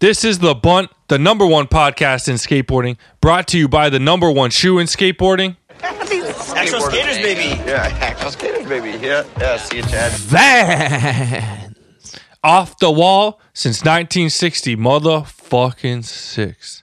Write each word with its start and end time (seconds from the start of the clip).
This 0.00 0.24
is 0.24 0.38
The 0.38 0.54
Bunt, 0.54 0.88
the 1.08 1.18
number 1.18 1.46
one 1.46 1.66
podcast 1.66 2.26
in 2.26 2.36
skateboarding, 2.36 2.96
brought 3.20 3.46
to 3.48 3.58
you 3.58 3.68
by 3.68 3.90
the 3.90 3.98
number 3.98 4.30
one 4.30 4.48
shoe 4.48 4.78
in 4.78 4.86
skateboarding. 4.86 5.58
Actual 5.82 6.80
skaters, 6.80 7.18
baby. 7.18 7.62
Yeah, 7.68 7.94
actual 8.00 8.30
skaters, 8.30 8.66
baby. 8.66 8.92
Yeah, 8.92 9.24
yeah. 9.38 9.58
See 9.58 9.76
you, 9.76 9.82
Chad. 9.82 10.12
Van. 10.12 11.76
Off 12.42 12.78
the 12.78 12.90
wall 12.90 13.42
since 13.52 13.80
1960, 13.80 14.74
motherfucking 14.76 16.02
six. 16.02 16.82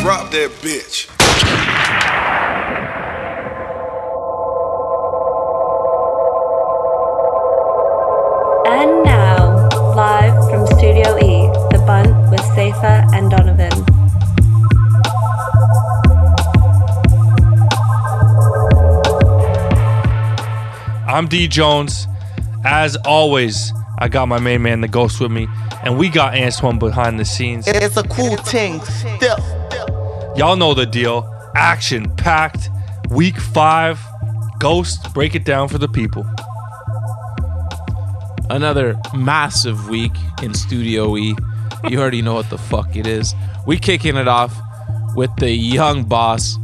Drop 0.00 0.30
that 0.30 0.50
bitch. 0.62 1.19
With 12.80 12.90
Safer 12.90 13.06
and 13.14 13.30
Donovan. 13.30 13.72
I'm 21.06 21.26
D 21.26 21.48
Jones. 21.48 22.06
As 22.64 22.96
always, 23.04 23.72
I 23.98 24.08
got 24.08 24.28
my 24.28 24.38
main 24.38 24.62
man, 24.62 24.80
the 24.80 24.88
Ghost, 24.88 25.20
with 25.20 25.30
me, 25.30 25.48
and 25.82 25.98
we 25.98 26.08
got 26.08 26.34
Antoine 26.34 26.78
behind 26.78 27.18
the 27.18 27.24
scenes. 27.24 27.66
It's 27.66 27.96
a 27.96 28.02
cool 28.04 28.36
thing. 28.36 28.80
Still. 28.80 29.38
Y'all 30.36 30.56
know 30.56 30.74
the 30.74 30.86
deal. 30.86 31.26
Action 31.54 32.14
packed. 32.16 32.70
Week 33.10 33.38
five. 33.38 33.98
Ghost, 34.58 35.12
break 35.14 35.34
it 35.34 35.44
down 35.44 35.68
for 35.68 35.78
the 35.78 35.88
people. 35.88 36.26
Another 38.50 39.00
massive 39.14 39.88
week 39.88 40.12
in 40.42 40.52
Studio 40.52 41.16
E. 41.16 41.34
You 41.88 42.00
already 42.00 42.22
know 42.22 42.34
what 42.34 42.50
the 42.50 42.58
fuck 42.58 42.96
it 42.96 43.06
is. 43.06 43.34
We 43.66 43.78
kicking 43.78 44.16
it 44.16 44.28
off 44.28 44.54
with 45.14 45.34
the 45.36 45.50
young 45.50 46.04
boss, 46.04 46.58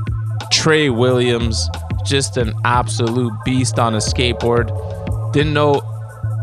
Tre 0.50 0.88
Williams. 0.88 1.68
Just 2.04 2.36
an 2.36 2.54
absolute 2.64 3.32
beast 3.44 3.78
on 3.78 3.94
a 3.94 3.98
skateboard. 3.98 4.70
Didn't 5.32 5.54
know 5.54 5.82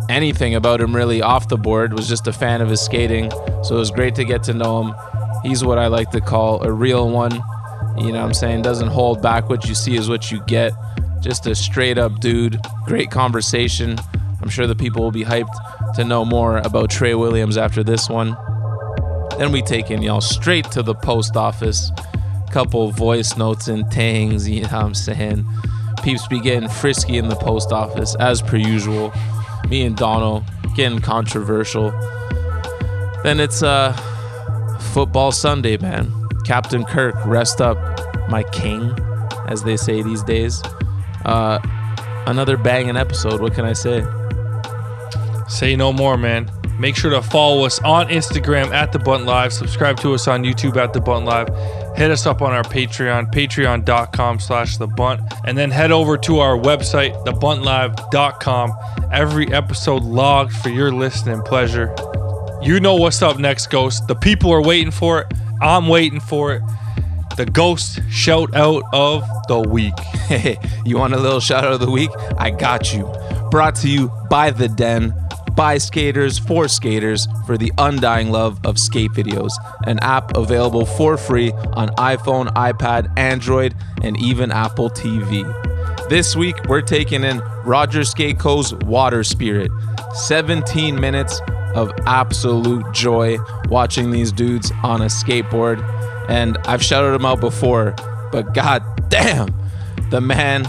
anything 0.10 0.56
about 0.56 0.82
him 0.82 0.96
really 0.96 1.22
off 1.22 1.48
the 1.48 1.58
board. 1.58 1.94
Was 1.94 2.08
just 2.08 2.28
a 2.28 2.34
fan 2.34 2.62
of 2.62 2.70
his 2.70 2.82
skating. 2.82 3.32
So 3.64 3.76
it 3.76 3.80
was 3.80 3.92
great 3.92 4.16
to 4.16 4.26
get 4.26 4.44
to 4.44 4.54
know 4.54 4.84
him. 4.84 4.96
He's 5.44 5.64
what 5.64 5.78
I 5.78 5.88
like 5.88 6.12
to 6.12 6.22
call 6.22 6.62
a 6.64 6.72
real 6.72 7.10
one. 7.10 7.32
You 7.98 8.12
know 8.12 8.20
what 8.20 8.26
I'm 8.26 8.34
saying? 8.34 8.64
Doesn't 8.64 8.90
hold 8.90 9.22
back. 9.22 9.50
What 9.50 9.68
you 9.68 9.76
see 9.76 9.96
is 9.96 10.10
what 10.10 10.32
you 10.32 10.42
get. 10.46 10.74
Just 11.22 11.48
a 11.48 11.56
straight 11.56 11.98
up 11.98 12.20
dude. 12.20 12.60
Great 12.86 13.12
conversation. 13.12 13.98
I'm 14.42 14.50
sure 14.50 14.68
the 14.68 14.76
people 14.76 15.04
will 15.04 15.12
be 15.12 15.24
hyped 15.24 15.94
to 15.96 16.04
know 16.04 16.26
more 16.26 16.58
about 16.58 16.90
Tre 16.90 17.14
Williams 17.14 17.58
after 17.58 17.84
this 17.84 18.10
one. 18.10 18.36
Then 19.38 19.52
we 19.52 19.62
take 19.62 19.92
in 19.92 20.02
y'all 20.02 20.22
straight 20.22 20.70
to 20.72 20.84
the 20.84 20.96
post 20.96 21.36
office. 21.36 21.92
Couple 22.52 22.92
voice 22.92 23.36
notes 23.36 23.68
and 23.68 23.90
tangs, 23.92 24.48
you 24.48 24.62
know 24.62 24.68
what 24.68 24.74
I'm 24.74 24.94
saying? 24.94 25.46
Peeps 26.04 26.28
be 26.28 26.40
getting 26.40 26.70
frisky 26.70 27.18
in 27.18 27.28
the 27.28 27.36
post 27.36 27.72
office 27.72 28.16
as 28.20 28.42
per 28.42 28.58
usual. 28.58 29.12
Me 29.70 29.86
and 29.86 29.98
Donald 29.98 30.44
getting 30.76 31.00
controversial. 31.00 31.92
Then 33.24 33.40
it's 33.40 33.64
uh 33.64 33.94
football 34.94 35.32
Sunday, 35.32 35.78
man. 35.78 36.12
Captain 36.46 36.84
Kirk, 36.84 37.16
rest 37.26 37.62
up, 37.62 37.78
my 38.30 38.44
king, 38.44 38.94
as 39.48 39.64
they 39.64 39.78
say 39.78 40.04
these 40.04 40.22
days. 40.22 40.62
Uh 41.26 41.60
another 42.28 42.58
banging 42.58 42.98
episode, 42.98 43.42
what 43.42 43.54
can 43.54 43.66
I 43.66 43.74
say? 43.74 44.06
Say 45.48 45.76
no 45.76 45.92
more, 45.92 46.18
man. 46.18 46.52
Make 46.84 46.98
sure 46.98 47.12
to 47.12 47.22
follow 47.22 47.64
us 47.64 47.80
on 47.84 48.10
Instagram 48.10 48.74
at 48.74 48.92
The 48.92 49.00
Bunt 49.00 49.24
Live. 49.24 49.54
Subscribe 49.54 49.98
to 50.02 50.14
us 50.14 50.28
on 50.28 50.44
YouTube 50.44 50.76
at 50.76 50.92
The 50.92 51.00
Bunt 51.00 51.24
Live. 51.24 51.48
Hit 51.96 52.12
us 52.12 52.26
up 52.26 52.42
on 52.42 52.52
our 52.52 52.62
Patreon, 52.62 53.34
patreon.com 53.34 54.40
slash 54.40 54.76
The 54.76 54.88
Bunt. 54.88 55.22
And 55.46 55.58
then 55.58 55.72
head 55.72 55.94
over 55.94 56.18
to 56.18 56.40
our 56.40 56.58
website, 56.58 57.16
thebuntlive.com. 57.26 58.74
Every 59.14 59.54
episode 59.54 60.04
logged 60.04 60.52
for 60.58 60.68
your 60.68 60.92
listening 60.92 61.42
pleasure. 61.44 61.96
You 62.62 62.82
know 62.82 62.96
what's 62.96 63.22
up 63.22 63.40
next, 63.40 63.68
Ghost. 63.68 64.06
The 64.10 64.16
people 64.16 64.52
are 64.52 64.62
waiting 64.62 64.92
for 64.92 65.22
it. 65.22 65.28
I'm 65.62 65.88
waiting 65.88 66.20
for 66.20 66.54
it. 66.54 66.64
The 67.38 67.46
Ghost 67.46 68.02
shout 68.10 68.54
out 68.54 68.84
of 68.92 69.24
the 69.48 69.62
week. 69.62 69.98
Hey, 70.28 70.58
you 70.86 70.98
want 70.98 71.14
a 71.14 71.18
little 71.18 71.40
shout 71.40 71.64
out 71.64 71.72
of 71.72 71.80
the 71.80 71.90
week? 71.90 72.12
I 72.38 72.50
got 72.50 72.94
you. 72.94 73.10
Brought 73.50 73.76
to 73.78 73.88
you 73.88 74.12
by 74.30 74.52
The 74.52 74.68
Den, 74.68 75.14
by 75.56 75.78
skaters 75.78 76.40
for 76.40 76.68
skaters 76.68 77.28
for 77.46 77.58
the 77.58 77.72
undying 77.78 78.32
love 78.32 78.60
of 78.66 78.80
skate 78.80 79.12
videos. 79.12 79.52
An 79.86 80.00
app 80.00 80.36
available 80.36 80.86
for 80.86 81.18
free 81.18 81.52
on 81.74 81.90
iPhone, 81.90 82.48
iPad, 82.54 83.12
Android, 83.18 83.76
and 84.02 84.18
even 84.18 84.52
Apple 84.52 84.90
TV. 84.90 85.44
This 86.10 86.36
week, 86.36 86.56
we're 86.68 86.82
taking 86.82 87.24
in 87.24 87.40
Roger 87.64 88.04
Skate 88.04 88.40
Co.'s 88.40 88.74
Water 88.74 89.24
Spirit. 89.24 89.72
17 90.14 91.00
minutes 91.00 91.42
of 91.76 91.92
absolute 92.06 92.92
joy 92.92 93.38
watching 93.68 94.12
these 94.12 94.32
dudes 94.32 94.72
on 94.84 95.02
a 95.02 95.06
skateboard. 95.06 95.82
And 96.30 96.58
I've 96.66 96.84
shouted 96.84 97.12
them 97.12 97.26
out 97.26 97.40
before, 97.40 97.96
but 98.32 98.54
god 98.54 98.84
damn, 99.10 99.54
the 100.10 100.22
man, 100.22 100.64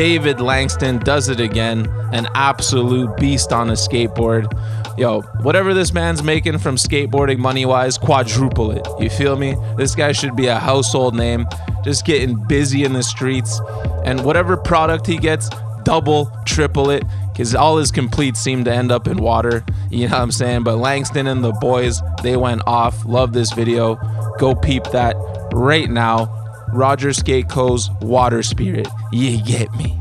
David 0.00 0.40
Langston, 0.40 0.96
does 0.96 1.28
it 1.28 1.40
again. 1.40 1.86
An 2.14 2.26
absolute 2.34 3.14
beast 3.18 3.52
on 3.52 3.68
a 3.68 3.74
skateboard. 3.74 4.50
Yo, 4.98 5.20
whatever 5.42 5.74
this 5.74 5.92
man's 5.92 6.22
making 6.22 6.56
from 6.56 6.76
skateboarding 6.76 7.36
money 7.36 7.66
wise, 7.66 7.98
quadruple 7.98 8.70
it. 8.70 8.88
You 8.98 9.10
feel 9.10 9.36
me? 9.36 9.56
This 9.76 9.94
guy 9.94 10.12
should 10.12 10.34
be 10.34 10.46
a 10.46 10.58
household 10.58 11.14
name, 11.14 11.46
just 11.84 12.06
getting 12.06 12.42
busy 12.46 12.84
in 12.84 12.94
the 12.94 13.02
streets. 13.02 13.60
And 14.06 14.24
whatever 14.24 14.56
product 14.56 15.06
he 15.06 15.18
gets, 15.18 15.50
double, 15.82 16.32
triple 16.46 16.88
it, 16.88 17.04
because 17.30 17.54
all 17.54 17.76
his 17.76 17.90
completes 17.90 18.40
seem 18.40 18.64
to 18.64 18.72
end 18.72 18.90
up 18.90 19.06
in 19.06 19.18
water. 19.18 19.62
You 19.90 20.08
know 20.08 20.14
what 20.14 20.22
I'm 20.22 20.32
saying? 20.32 20.62
But 20.64 20.78
Langston 20.78 21.26
and 21.26 21.44
the 21.44 21.52
boys, 21.52 22.00
they 22.22 22.38
went 22.38 22.62
off. 22.66 23.04
Love 23.04 23.34
this 23.34 23.52
video. 23.52 23.96
Go 24.38 24.54
peep 24.54 24.84
that 24.92 25.14
right 25.52 25.90
now. 25.90 26.39
Roger 26.72 27.12
Skate 27.12 27.48
Co.'s 27.48 27.90
Water 28.00 28.42
Spirit. 28.42 28.88
You 29.12 29.42
get 29.42 29.72
me. 29.74 30.00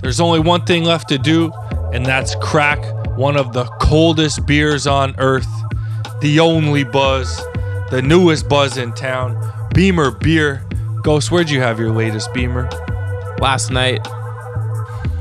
There's 0.00 0.20
only 0.20 0.40
one 0.40 0.64
thing 0.64 0.84
left 0.84 1.08
to 1.08 1.18
do, 1.18 1.52
and 1.92 2.04
that's 2.06 2.34
crack 2.36 2.78
one 3.16 3.36
of 3.36 3.52
the 3.52 3.64
coldest 3.80 4.46
beers 4.46 4.86
on 4.86 5.14
earth. 5.18 5.48
The 6.20 6.40
only 6.40 6.84
buzz, 6.84 7.36
the 7.90 8.00
newest 8.02 8.48
buzz 8.48 8.78
in 8.78 8.92
town, 8.92 9.36
Beamer 9.74 10.10
Beer. 10.10 10.64
Ghost, 11.02 11.30
where'd 11.30 11.50
you 11.50 11.60
have 11.60 11.78
your 11.78 11.90
latest 11.92 12.32
Beamer? 12.32 12.68
Last 13.40 13.70
night, 13.70 14.06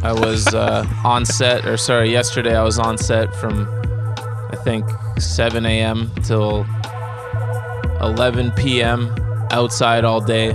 I 0.03 0.13
was 0.13 0.47
uh, 0.53 0.85
on 1.03 1.25
set, 1.25 1.65
or 1.65 1.77
sorry, 1.77 2.11
yesterday 2.11 2.55
I 2.55 2.63
was 2.63 2.79
on 2.79 2.97
set 2.97 3.35
from 3.35 3.67
I 4.51 4.55
think 4.63 4.85
7 5.19 5.65
a.m. 5.65 6.11
till 6.23 6.65
11 8.01 8.51
p.m. 8.51 9.13
outside 9.51 10.03
all 10.03 10.21
day. 10.21 10.49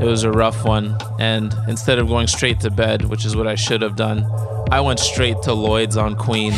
It 0.00 0.04
was 0.04 0.24
a 0.24 0.32
rough 0.32 0.64
one, 0.64 0.96
and 1.20 1.54
instead 1.68 1.98
of 1.98 2.08
going 2.08 2.26
straight 2.26 2.60
to 2.60 2.70
bed, 2.70 3.04
which 3.04 3.24
is 3.24 3.36
what 3.36 3.46
I 3.46 3.54
should 3.54 3.82
have 3.82 3.94
done, 3.94 4.24
I 4.70 4.80
went 4.80 4.98
straight 4.98 5.40
to 5.42 5.52
Lloyd's 5.52 5.96
on 5.96 6.16
Queen. 6.16 6.52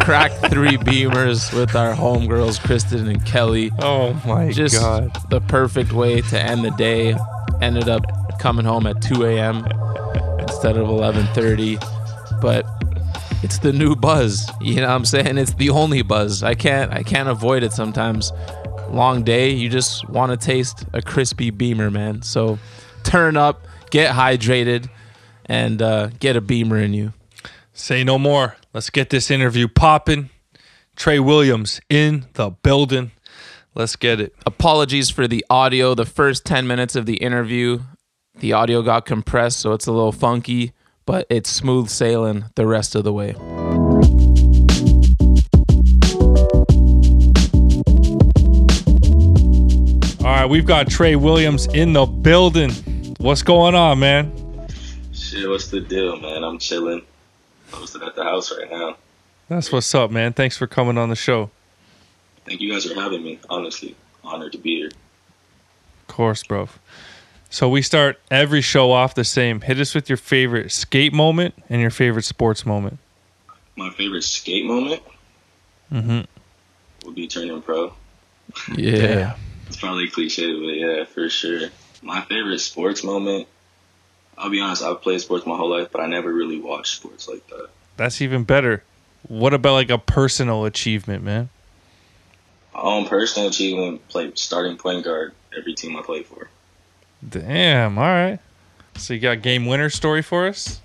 Cracked 0.00 0.46
three 0.50 0.76
beamers 0.76 1.52
with 1.52 1.74
our 1.76 1.94
homegirls, 1.94 2.60
Kristen 2.60 3.08
and 3.08 3.24
Kelly 3.24 3.70
Oh 3.78 4.14
my 4.26 4.50
just 4.50 4.80
the 5.30 5.40
perfect 5.46 5.92
way 5.92 6.20
to 6.20 6.40
end 6.40 6.64
the 6.64 6.70
day. 6.72 7.14
Ended 7.60 7.88
up 7.88 8.02
coming 8.38 8.64
home 8.64 8.86
at 8.86 9.00
2 9.02 9.24
a.m. 9.24 9.64
instead 10.38 10.76
of 10.76 10.88
11:30, 10.88 11.78
but 12.40 12.66
it's 13.42 13.58
the 13.58 13.72
new 13.72 13.96
buzz. 13.96 14.50
You 14.60 14.76
know 14.76 14.88
what 14.88 14.94
I'm 14.94 15.04
saying? 15.04 15.38
It's 15.38 15.54
the 15.54 15.70
only 15.70 16.02
buzz. 16.02 16.42
I 16.42 16.54
can't 16.54 16.92
I 16.92 17.02
can't 17.02 17.28
avoid 17.28 17.62
it 17.62 17.72
sometimes. 17.72 18.32
Long 18.90 19.22
day, 19.22 19.50
you 19.50 19.68
just 19.68 20.08
want 20.08 20.32
to 20.32 20.36
taste 20.36 20.84
a 20.92 21.00
crispy 21.00 21.50
beamer, 21.50 21.90
man. 21.90 22.22
So 22.22 22.58
turn 23.04 23.36
up, 23.36 23.66
get 23.90 24.14
hydrated, 24.14 24.88
and 25.46 25.80
uh, 25.80 26.08
get 26.18 26.36
a 26.36 26.40
beamer 26.40 26.78
in 26.78 26.92
you. 26.92 27.12
Say 27.72 28.04
no 28.04 28.18
more. 28.18 28.56
Let's 28.74 28.90
get 28.90 29.10
this 29.10 29.30
interview 29.30 29.68
popping. 29.68 30.30
Tre 30.96 31.18
Williams 31.18 31.80
in 31.88 32.26
the 32.34 32.50
building. 32.50 33.12
Let's 33.74 33.96
get 33.96 34.20
it. 34.20 34.34
apologies 34.44 35.10
for 35.10 35.28
the 35.28 35.44
audio. 35.48 35.94
The 35.94 36.04
first 36.04 36.44
10 36.44 36.66
minutes 36.66 36.96
of 36.96 37.06
the 37.06 37.16
interview, 37.16 37.80
the 38.38 38.52
audio 38.52 38.82
got 38.82 39.06
compressed, 39.06 39.60
so 39.60 39.72
it's 39.72 39.86
a 39.86 39.92
little 39.92 40.12
funky, 40.12 40.72
but 41.10 41.26
it's 41.28 41.50
smooth 41.50 41.88
sailing 41.88 42.44
the 42.54 42.64
rest 42.64 42.94
of 42.94 43.02
the 43.02 43.12
way. 43.12 43.34
All 50.20 50.26
All 50.30 50.36
right, 50.36 50.46
we've 50.48 50.64
got 50.64 50.88
Tre 50.88 51.16
Williams 51.16 51.66
in 51.74 51.94
the 51.94 52.06
building. 52.06 52.70
What's 53.18 53.42
going 53.42 53.74
on, 53.74 53.98
man? 53.98 54.68
Shit, 55.12 55.48
what's 55.48 55.66
the 55.66 55.80
deal, 55.80 56.20
man? 56.20 56.44
I'm 56.44 56.60
chilling. 56.60 57.02
Posted 57.72 58.04
at 58.04 58.14
the 58.14 58.22
house 58.22 58.56
right 58.56 58.70
now. 58.70 58.96
That's 59.48 59.72
what's 59.72 59.92
up, 59.92 60.12
man. 60.12 60.32
Thanks 60.32 60.56
for 60.56 60.68
coming 60.68 60.96
on 60.96 61.08
the 61.08 61.16
show. 61.16 61.50
Thank 62.44 62.60
you 62.60 62.72
guys 62.72 62.84
for 62.86 62.94
having 62.94 63.24
me. 63.24 63.40
Honestly, 63.50 63.96
honored 64.22 64.52
to 64.52 64.58
be 64.58 64.76
here. 64.76 64.90
Of 66.02 66.06
course, 66.06 66.44
bro. 66.44 66.68
So 67.50 67.68
we 67.68 67.82
start 67.82 68.18
every 68.30 68.60
show 68.60 68.92
off 68.92 69.14
the 69.14 69.24
same. 69.24 69.60
Hit 69.60 69.78
us 69.80 69.94
with 69.94 70.08
your 70.08 70.16
favorite 70.16 70.70
skate 70.70 71.12
moment 71.12 71.54
and 71.68 71.80
your 71.80 71.90
favorite 71.90 72.24
sports 72.24 72.64
moment. 72.64 72.98
My 73.76 73.90
favorite 73.90 74.22
skate 74.24 74.64
moment 74.66 75.02
Mm-hmm. 75.92 76.20
would 77.04 77.14
be 77.16 77.26
turning 77.26 77.60
pro. 77.62 77.92
Yeah. 78.76 79.36
It's 79.66 79.76
probably 79.76 80.08
cliche, 80.08 80.52
but 80.52 80.74
yeah, 80.74 81.04
for 81.04 81.28
sure. 81.28 81.68
My 82.02 82.22
favorite 82.22 82.58
sports 82.58 83.04
moment. 83.04 83.46
I'll 84.36 84.50
be 84.50 84.60
honest. 84.60 84.82
I've 84.82 85.00
played 85.00 85.20
sports 85.20 85.46
my 85.46 85.56
whole 85.56 85.70
life, 85.70 85.90
but 85.92 86.00
I 86.00 86.06
never 86.06 86.32
really 86.32 86.58
watched 86.60 86.96
sports 86.96 87.28
like 87.28 87.46
that. 87.50 87.68
That's 87.96 88.20
even 88.20 88.42
better. 88.42 88.82
What 89.28 89.54
about 89.54 89.74
like 89.74 89.90
a 89.90 89.98
personal 89.98 90.64
achievement, 90.64 91.22
man? 91.22 91.50
My 92.74 92.80
own 92.80 93.06
personal 93.06 93.48
achievement: 93.50 94.08
play 94.08 94.32
starting 94.34 94.76
point 94.76 95.04
guard 95.04 95.34
every 95.56 95.74
team 95.74 95.96
I 95.96 96.02
play 96.02 96.24
for. 96.24 96.48
Damn. 97.26 97.98
All 97.98 98.04
right. 98.04 98.38
So 98.96 99.14
you 99.14 99.20
got 99.20 99.42
game 99.42 99.66
winner 99.66 99.90
story 99.90 100.22
for 100.22 100.46
us? 100.46 100.80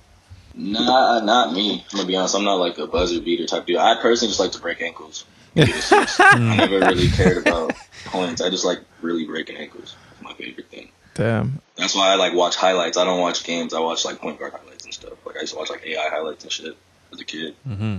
Nah, 0.54 1.20
not 1.20 1.54
me. 1.54 1.84
I'm 1.92 1.98
gonna 1.98 2.08
be 2.08 2.16
honest. 2.16 2.36
I'm 2.36 2.44
not 2.46 2.56
like 2.56 2.78
a 2.78 2.88
buzzer 2.88 3.20
beater 3.20 3.46
type 3.46 3.66
dude. 3.66 3.78
I 3.78 3.96
personally 4.02 4.30
just 4.30 4.40
like 4.40 4.52
to 4.54 4.60
break 4.60 4.82
ankles. 4.82 5.26
I 5.58 6.56
never 6.58 6.80
really 6.80 7.08
cared 7.10 7.46
about 7.46 7.74
points. 8.06 8.42
I 8.42 8.50
just 8.50 8.66
like 8.66 8.80
really 9.02 9.26
breaking 9.26 9.58
ankles. 9.58 9.96
It's 10.12 10.22
my 10.22 10.34
favorite 10.34 10.70
thing. 10.70 10.90
Damn. 11.14 11.62
That's 11.78 11.96
why 11.96 12.10
I 12.10 12.16
like 12.16 12.34
watch 12.34 12.56
highlights. 12.56 12.98
I 12.98 13.06
don't 13.06 13.20
watch 13.22 13.44
games. 13.44 13.74
I 13.74 13.80
watch 13.80 14.06
like 14.06 14.20
point 14.20 14.40
guard 14.40 14.54
highlights 14.54 14.86
and 14.86 14.94
stuff. 14.94 15.14
Like 15.26 15.38
I 15.38 15.42
used 15.42 15.54
to 15.54 15.60
watch 15.60 15.70
like 15.70 15.86
AI 15.86 16.10
highlights 16.10 16.44
and 16.44 16.52
shit 16.52 16.76
as 17.14 17.20
a 17.20 17.26
kid, 17.26 17.56
Mm-hmm. 17.68 17.98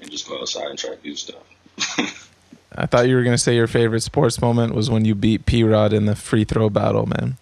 and 0.00 0.10
just 0.10 0.28
go 0.28 0.40
outside 0.40 0.68
and 0.68 0.78
try 0.78 0.90
to 0.90 0.96
do 1.02 1.14
stuff. 1.16 1.42
I 2.78 2.86
thought 2.86 3.08
you 3.08 3.16
were 3.16 3.22
gonna 3.24 3.38
say 3.38 3.54
your 3.54 3.66
favorite 3.66 4.02
sports 4.02 4.40
moment 4.40 4.74
was 4.74 4.90
when 4.90 5.04
you 5.04 5.14
beat 5.14 5.46
P 5.46 5.62
Rod 5.64 5.92
in 5.92 6.06
the 6.06 6.14
free 6.16 6.44
throw 6.44 6.68
battle, 6.68 7.06
man. 7.06 7.36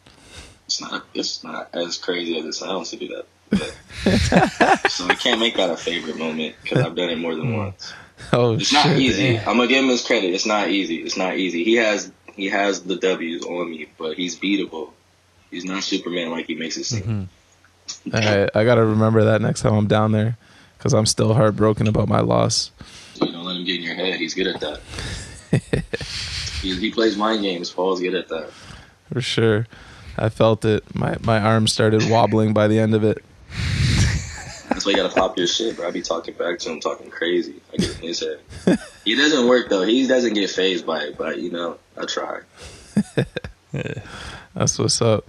It's 0.75 0.81
not. 0.81 1.07
It's 1.15 1.45
not 1.45 1.69
as 1.73 1.99
crazy 1.99 2.37
as 2.37 2.45
it 2.45 2.55
sounds 2.55 2.91
to 2.91 2.97
do 2.97 3.09
that. 3.09 3.27
But, 3.51 4.91
so 4.91 5.07
I 5.07 5.15
can't 5.15 5.39
make 5.39 5.57
that 5.57 5.71
a 5.71 5.77
favorite 5.77 6.19
moment 6.19 6.57
because 6.63 6.81
I've 6.81 6.97
done 6.97 7.11
it 7.11 7.19
more 7.19 7.37
than 7.37 7.53
hmm. 7.53 7.59
once. 7.59 7.93
Oh 8.33 8.55
It's 8.55 8.67
shit. 8.67 8.85
not 8.85 8.99
easy. 8.99 9.39
I'm 9.39 9.57
gonna 9.57 9.69
give 9.69 9.85
him 9.85 9.91
his 9.91 10.05
credit. 10.05 10.35
It's 10.35 10.47
not 10.47 10.71
easy. 10.71 10.97
It's 10.97 11.17
not 11.17 11.37
easy. 11.37 11.63
He 11.63 11.77
has 11.77 12.11
he 12.35 12.49
has 12.49 12.83
the 12.83 12.97
W's 12.97 13.45
on 13.45 13.71
me, 13.71 13.87
but 13.97 14.17
he's 14.17 14.37
beatable. 14.37 14.91
He's 15.53 15.65
not 15.65 15.85
Superman 15.85 16.31
like 16.33 16.47
he 16.47 16.57
makes 16.57 16.77
it 16.77 16.85
seem. 16.85 17.29
Mm-hmm. 18.09 18.17
All 18.17 18.21
right, 18.21 18.51
I 18.53 18.65
gotta 18.65 18.85
remember 18.85 19.23
that 19.25 19.43
next 19.43 19.61
time 19.61 19.75
I'm 19.75 19.87
down 19.87 20.11
there, 20.11 20.37
because 20.77 20.93
I'm 20.93 21.07
still 21.07 21.35
heartbroken 21.35 21.87
about 21.87 22.09
my 22.09 22.21
loss. 22.21 22.73
You 23.21 23.31
don't 23.31 23.45
let 23.45 23.57
him 23.57 23.65
get 23.65 23.77
in 23.77 23.83
your 23.83 23.95
head. 23.95 24.15
He's 24.17 24.35
good 24.35 24.49
at 24.49 24.61
that. 24.61 24.81
he, 26.63 26.75
he 26.75 26.91
plays 26.91 27.17
mind 27.17 27.43
games. 27.43 27.71
Paul's 27.71 28.01
good 28.01 28.15
at 28.17 28.29
that. 28.29 28.51
For 29.13 29.21
sure. 29.21 29.69
I 30.17 30.29
felt 30.29 30.65
it. 30.65 30.95
My 30.95 31.17
my 31.23 31.41
arm 31.41 31.67
started 31.67 32.09
wobbling 32.09 32.53
by 32.53 32.69
the 32.69 32.79
end 32.79 32.95
of 32.95 33.05
it. 33.05 33.25
That's 34.69 34.87
why 34.87 34.91
you 34.91 34.97
gotta 34.97 35.15
pop 35.15 35.37
your 35.37 35.47
shit, 35.47 35.77
bro. 35.77 35.89
I 35.89 35.91
be 35.91 36.03
talking 36.03 36.35
back 36.35 36.59
to 36.61 36.71
him, 36.71 36.81
talking 36.81 37.11
crazy. 37.11 37.55
I 37.73 37.77
get 37.77 37.97
in 37.97 38.03
his 38.03 38.21
head. 38.21 38.79
He 39.05 39.15
doesn't 39.15 39.47
work 39.47 39.69
though. 39.69 39.83
He 39.83 40.07
doesn't 40.07 40.35
get 40.35 40.51
phased 40.51 40.87
by 40.87 41.05
it, 41.05 41.19
but 41.19 41.39
you 41.41 41.51
know, 41.51 41.79
I 41.97 42.07
try. 42.07 42.41
That's 44.55 44.79
what's 44.79 45.01
up. 45.03 45.29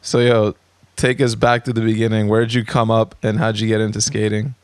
So 0.00 0.18
yo, 0.18 0.54
take 0.96 1.20
us 1.20 1.34
back 1.34 1.64
to 1.64 1.72
the 1.72 1.80
beginning. 1.80 2.28
Where'd 2.28 2.52
you 2.52 2.64
come 2.64 2.90
up 2.90 3.14
and 3.22 3.38
how'd 3.38 3.58
you 3.58 3.68
get 3.68 3.80
into 3.80 4.00
skating? 4.00 4.54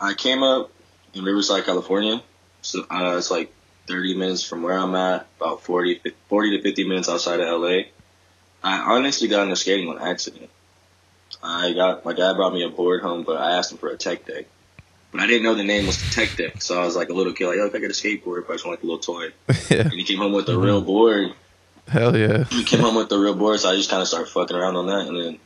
I 0.00 0.14
came 0.14 0.42
up 0.42 0.70
in 1.14 1.24
Riverside, 1.24 1.64
California. 1.64 2.22
So 2.62 2.84
uh, 2.90 3.16
it's 3.16 3.30
like 3.30 3.52
30 3.88 4.16
minutes 4.16 4.44
from 4.44 4.62
where 4.62 4.78
I'm 4.78 4.94
at, 4.94 5.26
about 5.38 5.62
40, 5.62 6.00
40 6.28 6.56
to 6.56 6.62
50 6.62 6.88
minutes 6.88 7.08
outside 7.08 7.40
of 7.40 7.60
LA. 7.60 7.82
I 8.62 8.94
honestly 8.94 9.28
got 9.28 9.42
into 9.42 9.56
skating 9.56 9.88
on 9.88 9.98
accident. 9.98 10.50
I 11.42 11.72
got 11.72 12.04
my 12.04 12.12
dad 12.12 12.34
brought 12.34 12.52
me 12.52 12.62
a 12.62 12.68
board 12.68 13.02
home, 13.02 13.24
but 13.24 13.36
I 13.36 13.56
asked 13.56 13.72
him 13.72 13.78
for 13.78 13.88
a 13.88 13.96
tech 13.96 14.26
deck. 14.26 14.46
But 15.10 15.20
I 15.20 15.26
didn't 15.26 15.42
know 15.42 15.54
the 15.54 15.64
name 15.64 15.86
was 15.86 16.02
the 16.02 16.10
tech 16.10 16.36
deck, 16.36 16.62
so 16.62 16.80
I 16.80 16.86
was 16.86 16.96
like 16.96 17.10
a 17.10 17.12
little 17.12 17.32
kid, 17.32 17.46
like, 17.46 17.56
"Yo, 17.56 17.66
if 17.66 17.74
I 17.74 17.78
get 17.78 17.90
a 17.90 17.94
skateboard, 17.94 18.46
but 18.46 18.52
I 18.52 18.54
just 18.54 18.66
want 18.66 18.78
like 18.78 18.82
a 18.82 18.86
little 18.86 18.98
toy." 18.98 19.32
yeah. 19.70 19.82
And 19.82 19.92
he 19.92 20.04
came 20.04 20.18
home 20.18 20.32
with 20.32 20.48
a 20.48 20.58
real 20.58 20.78
mm-hmm. 20.78 20.86
board. 20.86 21.34
Hell 21.88 22.16
yeah. 22.16 22.44
He 22.44 22.64
came 22.64 22.80
home 22.80 22.94
with 22.94 23.08
the 23.08 23.18
real 23.18 23.34
board, 23.34 23.60
so 23.60 23.70
I 23.70 23.76
just 23.76 23.90
kind 23.90 24.00
of 24.00 24.08
started 24.08 24.30
fucking 24.30 24.56
around 24.56 24.76
on 24.76 24.86
that, 24.86 25.06
and 25.06 25.16
then 25.16 25.38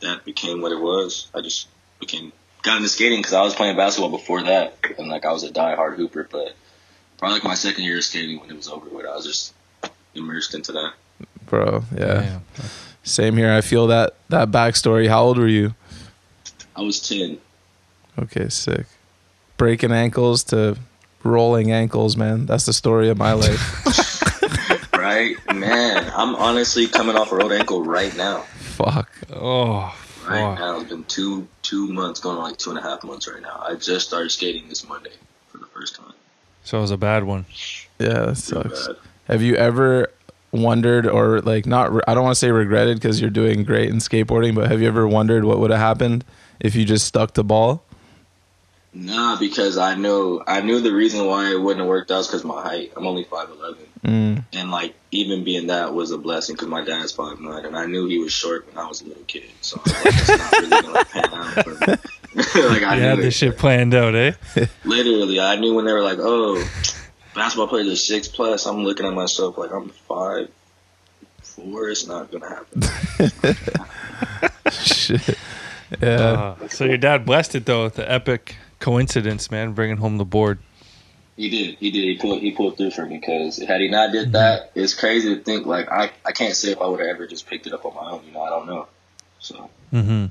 that 0.00 0.24
became 0.24 0.60
what 0.60 0.72
it 0.72 0.80
was. 0.80 1.28
I 1.34 1.40
just 1.40 1.68
became 2.00 2.32
got 2.62 2.78
into 2.78 2.88
skating 2.88 3.18
because 3.18 3.34
I 3.34 3.42
was 3.42 3.54
playing 3.54 3.76
basketball 3.76 4.10
before 4.10 4.42
that, 4.42 4.76
and 4.98 5.08
like 5.08 5.24
I 5.24 5.32
was 5.32 5.44
a 5.44 5.50
die-hard 5.50 5.96
hooper. 5.96 6.26
But 6.28 6.56
probably 7.18 7.36
like 7.36 7.44
my 7.44 7.54
second 7.54 7.84
year 7.84 7.98
of 7.98 8.04
skating 8.04 8.40
when 8.40 8.50
it 8.50 8.56
was 8.56 8.68
over 8.68 8.88
with, 8.88 9.06
I 9.06 9.14
was 9.14 9.26
just 9.26 9.54
immersed 10.14 10.54
into 10.54 10.72
that. 10.72 10.94
Bro, 11.54 11.84
yeah. 11.96 12.20
Damn. 12.20 12.42
Same 13.02 13.36
here. 13.36 13.52
I 13.52 13.60
feel 13.60 13.86
that 13.88 14.14
that 14.28 14.50
backstory. 14.50 15.08
How 15.08 15.22
old 15.24 15.38
were 15.38 15.46
you? 15.48 15.74
I 16.74 16.80
was 16.82 17.06
ten. 17.06 17.38
Okay, 18.18 18.48
sick. 18.48 18.86
Breaking 19.56 19.92
ankles 19.92 20.42
to 20.44 20.76
rolling 21.22 21.70
ankles, 21.70 22.16
man. 22.16 22.46
That's 22.46 22.66
the 22.66 22.72
story 22.72 23.08
of 23.08 23.18
my 23.18 23.32
life. 23.44 24.92
Right, 24.92 25.36
man. 25.54 26.10
I'm 26.14 26.34
honestly 26.36 26.86
coming 26.86 27.14
off 27.16 27.30
a 27.30 27.36
rolled 27.36 27.52
ankle 27.52 27.84
right 27.84 28.16
now. 28.16 28.40
Fuck. 28.58 29.10
Oh, 29.32 29.94
Right 30.26 30.40
fuck. 30.40 30.58
now, 30.58 30.80
it's 30.80 30.88
been 30.90 31.04
two 31.04 31.46
two 31.62 31.86
months, 31.92 32.18
going 32.20 32.38
on 32.38 32.42
like 32.44 32.56
two 32.56 32.70
and 32.70 32.78
a 32.78 32.82
half 32.82 33.04
months 33.04 33.28
right 33.28 33.42
now. 33.42 33.62
I 33.68 33.74
just 33.74 34.06
started 34.08 34.30
skating 34.30 34.66
this 34.68 34.88
Monday 34.88 35.12
for 35.48 35.58
the 35.58 35.66
first 35.66 35.94
time. 35.96 36.14
So 36.64 36.78
it 36.78 36.80
was 36.80 36.90
a 36.90 36.96
bad 36.96 37.24
one. 37.24 37.44
Yeah, 37.98 38.24
that 38.26 38.36
sucks. 38.38 38.88
Have 39.28 39.42
you 39.42 39.54
ever 39.56 40.10
wondered 40.54 41.06
or 41.06 41.40
like 41.40 41.66
not 41.66 41.92
re- 41.92 42.02
I 42.06 42.14
don't 42.14 42.22
want 42.24 42.34
to 42.34 42.38
say 42.38 42.50
regretted 42.50 42.96
because 42.96 43.20
you're 43.20 43.30
doing 43.30 43.64
great 43.64 43.90
in 43.90 43.96
skateboarding, 43.96 44.54
but 44.54 44.70
have 44.70 44.80
you 44.80 44.88
ever 44.88 45.06
wondered 45.06 45.44
what 45.44 45.58
would 45.58 45.70
have 45.70 45.80
happened 45.80 46.24
if 46.60 46.74
you 46.74 46.84
just 46.84 47.06
stuck 47.06 47.34
to 47.34 47.42
ball? 47.42 47.82
Nah, 48.96 49.36
because 49.38 49.76
I 49.76 49.96
know 49.96 50.44
I 50.46 50.60
knew 50.60 50.80
the 50.80 50.92
reason 50.94 51.26
why 51.26 51.50
it 51.50 51.60
wouldn't 51.60 51.80
have 51.80 51.88
worked 51.88 52.12
out 52.12 52.20
is 52.20 52.26
because 52.28 52.44
my 52.44 52.62
height. 52.62 52.92
I'm 52.96 53.06
only 53.06 53.24
five 53.24 53.48
eleven, 53.50 53.84
Mm, 54.04 54.44
and 54.52 54.70
like 54.70 54.94
even 55.10 55.42
being 55.42 55.66
that 55.68 55.94
was 55.94 56.10
a 56.12 56.18
blessing 56.18 56.54
because 56.54 56.68
my 56.68 56.84
dad's 56.84 57.10
five 57.10 57.40
nine, 57.40 57.64
and 57.64 57.76
I 57.76 57.86
knew 57.86 58.06
he 58.06 58.18
was 58.18 58.32
short 58.32 58.66
when 58.68 58.78
I 58.84 58.86
was 58.86 59.00
a 59.02 59.06
little 59.06 59.24
kid. 59.24 59.44
So 59.62 59.80
I 59.84 59.88
was 59.88 60.04
like, 60.04 60.14
it's 60.14 60.28
not 60.28 60.52
really 60.52 60.82
gonna 60.82 61.04
pan 61.10 61.34
out 61.34 61.64
for 61.64 61.74
like 62.68 62.82
I 62.84 62.94
You 62.94 63.00
knew 63.00 63.08
had 63.08 63.18
it. 63.18 63.22
this 63.22 63.34
shit 63.34 63.58
planned 63.58 63.94
out, 63.94 64.14
eh? 64.14 64.32
Literally, 64.84 65.40
I 65.40 65.56
knew 65.56 65.74
when 65.74 65.86
they 65.86 65.92
were 65.92 66.02
like, 66.02 66.18
"Oh, 66.20 66.54
basketball 67.34 67.68
players 67.68 67.88
are 67.88 67.96
six 67.96 68.28
plus." 68.28 68.66
I'm 68.66 68.84
looking 68.84 69.06
at 69.06 69.12
myself 69.14 69.58
like 69.58 69.72
I'm 69.72 69.88
five 69.88 70.48
four. 71.42 71.88
It's 71.88 72.06
not 72.06 72.30
gonna 72.30 72.48
happen. 72.48 72.82
shit. 74.70 75.38
Yeah. 76.00 76.56
Uh, 76.60 76.68
so 76.68 76.84
your 76.84 76.96
dad 76.96 77.24
blessed 77.26 77.54
it 77.54 77.66
though 77.66 77.84
with 77.84 77.94
the 77.94 78.10
epic 78.10 78.56
coincidence, 78.80 79.50
man, 79.50 79.72
bringing 79.72 79.98
home 79.98 80.16
the 80.18 80.24
board. 80.24 80.58
He 81.36 81.50
did. 81.50 81.76
He 81.78 81.90
did. 81.90 82.04
He 82.04 82.16
pulled. 82.16 82.40
He 82.40 82.52
pulled 82.52 82.76
through 82.76 82.92
for 82.92 83.04
me 83.04 83.18
because 83.18 83.58
had 83.58 83.80
he 83.80 83.88
not 83.88 84.12
did 84.12 84.32
that, 84.32 84.70
it's 84.74 84.94
crazy 84.94 85.34
to 85.34 85.42
think 85.42 85.66
like 85.66 85.90
I. 85.90 86.10
I 86.24 86.32
can't 86.32 86.54
say 86.54 86.70
if 86.72 86.80
I 86.80 86.86
would 86.86 87.00
have 87.00 87.08
ever 87.08 87.26
just 87.26 87.46
picked 87.46 87.66
it 87.66 87.72
up 87.72 87.84
on 87.84 87.94
my 87.94 88.10
own. 88.12 88.22
You 88.26 88.32
know, 88.32 88.42
I 88.42 88.50
don't 88.50 88.66
know. 88.66 88.86
So 89.40 89.68
Mm-hmm. 89.92 90.26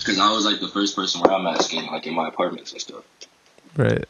because 0.00 0.18
I 0.18 0.30
was 0.32 0.44
like 0.44 0.60
the 0.60 0.68
first 0.68 0.94
person 0.94 1.20
where 1.20 1.32
I'm 1.32 1.46
at 1.46 1.62
skating, 1.62 1.90
like 1.90 2.06
in 2.06 2.14
my 2.14 2.28
apartments 2.28 2.72
and 2.72 2.80
stuff. 2.80 3.02
Right. 3.76 4.04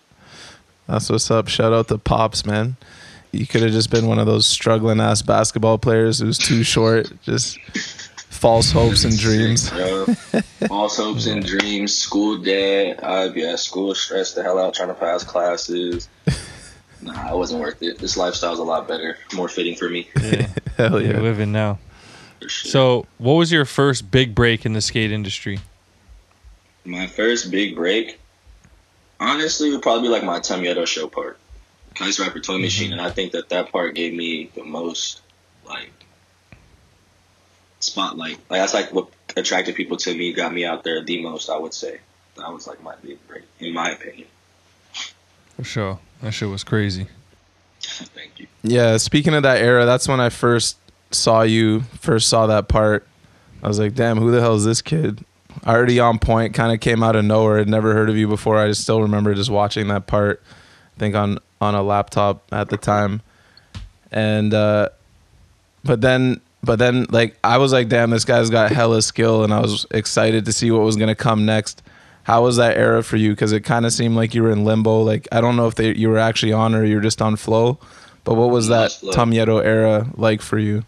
That's 0.86 1.10
what's 1.10 1.30
up. 1.30 1.48
Shout 1.48 1.72
out 1.72 1.88
to 1.88 1.98
Pops, 1.98 2.46
man. 2.46 2.76
You 3.32 3.46
could 3.46 3.62
have 3.62 3.72
just 3.72 3.90
been 3.90 4.06
one 4.06 4.18
of 4.18 4.26
those 4.26 4.46
struggling 4.46 5.00
ass 5.00 5.22
basketball 5.22 5.78
players 5.78 6.20
who's 6.20 6.38
too 6.38 6.62
short. 6.62 7.10
Just 7.22 7.58
false 8.30 8.70
hopes 8.70 9.04
and 9.04 9.18
dreams. 9.18 9.70
Bro. 9.70 10.06
False 10.68 10.96
hopes 10.96 11.26
and 11.26 11.44
dreams. 11.46 11.94
School 11.94 12.38
dead. 12.38 13.00
I 13.00 13.28
be 13.28 13.44
at 13.46 13.58
school 13.58 13.94
stressed 13.94 14.36
the 14.36 14.42
hell 14.42 14.58
out 14.58 14.74
trying 14.74 14.88
to 14.88 14.94
pass 14.94 15.24
classes. 15.24 16.08
Nah, 17.02 17.32
it 17.32 17.36
wasn't 17.36 17.60
worth 17.60 17.82
it. 17.82 17.98
This 17.98 18.16
lifestyle's 18.16 18.58
a 18.58 18.64
lot 18.64 18.88
better, 18.88 19.18
more 19.34 19.48
fitting 19.48 19.76
for 19.76 19.88
me. 19.88 20.08
Yeah, 20.20 20.48
Hell 20.76 21.00
you're 21.00 21.14
yeah. 21.14 21.20
living 21.20 21.52
now. 21.52 21.78
Sure. 22.40 22.70
So, 22.70 23.06
what 23.18 23.34
was 23.34 23.52
your 23.52 23.64
first 23.64 24.10
big 24.10 24.34
break 24.34 24.64
in 24.64 24.72
the 24.72 24.80
skate 24.80 25.12
industry? 25.12 25.60
My 26.84 27.06
first 27.06 27.50
big 27.50 27.76
break, 27.76 28.18
honestly, 29.20 29.70
would 29.70 29.82
probably 29.82 30.02
be 30.02 30.08
like 30.08 30.25
my 30.25 30.40
Tum 30.40 30.61
Yeto 30.61 30.87
show 30.87 31.08
part. 31.08 31.38
Ice 32.00 32.20
Rapper 32.20 32.40
Toy 32.40 32.58
Machine, 32.58 32.90
mm-hmm. 32.90 32.99
and 32.99 33.00
I 33.00 33.11
think 33.11 33.32
that 33.32 33.49
that 33.49 33.73
part 33.73 33.94
gave 33.94 34.12
me 34.12 34.50
the 34.54 34.62
most, 34.62 35.23
like, 35.66 35.90
spotlight. 37.80 38.38
Like, 38.50 38.61
that's 38.61 38.75
like 38.75 38.92
what 38.92 39.08
attracted 39.37 39.75
people 39.75 39.96
to 39.99 40.14
me, 40.14 40.32
got 40.32 40.52
me 40.52 40.64
out 40.64 40.85
there 40.85 41.02
the 41.02 41.23
most, 41.23 41.49
I 41.49 41.56
would 41.58 41.75
say. 41.75 42.00
That 42.37 42.52
was 42.52 42.66
like 42.66 42.82
my 42.82 42.94
big 42.96 43.26
break, 43.26 43.44
in 43.61 43.73
my 43.73 43.90
opinion. 43.90 44.28
For 45.56 45.64
sure. 45.64 45.99
That 46.20 46.32
shit 46.32 46.49
was 46.49 46.64
crazy. 46.64 47.06
Thank 47.80 48.40
you. 48.40 48.46
Yeah, 48.62 48.99
speaking 48.99 49.35
of 49.35 49.42
that 49.44 49.62
era, 49.62 49.87
that's 49.87 50.06
when 50.06 50.20
I 50.20 50.28
first 50.28 50.76
saw 51.11 51.42
you, 51.42 51.82
first 52.00 52.28
saw 52.28 52.46
that 52.46 52.68
part. 52.68 53.06
I 53.62 53.68
was 53.68 53.78
like, 53.78 53.94
damn, 53.94 54.18
who 54.18 54.30
the 54.30 54.40
hell 54.40 54.54
is 54.54 54.64
this 54.64 54.82
kid? 54.82 55.25
Already 55.64 56.00
on 56.00 56.18
point, 56.18 56.54
kind 56.54 56.72
of 56.72 56.80
came 56.80 57.02
out 57.02 57.16
of 57.16 57.25
nowhere. 57.25 57.58
I'd 57.58 57.68
never 57.68 57.94
heard 57.94 58.10
of 58.10 58.16
you 58.16 58.28
before. 58.28 58.58
I 58.58 58.68
just 58.68 58.82
still 58.82 59.02
remember 59.02 59.34
just 59.34 59.50
watching 59.50 59.88
that 59.88 60.06
part, 60.06 60.42
I 60.96 60.98
think 60.98 61.14
on 61.14 61.38
on 61.60 61.75
a 61.75 61.82
laptop 61.82 62.42
at 62.52 62.68
the 62.68 62.76
time. 62.76 63.22
And 64.10 64.52
uh 64.52 64.90
but 65.84 66.00
then 66.00 66.40
but 66.62 66.78
then 66.78 67.06
like 67.10 67.36
I 67.44 67.58
was 67.58 67.72
like, 67.72 67.88
damn, 67.88 68.10
this 68.10 68.25
guy's 68.25 68.50
got 68.50 68.72
hella 68.72 69.02
skill 69.02 69.44
and 69.44 69.52
I 69.54 69.60
was 69.60 69.86
excited 69.90 70.44
to 70.46 70.52
see 70.52 70.70
what 70.70 70.82
was 70.82 70.96
gonna 70.96 71.14
come 71.14 71.46
next. 71.46 71.82
How 72.25 72.42
was 72.42 72.56
that 72.56 72.76
era 72.76 73.04
for 73.04 73.16
you? 73.16 73.30
Because 73.30 73.52
it 73.52 73.60
kind 73.60 73.86
of 73.86 73.92
seemed 73.92 74.16
like 74.16 74.34
you 74.34 74.42
were 74.42 74.50
in 74.50 74.64
limbo. 74.64 75.02
Like 75.02 75.28
I 75.30 75.40
don't 75.40 75.56
know 75.56 75.68
if 75.68 75.76
they, 75.76 75.94
you 75.94 76.08
were 76.08 76.18
actually 76.18 76.52
on 76.52 76.75
or 76.75 76.84
you 76.84 76.96
were 76.96 77.02
just 77.02 77.22
on 77.22 77.36
flow. 77.36 77.78
But 78.25 78.34
what 78.34 78.50
was 78.50 78.66
that. 78.68 78.90
Tum 79.12 79.30
Yeto 79.30 79.64
era 79.64 80.08
like 80.16 80.42
for 80.42 80.58
you? 80.58 80.84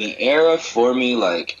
the 0.00 0.18
era 0.18 0.56
for 0.56 0.94
me 0.94 1.14
like 1.14 1.59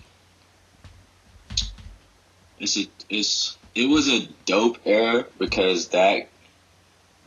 it's 2.60 2.78
a 2.78 2.86
it's 3.08 3.56
it 3.74 3.88
was 3.88 4.08
a 4.08 4.28
dope 4.44 4.78
era 4.84 5.24
because 5.38 5.88
that 5.88 6.28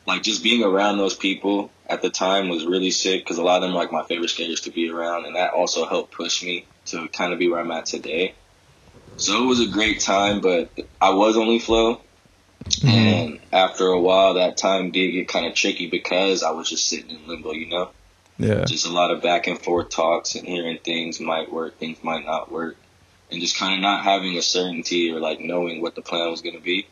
like 0.07 0.23
just 0.23 0.43
being 0.43 0.63
around 0.63 0.97
those 0.97 1.15
people 1.15 1.71
at 1.87 2.01
the 2.01 2.09
time 2.09 2.49
was 2.49 2.65
really 2.65 2.91
sick 2.91 3.21
because 3.21 3.37
a 3.37 3.43
lot 3.43 3.57
of 3.57 3.63
them 3.63 3.73
were 3.73 3.79
like 3.79 3.91
my 3.91 4.03
favorite 4.03 4.29
skaters 4.29 4.61
to 4.61 4.71
be 4.71 4.89
around 4.89 5.25
and 5.25 5.35
that 5.35 5.53
also 5.53 5.85
helped 5.85 6.11
push 6.11 6.43
me 6.43 6.65
to 6.85 7.07
kind 7.09 7.33
of 7.33 7.39
be 7.39 7.49
where 7.49 7.59
I'm 7.59 7.71
at 7.71 7.85
today. 7.85 8.33
So 9.17 9.43
it 9.43 9.45
was 9.45 9.59
a 9.61 9.67
great 9.67 9.99
time, 9.99 10.41
but 10.41 10.69
I 10.99 11.11
was 11.11 11.37
only 11.37 11.59
flow. 11.59 12.01
Mm-hmm. 12.65 12.87
And 12.87 13.39
after 13.51 13.87
a 13.87 13.99
while, 13.99 14.35
that 14.35 14.57
time 14.57 14.91
did 14.91 15.11
get 15.11 15.27
kind 15.27 15.45
of 15.45 15.53
tricky 15.53 15.87
because 15.87 16.43
I 16.43 16.51
was 16.51 16.69
just 16.69 16.89
sitting 16.89 17.11
in 17.11 17.27
limbo, 17.27 17.51
you 17.53 17.67
know? 17.67 17.91
Yeah. 18.39 18.65
just 18.65 18.87
a 18.87 18.91
lot 18.91 19.11
of 19.11 19.21
back 19.21 19.45
and 19.45 19.59
forth 19.59 19.89
talks 19.89 20.33
and 20.35 20.47
hearing 20.47 20.79
things 20.79 21.19
might 21.19 21.53
work, 21.53 21.77
things 21.77 22.03
might 22.03 22.25
not 22.25 22.51
work, 22.51 22.75
and 23.33 23.41
just 23.41 23.57
kind 23.57 23.73
of 23.73 23.79
not 23.79 24.03
having 24.03 24.37
a 24.37 24.41
certainty 24.41 25.11
or 25.11 25.19
like 25.19 25.39
knowing 25.39 25.81
what 25.81 25.95
the 25.95 26.01
plan 26.01 26.29
was 26.29 26.41
going 26.41 26.55
to 26.55 26.61
be 26.61 26.87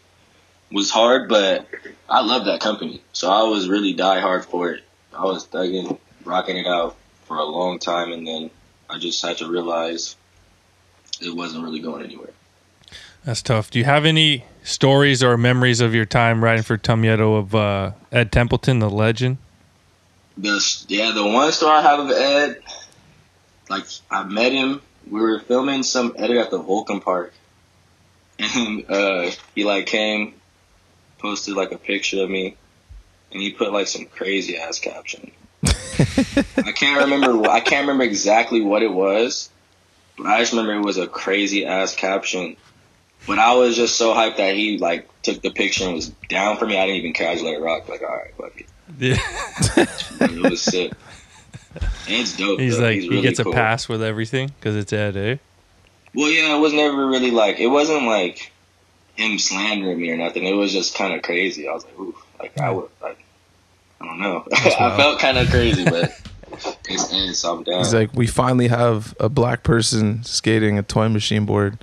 was 0.71 0.89
hard. 0.89 1.29
But 1.29 1.67
I 2.09 2.21
love 2.21 2.45
that 2.45 2.59
company, 2.59 3.01
so 3.13 3.29
I 3.29 3.43
was 3.43 3.69
really 3.69 3.93
die 3.93 4.19
hard 4.19 4.45
for 4.45 4.71
it. 4.71 4.83
I 5.13 5.23
was 5.23 5.47
thugging, 5.47 5.99
rocking 6.25 6.57
it 6.57 6.67
out 6.67 6.95
for 7.25 7.37
a 7.37 7.43
long 7.45 7.79
time, 7.79 8.11
and 8.11 8.27
then 8.27 8.49
I 8.89 8.97
just 8.97 9.21
had 9.23 9.37
to 9.37 9.49
realize 9.49 10.15
it 11.21 11.35
wasn't 11.35 11.63
really 11.63 11.79
going 11.79 12.03
anywhere. 12.03 12.31
That's 13.23 13.41
tough. 13.41 13.69
Do 13.69 13.77
you 13.77 13.85
have 13.85 14.05
any 14.05 14.45
stories 14.63 15.21
or 15.21 15.37
memories 15.37 15.79
of 15.79 15.93
your 15.93 16.05
time 16.05 16.43
riding 16.43 16.63
for 16.63 16.77
Tum 16.77 17.03
Yeto 17.03 17.37
of 17.37 17.53
uh, 17.53 17.91
Ed 18.11 18.31
Templeton, 18.31 18.79
the 18.79 18.89
legend? 18.89 19.37
The 20.37 20.85
yeah, 20.87 21.11
the 21.11 21.25
one 21.25 21.51
story 21.51 21.73
I 21.73 21.81
have 21.81 21.99
of 21.99 22.11
Ed, 22.11 22.61
like 23.69 23.83
I 24.09 24.23
met 24.23 24.53
him. 24.53 24.81
We 25.11 25.19
were 25.19 25.39
filming 25.39 25.83
some 25.83 26.15
edit 26.17 26.37
at 26.37 26.51
the 26.51 26.57
Vulcan 26.57 27.01
Park, 27.01 27.33
and 28.39 28.89
uh, 28.89 29.29
he 29.53 29.65
like 29.65 29.85
came, 29.85 30.35
posted 31.19 31.55
like 31.55 31.73
a 31.73 31.77
picture 31.77 32.23
of 32.23 32.29
me, 32.29 32.55
and 33.33 33.41
he 33.41 33.51
put 33.51 33.73
like 33.73 33.87
some 33.87 34.05
crazy 34.05 34.57
ass 34.57 34.79
caption. 34.79 35.31
I 35.63 36.71
can't 36.73 37.01
remember. 37.01 37.49
I 37.49 37.59
can't 37.59 37.81
remember 37.81 38.05
exactly 38.05 38.61
what 38.61 38.83
it 38.83 38.91
was, 38.91 39.49
but 40.17 40.27
I 40.27 40.39
just 40.39 40.53
remember 40.53 40.75
it 40.75 40.85
was 40.85 40.97
a 40.97 41.07
crazy 41.07 41.65
ass 41.65 41.93
caption. 41.93 42.55
But 43.27 43.37
I 43.37 43.53
was 43.55 43.75
just 43.75 43.97
so 43.97 44.13
hyped 44.13 44.37
that 44.37 44.55
he 44.55 44.77
like 44.77 45.09
took 45.23 45.41
the 45.41 45.51
picture 45.51 45.83
and 45.83 45.93
was 45.93 46.07
down 46.29 46.55
for 46.55 46.65
me. 46.65 46.77
I 46.79 46.85
didn't 46.85 46.99
even 46.99 47.11
care. 47.11 47.29
I 47.29 47.33
just 47.33 47.43
let 47.43 47.55
it 47.55 47.61
rock. 47.61 47.89
Like 47.89 48.01
all 48.01 48.07
right, 48.07 48.33
fuck 48.37 48.61
it. 48.61 48.67
Yeah. 48.97 49.17
it 50.21 50.49
was 50.49 50.61
sick. 50.61 50.93
It's 52.07 52.35
dope. 52.35 52.59
He's 52.59 52.77
though. 52.77 52.85
like 52.85 52.95
He's 52.95 53.03
he 53.03 53.09
really 53.09 53.21
gets 53.21 53.41
cool. 53.41 53.53
a 53.53 53.55
pass 53.55 53.87
with 53.87 54.03
everything 54.03 54.51
because 54.59 54.75
it's 54.75 54.91
Ed, 54.91 55.15
eh? 55.15 55.37
Well, 56.13 56.29
yeah, 56.29 56.57
it 56.57 56.59
was 56.59 56.73
never 56.73 57.07
really 57.07 57.31
like 57.31 57.59
it 57.59 57.67
wasn't 57.67 58.03
like 58.03 58.51
him 59.15 59.39
slandering 59.39 59.99
me 59.99 60.11
or 60.11 60.17
nothing. 60.17 60.45
It 60.45 60.53
was 60.53 60.73
just 60.73 60.95
kind 60.95 61.13
of 61.13 61.21
crazy. 61.21 61.67
I 61.67 61.73
was 61.73 61.85
like, 61.85 61.99
ooh, 61.99 62.15
like 62.39 62.59
I 62.59 62.71
would 62.71 62.89
like 63.01 63.23
I 64.01 64.05
don't 64.05 64.19
know. 64.19 64.45
I 64.53 64.97
felt 64.97 65.19
kind 65.19 65.37
of 65.37 65.49
crazy, 65.49 65.85
but 65.85 66.11
it's 66.89 67.11
in, 67.13 67.33
so 67.33 67.57
I'm 67.57 67.63
down. 67.63 67.79
He's 67.79 67.93
like, 67.93 68.13
we 68.13 68.27
finally 68.27 68.67
have 68.67 69.15
a 69.19 69.29
black 69.29 69.63
person 69.63 70.23
skating 70.23 70.77
a 70.77 70.83
toy 70.83 71.07
machine 71.07 71.45
board. 71.45 71.77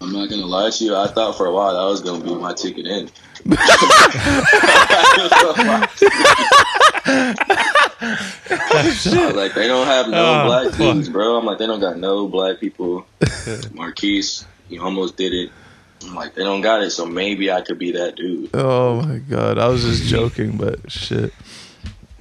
I'm 0.00 0.12
not 0.12 0.28
gonna 0.28 0.46
lie 0.46 0.70
to 0.70 0.84
you. 0.84 0.96
I 0.96 1.06
thought 1.06 1.36
for 1.36 1.46
a 1.46 1.52
while 1.52 1.74
that 1.74 1.88
was 1.88 2.00
gonna 2.00 2.24
be 2.24 2.34
my 2.34 2.52
ticket 2.54 2.86
in. 2.86 3.10
I 7.04 8.94
was 8.96 9.36
like, 9.36 9.54
they 9.54 9.66
don't 9.66 9.86
have 9.86 10.08
no 10.08 10.42
Oh, 10.42 10.46
black 10.46 10.66
fuck. 10.70 10.78
dudes, 10.94 11.08
bro. 11.08 11.36
I'm 11.36 11.44
like, 11.44 11.58
they 11.58 11.66
don't 11.66 11.80
got 11.80 11.98
no 11.98 12.28
black 12.28 12.60
people. 12.60 13.06
Marquise, 13.72 14.44
he 14.68 14.78
almost 14.78 15.16
did 15.16 15.32
it. 15.32 15.50
I'm 16.04 16.14
like, 16.14 16.34
they 16.34 16.42
don't 16.42 16.60
got 16.62 16.82
it, 16.82 16.90
so 16.90 17.06
maybe 17.06 17.50
I 17.52 17.60
could 17.60 17.78
be 17.78 17.92
that 17.92 18.16
dude. 18.16 18.50
Oh 18.54 19.02
my 19.02 19.18
god, 19.18 19.58
I 19.58 19.68
was 19.68 19.82
just 19.82 20.04
joking, 20.04 20.56
but 20.56 20.90
shit. 20.90 21.32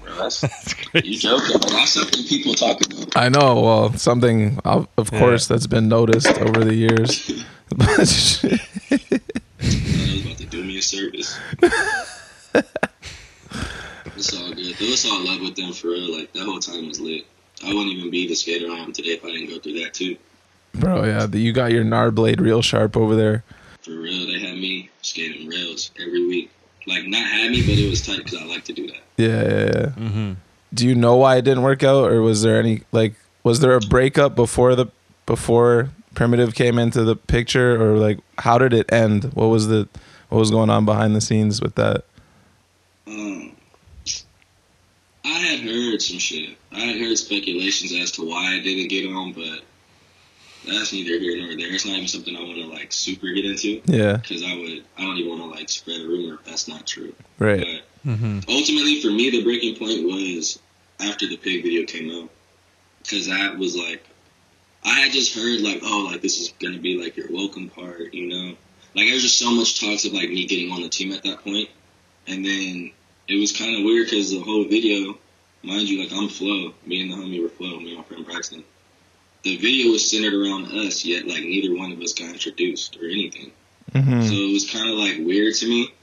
Bro, 0.04 0.16
that's, 0.18 0.44
you 1.04 1.18
joking, 1.18 1.58
but 1.60 1.70
that's 1.70 1.92
something 1.92 2.24
people 2.26 2.54
talk 2.54 2.80
about. 2.86 3.18
I 3.18 3.30
know. 3.30 3.60
Well, 3.62 3.94
something 3.94 4.60
of, 4.66 4.88
of 4.98 5.10
course 5.12 5.48
that's 5.48 5.66
been 5.68 5.88
noticed 5.90 6.28
over 6.40 6.64
the 6.64 6.76
years. 6.76 7.44
But 7.74 8.06
shit. 8.06 8.60
He 9.62 10.22
about 10.26 10.38
to 10.40 10.46
do 10.46 10.62
me 10.62 10.78
a 10.78 10.82
service. 10.82 11.40
It's 14.16 14.38
all 14.38 14.50
good. 14.50 14.60
It 14.60 14.80
was 14.80 15.06
all 15.06 15.24
love 15.26 15.42
with 15.42 15.56
them 15.56 15.74
for 15.74 15.88
real. 15.90 16.18
Like 16.18 16.32
that 16.34 16.46
whole 16.46 16.60
time 16.60 16.88
was 16.88 17.00
lit. 17.00 17.26
I 17.64 17.74
wouldn't 17.74 17.96
even 17.96 18.10
be 18.10 18.28
the 18.28 18.36
skater 18.36 18.72
I 18.72 18.78
am 18.78 18.92
today 18.92 19.12
if 19.12 19.24
I 19.24 19.28
didn't 19.28 19.50
go 19.50 19.60
through 19.60 19.80
that 19.82 19.94
too. 19.94 20.18
Bro, 20.74 21.06
yeah, 21.06 21.28
you 21.28 21.52
got 21.52 21.72
your 21.72 21.84
Nar 21.84 22.12
blade 22.12 22.42
real 22.42 22.62
sharp 22.62 22.96
over 22.96 23.16
there. 23.16 23.44
For 23.82 23.92
real, 23.92 24.28
they 24.28 24.40
had 24.40 24.56
me 24.56 24.90
skating 25.02 25.48
rails 25.48 25.92
every 26.00 26.26
week. 26.28 26.52
Like 26.88 27.06
not 27.06 27.26
had 27.26 27.52
me, 27.52 27.62
but 27.62 27.78
it 27.78 27.90
was 27.90 28.06
tight 28.06 28.18
because 28.24 28.40
I 28.40 28.46
like 28.46 28.64
to 28.66 28.74
do 28.74 28.88
that. 28.88 29.02
Yeah, 29.18 29.28
yeah, 29.28 29.66
yeah. 29.66 30.08
Mm-hmm. 30.08 30.34
Do 30.74 30.88
you 30.88 30.96
know 30.96 31.16
why 31.18 31.36
it 31.36 31.44
didn't 31.44 31.64
work 31.64 31.84
out, 31.84 32.12
or 32.12 32.22
was 32.22 32.42
there 32.42 32.60
any 32.60 32.82
like 32.92 33.14
was 33.44 33.60
there 33.60 33.76
a 33.76 33.80
breakup 33.80 34.36
before 34.36 34.76
the 34.76 34.88
before 35.26 35.90
Primitive 36.16 36.56
came 36.56 36.78
into 36.78 37.04
the 37.04 37.16
picture, 37.16 37.82
or 37.82 37.98
like 37.98 38.20
how 38.40 38.58
did 38.58 38.74
it 38.74 38.92
end? 38.92 39.26
What 39.34 39.48
was 39.48 39.68
the 39.68 39.88
what 40.30 40.40
was 40.40 40.52
going 40.52 40.70
on 40.70 40.86
behind 40.86 41.16
the 41.16 41.22
scenes 41.22 41.62
with 41.62 41.76
that? 41.76 42.06
Um, 43.06 43.56
I 45.24 45.30
had 45.40 45.60
heard 45.60 46.02
some 46.02 46.18
shit. 46.20 46.58
I 46.72 46.80
had 46.80 47.00
heard 47.00 47.18
speculations 47.18 47.94
as 47.94 48.12
to 48.14 48.28
why 48.28 48.56
I 48.56 48.62
didn't 48.62 48.88
get 48.90 49.06
on, 49.12 49.34
but 49.34 49.62
that's 50.66 50.94
neither 50.94 51.20
here 51.20 51.38
nor 51.38 51.56
there. 51.56 51.74
It's 51.74 51.86
not 51.86 51.96
even 51.96 52.08
something 52.08 52.36
I 52.36 52.42
want 52.42 52.56
to 52.58 52.66
like 52.68 52.92
super 52.92 53.28
get 53.32 53.46
into 53.46 53.82
Yeah, 53.86 54.18
because 54.18 54.44
I 54.44 54.56
would. 54.56 54.84
I 54.98 55.02
don't 55.04 55.18
even 55.18 55.38
want 55.40 55.54
to 55.54 55.60
like 55.60 55.70
spread 55.70 56.02
a 56.02 56.08
rumor 56.08 56.36
if 56.36 56.46
that's 56.46 56.68
not 56.68 56.88
true. 56.88 57.14
right. 57.40 57.60
But 57.60 57.88
Mm-hmm. 58.04 58.40
ultimately, 58.50 59.00
for 59.00 59.12
me, 59.12 59.30
the 59.30 59.44
breaking 59.44 59.76
point 59.76 60.04
was 60.06 60.58
after 61.00 61.28
the 61.28 61.38
pig 61.38 61.62
video 61.62 61.86
came 61.86 62.10
out 62.10 62.32
because 63.04 63.28
that 63.28 63.56
was 63.60 63.76
like 63.76 64.04
I 64.84 65.02
had 65.02 65.12
just 65.12 65.36
heard 65.36 65.62
like, 65.62 65.82
oh, 65.84 66.08
like 66.12 66.24
this 66.24 66.40
is 66.42 66.52
gonna 66.60 66.80
be 66.80 67.00
like 67.00 67.16
your 67.16 67.28
welcome 67.32 67.70
part, 67.70 68.12
you 68.16 68.28
know. 68.28 68.56
Like 68.96 69.06
there 69.06 69.14
was 69.14 69.22
just 69.22 69.38
so 69.38 69.52
much 69.52 69.80
talks 69.80 70.04
of 70.06 70.14
like 70.14 70.30
me 70.30 70.48
getting 70.48 70.72
on 70.72 70.82
the 70.82 70.90
team 70.90 71.12
at 71.12 71.22
that 71.24 71.44
point, 71.44 71.70
and 72.26 72.44
then 72.44 72.92
it 73.28 73.40
was 73.40 73.58
kind 73.58 73.78
of 73.78 73.84
weird 73.84 74.10
because 74.10 74.32
the 74.32 74.42
whole 74.42 74.66
video, 74.66 75.18
mind 75.64 75.88
you, 75.88 76.02
like 76.02 76.12
I'm 76.12 76.30
Flo, 76.30 76.74
me 76.86 77.02
and 77.02 77.12
the 77.12 77.16
homie 77.16 77.42
were 77.42 77.50
Flo, 77.50 77.80
me 77.80 77.90
and 77.90 77.98
my 78.00 78.04
friend 78.04 78.26
Braxton. 78.26 78.64
The 79.44 79.58
video 79.58 79.92
was 79.92 80.10
centered 80.10 80.34
around 80.34 80.66
us, 80.68 81.04
yet 81.04 81.28
like 81.28 81.44
neither 81.44 81.76
one 81.76 81.92
of 81.92 82.00
us 82.00 82.14
got 82.14 82.30
introduced 82.30 82.98
or 82.98 83.06
anything. 83.06 83.52
hmm 83.94 84.22
So 84.22 84.34
it 84.34 84.54
was 84.54 84.70
kind 84.70 84.90
of 84.90 84.98
like 84.98 85.18
weird 85.18 85.56
to 85.56 85.68
me. 85.68 85.94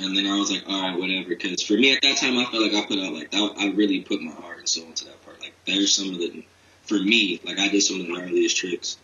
And 0.00 0.16
then 0.16 0.26
I 0.26 0.38
was 0.38 0.50
like, 0.50 0.62
all 0.68 0.82
right, 0.82 0.98
whatever. 0.98 1.30
Because 1.30 1.62
for 1.62 1.72
me 1.72 1.92
at 1.92 2.02
that 2.02 2.18
time, 2.18 2.38
I 2.38 2.44
felt 2.44 2.62
like 2.62 2.74
I 2.74 2.86
put 2.86 2.98
out 2.98 3.12
like 3.12 3.30
that. 3.32 3.54
I 3.58 3.70
really 3.70 4.00
put 4.00 4.20
my 4.20 4.30
heart 4.30 4.58
and 4.58 4.68
soul 4.68 4.86
into 4.86 5.06
that 5.06 5.24
part. 5.24 5.40
Like 5.40 5.54
there's 5.66 5.94
some 5.94 6.10
of 6.10 6.18
the, 6.18 6.44
for 6.82 6.94
me, 6.94 7.40
like 7.44 7.58
I 7.58 7.68
did 7.68 7.82
some 7.82 8.00
of 8.00 8.06
the 8.06 8.12
gnarliest 8.12 8.54
tricks 8.56 8.96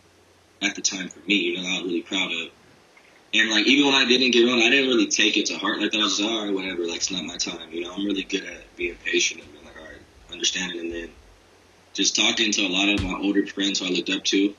at 0.62 0.74
the 0.74 0.82
time 0.82 1.08
for 1.08 1.20
me. 1.20 1.34
You 1.34 1.56
know, 1.56 1.68
I 1.68 1.82
was 1.82 1.84
really 1.84 2.02
proud 2.02 2.30
of. 2.30 2.50
And 3.34 3.50
like 3.50 3.66
even 3.66 3.86
when 3.86 3.94
I 3.96 4.04
didn't 4.04 4.30
get 4.30 4.48
on, 4.48 4.60
I 4.60 4.70
didn't 4.70 4.88
really 4.88 5.08
take 5.08 5.36
it 5.36 5.46
to 5.46 5.58
heart 5.58 5.80
like 5.80 5.90
that. 5.90 5.98
I 5.98 6.04
was 6.04 6.18
just 6.18 6.30
all 6.30 6.44
right, 6.44 6.54
whatever. 6.54 6.86
Like 6.86 6.98
it's 6.98 7.10
not 7.10 7.24
my 7.24 7.36
time. 7.36 7.72
You 7.72 7.82
know, 7.82 7.92
I'm 7.92 8.06
really 8.06 8.22
good 8.22 8.44
at 8.44 8.76
being 8.76 8.94
patient 9.04 9.42
and 9.42 9.52
being 9.52 9.64
like, 9.64 9.76
all 9.76 9.82
right, 9.82 10.00
understanding. 10.32 10.78
And 10.78 10.92
then 10.92 11.08
just 11.94 12.14
talking 12.14 12.52
to 12.52 12.62
a 12.62 12.68
lot 12.68 12.88
of 12.88 13.02
my 13.02 13.18
older 13.18 13.44
friends 13.44 13.80
who 13.80 13.86
I 13.86 13.88
looked 13.90 14.10
up 14.10 14.22
to. 14.24 14.54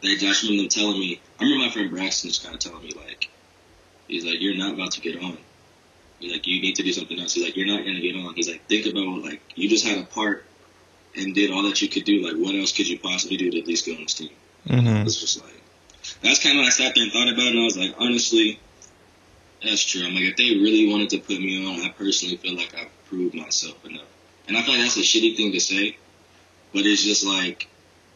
They, 0.00 0.16
just 0.16 0.44
remember 0.44 0.62
them 0.62 0.68
telling 0.68 0.98
me. 0.98 1.20
I 1.40 1.42
remember 1.42 1.66
my 1.66 1.72
friend 1.72 1.90
Braxton 1.90 2.30
just 2.30 2.44
kind 2.44 2.54
of 2.54 2.60
telling 2.60 2.82
me 2.82 2.92
like, 2.94 3.28
he's 4.06 4.24
like, 4.24 4.40
you're 4.40 4.56
not 4.56 4.74
about 4.74 4.92
to 4.92 5.00
get 5.00 5.20
on. 5.20 5.36
He's 6.20 6.32
like, 6.32 6.46
you 6.46 6.62
need 6.62 6.76
to 6.76 6.84
do 6.84 6.92
something 6.92 7.18
else. 7.18 7.34
He's 7.34 7.44
like, 7.44 7.56
you're 7.56 7.66
not 7.66 7.84
gonna 7.84 8.00
get 8.00 8.14
on. 8.14 8.34
He's 8.34 8.48
like, 8.48 8.64
think 8.68 8.86
about 8.86 9.22
like 9.22 9.42
you 9.56 9.68
just 9.68 9.84
had 9.84 9.98
a 9.98 10.04
part 10.04 10.44
and 11.16 11.34
did 11.34 11.50
all 11.50 11.64
that 11.64 11.82
you 11.82 11.88
could 11.88 12.04
do. 12.04 12.24
Like, 12.24 12.36
what 12.36 12.54
else 12.54 12.70
could 12.70 12.88
you 12.88 12.98
possibly 13.00 13.36
do 13.36 13.50
to 13.50 13.58
at 13.58 13.66
least 13.66 13.86
get 13.86 13.96
on 13.96 14.04
this 14.04 14.14
team? 14.14 14.30
hmm 14.68 14.86
It's 15.04 15.20
just 15.20 15.42
like 15.42 15.61
that's 16.22 16.42
kind 16.42 16.56
of 16.58 16.62
what 16.62 16.68
I 16.68 16.70
sat 16.70 16.94
there 16.94 17.04
and 17.04 17.12
thought 17.12 17.28
about, 17.28 17.46
it, 17.46 17.50
and 17.52 17.60
I 17.60 17.64
was 17.64 17.76
like, 17.76 17.94
honestly, 17.98 18.60
that's 19.62 19.82
true. 19.82 20.04
I'm 20.06 20.14
like, 20.14 20.24
if 20.24 20.36
they 20.36 20.50
really 20.56 20.90
wanted 20.90 21.10
to 21.10 21.18
put 21.18 21.38
me 21.40 21.66
on, 21.66 21.80
I 21.82 21.90
personally 21.90 22.36
feel 22.36 22.56
like 22.56 22.74
I've 22.76 22.90
proved 23.06 23.34
myself 23.34 23.84
enough. 23.84 24.06
And 24.48 24.56
I 24.56 24.62
feel 24.62 24.74
like 24.74 24.82
that's 24.82 24.96
a 24.96 25.00
shitty 25.00 25.36
thing 25.36 25.52
to 25.52 25.60
say, 25.60 25.96
but 26.72 26.82
it's 26.84 27.02
just 27.04 27.24
like, 27.24 27.68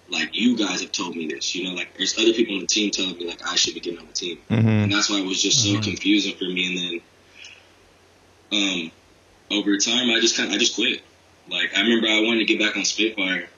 like 0.08 0.30
you 0.32 0.56
guys 0.56 0.82
have 0.82 0.92
told 0.92 1.16
me 1.16 1.26
this, 1.28 1.54
you 1.54 1.64
know, 1.64 1.74
like 1.74 1.96
there's 1.96 2.16
other 2.18 2.32
people 2.32 2.54
on 2.54 2.60
the 2.60 2.66
team 2.66 2.90
telling 2.90 3.16
me 3.16 3.26
like 3.28 3.44
I 3.46 3.56
should 3.56 3.74
be 3.74 3.80
getting 3.80 3.98
on 4.00 4.06
the 4.06 4.12
team, 4.12 4.38
Mm-hmm. 4.50 4.68
and 4.68 4.92
that's 4.92 5.10
why 5.10 5.18
it 5.18 5.26
was 5.26 5.42
just 5.42 5.62
so 5.64 5.80
confusing 5.80 6.34
for 6.36 6.44
me. 6.44 6.66
And 6.66 7.00
then, 8.52 8.90
um, 9.50 9.58
over 9.58 9.76
time, 9.78 10.10
I 10.10 10.20
just 10.20 10.36
kind, 10.36 10.48
of 10.48 10.54
I 10.54 10.58
just 10.58 10.74
quit. 10.76 11.02
Like 11.50 11.70
I 11.76 11.80
remember 11.80 12.08
I 12.08 12.20
wanted 12.22 12.38
to 12.38 12.44
get 12.44 12.58
back 12.60 12.76
on 12.76 12.84
Spitfire 12.84 13.48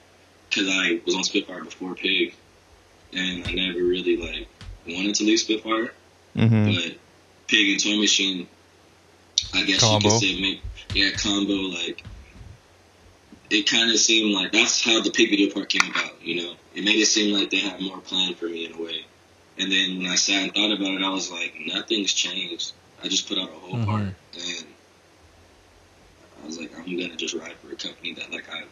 because 0.49 0.67
I 0.69 0.99
was 1.05 1.15
on 1.15 1.23
Spitfire 1.23 1.63
before 1.63 1.95
Pig, 1.95 2.33
and 3.13 3.47
I 3.47 3.51
never 3.51 3.79
really 3.79 4.17
like 4.17 4.47
wanted 4.87 5.15
to 5.15 5.23
leave 5.23 5.39
Spitfire. 5.39 5.93
Mm-hmm. 6.35 6.65
But 6.65 6.97
Pig 7.47 7.69
and 7.69 7.83
Toy 7.83 7.99
Machine, 7.99 8.47
I 9.53 9.63
guess 9.63 9.79
Combo. 9.79 10.07
you 10.07 10.11
could 10.11 10.19
say, 10.19 10.41
make, 10.41 10.61
yeah, 10.93 11.11
combo. 11.11 11.53
Like 11.53 12.03
it 13.49 13.69
kind 13.69 13.91
of 13.91 13.97
seemed 13.97 14.33
like 14.33 14.51
that's 14.51 14.83
how 14.83 15.01
the 15.01 15.11
Pig 15.11 15.29
video 15.29 15.53
part 15.53 15.69
came 15.69 15.89
about. 15.89 16.21
You 16.21 16.43
know, 16.43 16.53
it 16.75 16.83
made 16.83 16.99
it 16.99 17.07
seem 17.07 17.33
like 17.33 17.49
they 17.49 17.59
had 17.59 17.81
more 17.81 17.97
planned 17.99 18.37
for 18.37 18.45
me 18.45 18.65
in 18.65 18.73
a 18.73 18.81
way. 18.81 19.05
And 19.57 19.71
then 19.71 19.97
when 19.97 20.07
I 20.07 20.15
sat 20.15 20.43
and 20.43 20.53
thought 20.53 20.71
about 20.71 20.91
it, 20.91 21.01
I 21.03 21.09
was 21.09 21.29
like, 21.29 21.53
nothing's 21.65 22.13
changed. 22.13 22.71
I 23.03 23.07
just 23.07 23.27
put 23.27 23.37
out 23.37 23.49
a 23.49 23.53
whole 23.53 23.83
part, 23.85 24.01
and 24.01 24.65
I 26.41 26.45
was 26.45 26.59
like, 26.59 26.77
I'm 26.77 26.85
gonna 26.85 27.15
just 27.15 27.33
ride 27.33 27.53
for 27.53 27.71
a 27.71 27.75
company 27.75 28.13
that 28.15 28.31
like 28.31 28.45
I, 28.49 28.63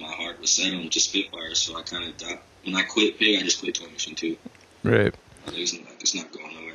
my 0.00 0.10
heart 0.12 0.40
was 0.40 0.50
set 0.50 0.74
on, 0.74 0.88
just 0.90 1.10
Spitfire. 1.10 1.54
So 1.54 1.76
I 1.76 1.82
kind 1.82 2.04
of 2.04 2.16
when 2.64 2.74
I 2.74 2.82
quit 2.82 3.18
Pig, 3.18 3.38
I 3.40 3.42
just 3.44 3.60
quit 3.60 3.74
Toy 3.74 3.86
Machine 3.90 4.14
too. 4.14 4.36
Right. 4.82 5.14
Uh, 5.46 5.50
I 5.56 5.60
was 5.60 5.74
it's 6.00 6.14
not 6.14 6.30
going 6.32 6.54
nowhere. 6.54 6.74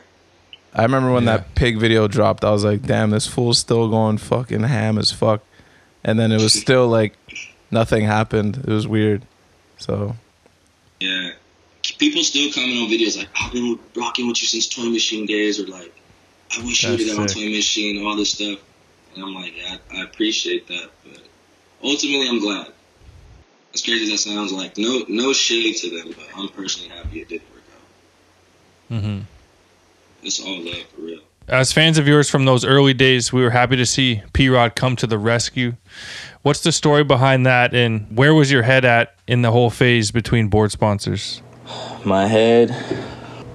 I 0.74 0.82
remember 0.84 1.12
when 1.12 1.24
Yeah. 1.26 1.38
that 1.38 1.56
pig 1.56 1.78
video 1.78 2.08
dropped, 2.08 2.44
I 2.44 2.52
was 2.52 2.64
like, 2.64 2.82
damn, 2.84 3.12
this 3.12 3.28
fool's 3.28 3.60
still 3.60 3.88
going 3.90 4.18
fucking 4.18 4.64
ham 4.64 4.98
as 4.98 5.12
fuck. 5.12 5.42
And 6.04 6.20
then 6.20 6.32
it 6.32 6.42
was 6.42 6.54
still 6.60 6.88
like 6.88 7.14
nothing 7.72 8.06
happened. 8.06 8.58
It 8.58 8.68
was 8.72 8.88
weird. 8.88 9.24
So 9.78 10.16
Yeah. 11.00 11.32
People 12.00 12.24
still 12.24 12.52
comment 12.52 12.78
on 12.82 12.90
videos 12.90 13.18
like, 13.18 13.28
I've 13.40 13.52
been 13.54 13.78
rocking 13.96 14.28
with 14.28 14.42
you 14.42 14.48
since 14.48 14.68
Toy 14.68 14.86
Machine 14.90 15.26
days, 15.26 15.60
or 15.60 15.68
like, 15.68 15.94
I 16.58 16.64
wish 16.64 16.84
you 16.84 16.92
would 16.92 17.00
have 17.00 17.08
That's 17.18 17.34
got 17.34 17.42
on. 17.42 17.44
Toy 17.46 17.56
Machine, 17.56 18.06
all 18.06 18.16
this 18.16 18.32
stuff. 18.32 18.60
And 19.16 19.24
I'm 19.24 19.34
like, 19.36 19.54
yeah, 19.56 19.78
I, 19.92 20.00
I 20.00 20.04
appreciate 20.06 20.68
that, 20.68 20.90
but 21.04 21.22
ultimately, 21.84 22.28
I'm 22.28 22.40
glad. 22.40 22.68
As 23.74 23.82
crazy 23.82 24.04
as 24.04 24.24
that 24.24 24.30
sounds, 24.30 24.52
like, 24.52 24.78
no 24.78 25.04
no 25.08 25.34
shade 25.34 25.76
to 25.78 25.90
them, 25.90 26.14
but 26.16 26.28
I'm 26.38 26.50
personally 26.50 26.90
happy 26.90 27.22
it 27.22 27.30
didn't 27.30 27.50
work 27.52 27.64
out. 27.74 28.96
Mm-hmm. 28.96 29.20
It's 30.22 30.40
all 30.40 30.62
love, 30.62 30.84
for 30.96 31.02
real. 31.02 31.20
As 31.48 31.74
fans 31.74 31.98
of 31.98 32.08
yours 32.08 32.30
from 32.30 32.46
those 32.46 32.64
early 32.64 32.94
days, 32.94 33.34
we 33.34 33.42
were 33.42 33.50
happy 33.50 33.76
to 33.76 33.86
see 33.86 34.22
P 34.32 34.48
Rod 34.48 34.76
come 34.76 34.96
to 34.98 35.08
the 35.08 35.18
rescue. 35.18 35.74
What's 36.44 36.62
the 36.62 36.72
story 36.72 37.04
behind 37.04 37.46
that, 37.46 37.74
and 37.74 38.16
where 38.16 38.34
was 38.34 38.52
your 38.52 38.64
head 38.64 38.86
at 38.86 39.16
in 39.28 39.42
the 39.42 39.52
whole 39.52 39.70
phase 39.70 40.12
between 40.12 40.48
board 40.48 40.72
sponsors? 40.72 41.42
my 42.06 42.28
head 42.28 42.70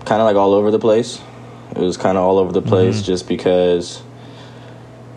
kind 0.05 0.23
of 0.23 0.27
like 0.27 0.37
all 0.37 0.55
over 0.55 0.71
the 0.71 0.79
place. 0.79 1.21
It 1.71 1.79
was 1.79 1.97
kind 1.97 2.17
of 2.17 2.25
all 2.25 2.39
over 2.39 2.51
the 2.51 2.63
place 2.63 3.03
just 3.03 3.29
because, 3.29 4.03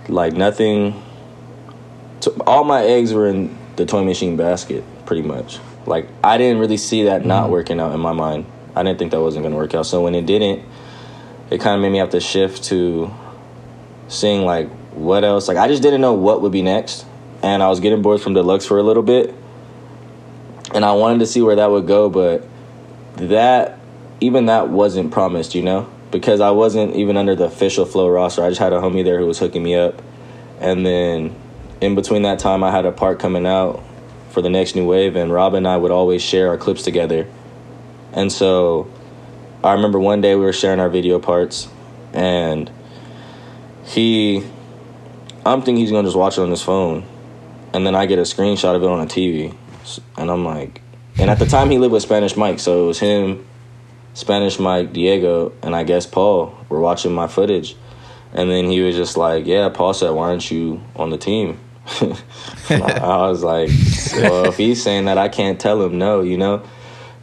like, 0.09 0.33
nothing. 0.33 1.01
So 2.19 2.35
all 2.45 2.65
my 2.65 2.83
eggs 2.83 3.13
were 3.13 3.27
in 3.27 3.57
the 3.81 3.87
toy 3.87 4.03
machine 4.03 4.37
basket, 4.37 4.83
pretty 5.05 5.23
much. 5.23 5.59
Like, 5.85 6.07
I 6.23 6.37
didn't 6.37 6.59
really 6.59 6.77
see 6.77 7.05
that 7.05 7.25
not 7.25 7.43
mm-hmm. 7.43 7.51
working 7.53 7.79
out 7.79 7.93
in 7.93 7.99
my 7.99 8.13
mind. 8.13 8.45
I 8.75 8.83
didn't 8.83 8.99
think 8.99 9.11
that 9.11 9.19
wasn't 9.19 9.43
going 9.43 9.53
to 9.53 9.57
work 9.57 9.73
out. 9.73 9.87
So 9.87 10.03
when 10.03 10.13
it 10.13 10.25
didn't, 10.27 10.63
it 11.49 11.59
kind 11.59 11.75
of 11.75 11.81
made 11.81 11.91
me 11.91 11.97
have 11.97 12.11
to 12.11 12.19
shift 12.19 12.63
to 12.65 13.11
seeing, 14.07 14.45
like, 14.45 14.69
what 14.93 15.23
else. 15.23 15.47
Like, 15.47 15.57
I 15.57 15.67
just 15.67 15.81
didn't 15.81 16.01
know 16.01 16.13
what 16.13 16.41
would 16.41 16.51
be 16.51 16.61
next. 16.61 17.05
And 17.41 17.63
I 17.63 17.69
was 17.69 17.79
getting 17.79 18.03
bored 18.03 18.21
from 18.21 18.35
Deluxe 18.35 18.65
for 18.65 18.77
a 18.77 18.83
little 18.83 19.01
bit. 19.01 19.33
And 20.73 20.85
I 20.85 20.93
wanted 20.93 21.19
to 21.19 21.25
see 21.25 21.41
where 21.41 21.55
that 21.55 21.71
would 21.71 21.87
go, 21.87 22.09
but 22.09 22.47
that 23.15 23.79
even 24.21 24.45
that 24.45 24.69
wasn't 24.69 25.11
promised, 25.11 25.55
you 25.55 25.63
know, 25.63 25.89
because 26.11 26.39
I 26.39 26.51
wasn't 26.51 26.95
even 26.95 27.17
under 27.17 27.35
the 27.35 27.45
official 27.45 27.85
flow 27.85 28.07
roster. 28.07 28.43
I 28.43 28.49
just 28.49 28.61
had 28.61 28.71
a 28.71 28.79
homie 28.79 29.03
there 29.03 29.17
who 29.17 29.25
was 29.25 29.39
hooking 29.39 29.63
me 29.63 29.75
up, 29.75 30.01
and 30.59 30.85
then 30.85 31.35
in 31.81 31.95
between 31.95 32.21
that 32.21 32.39
time, 32.39 32.63
I 32.63 32.71
had 32.71 32.85
a 32.85 32.91
part 32.91 33.19
coming 33.19 33.45
out 33.45 33.83
for 34.29 34.41
the 34.41 34.49
next 34.49 34.75
new 34.75 34.85
wave, 34.85 35.15
and 35.15 35.33
Rob 35.33 35.55
and 35.55 35.67
I 35.67 35.75
would 35.75 35.91
always 35.91 36.21
share 36.21 36.49
our 36.49 36.57
clips 36.57 36.83
together, 36.83 37.27
and 38.13 38.31
so 38.31 38.89
I 39.63 39.73
remember 39.73 39.99
one 39.99 40.21
day 40.21 40.35
we 40.35 40.45
were 40.45 40.53
sharing 40.53 40.79
our 40.79 40.89
video 40.89 41.19
parts, 41.19 41.67
and 42.13 42.71
he, 43.83 44.43
I'm 45.45 45.61
thinking 45.61 45.77
he's 45.77 45.91
gonna 45.91 46.07
just 46.07 46.17
watch 46.17 46.37
it 46.37 46.41
on 46.41 46.51
his 46.51 46.61
phone, 46.61 47.03
and 47.73 47.85
then 47.85 47.95
I 47.95 48.05
get 48.05 48.19
a 48.19 48.23
screenshot 48.23 48.75
of 48.75 48.83
it 48.83 48.89
on 48.89 49.01
a 49.01 49.05
TV, 49.05 49.55
and 50.17 50.31
I'm 50.31 50.45
like. 50.45 50.81
And 51.17 51.29
at 51.29 51.39
the 51.39 51.45
time, 51.45 51.69
he 51.69 51.77
lived 51.77 51.91
with 51.91 52.03
Spanish 52.03 52.37
Mike, 52.37 52.59
so 52.59 52.85
it 52.85 52.87
was 52.87 52.99
him, 52.99 53.45
Spanish 54.13 54.59
Mike, 54.59 54.93
Diego, 54.93 55.51
and 55.61 55.75
I 55.75 55.83
guess 55.83 56.05
Paul 56.05 56.55
were 56.69 56.79
watching 56.79 57.11
my 57.11 57.27
footage. 57.27 57.75
And 58.33 58.49
then 58.49 58.69
he 58.69 58.81
was 58.81 58.95
just 58.95 59.17
like, 59.17 59.45
"Yeah, 59.45 59.67
Paul 59.69 59.93
said, 59.93 60.11
why 60.11 60.29
aren't 60.29 60.49
you 60.49 60.81
on 60.95 61.09
the 61.09 61.17
team?" 61.17 61.59
And 61.99 62.83
I, 62.83 62.97
I 62.99 63.27
was 63.29 63.43
like, 63.43 63.69
"Well, 64.15 64.45
if 64.45 64.57
he's 64.57 64.81
saying 64.81 65.05
that, 65.05 65.17
I 65.17 65.27
can't 65.29 65.59
tell 65.59 65.81
him 65.83 65.97
no, 65.97 66.21
you 66.21 66.37
know." 66.37 66.63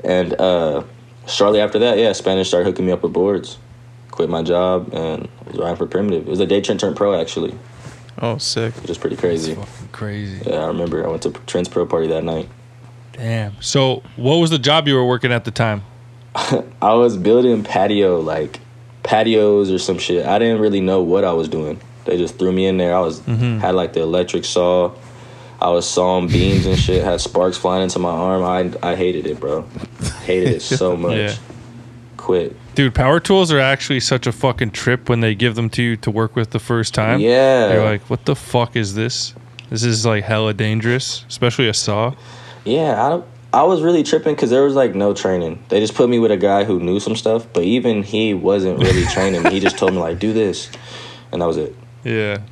And 0.05 0.35
uh, 0.40 0.83
shortly 1.27 1.61
after 1.61 1.79
that, 1.79 1.99
yeah, 1.99 2.12
Spanish 2.12 2.49
started 2.49 2.66
hooking 2.66 2.85
me 2.87 2.92
up 2.92 3.03
with 3.03 3.12
boards. 3.12 3.59
Quit 4.11 4.29
my 4.29 4.42
job 4.42 4.92
and 4.92 5.29
was 5.47 5.57
riding 5.59 5.77
for 5.77 5.87
Primitive. 5.87 6.27
It 6.27 6.31
was 6.31 6.38
the 6.40 6.47
day 6.47 6.61
Trent 6.61 6.81
turned 6.81 6.97
pro, 6.97 7.18
actually, 7.18 7.55
Oh 8.18 8.37
sick. 8.38 8.75
which 8.77 8.90
is 8.90 8.99
pretty 8.99 9.16
crazy. 9.16 9.55
Fucking 9.55 9.88
crazy. 9.92 10.42
Yeah, 10.44 10.64
I 10.64 10.66
remember 10.66 11.05
I 11.07 11.09
went 11.09 11.23
to 11.23 11.31
Trent's 11.47 11.68
pro 11.68 11.87
party 11.87 12.09
that 12.09 12.25
night. 12.25 12.49
Damn. 13.12 13.61
So, 13.62 14.03
what 14.16 14.37
was 14.37 14.51
the 14.51 14.59
job 14.59 14.87
you 14.88 14.94
were 14.97 15.05
working 15.07 15.33
at 15.33 15.44
the 15.44 15.51
time? 15.53 15.83
I 16.83 16.94
was 16.94 17.16
building 17.16 17.62
patio 17.64 18.21
like 18.21 18.61
patios 19.03 19.71
or 19.71 19.79
some 19.79 19.99
shit. 19.99 20.27
I 20.27 20.38
didn't 20.38 20.61
really 20.61 20.81
know 20.81 21.01
what 21.03 21.25
I 21.25 21.33
was 21.33 21.49
doing. 21.49 21.81
They 22.09 22.16
just 22.16 22.38
threw 22.38 22.51
me 22.51 22.66
in 22.66 22.79
there. 22.79 22.97
I 22.97 23.01
was 23.01 23.21
mm-hmm. 23.21 23.59
had 23.59 23.75
like 23.75 23.92
the 23.92 24.01
electric 24.01 24.44
saw. 24.44 24.94
I 25.61 25.68
was 25.71 25.88
sawing 25.88 26.29
beams 26.29 26.66
and 26.66 26.79
shit. 26.79 27.05
Had 27.05 27.21
sparks 27.21 27.59
flying 27.59 27.83
into 27.83 27.99
my 27.99 28.11
arm. 28.11 28.42
I 28.42 28.73
I 28.83 28.97
hated 28.97 29.27
it, 29.27 29.38
bro. 29.38 29.62
Hated 30.25 30.55
it 30.55 30.62
so 30.62 30.97
much. 31.07 31.16
Yeah. 31.16 31.35
Quit. 32.16 32.57
Dude, 32.75 32.94
power 32.94 33.21
tools 33.21 33.53
are 33.53 33.61
actually 33.61 34.01
such 34.01 34.27
a 34.27 34.33
fucking 34.33 34.71
trip 34.71 35.09
when 35.09 35.21
they 35.21 35.35
give 35.35 35.55
them 35.55 35.68
to 35.71 35.83
you 35.83 35.97
to 35.99 36.11
work 36.11 36.35
with 36.35 36.51
the 36.51 36.59
first 36.59 36.94
time. 36.94 37.21
Yeah. 37.21 37.75
You're 37.75 37.85
like, 37.85 38.09
what 38.09 38.25
the 38.25 38.35
fuck 38.35 38.75
is 38.75 38.94
this? 38.94 39.35
This 39.68 39.85
is 39.85 40.07
like 40.07 40.25
hella 40.25 40.55
dangerous, 40.55 41.27
especially 41.29 41.68
a 41.68 41.75
saw. 41.75 42.14
Yeah, 42.64 43.03
I 43.03 43.23
I 43.53 43.62
was 43.62 43.81
really 43.81 44.03
tripping 44.03 44.35
because 44.35 44.51
there 44.51 44.62
was 44.62 44.75
like 44.75 44.94
no 44.94 45.14
training. 45.14 45.62
They 45.68 45.81
just 45.81 45.94
put 45.94 46.09
me 46.09 46.18
with 46.18 46.31
a 46.31 46.37
guy 46.37 46.64
who 46.64 46.81
knew 46.81 47.01
some 47.01 47.16
stuff, 47.16 47.47
but 47.53 47.64
even 47.64 48.03
he 48.03 48.35
wasn't 48.35 48.79
really 48.79 49.05
training 49.07 49.42
me. 49.42 49.51
He 49.51 49.61
just 49.61 49.79
told 49.79 49.92
me 49.92 49.99
like 49.99 50.18
do 50.18 50.33
this, 50.33 50.71
and 51.33 51.40
that 51.40 51.47
was 51.47 51.57
it. 51.57 51.75
Yeah. 52.05 52.43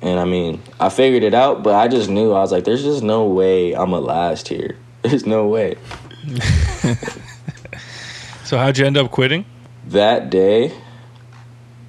And 0.00 0.18
I 0.18 0.24
mean, 0.24 0.60
I 0.80 0.88
figured 0.88 1.22
it 1.22 1.34
out, 1.34 1.62
but 1.62 1.74
I 1.74 1.88
just 1.88 2.10
knew 2.10 2.32
I 2.32 2.40
was 2.40 2.50
like, 2.50 2.64
there's 2.64 2.82
just 2.82 3.02
no 3.02 3.26
way 3.26 3.72
I'm 3.72 3.90
gonna 3.90 4.00
last 4.00 4.48
here. 4.48 4.76
There's 5.02 5.26
no 5.26 5.48
way. 5.48 5.76
So, 8.52 8.58
how'd 8.58 8.76
you 8.76 8.84
end 8.84 8.98
up 8.98 9.10
quitting? 9.10 9.46
That 9.86 10.28
day, 10.28 10.74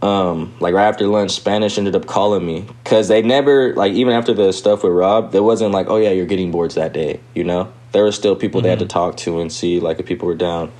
um, 0.01 0.55
like 0.61 0.73
right 0.73 0.87
after 0.87 1.05
lunch, 1.07 1.31
Spanish 1.31 1.77
ended 1.77 1.93
up 1.93 2.05
calling 2.05 2.45
me 2.45 2.65
because 2.83 3.09
they 3.09 3.21
never 3.21 3.75
like 3.75 3.91
even 3.91 4.13
after 4.13 4.33
the 4.33 4.53
stuff 4.53 4.81
with 4.81 4.93
Rob, 4.93 5.33
there 5.33 5.43
wasn't 5.43 5.71
like, 5.73 5.87
oh 5.89 5.97
yeah, 5.97 6.11
you're 6.11 6.25
getting 6.25 6.51
boards 6.51 6.75
that 6.75 6.93
day. 6.93 7.19
You 7.35 7.43
know, 7.43 7.73
there 7.91 8.03
were 8.03 8.13
still 8.13 8.37
people 8.37 8.61
they 8.61 8.69
had 8.69 8.79
to 8.79 8.85
talk 8.85 9.17
to 9.17 9.41
and 9.41 9.51
see 9.51 9.81
like 9.81 9.99
if 9.99 10.05
people 10.05 10.25
were 10.25 10.35
down. 10.35 10.71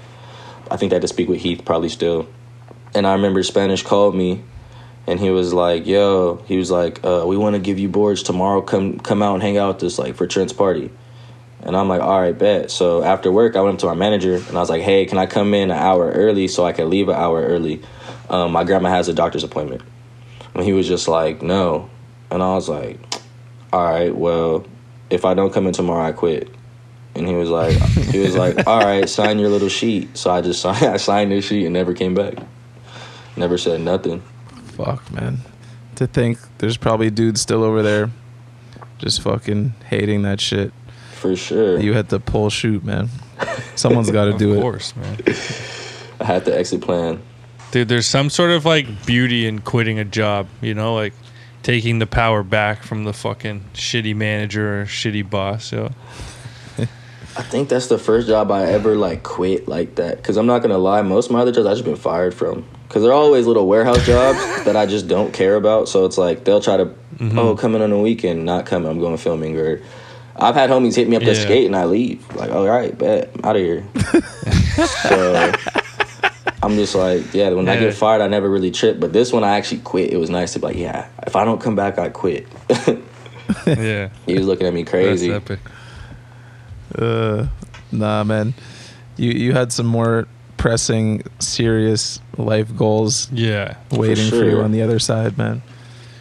I 0.71 0.77
think 0.77 0.91
they 0.91 0.95
had 0.95 1.01
to 1.01 1.09
speak 1.09 1.27
with 1.27 1.41
Heath 1.41 1.65
probably 1.65 1.89
still. 1.89 2.29
And 2.95 3.05
I 3.05 3.11
remember 3.11 3.43
Spanish 3.43 3.83
called 3.83 4.15
me 4.15 4.41
and 5.07 5.19
he 5.19 5.29
was 5.29 5.53
like, 5.53 5.85
"Yo," 5.85 6.41
he 6.45 6.57
was 6.57 6.71
like, 6.71 7.03
uh, 7.03 7.23
"We 7.25 7.37
want 7.37 7.55
to 7.55 7.59
give 7.59 7.79
you 7.79 7.89
boards 7.89 8.23
tomorrow. 8.23 8.61
Come 8.61 8.99
come 8.99 9.21
out 9.21 9.33
and 9.33 9.43
hang 9.43 9.57
out 9.57 9.75
with 9.75 9.83
us 9.83 9.99
like 9.99 10.15
for 10.15 10.27
Trent's 10.27 10.53
party." 10.53 10.91
And 11.61 11.75
I'm 11.75 11.87
like, 11.87 12.01
"All 12.01 12.19
right, 12.19 12.37
bet." 12.37 12.71
So 12.71 13.03
after 13.03 13.31
work, 13.31 13.55
I 13.55 13.61
went 13.61 13.75
up 13.75 13.79
to 13.81 13.85
my 13.87 13.93
manager 13.93 14.35
and 14.35 14.57
I 14.57 14.59
was 14.59 14.69
like, 14.69 14.81
"Hey, 14.81 15.05
can 15.05 15.17
I 15.17 15.25
come 15.25 15.53
in 15.53 15.71
an 15.71 15.77
hour 15.77 16.11
early 16.11 16.47
so 16.47 16.65
I 16.65 16.71
can 16.71 16.89
leave 16.89 17.09
an 17.09 17.15
hour 17.15 17.41
early? 17.41 17.81
Um, 18.29 18.51
my 18.51 18.63
grandma 18.63 18.89
has 18.89 19.07
a 19.09 19.13
doctor's 19.13 19.43
appointment." 19.43 19.81
And 20.53 20.63
he 20.63 20.73
was 20.73 20.87
just 20.87 21.07
like, 21.07 21.41
"No," 21.41 21.89
and 22.31 22.41
I 22.41 22.55
was 22.55 22.69
like, 22.69 22.99
"All 23.73 23.83
right, 23.83 24.15
well, 24.15 24.65
if 25.09 25.25
I 25.25 25.33
don't 25.33 25.53
come 25.53 25.67
in 25.67 25.73
tomorrow, 25.73 26.05
I 26.07 26.11
quit." 26.11 26.49
And 27.15 27.27
he 27.27 27.35
was 27.35 27.49
like, 27.49 27.75
he 28.11 28.19
was 28.19 28.35
like, 28.35 28.65
"All 28.67 28.79
right, 28.79 29.07
sign 29.07 29.37
your 29.37 29.49
little 29.49 29.69
sheet." 29.69 30.17
So 30.17 30.31
I 30.31 30.41
just 30.41 30.61
signed, 30.61 30.85
I 30.85 30.97
signed 30.97 31.31
this 31.31 31.45
sheet 31.45 31.65
and 31.65 31.73
never 31.73 31.93
came 31.93 32.13
back. 32.13 32.35
Never 33.35 33.57
said 33.57 33.81
nothing. 33.81 34.23
Fuck 34.75 35.11
man. 35.11 35.39
To 35.95 36.07
think 36.07 36.39
there's 36.57 36.77
probably 36.77 37.09
dudes 37.09 37.41
still 37.41 37.63
over 37.63 37.81
there 37.83 38.09
just 39.03 39.21
fucking 39.21 39.73
hating 39.89 40.21
that 40.23 40.39
shit. 40.39 40.71
For 41.15 41.35
sure. 41.35 41.79
You 41.79 41.93
had 41.93 42.09
to 42.09 42.19
pull 42.19 42.49
shoot, 42.49 42.83
man. 42.83 43.09
Someone's 43.75 44.11
got 44.11 44.25
to 44.25 44.33
do 44.37 44.51
of 44.51 44.55
it. 44.55 44.57
Of 44.57 44.63
course, 44.63 44.95
man. 44.95 45.19
I 46.19 46.25
had 46.25 46.45
the 46.45 46.57
exit 46.57 46.81
plan. 46.81 47.21
Dude, 47.71 47.87
there's 47.87 48.05
some 48.05 48.29
sort 48.29 48.51
of 48.51 48.65
like 48.65 49.05
beauty 49.05 49.47
in 49.47 49.59
quitting 49.59 49.99
a 49.99 50.05
job, 50.05 50.47
you 50.61 50.73
know, 50.73 50.95
like 50.95 51.13
taking 51.63 51.99
the 51.99 52.05
power 52.05 52.43
back 52.43 52.83
from 52.83 53.03
the 53.03 53.13
fucking 53.13 53.65
shitty 53.73 54.15
manager 54.15 54.81
or 54.81 54.85
shitty 54.85 55.27
boss. 55.29 55.65
So 55.65 55.91
I 56.77 57.41
think 57.41 57.69
that's 57.69 57.87
the 57.87 57.97
first 57.97 58.27
job 58.27 58.51
I 58.51 58.65
ever 58.67 58.95
like 58.95 59.23
quit 59.23 59.67
like 59.67 59.95
that. 59.95 60.23
Cause 60.23 60.37
I'm 60.37 60.45
not 60.45 60.61
gonna 60.61 60.77
lie, 60.77 61.01
most 61.01 61.25
of 61.27 61.31
my 61.31 61.39
other 61.39 61.51
jobs 61.51 61.65
I've 61.65 61.73
just 61.73 61.85
been 61.85 61.95
fired 61.95 62.33
from. 62.33 62.65
Cause 62.93 63.01
they're 63.01 63.11
always 63.11 63.47
little 63.47 63.67
warehouse 63.67 64.05
jobs 64.05 64.37
that 64.65 64.75
I 64.77 64.85
just 64.85 65.07
don't 65.07 65.33
care 65.33 65.55
about. 65.55 65.89
So 65.89 66.05
it's 66.05 66.15
like 66.15 66.43
they'll 66.43 66.61
try 66.61 66.77
to, 66.77 66.93
oh, 67.35 67.55
coming 67.55 67.81
on 67.81 67.91
a 67.91 67.99
weekend, 67.99 68.45
not 68.45 68.67
coming. 68.67 68.87
I'm 68.87 68.99
going 68.99 69.17
filming. 69.17 69.57
Or 69.57 69.81
I've 70.35 70.53
had 70.53 70.69
homies 70.69 70.95
hit 70.95 71.09
me 71.09 71.15
up 71.15 71.23
to 71.23 71.33
skate 71.33 71.65
and 71.65 71.75
I 71.75 71.85
leave. 71.85 72.23
Like, 72.35 72.51
all 72.51 72.67
right, 72.67 72.95
bet, 72.95 73.31
I'm 73.33 73.45
out 73.45 73.55
of 73.55 73.63
here. 73.63 73.83
so 75.01 75.53
I'm 76.61 76.75
just 76.75 76.93
like, 76.93 77.33
yeah. 77.33 77.49
When 77.49 77.67
I 77.67 77.77
get 77.77 77.95
fired, 77.95 78.21
I 78.21 78.27
never 78.27 78.47
really 78.47 78.69
trip. 78.69 78.99
But 78.99 79.11
this 79.11 79.33
one, 79.33 79.43
I 79.43 79.57
actually 79.57 79.81
quit. 79.81 80.13
It 80.13 80.17
was 80.17 80.29
nice 80.29 80.53
to 80.53 80.59
be 80.59 80.67
like, 80.67 80.77
yeah. 80.77 81.09
If 81.25 81.35
I 81.35 81.45
don't 81.45 81.59
come 81.59 81.75
back, 81.75 81.97
I 81.97 82.09
quit. 82.09 82.47
yeah, 83.65 84.09
he 84.27 84.35
was 84.37 84.45
looking 84.45 84.67
at 84.67 84.73
me 84.73 84.83
crazy. 84.83 85.29
that's 85.29 85.45
crazy. 85.47 85.59
epic. 85.59 85.59
Uh, 86.95 87.47
nah, 87.91 88.23
man. 88.23 88.53
You 89.17 89.31
you 89.31 89.53
had 89.53 89.73
some 89.73 89.87
more 89.87 90.27
pressing, 90.63 91.21
serious 91.39 92.21
life 92.37 92.73
goals 92.73 93.29
Yeah, 93.33 93.75
waiting 93.91 94.29
for, 94.29 94.45
you 94.45 94.61
on 94.61 94.71
the 94.71 94.81
other 94.81 94.97
side, 94.97 95.37
man. 95.37 95.61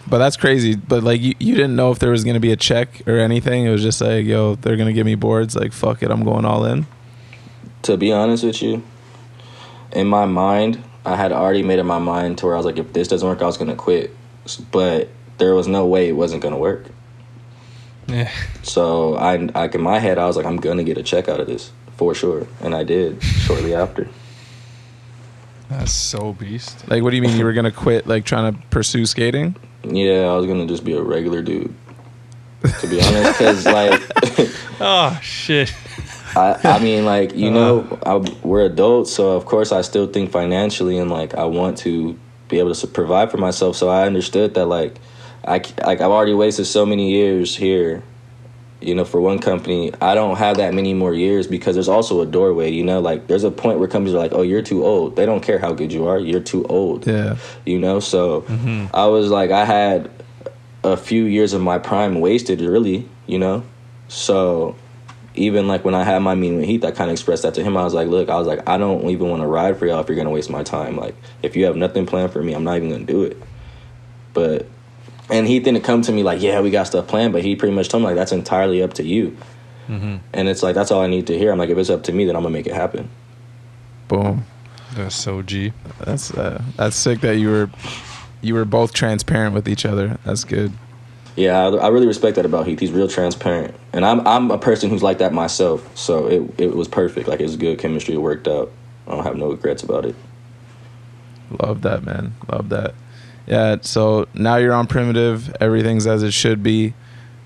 But 0.09 0.19
that's 0.19 0.37
crazy. 0.37 0.75
But 0.75 1.05
like 1.05 1.21
you, 1.21 1.37
you 1.39 1.55
didn't 1.55 1.77
know 1.77 1.93
if 1.93 2.01
there 2.01 2.11
was 2.11 2.25
gonna 2.25 2.41
be 2.41 2.51
a 2.51 2.57
check 2.57 3.07
or 3.07 3.21
anything. 3.21 3.67
It 3.67 3.71
was 3.71 3.83
just 3.83 4.01
like, 4.01 4.27
yo, 4.27 4.57
they're 4.57 4.77
gonna 4.77 4.93
give 4.93 5.07
me 5.07 5.15
boards. 5.15 5.55
Like, 5.55 5.73
fuck 5.73 6.03
it, 6.03 6.11
I'm 6.11 6.25
going 6.25 6.45
all 6.45 6.65
in. 6.65 6.87
to 7.83 7.97
be 7.97 8.11
honest 8.11 8.43
with 8.43 8.61
you, 8.61 8.83
in 9.93 10.09
my 10.09 10.27
mind, 10.27 10.83
I 11.07 11.15
had 11.15 11.31
already 11.31 11.63
made 11.63 11.79
up 11.79 11.87
my 11.87 12.01
mind 12.01 12.39
to 12.39 12.47
where 12.47 12.57
I 12.57 12.59
was 12.59 12.67
like, 12.67 12.79
if 12.79 12.93
this 12.93 13.07
doesn't 13.07 13.29
work, 13.29 13.43
I 13.43 13.47
was 13.47 13.57
gonna 13.57 13.77
quit. 13.77 14.11
But 14.73 15.09
there 15.39 15.55
was 15.55 15.69
no 15.69 15.87
way 15.87 16.09
it 16.09 16.17
wasn't 16.17 16.43
gonna 16.43 16.59
work. 16.59 16.87
yeah. 18.09 18.33
So 18.65 19.15
I, 19.15 19.37
like 19.37 19.77
in 19.77 19.83
my 19.83 20.01
head, 20.01 20.19
I 20.19 20.27
was 20.27 20.37
like, 20.37 20.47
I'm 20.47 20.57
gonna 20.57 20.83
get 20.83 20.99
a 20.99 21.05
check 21.05 21.29
out 21.29 21.39
of 21.39 21.47
this 21.47 21.71
for 21.97 22.13
sure, 22.13 22.49
and 22.61 22.75
I 22.75 22.83
did 22.83 23.23
shortly 23.23 23.73
after. 23.73 24.09
That's 25.79 25.93
so 25.93 26.33
beast. 26.35 26.89
Like, 26.89 27.03
what 27.03 27.11
do 27.11 27.17
you 27.17 27.23
mean 27.23 27.37
you 27.37 27.45
were 27.45 27.53
gonna 27.53 27.73
quit? 27.73 28.07
Like, 28.07 28.25
trying 28.25 28.53
to 28.53 28.61
pursue 28.69 29.07
skating? 29.07 29.57
Yeah, 29.85 30.27
I 30.31 30.37
was 30.37 30.47
gonna 30.47 30.67
just 30.67 30.85
be 30.85 30.95
a 30.95 31.03
regular 31.03 31.43
dude. 31.43 31.75
To 32.81 32.87
be 32.87 33.01
honest, 33.03 33.39
because 33.39 33.67
like. 33.67 34.01
Oh 34.81 35.19
shit. 35.23 35.75
I, 36.37 36.59
I 36.65 36.79
mean, 36.79 37.05
like 37.05 37.35
you 37.35 37.51
know, 37.51 37.81
uh-huh. 38.03 38.21
I, 38.21 38.47
we're 38.47 38.65
adults, 38.65 39.13
so 39.13 39.33
of 39.33 39.45
course 39.45 39.73
I 39.73 39.83
still 39.83 40.07
think 40.07 40.31
financially, 40.31 40.99
and 40.99 41.11
like 41.11 41.35
I 41.35 41.45
want 41.45 41.79
to 41.79 42.19
be 42.49 42.59
able 42.59 42.75
to 42.75 42.87
provide 42.87 43.31
for 43.31 43.39
myself. 43.39 43.77
So 43.77 43.89
I 43.89 44.07
understood 44.07 44.55
that, 44.55 44.67
like, 44.67 44.99
I 45.45 45.61
c- 45.63 45.75
like 45.85 46.01
I've 46.01 46.11
already 46.11 46.35
wasted 46.35 46.67
so 46.67 46.87
many 46.87 47.11
years 47.13 47.57
here, 47.57 48.03
you 48.85 48.95
know, 48.95 49.05
for 49.05 49.21
one 49.21 49.39
company. 49.39 49.93
I 50.01 50.15
don't 50.15 50.37
have 50.37 50.57
that 50.59 50.75
many 50.75 50.95
more 50.95 51.15
years 51.15 51.47
because 51.47 51.77
there's 51.77 51.89
also 51.89 52.21
a 52.21 52.27
doorway. 52.27 52.71
You 52.71 52.85
know, 52.85 53.01
like 53.01 53.27
there's 53.27 53.45
a 53.45 53.51
point 53.51 53.79
where 53.79 53.89
companies 53.89 54.15
are 54.15 54.19
like, 54.19 54.33
"Oh, 54.33 54.43
you're 54.43 54.63
too 54.63 54.85
old." 54.85 55.17
They 55.17 55.27
don't 55.27 55.43
care 55.43 55.59
how 55.59 55.73
good 55.73 55.93
you 55.93 56.07
are. 56.07 56.19
You're 56.19 56.41
too 56.41 56.65
old 56.67 57.07
Yeah. 57.07 57.37
you 57.65 57.79
know 57.79 58.01
so 58.01 58.43
mm-hmm. 58.43 58.87
i 58.95 59.07
was 59.07 59.31
like 59.31 59.51
i 59.51 59.65
had 59.65 60.11
a 60.85 60.97
few 60.97 61.25
years 61.25 61.53
of 61.53 61.61
my 61.61 61.79
prime 61.79 62.21
wasted 62.21 62.61
really 62.61 63.09
you 63.27 63.39
know 63.39 63.63
so 64.09 64.77
even 65.35 65.69
like 65.69 65.85
when 65.85 65.95
i 65.95 66.05
had 66.05 66.19
my 66.21 66.35
meeting 66.35 66.59
with 66.59 66.67
heath 66.67 66.85
i 66.85 66.91
kind 66.91 67.11
of 67.11 67.15
expressed 67.15 67.43
that 67.43 67.55
to 67.55 67.63
him 67.63 67.77
i 67.77 67.85
was 67.85 67.95
like 67.95 68.09
look 68.09 68.29
i 68.29 68.37
was 68.37 68.47
like 68.47 68.67
i 68.69 68.77
don't 68.77 69.09
even 69.09 69.29
want 69.29 69.43
to 69.43 69.47
ride 69.47 69.77
for 69.77 69.87
y'all 69.87 70.01
if 70.01 70.09
you're 70.09 70.17
gonna 70.17 70.31
waste 70.31 70.51
my 70.51 70.63
time 70.63 70.97
like 70.97 71.15
if 71.43 71.57
you 71.57 71.65
have 71.65 71.77
nothing 71.77 72.07
planned 72.07 72.33
for 72.33 72.43
me 72.43 72.53
i'm 72.53 72.65
not 72.65 72.77
even 72.77 72.91
gonna 72.91 73.05
do 73.05 73.23
it 73.23 73.41
but 74.35 74.67
and 75.31 75.47
he 75.47 75.59
didn't 75.61 75.83
come 75.83 76.03
to 76.03 76.13
me 76.13 76.23
like 76.23 76.41
yeah 76.43 76.61
we 76.61 76.71
got 76.71 76.85
stuff 76.87 77.07
planned 77.07 77.33
but 77.33 77.43
he 77.43 77.57
pretty 77.57 77.75
much 77.75 77.89
told 77.89 78.03
me 78.03 78.07
like 78.07 78.17
that's 78.17 78.33
entirely 78.33 78.83
up 78.83 78.95
to 78.95 79.03
you 79.05 79.37
and 79.89 80.49
it's 80.49 80.63
like 80.63 80.75
that's 80.75 80.91
all 80.91 81.03
i 81.03 81.07
need 81.07 81.27
to 81.27 81.37
hear 81.37 81.53
i'm 81.53 81.59
like 81.59 81.69
if 81.69 81.77
it's 81.77 81.91
up 81.91 82.03
to 82.03 82.13
me 82.13 82.25
then 82.25 82.35
i'm 82.35 82.43
gonna 82.43 82.53
make 82.53 82.67
it 82.67 82.75
happen 82.75 83.09
Boom. 84.13 84.45
That's 84.95 85.15
so 85.15 85.41
G. 85.41 85.73
That's 86.01 86.35
uh, 86.35 86.63
that's 86.77 86.97
sick 86.97 87.23
that 87.23 87.37
you 87.37 87.49
were 87.49 87.71
you 88.43 88.53
were 88.53 88.67
both 88.67 88.93
transparent 88.93 89.55
with 89.55 89.67
each 89.67 89.87
other. 89.87 90.19
That's 90.25 90.45
good. 90.45 90.73
Yeah, 91.35 91.67
I, 91.67 91.75
I 91.77 91.89
really 91.89 92.07
respect 92.07 92.37
that 92.37 92.45
about 92.45 92.67
Heath. 92.67 92.79
He's 92.79 92.93
real 92.93 93.09
transparent, 93.09 93.75
and 93.95 94.05
I'm 94.05 94.27
I'm 94.27 94.51
a 94.51 94.59
person 94.59 94.91
who's 94.91 95.03
like 95.03 95.17
that 95.19 95.33
myself. 95.33 95.97
So 95.97 96.27
it 96.27 96.61
it 96.61 96.77
was 96.77 96.89
perfect. 96.89 97.27
Like 97.27 97.41
it 97.41 97.45
was 97.45 97.57
good 97.57 97.79
chemistry. 97.79 98.15
It 98.15 98.19
worked 98.19 98.47
out. 98.47 98.71
I 99.07 99.13
don't 99.13 99.25
have 99.25 99.37
no 99.37 99.51
regrets 99.51 99.83
about 99.83 100.05
it. 100.05 100.15
Love 101.63 101.81
that, 101.81 102.05
man. 102.05 102.35
Love 102.51 102.69
that. 102.69 102.95
Yeah. 103.47 103.79
So 103.83 104.29
now 104.35 104.57
you're 104.57 104.73
on 104.73 104.87
primitive. 104.87 105.55
Everything's 105.61 106.07
as 106.07 106.23
it 106.23 106.33
should 106.33 106.63
be. 106.63 106.95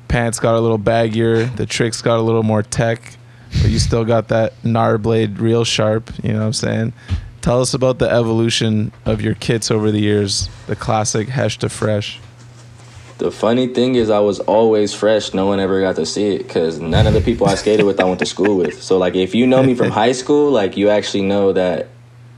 Pants 0.09 0.38
got 0.38 0.54
a 0.54 0.61
little 0.61 0.78
baggier. 0.78 1.54
The 1.56 1.66
tricks 1.66 2.00
got 2.00 2.18
a 2.18 2.22
little 2.22 2.42
more 2.42 2.62
tech, 2.62 3.16
but 3.62 3.70
you 3.70 3.78
still 3.78 4.04
got 4.04 4.28
that 4.28 4.52
Nar 4.64 4.98
blade 4.98 5.38
real 5.38 5.64
sharp. 5.64 6.12
You 6.22 6.32
know 6.32 6.40
what 6.40 6.46
I'm 6.46 6.52
saying? 6.52 6.92
Tell 7.40 7.61
us 7.61 7.74
about 7.74 7.98
the 7.98 8.11
evolution 8.11 8.92
of 9.04 9.20
your 9.20 9.35
kits 9.35 9.70
over 9.70 9.90
the 9.90 10.00
years. 10.00 10.48
The 10.66 10.76
classic 10.76 11.28
Hesh 11.28 11.59
to 11.59 11.68
Fresh. 11.68 12.20
The 13.18 13.30
funny 13.30 13.68
thing 13.68 13.94
is, 13.94 14.11
I 14.11 14.18
was 14.18 14.40
always 14.40 14.92
fresh. 14.92 15.32
No 15.32 15.46
one 15.46 15.59
ever 15.59 15.80
got 15.80 15.96
to 15.96 16.04
see 16.04 16.35
it 16.35 16.46
because 16.46 16.80
none 16.80 17.06
of 17.06 17.14
the 17.14 17.20
people 17.22 17.46
I 17.46 17.54
skated 17.54 17.87
with, 17.87 17.98
I 17.98 18.04
went 18.04 18.18
to 18.18 18.26
school 18.26 18.56
with. 18.56 18.82
So 18.82 18.98
like, 18.98 19.14
if 19.14 19.35
you 19.35 19.46
know 19.46 19.62
me 19.62 19.74
from 19.74 19.90
high 20.02 20.12
school, 20.12 20.50
like 20.50 20.76
you 20.76 20.90
actually 20.90 21.22
know 21.22 21.52
that 21.54 21.88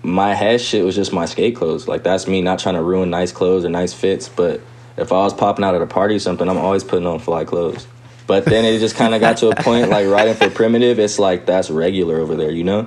my 0.02 0.34
head 0.34 0.60
shit 0.60 0.84
was 0.84 0.94
just 0.94 1.12
my 1.12 1.26
skate 1.26 1.56
clothes. 1.56 1.88
Like 1.88 2.02
that's 2.02 2.26
me 2.26 2.40
not 2.42 2.58
trying 2.58 2.76
to 2.76 2.82
ruin 2.82 3.10
nice 3.10 3.32
clothes 3.32 3.64
or 3.64 3.68
nice 3.68 3.92
fits, 3.92 4.28
but 4.28 4.60
if 4.96 5.12
I 5.12 5.16
was 5.16 5.34
popping 5.34 5.64
out 5.64 5.74
at 5.74 5.82
a 5.82 5.86
party 5.86 6.16
or 6.16 6.20
something, 6.20 6.48
I'm 6.48 6.58
always 6.58 6.84
putting 6.84 7.06
on 7.06 7.18
fly 7.18 7.44
clothes. 7.44 7.86
But 8.26 8.44
then 8.44 8.64
it 8.64 8.78
just 8.78 8.96
kind 8.96 9.14
of 9.14 9.20
got 9.20 9.38
to 9.38 9.48
a 9.48 9.56
point 9.56 9.88
like 9.88 10.06
riding 10.06 10.34
for 10.34 10.50
primitive, 10.50 10.98
it's 10.98 11.18
like 11.18 11.46
that's 11.46 11.70
regular 11.70 12.18
over 12.18 12.36
there, 12.36 12.50
you 12.50 12.64
know. 12.64 12.86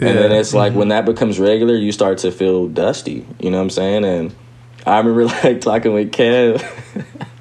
And 0.00 0.16
then 0.16 0.30
it's 0.30 0.54
like 0.54 0.74
when 0.74 0.88
that 0.88 1.04
becomes 1.04 1.40
regular, 1.40 1.74
you 1.74 1.90
start 1.90 2.18
to 2.18 2.30
feel 2.30 2.68
dusty. 2.68 3.26
You 3.40 3.50
know 3.50 3.56
what 3.56 3.64
I'm 3.64 3.70
saying? 3.70 4.04
And 4.04 4.34
I 4.86 4.98
remember 4.98 5.24
like 5.44 5.60
talking 5.60 5.92
with 5.92 6.12
Kev. 6.12 6.64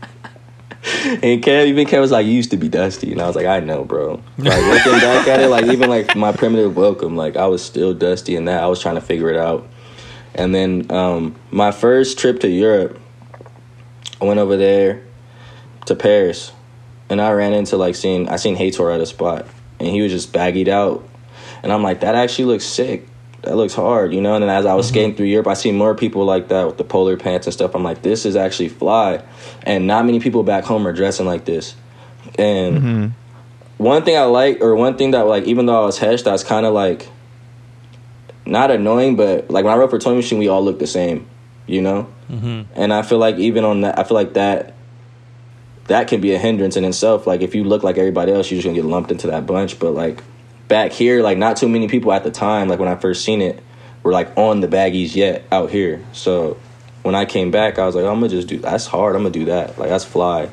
and 1.07 1.43
Kev, 1.43 1.67
even 1.67 1.87
Kev 1.87 2.01
was 2.01 2.11
like, 2.11 2.25
"You 2.25 2.33
used 2.33 2.51
to 2.51 2.57
be 2.57 2.69
dusty," 2.69 3.11
and 3.11 3.21
I 3.21 3.27
was 3.27 3.35
like, 3.35 3.45
"I 3.45 3.59
know, 3.59 3.83
bro." 3.83 4.21
Like 4.37 4.61
looking 4.85 4.99
back 4.99 5.27
at 5.27 5.39
it, 5.39 5.47
like 5.47 5.65
even 5.65 5.89
like 5.89 6.15
my 6.15 6.31
primitive 6.31 6.75
welcome, 6.75 7.15
like 7.15 7.37
I 7.37 7.47
was 7.47 7.63
still 7.63 7.93
dusty 7.93 8.35
in 8.35 8.45
that. 8.45 8.61
I 8.61 8.67
was 8.67 8.81
trying 8.81 8.95
to 8.95 9.01
figure 9.01 9.29
it 9.29 9.37
out. 9.37 9.67
And 10.35 10.53
then 10.53 10.91
um, 10.91 11.35
my 11.49 11.71
first 11.71 12.19
trip 12.19 12.39
to 12.41 12.47
Europe, 12.47 12.99
I 14.21 14.25
went 14.25 14.39
over 14.39 14.57
there 14.57 15.03
to 15.85 15.95
Paris, 15.95 16.51
and 17.09 17.21
I 17.21 17.31
ran 17.31 17.53
into 17.53 17.77
like 17.77 17.95
seeing 17.95 18.29
I 18.29 18.35
seen 18.35 18.55
Hator 18.55 18.93
at 18.93 19.01
a 19.01 19.05
spot, 19.05 19.47
and 19.79 19.87
he 19.87 20.01
was 20.01 20.11
just 20.11 20.33
baggied 20.33 20.67
out, 20.67 21.07
and 21.63 21.71
I'm 21.71 21.83
like, 21.83 22.01
that 22.01 22.15
actually 22.15 22.45
looks 22.45 22.65
sick. 22.65 23.07
That 23.47 23.55
looks 23.55 23.73
hard, 23.73 24.13
you 24.13 24.19
know. 24.19 24.33
And 24.33 24.43
then 24.43 24.49
as 24.49 24.65
I 24.65 24.73
was 24.73 24.87
mm-hmm. 24.87 24.93
skating 24.93 25.15
through 25.15 25.27
Europe, 25.27 25.47
I 25.47 25.53
see 25.53 25.71
more 25.71 25.95
people 25.95 26.25
like 26.25 26.49
that 26.49 26.67
with 26.67 26.77
the 26.77 26.83
polar 26.83 27.15
pants 27.15 27.47
and 27.47 27.53
stuff. 27.53 27.75
I'm 27.75 27.83
like, 27.83 28.01
this 28.01 28.25
is 28.25 28.35
actually 28.35 28.67
fly, 28.67 29.23
and 29.63 29.87
not 29.87 30.05
many 30.05 30.19
people 30.19 30.43
back 30.43 30.65
home 30.65 30.85
are 30.85 30.91
dressing 30.91 31.25
like 31.25 31.45
this. 31.45 31.73
And 32.37 32.77
mm-hmm. 32.77 33.07
one 33.77 34.03
thing 34.03 34.17
I 34.17 34.23
like, 34.23 34.59
or 34.59 34.75
one 34.75 34.97
thing 34.97 35.11
that 35.11 35.21
like, 35.27 35.45
even 35.45 35.65
though 35.65 35.81
I 35.81 35.85
was 35.85 35.97
heshed, 35.97 36.27
I 36.27 36.33
was 36.33 36.43
kind 36.43 36.65
of 36.65 36.73
like, 36.73 37.07
not 38.45 38.69
annoying, 38.69 39.15
but 39.15 39.49
like 39.49 39.63
when 39.63 39.73
I 39.73 39.77
wrote 39.77 39.91
for 39.91 39.99
Toy 39.99 40.15
Machine, 40.15 40.39
we 40.39 40.49
all 40.49 40.63
look 40.63 40.79
the 40.79 40.87
same, 40.87 41.25
you 41.67 41.81
know. 41.81 42.09
Mm-hmm. 42.29 42.63
And 42.75 42.93
I 42.93 43.01
feel 43.01 43.17
like 43.17 43.37
even 43.37 43.63
on 43.63 43.81
that, 43.81 43.97
I 43.97 44.03
feel 44.03 44.15
like 44.15 44.33
that 44.33 44.73
that 45.85 46.09
can 46.09 46.19
be 46.19 46.33
a 46.33 46.37
hindrance 46.37 46.75
in 46.75 46.83
itself. 46.83 47.25
Like 47.25 47.41
if 47.41 47.55
you 47.55 47.63
look 47.63 47.83
like 47.83 47.97
everybody 47.97 48.33
else, 48.33 48.51
you're 48.51 48.57
just 48.57 48.65
gonna 48.65 48.75
get 48.75 48.85
lumped 48.85 49.09
into 49.09 49.27
that 49.27 49.45
bunch. 49.45 49.79
But 49.79 49.91
like 49.91 50.21
back 50.67 50.91
here, 50.91 51.21
like 51.21 51.37
not 51.37 51.57
too 51.57 51.69
many 51.69 51.87
people 51.87 52.11
at 52.11 52.23
the 52.23 52.31
time, 52.31 52.67
like 52.67 52.79
when 52.79 52.89
I 52.89 52.95
first 52.95 53.23
seen 53.23 53.41
it, 53.41 53.63
were 54.03 54.11
like 54.11 54.35
on 54.37 54.61
the 54.61 54.67
baggies 54.67 55.15
yet 55.15 55.43
out 55.51 55.69
here. 55.69 56.03
So 56.13 56.57
when 57.03 57.15
I 57.15 57.25
came 57.25 57.51
back, 57.51 57.79
I 57.79 57.85
was 57.85 57.95
like, 57.95 58.05
I'm 58.05 58.15
gonna 58.15 58.29
just 58.29 58.47
do 58.47 58.59
that's 58.59 58.85
hard. 58.85 59.15
I'm 59.15 59.21
gonna 59.23 59.31
do 59.33 59.45
that. 59.45 59.77
Like 59.77 59.89
that's 59.89 60.05
fly. 60.05 60.49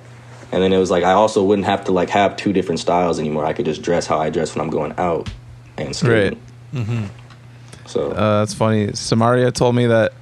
And 0.52 0.62
then 0.62 0.72
it 0.72 0.78
was 0.78 0.90
like 0.90 1.04
I 1.04 1.12
also 1.12 1.42
wouldn't 1.44 1.66
have 1.66 1.84
to 1.84 1.92
like 1.92 2.10
have 2.10 2.36
two 2.36 2.52
different 2.52 2.80
styles 2.80 3.18
anymore. 3.18 3.44
I 3.44 3.52
could 3.52 3.64
just 3.64 3.82
dress 3.82 4.06
how 4.06 4.18
I 4.18 4.30
dress 4.30 4.54
when 4.54 4.62
I'm 4.64 4.70
going 4.70 4.94
out 4.98 5.28
and 5.76 5.94
skating. 5.94 6.40
So 7.86 8.10
Uh, 8.12 8.38
that's 8.40 8.54
funny. 8.54 8.88
Samarria 8.88 9.52
told 9.52 9.74
me 9.74 9.86
that 9.86 10.12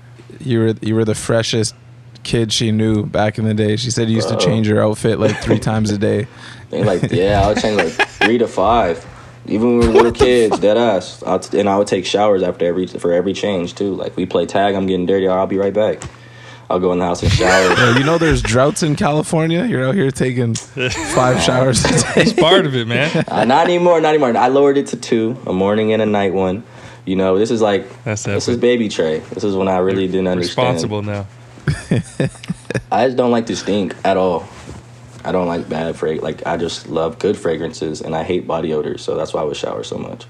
you 0.40 0.58
were 0.58 0.74
you 0.80 0.94
were 0.94 1.04
the 1.04 1.14
freshest 1.14 1.74
kid 2.22 2.52
she 2.52 2.70
knew 2.72 3.04
back 3.04 3.36
in 3.38 3.44
the 3.44 3.54
day. 3.54 3.76
She 3.76 3.90
said 3.90 4.08
you 4.08 4.16
used 4.16 4.28
to 4.28 4.36
change 4.36 4.68
your 4.68 4.82
outfit 4.82 5.18
like 5.18 5.36
three 5.42 5.58
times 5.58 5.90
a 5.90 5.98
day. 5.98 6.26
Like, 6.72 7.12
yeah, 7.12 7.42
I 7.44 7.48
would 7.48 7.58
change 7.58 7.76
like 7.76 7.92
three 8.08 8.38
to 8.38 8.48
five. 8.48 9.04
Even 9.46 9.78
when 9.78 9.92
we 9.92 10.02
were 10.02 10.12
kids, 10.12 10.58
dead 10.58 10.76
ass. 10.76 11.22
I'll 11.24 11.40
t- 11.40 11.58
and 11.58 11.68
I 11.68 11.76
would 11.76 11.88
take 11.88 12.06
showers 12.06 12.42
after 12.42 12.64
every 12.64 12.86
for 12.86 13.12
every 13.12 13.32
change 13.32 13.74
too. 13.74 13.94
Like 13.94 14.16
we 14.16 14.24
play 14.26 14.46
tag, 14.46 14.74
I'm 14.74 14.86
getting 14.86 15.06
dirty. 15.06 15.26
I'll 15.26 15.46
be 15.46 15.58
right 15.58 15.74
back. 15.74 16.02
I'll 16.70 16.78
go 16.80 16.92
in 16.92 17.00
the 17.00 17.04
house 17.04 17.22
and 17.22 17.30
shower. 17.30 17.68
Yeah, 17.74 17.98
you 17.98 18.04
know, 18.04 18.16
there's 18.16 18.40
droughts 18.40 18.82
in 18.82 18.96
California. 18.96 19.66
You're 19.66 19.86
out 19.86 19.94
here 19.94 20.10
taking 20.10 20.54
five 20.54 21.42
showers 21.42 21.84
a 21.84 21.88
day. 21.88 22.22
It's 22.22 22.32
part 22.32 22.64
of 22.64 22.74
it, 22.74 22.86
man. 22.86 23.24
uh, 23.28 23.44
not 23.44 23.66
anymore, 23.66 24.00
not 24.00 24.10
anymore. 24.10 24.34
I 24.36 24.48
lowered 24.48 24.78
it 24.78 24.86
to 24.88 24.96
two, 24.96 25.36
a 25.46 25.52
morning 25.52 25.92
and 25.92 26.00
a 26.00 26.06
night 26.06 26.32
one. 26.32 26.62
You 27.04 27.16
know, 27.16 27.36
this 27.38 27.50
is 27.50 27.60
like 27.60 28.04
That's 28.04 28.22
this 28.22 28.48
is 28.48 28.56
baby 28.56 28.88
Tre. 28.88 29.18
This 29.18 29.44
is 29.44 29.54
when 29.54 29.68
I 29.68 29.78
really 29.78 30.06
didn't 30.06 30.28
understand. 30.28 30.74
Responsible 30.76 31.02
now. 31.02 31.26
I 32.90 33.06
just 33.06 33.16
don't 33.16 33.32
like 33.32 33.46
to 33.46 33.56
stink 33.56 33.94
at 34.04 34.16
all. 34.16 34.48
I 35.24 35.32
don't 35.32 35.46
like 35.46 35.68
bad 35.68 35.96
frag. 35.96 36.22
Like 36.22 36.46
I 36.46 36.56
just 36.56 36.88
love 36.88 37.18
good 37.18 37.36
fragrances, 37.36 38.00
and 38.00 38.14
I 38.14 38.22
hate 38.22 38.46
body 38.46 38.72
odors, 38.72 39.02
So 39.02 39.16
that's 39.16 39.32
why 39.32 39.40
I 39.40 39.44
would 39.44 39.56
shower 39.56 39.84
so 39.84 39.98
much. 39.98 40.26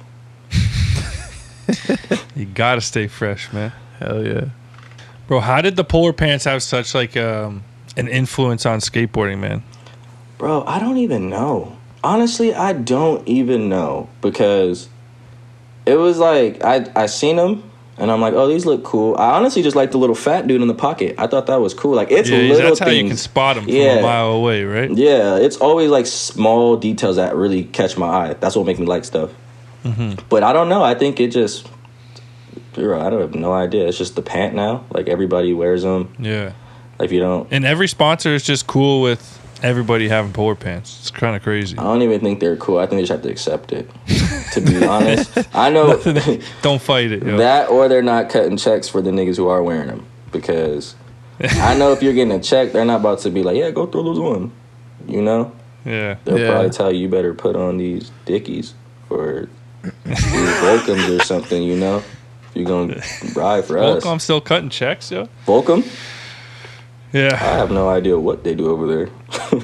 You 2.34 2.46
gotta 2.46 2.80
stay 2.80 3.08
fresh, 3.08 3.52
man. 3.52 3.72
Hell 3.98 4.26
yeah. 4.26 4.46
Bro, 5.28 5.40
how 5.40 5.60
did 5.60 5.76
the 5.76 5.84
polar 5.84 6.12
pants 6.12 6.44
have 6.44 6.62
such 6.62 6.94
like 6.94 7.16
um, 7.16 7.62
an 7.96 8.08
influence 8.08 8.66
on 8.66 8.80
skateboarding, 8.80 9.38
man? 9.38 9.62
Bro, 10.38 10.64
I 10.64 10.80
don't 10.80 10.96
even 10.96 11.28
know. 11.28 11.76
Honestly, 12.02 12.54
I 12.54 12.72
don't 12.72 13.26
even 13.28 13.68
know 13.68 14.08
because 14.22 14.88
it 15.86 15.96
was 15.96 16.18
like 16.18 16.64
I 16.64 16.90
I 16.96 17.06
seen 17.06 17.36
them 17.36 17.70
and 18.02 18.10
I'm 18.10 18.20
like, 18.20 18.34
oh, 18.34 18.48
these 18.48 18.66
look 18.66 18.82
cool. 18.82 19.16
I 19.16 19.36
honestly 19.36 19.62
just 19.62 19.76
like 19.76 19.92
the 19.92 19.96
little 19.96 20.16
fat 20.16 20.48
dude 20.48 20.60
in 20.60 20.66
the 20.66 20.74
pocket. 20.74 21.14
I 21.18 21.28
thought 21.28 21.46
that 21.46 21.60
was 21.60 21.72
cool. 21.72 21.94
Like 21.94 22.10
it's 22.10 22.28
yeah, 22.28 22.38
little 22.38 22.56
that's 22.56 22.80
things. 22.80 22.80
how 22.80 22.90
you 22.90 23.06
can 23.06 23.16
spot 23.16 23.54
them 23.54 23.64
from 23.66 23.74
a 23.74 24.02
mile 24.02 24.32
away, 24.32 24.64
right? 24.64 24.90
Yeah, 24.90 25.36
it's 25.36 25.56
always 25.58 25.88
like 25.88 26.06
small 26.06 26.76
details 26.76 27.14
that 27.14 27.36
really 27.36 27.62
catch 27.62 27.96
my 27.96 28.08
eye. 28.08 28.32
That's 28.34 28.56
what 28.56 28.66
make 28.66 28.80
me 28.80 28.86
like 28.86 29.04
stuff. 29.04 29.30
Mm-hmm. 29.84 30.26
But 30.28 30.42
I 30.42 30.52
don't 30.52 30.68
know. 30.68 30.82
I 30.82 30.96
think 30.96 31.20
it 31.20 31.28
just. 31.28 31.70
Bro, 32.72 33.00
I 33.00 33.08
don't 33.08 33.20
have 33.20 33.36
no 33.36 33.52
idea. 33.52 33.86
It's 33.86 33.98
just 33.98 34.16
the 34.16 34.22
pant 34.22 34.56
now. 34.56 34.84
Like 34.90 35.06
everybody 35.06 35.54
wears 35.54 35.84
them. 35.84 36.12
Yeah. 36.18 36.54
Like 36.98 37.06
if 37.06 37.12
you 37.12 37.20
don't, 37.20 37.46
And 37.52 37.64
every 37.64 37.86
sponsor 37.86 38.34
is 38.34 38.42
just 38.42 38.66
cool 38.66 39.00
with 39.00 39.38
everybody 39.62 40.08
having 40.08 40.32
polar 40.32 40.56
pants. 40.56 40.98
It's 41.02 41.10
kind 41.12 41.36
of 41.36 41.42
crazy. 41.42 41.78
I 41.78 41.84
don't 41.84 42.02
even 42.02 42.20
think 42.20 42.40
they're 42.40 42.56
cool. 42.56 42.78
I 42.78 42.86
think 42.86 42.98
they 42.98 43.02
just 43.02 43.12
have 43.12 43.22
to 43.22 43.30
accept 43.30 43.72
it. 43.72 43.88
to 44.52 44.60
be 44.60 44.84
honest, 44.84 45.36
I 45.54 45.70
know 45.70 45.96
Don't 46.62 46.80
fight 46.80 47.12
it, 47.12 47.22
yo. 47.24 47.36
that, 47.38 47.68
or 47.68 47.88
they're 47.88 48.02
not 48.02 48.28
cutting 48.30 48.56
checks 48.56 48.88
for 48.88 49.00
the 49.02 49.10
niggas 49.10 49.36
who 49.36 49.48
are 49.48 49.62
wearing 49.62 49.88
them 49.88 50.06
because 50.30 50.94
I 51.40 51.76
know 51.76 51.92
if 51.92 52.02
you're 52.02 52.12
getting 52.14 52.32
a 52.32 52.40
check, 52.40 52.72
they're 52.72 52.84
not 52.84 53.00
about 53.00 53.18
to 53.20 53.30
be 53.30 53.42
like, 53.42 53.56
yeah, 53.56 53.70
go 53.70 53.86
throw 53.86 54.02
those 54.02 54.18
on. 54.18 54.52
You 55.08 55.22
know, 55.22 55.52
yeah. 55.84 56.16
they'll 56.24 56.38
Yeah. 56.38 56.50
probably 56.52 56.70
tell 56.70 56.92
you 56.92 57.00
you 57.00 57.08
better 57.08 57.34
put 57.34 57.56
on 57.56 57.78
these 57.78 58.10
dickies 58.24 58.74
or 59.10 59.48
these 60.04 60.16
Volcums 60.62 61.18
or 61.20 61.24
something. 61.24 61.60
You 61.62 61.76
know, 61.76 61.96
if 61.98 62.50
you're 62.54 62.64
gonna 62.66 63.02
ride 63.34 63.64
for 63.64 63.78
us. 63.78 64.04
Volcom 64.04 64.20
still 64.20 64.40
cutting 64.40 64.68
checks, 64.70 65.10
yo. 65.10 65.28
Volcom? 65.46 65.84
Yeah. 67.12 67.34
I 67.34 67.56
have 67.58 67.70
no 67.70 67.88
idea 67.88 68.18
what 68.18 68.44
they 68.44 68.54
do 68.54 68.70
over 68.70 68.86
there. 68.86 69.60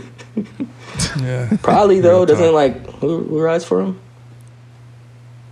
Yeah. 1.21 1.57
Probably 1.63 2.01
though, 2.01 2.25
doesn't 2.25 2.53
like 2.53 2.85
who, 3.01 3.23
who 3.25 3.41
rides 3.41 3.65
for 3.65 3.81
him? 3.81 4.01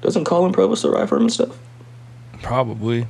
Doesn't 0.03 0.25
Collin 0.25 0.53
Provost 0.53 0.83
still 0.83 0.93
ride 0.93 1.09
for 1.09 1.17
him 1.17 1.23
and 1.23 1.33
stuff? 1.33 1.59
Probably. 2.43 3.07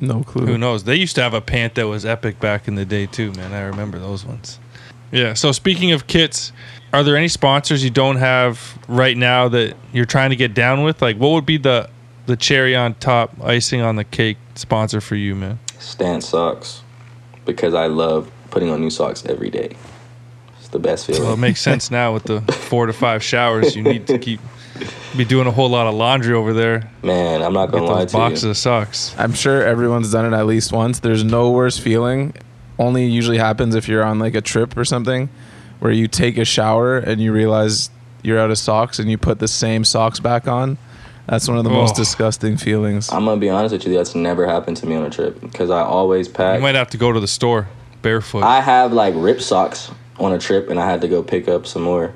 No 0.00 0.22
clue. 0.22 0.46
Who 0.46 0.58
knows? 0.58 0.84
They 0.84 0.96
used 0.96 1.14
to 1.16 1.22
have 1.22 1.34
a 1.34 1.40
pant 1.40 1.74
that 1.74 1.86
was 1.86 2.04
epic 2.06 2.40
back 2.40 2.66
in 2.66 2.74
the 2.74 2.84
day 2.84 3.06
too, 3.06 3.32
man. 3.32 3.52
I 3.52 3.62
remember 3.62 3.98
those 3.98 4.24
ones. 4.24 4.58
Yeah. 5.10 5.34
So 5.34 5.52
speaking 5.52 5.92
of 5.92 6.06
kits, 6.06 6.52
are 6.92 7.02
there 7.02 7.16
any 7.16 7.28
sponsors 7.28 7.84
you 7.84 7.90
don't 7.90 8.16
have 8.16 8.78
right 8.88 9.16
now 9.16 9.48
that 9.48 9.76
you're 9.92 10.06
trying 10.06 10.30
to 10.30 10.36
get 10.36 10.54
down 10.54 10.82
with? 10.82 11.02
Like, 11.02 11.16
what 11.16 11.30
would 11.30 11.46
be 11.46 11.58
the 11.58 11.88
the 12.26 12.36
cherry 12.36 12.74
on 12.76 12.94
top, 12.94 13.34
icing 13.42 13.80
on 13.80 13.96
the 13.96 14.04
cake 14.04 14.38
sponsor 14.54 15.00
for 15.00 15.16
you, 15.16 15.34
man? 15.34 15.58
Stance 15.78 16.28
socks, 16.28 16.82
because 17.44 17.74
I 17.74 17.86
love 17.86 18.30
putting 18.50 18.70
on 18.70 18.80
new 18.80 18.90
socks 18.90 19.24
every 19.26 19.50
day. 19.50 19.76
It's 20.58 20.68
the 20.68 20.78
best 20.78 21.06
feeling. 21.06 21.22
Well, 21.22 21.34
it 21.34 21.38
makes 21.38 21.60
sense 21.60 21.90
now 21.90 22.14
with 22.14 22.24
the 22.24 22.40
four 22.52 22.86
to 22.86 22.92
five 22.92 23.22
showers. 23.22 23.74
You 23.74 23.82
need 23.82 24.06
to 24.06 24.18
keep 24.20 24.40
be 25.16 25.24
doing 25.24 25.46
a 25.46 25.50
whole 25.50 25.68
lot 25.68 25.86
of 25.86 25.94
laundry 25.94 26.34
over 26.34 26.52
there. 26.52 26.90
Man, 27.02 27.42
I'm 27.42 27.52
not 27.52 27.70
gonna 27.70 27.84
lie 27.84 28.00
those 28.02 28.12
to 28.12 28.16
boxes 28.16 28.44
you. 28.44 28.50
of 28.50 28.56
socks. 28.56 29.14
I'm 29.18 29.34
sure 29.34 29.62
everyone's 29.62 30.10
done 30.12 30.32
it 30.32 30.36
at 30.36 30.46
least 30.46 30.72
once. 30.72 31.00
There's 31.00 31.24
no 31.24 31.50
worse 31.50 31.78
feeling. 31.78 32.34
Only 32.78 33.04
usually 33.06 33.38
happens 33.38 33.74
if 33.74 33.86
you're 33.88 34.02
on 34.04 34.18
like 34.18 34.34
a 34.34 34.40
trip 34.40 34.76
or 34.76 34.84
something 34.84 35.28
where 35.80 35.92
you 35.92 36.08
take 36.08 36.38
a 36.38 36.44
shower 36.44 36.98
and 36.98 37.20
you 37.20 37.32
realize 37.32 37.90
you're 38.22 38.38
out 38.38 38.50
of 38.50 38.58
socks 38.58 38.98
and 38.98 39.10
you 39.10 39.18
put 39.18 39.38
the 39.40 39.48
same 39.48 39.84
socks 39.84 40.20
back 40.20 40.48
on. 40.48 40.78
That's 41.26 41.46
one 41.48 41.58
of 41.58 41.64
the 41.64 41.70
oh. 41.70 41.74
most 41.74 41.92
Oh. 41.94 41.96
disgusting 41.96 42.56
feelings. 42.56 43.10
I'm 43.12 43.24
gonna 43.24 43.40
be 43.40 43.50
honest 43.50 43.72
with 43.72 43.86
you. 43.86 43.94
That's 43.94 44.14
never 44.14 44.46
happened 44.46 44.76
to 44.78 44.86
me 44.86 44.94
on 44.96 45.04
a 45.04 45.10
trip 45.10 45.40
because 45.40 45.70
I 45.70 45.80
always 45.82 46.28
pack. 46.28 46.56
You 46.56 46.62
might 46.62 46.74
have 46.74 46.90
to 46.90 46.96
go 46.98 47.12
to 47.12 47.20
the 47.20 47.28
store 47.28 47.68
barefoot. 48.00 48.42
I 48.42 48.60
have 48.60 48.92
like 48.92 49.14
rip 49.16 49.40
socks 49.40 49.90
on 50.18 50.32
a 50.32 50.38
trip, 50.38 50.68
and 50.70 50.78
I 50.80 50.86
had 50.88 51.00
to 51.02 51.08
go 51.08 51.22
pick 51.22 51.48
up 51.48 51.66
some 51.66 51.82
more, 51.82 52.12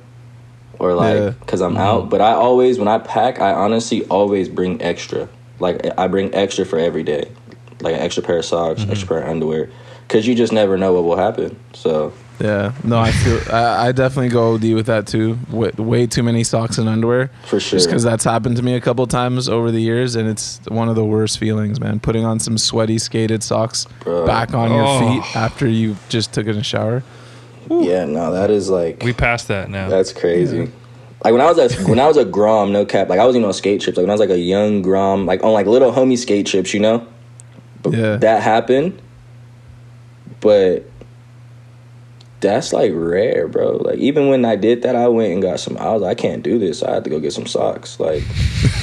or 0.79 0.95
like 0.95 1.39
because 1.41 1.61
I'm 1.61 1.77
out. 1.77 2.11
But 2.11 2.21
I 2.21 2.33
always, 2.33 2.79
when 2.79 2.89
I 2.89 2.99
pack, 2.99 3.41
I 3.41 3.53
honestly 3.53 4.05
always 4.07 4.49
bring 4.49 4.81
extra. 4.83 5.29
Like 5.59 5.87
I 5.99 6.07
bring 6.09 6.35
extra 6.35 6.65
for 6.67 6.79
every 6.79 7.03
day, 7.03 7.31
like 7.81 7.95
an 7.95 8.01
extra 8.01 8.23
pair 8.23 8.39
of 8.39 8.45
socks, 8.45 8.83
mm-hmm. 8.83 8.91
extra 8.91 9.09
pair 9.09 9.23
of 9.23 9.29
underwear, 9.29 9.71
because 10.07 10.27
you 10.27 10.35
just 10.35 10.53
never 10.53 10.77
know 10.77 10.93
what 10.93 11.05
will 11.05 11.17
happen. 11.17 11.59
So 11.73 12.13
Yeah, 12.39 12.73
no, 12.85 12.99
I 12.99 13.11
feel 13.11 13.41
I, 13.51 13.89
I 13.89 13.93
definitely 13.93 14.29
go 14.29 14.55
OD 14.55 14.75
with 14.75 14.85
that 14.87 15.07
too. 15.07 15.39
Way, 15.51 15.71
way 15.79 16.07
too 16.07 16.23
many 16.23 16.45
socks 16.45 16.77
and 16.77 16.89
underwear, 16.91 17.31
for 17.47 17.59
sure, 17.59 17.79
just 17.79 17.89
because 17.89 18.03
that's 18.03 18.25
happened 18.25 18.59
to 18.59 18.63
me 18.63 18.75
a 18.75 18.81
couple 18.83 19.07
times 19.07 19.49
over 19.49 19.71
the 19.71 19.81
years, 19.81 20.15
and 20.15 20.29
it's 20.29 20.61
one 20.69 20.91
of 20.91 20.95
the 20.95 21.05
worst 21.05 21.39
feelings, 21.39 21.81
man. 21.81 21.99
Putting 22.01 22.27
on 22.27 22.39
some 22.39 22.59
sweaty 22.59 22.99
skated 22.99 23.43
socks 23.43 23.87
Bro. 24.01 24.27
back 24.27 24.53
on 24.53 24.71
Oh. 24.71 24.77
your 24.77 25.23
feet 25.23 25.37
after 25.37 25.67
you 25.67 25.97
just 26.11 26.35
took 26.35 26.47
in 26.47 26.57
a 26.59 26.63
shower. 26.63 27.03
Yeah, 27.71 28.05
no, 28.05 28.33
that 28.33 28.51
is 28.51 28.69
like 28.71 29.03
we 29.03 29.13
passed 29.13 29.49
that 29.49 29.71
now. 29.71 29.89
That's 29.89 30.13
crazy. 30.13 30.71
Like 31.25 31.33
when 31.33 31.41
I 31.41 31.51
was 31.51 31.59
a 31.59 31.83
when 31.89 31.99
I 31.99 32.07
was 32.07 32.17
a 32.17 32.25
grom, 32.25 32.73
no 32.73 32.85
cap. 32.87 33.09
Like 33.09 33.19
I 33.19 33.25
wasn't 33.25 33.41
even 33.41 33.49
on 33.49 33.55
skate 33.55 33.81
trips. 33.81 33.97
Like 33.97 34.03
when 34.05 34.11
I 34.11 34.15
was 34.15 34.21
like 34.21 34.31
a 34.31 34.39
young 34.39 34.83
grom, 34.83 35.27
like 35.27 35.43
on 35.43 35.53
like 35.53 35.67
little 35.67 35.91
homie 35.93 36.19
skate 36.19 36.47
trips, 36.47 36.73
you 36.75 36.81
know. 36.81 37.07
But 37.83 37.95
Yeah. 37.95 38.17
that 38.17 38.43
happened. 38.43 39.01
But 40.41 40.85
that's 42.41 42.73
like 42.73 42.93
rare, 42.95 43.49
bro. 43.49 43.79
Like 43.79 43.99
even 43.99 44.29
when 44.29 44.45
I 44.45 44.55
did 44.57 44.83
that, 44.83 44.95
I 44.95 45.09
went 45.09 45.33
and 45.33 45.43
got 45.43 45.59
some. 45.59 45.77
I 45.79 45.93
was 45.93 46.03
like, 46.03 46.19
I 46.19 46.21
can't 46.21 46.43
do 46.43 46.59
this. 46.59 46.83
I 46.83 46.93
had 46.95 47.05
to 47.05 47.11
go 47.11 47.19
get 47.19 47.33
some 47.33 47.47
socks. 47.47 47.99
Like 47.99 48.23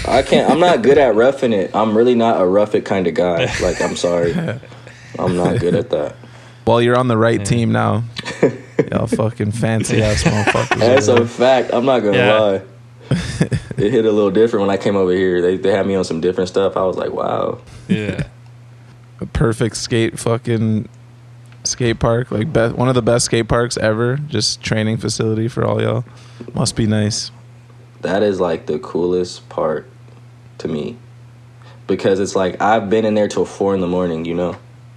I 0.08 0.22
can't. 0.24 0.50
I'm 0.52 0.60
not 0.60 0.82
good 0.82 0.98
at 0.98 1.16
roughing 1.16 1.54
it. 1.54 1.74
I'm 1.74 1.96
really 1.96 2.16
not 2.16 2.42
a 2.42 2.46
rough 2.46 2.76
it 2.76 2.84
kind 2.84 3.08
of 3.08 3.14
guy. 3.14 3.46
Like 3.62 3.80
I'm 3.82 3.96
sorry. 3.96 4.34
I'm 5.20 5.38
not 5.38 5.60
good 5.60 5.76
at 5.76 5.92
that. 5.92 6.16
Well, 6.66 6.82
you're 6.82 6.98
on 6.98 7.08
the 7.08 7.18
right 7.18 7.46
team 7.46 7.72
now. 7.72 8.04
Y'all 8.92 9.08
fucking 9.08 9.52
fancy 9.52 10.02
ass 10.02 10.24
motherfuckers. 10.24 10.80
That's 10.80 11.08
over 11.08 11.24
a 11.24 11.28
fact. 11.28 11.72
I'm 11.74 11.86
not 11.86 12.00
gonna 12.00 12.18
Yeah. 12.18 12.40
lie. 12.40 12.62
it 13.78 13.92
hit 13.92 14.06
a 14.06 14.12
little 14.12 14.32
different 14.32 14.66
when 14.66 14.70
I 14.70 14.78
came 14.82 14.96
over 14.96 15.12
here. 15.12 15.42
They 15.42 15.58
they 15.58 15.72
had 15.72 15.86
me 15.86 15.96
on 15.96 16.04
some 16.04 16.22
different 16.22 16.50
stuff. 16.50 16.78
I 16.78 16.84
was 16.84 16.98
like, 16.98 17.12
wow. 17.12 17.60
yeah. 17.88 18.24
a 19.20 19.26
perfect 19.28 19.78
skate 19.78 20.18
fucking 20.20 20.88
skate 21.64 22.00
park, 22.00 22.32
like 22.32 22.52
be- 22.52 22.70
one 22.70 22.90
of 22.90 22.96
the 22.96 23.02
best 23.02 23.26
skate 23.26 23.48
parks 23.48 23.78
ever. 23.78 24.18
Just 24.18 24.62
training 24.62 24.98
facility 24.98 25.48
for 25.48 25.64
all 25.66 25.82
y'all. 25.82 26.04
Must 26.54 26.76
be 26.76 26.86
nice. 26.88 27.32
That 28.02 28.22
is 28.24 28.40
like 28.40 28.66
the 28.66 28.80
coolest 28.80 29.48
part 29.50 29.90
to 30.60 30.68
me. 30.68 30.98
Because 31.88 32.20
it's 32.20 32.36
like 32.36 32.62
I've 32.62 32.90
been 32.90 33.06
in 33.06 33.14
there 33.14 33.28
till 33.28 33.46
four 33.46 33.74
in 33.76 33.82
the 33.82 33.88
morning, 33.88 34.26
you 34.26 34.34
know? 34.34 34.56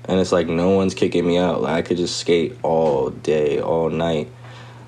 And 0.08 0.20
it's 0.20 0.32
like 0.32 0.46
no 0.46 0.70
one's 0.70 0.94
kicking 0.94 1.26
me 1.26 1.38
out. 1.38 1.62
Like 1.62 1.72
I 1.74 1.82
could 1.82 1.96
just 1.96 2.18
skate 2.18 2.56
all 2.62 3.10
day, 3.10 3.60
all 3.60 3.90
night. 3.90 4.28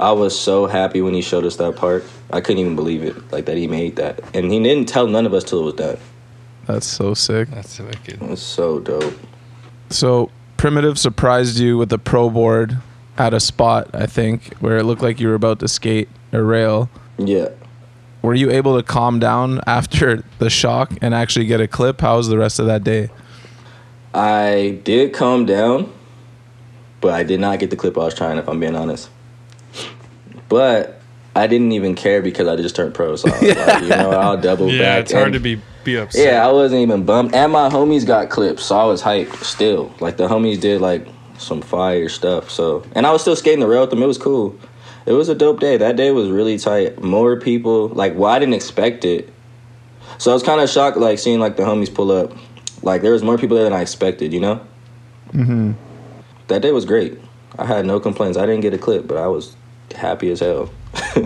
I 0.00 0.12
was 0.12 0.38
so 0.38 0.66
happy 0.66 1.00
when 1.00 1.12
he 1.12 1.22
showed 1.22 1.44
us 1.44 1.56
that 1.56 1.76
park. 1.76 2.04
I 2.32 2.40
couldn't 2.40 2.60
even 2.60 2.76
believe 2.76 3.02
it. 3.02 3.32
Like 3.32 3.46
that 3.46 3.56
he 3.56 3.66
made 3.66 3.96
that. 3.96 4.20
And 4.34 4.52
he 4.52 4.62
didn't 4.62 4.88
tell 4.88 5.06
none 5.08 5.26
of 5.26 5.34
us 5.34 5.44
till 5.44 5.60
it 5.60 5.64
was 5.64 5.74
done. 5.74 5.98
That's 6.66 6.86
so 6.86 7.14
sick. 7.14 7.48
That's 7.48 7.78
wicked. 7.78 8.22
It 8.22 8.28
was 8.28 8.42
so 8.42 8.78
dope. 8.78 9.18
So 9.90 10.30
primitive 10.56 10.98
surprised 10.98 11.58
you 11.58 11.78
with 11.78 11.88
the 11.88 11.98
pro 11.98 12.30
board 12.30 12.78
at 13.16 13.34
a 13.34 13.40
spot, 13.40 13.90
I 13.94 14.06
think, 14.06 14.54
where 14.58 14.78
it 14.78 14.84
looked 14.84 15.02
like 15.02 15.18
you 15.18 15.28
were 15.28 15.34
about 15.34 15.58
to 15.60 15.68
skate 15.68 16.08
a 16.30 16.42
rail. 16.42 16.90
Yeah. 17.16 17.48
Were 18.22 18.34
you 18.34 18.50
able 18.50 18.76
to 18.76 18.82
calm 18.82 19.18
down 19.18 19.60
after 19.66 20.22
the 20.38 20.50
shock 20.50 20.92
and 21.00 21.14
actually 21.14 21.46
get 21.46 21.60
a 21.60 21.66
clip? 21.66 22.00
How 22.00 22.18
was 22.18 22.28
the 22.28 22.38
rest 22.38 22.58
of 22.58 22.66
that 22.66 22.84
day? 22.84 23.10
I 24.14 24.80
did 24.84 25.12
calm 25.12 25.46
down, 25.46 25.92
but 27.00 27.14
I 27.14 27.22
did 27.22 27.40
not 27.40 27.58
get 27.58 27.70
the 27.70 27.76
clip 27.76 27.96
I 27.96 28.04
was 28.04 28.14
trying, 28.14 28.38
if 28.38 28.48
I'm 28.48 28.58
being 28.60 28.76
honest. 28.76 29.10
But 30.48 31.00
I 31.36 31.46
didn't 31.46 31.72
even 31.72 31.94
care 31.94 32.22
because 32.22 32.48
I 32.48 32.56
just 32.56 32.74
turned 32.74 32.94
pro, 32.94 33.16
so 33.16 33.28
I 33.28 33.32
was 33.40 33.56
like, 33.56 33.82
you 33.82 33.88
know, 33.90 34.10
I'll 34.10 34.36
double 34.40 34.70
Yeah, 34.70 34.78
back. 34.78 34.80
Yeah, 34.80 34.96
it's 34.98 35.12
hard 35.12 35.32
to 35.34 35.40
be 35.40 35.60
be 35.84 35.96
upset. 35.96 36.24
Yeah, 36.26 36.46
I 36.46 36.50
wasn't 36.52 36.82
even 36.82 37.04
bummed. 37.04 37.34
And 37.34 37.52
my 37.52 37.68
homies 37.68 38.06
got 38.06 38.30
clips, 38.30 38.64
so 38.64 38.76
I 38.76 38.84
was 38.84 39.02
hyped 39.02 39.44
still. 39.44 39.94
Like 40.00 40.16
the 40.16 40.26
homies 40.26 40.60
did 40.60 40.80
like 40.80 41.06
some 41.38 41.60
fire 41.60 42.08
stuff. 42.08 42.50
So 42.50 42.84
and 42.92 43.06
I 43.06 43.12
was 43.12 43.22
still 43.22 43.36
skating 43.36 43.60
the 43.60 43.68
rail 43.68 43.82
with 43.82 43.90
them. 43.90 44.02
It 44.02 44.06
was 44.06 44.18
cool. 44.18 44.58
It 45.06 45.12
was 45.12 45.28
a 45.28 45.34
dope 45.34 45.60
day. 45.60 45.76
That 45.76 45.96
day 45.96 46.10
was 46.10 46.28
really 46.28 46.58
tight. 46.58 47.02
More 47.02 47.38
people. 47.40 47.88
Like, 47.88 48.14
well, 48.14 48.30
I 48.30 48.38
didn't 48.38 48.54
expect 48.54 49.04
it. 49.04 49.32
So 50.18 50.30
I 50.30 50.34
was 50.34 50.42
kind 50.42 50.60
of 50.60 50.68
shocked, 50.68 50.96
like 50.96 51.18
seeing 51.18 51.38
like 51.40 51.56
the 51.56 51.62
homies 51.62 51.92
pull 51.94 52.10
up. 52.10 52.32
Like 52.82 53.02
there 53.02 53.12
was 53.12 53.22
more 53.22 53.38
people 53.38 53.56
there 53.56 53.64
than 53.64 53.72
I 53.72 53.80
expected. 53.82 54.32
You 54.32 54.40
know. 54.40 54.60
Mm-hmm. 55.32 55.72
That 56.48 56.62
day 56.62 56.72
was 56.72 56.84
great. 56.84 57.18
I 57.58 57.66
had 57.66 57.84
no 57.84 58.00
complaints. 58.00 58.38
I 58.38 58.46
didn't 58.46 58.62
get 58.62 58.72
a 58.72 58.78
clip, 58.78 59.06
but 59.06 59.16
I 59.18 59.26
was 59.26 59.54
happy 59.94 60.30
as 60.30 60.40
hell. 60.40 60.70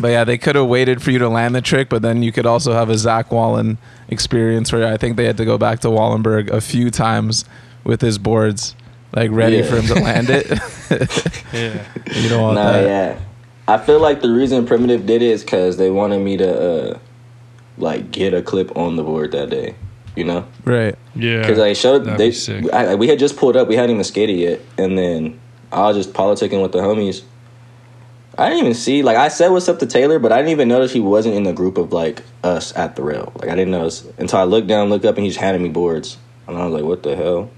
But 0.00 0.08
yeah, 0.08 0.24
they 0.24 0.36
could 0.38 0.56
have 0.56 0.66
waited 0.66 1.00
for 1.00 1.12
you 1.12 1.18
to 1.20 1.28
land 1.28 1.54
the 1.54 1.60
trick, 1.60 1.88
but 1.88 2.02
then 2.02 2.24
you 2.24 2.32
could 2.32 2.46
also 2.46 2.72
have 2.72 2.88
a 2.90 2.98
Zach 2.98 3.30
Wallin 3.30 3.78
experience 4.08 4.72
where 4.72 4.84
I 4.92 4.96
think 4.96 5.16
they 5.16 5.26
had 5.26 5.36
to 5.36 5.44
go 5.44 5.58
back 5.58 5.80
to 5.80 5.88
Wallenberg 5.88 6.50
a 6.50 6.60
few 6.60 6.90
times 6.90 7.44
with 7.84 8.00
his 8.00 8.18
boards, 8.18 8.74
like 9.14 9.30
ready 9.30 9.58
Yeah. 9.58 9.62
for 9.70 9.76
him 9.76 9.86
to 9.86 9.94
land 10.02 10.28
it. 10.30 10.46
Yeah. 11.52 11.84
you 12.20 12.28
don't 12.30 12.42
want 12.42 12.54
Nah, 12.56 12.72
that. 12.72 12.84
yeah. 12.84 13.18
I 13.68 13.78
feel 13.78 14.00
like 14.00 14.22
the 14.22 14.30
reason 14.32 14.66
Primitive 14.66 15.06
did 15.06 15.22
it 15.22 15.30
is 15.30 15.44
because 15.44 15.76
they 15.76 15.90
wanted 15.90 16.18
me 16.20 16.36
to, 16.38 16.50
uh, 16.94 16.98
like, 17.78 18.10
get 18.10 18.34
a 18.34 18.42
clip 18.42 18.76
on 18.76 18.96
the 18.96 19.04
board 19.04 19.30
that 19.32 19.50
day. 19.50 19.76
You 20.14 20.24
know, 20.24 20.44
Right. 20.64 20.94
Yeah. 21.14 21.40
because 21.40 21.58
I 21.58 21.72
showed 21.72 22.04
That'd 22.04 22.20
they. 22.20 22.28
be 22.28 22.34
sick. 22.34 22.70
I, 22.72 22.94
we 22.96 23.08
had 23.08 23.18
just 23.18 23.36
pulled 23.36 23.56
up. 23.56 23.66
We 23.68 23.76
hadn't 23.76 23.92
even 23.92 24.04
skated 24.04 24.36
yet, 24.36 24.60
and 24.76 24.98
then 24.98 25.40
I 25.72 25.80
was 25.88 25.96
just 25.96 26.12
politicking 26.12 26.60
with 26.62 26.72
the 26.72 26.80
homies. 26.80 27.22
I 28.36 28.48
didn't 28.48 28.60
even 28.60 28.74
see 28.74 29.02
like 29.02 29.16
I 29.16 29.28
said 29.28 29.48
what's 29.48 29.68
up 29.68 29.78
to 29.80 29.86
Taylor, 29.86 30.18
but 30.18 30.32
I 30.32 30.36
didn't 30.38 30.50
even 30.52 30.68
notice 30.68 30.92
he 30.92 31.00
wasn't 31.00 31.34
in 31.34 31.44
the 31.44 31.52
group 31.52 31.78
of 31.78 31.92
like 31.92 32.22
us 32.44 32.74
at 32.76 32.96
the 32.96 33.02
rail. 33.02 33.32
Like 33.36 33.48
I 33.48 33.54
didn't 33.54 33.70
notice 33.72 34.06
until 34.18 34.38
I 34.38 34.44
looked 34.44 34.66
down, 34.68 34.90
looked 34.90 35.04
up, 35.04 35.16
and 35.16 35.24
he 35.24 35.30
just 35.30 35.40
handed 35.40 35.62
me 35.62 35.68
boards, 35.70 36.18
and 36.46 36.56
I 36.58 36.64
was 36.66 36.74
like, 36.74 36.84
"What 36.84 37.02
the 37.02 37.16
hell?" 37.16 37.50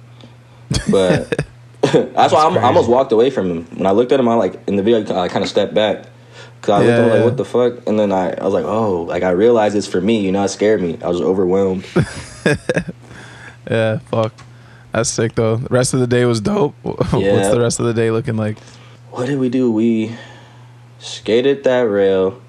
But 0.91 1.47
that's 1.83 2.33
why 2.33 2.45
I'm, 2.47 2.57
I 2.59 2.63
almost 2.63 2.89
walked 2.89 3.13
away 3.13 3.31
from 3.31 3.51
him. 3.51 3.65
When 3.77 3.87
I 3.87 3.91
looked 3.93 4.13
at 4.13 4.19
him, 4.21 4.29
I 4.29 4.35
like 4.35 4.61
in 4.69 4.77
the 4.77 4.83
video, 4.83 5.01
I 5.21 5.29
kind 5.29 5.43
of 5.45 5.49
stepped 5.51 5.75
back 5.75 6.07
because 6.61 6.71
I 6.71 6.79
looked 6.79 6.91
at 6.91 6.99
him 7.05 7.11
like, 7.11 7.19
yeah. 7.19 7.25
"What 7.25 7.37
the 7.37 7.45
fuck?" 7.45 7.87
And 7.89 7.99
then 7.99 8.11
I, 8.13 8.31
I 8.33 8.45
was 8.45 8.55
like, 8.55 8.65
"Oh!" 8.65 9.03
Like 9.03 9.23
I 9.25 9.31
realized 9.31 9.75
it's 9.77 9.87
for 9.89 10.01
me. 10.01 10.21
You 10.25 10.33
know, 10.33 10.43
it 10.45 10.49
scared 10.49 10.81
me. 10.83 10.99
I 11.05 11.09
was 11.09 11.21
overwhelmed. 11.21 11.85
Yeah. 13.71 13.99
Fuck. 14.11 14.35
That's 14.93 15.09
sick 15.11 15.35
though. 15.35 15.57
The 15.57 15.69
rest 15.71 15.95
of 15.95 16.01
the 16.01 16.07
day 16.07 16.25
was 16.27 16.41
dope. 16.41 16.75
What's 16.83 17.11
the 17.11 17.59
rest 17.61 17.81
of 17.81 17.87
the 17.87 17.95
day 17.95 18.11
looking 18.11 18.37
like? 18.37 18.59
what 19.11 19.27
did 19.27 19.39
we 19.39 19.49
do? 19.49 19.71
We 19.71 20.17
skated 20.99 21.63
that 21.65 21.83
rail, 21.83 22.41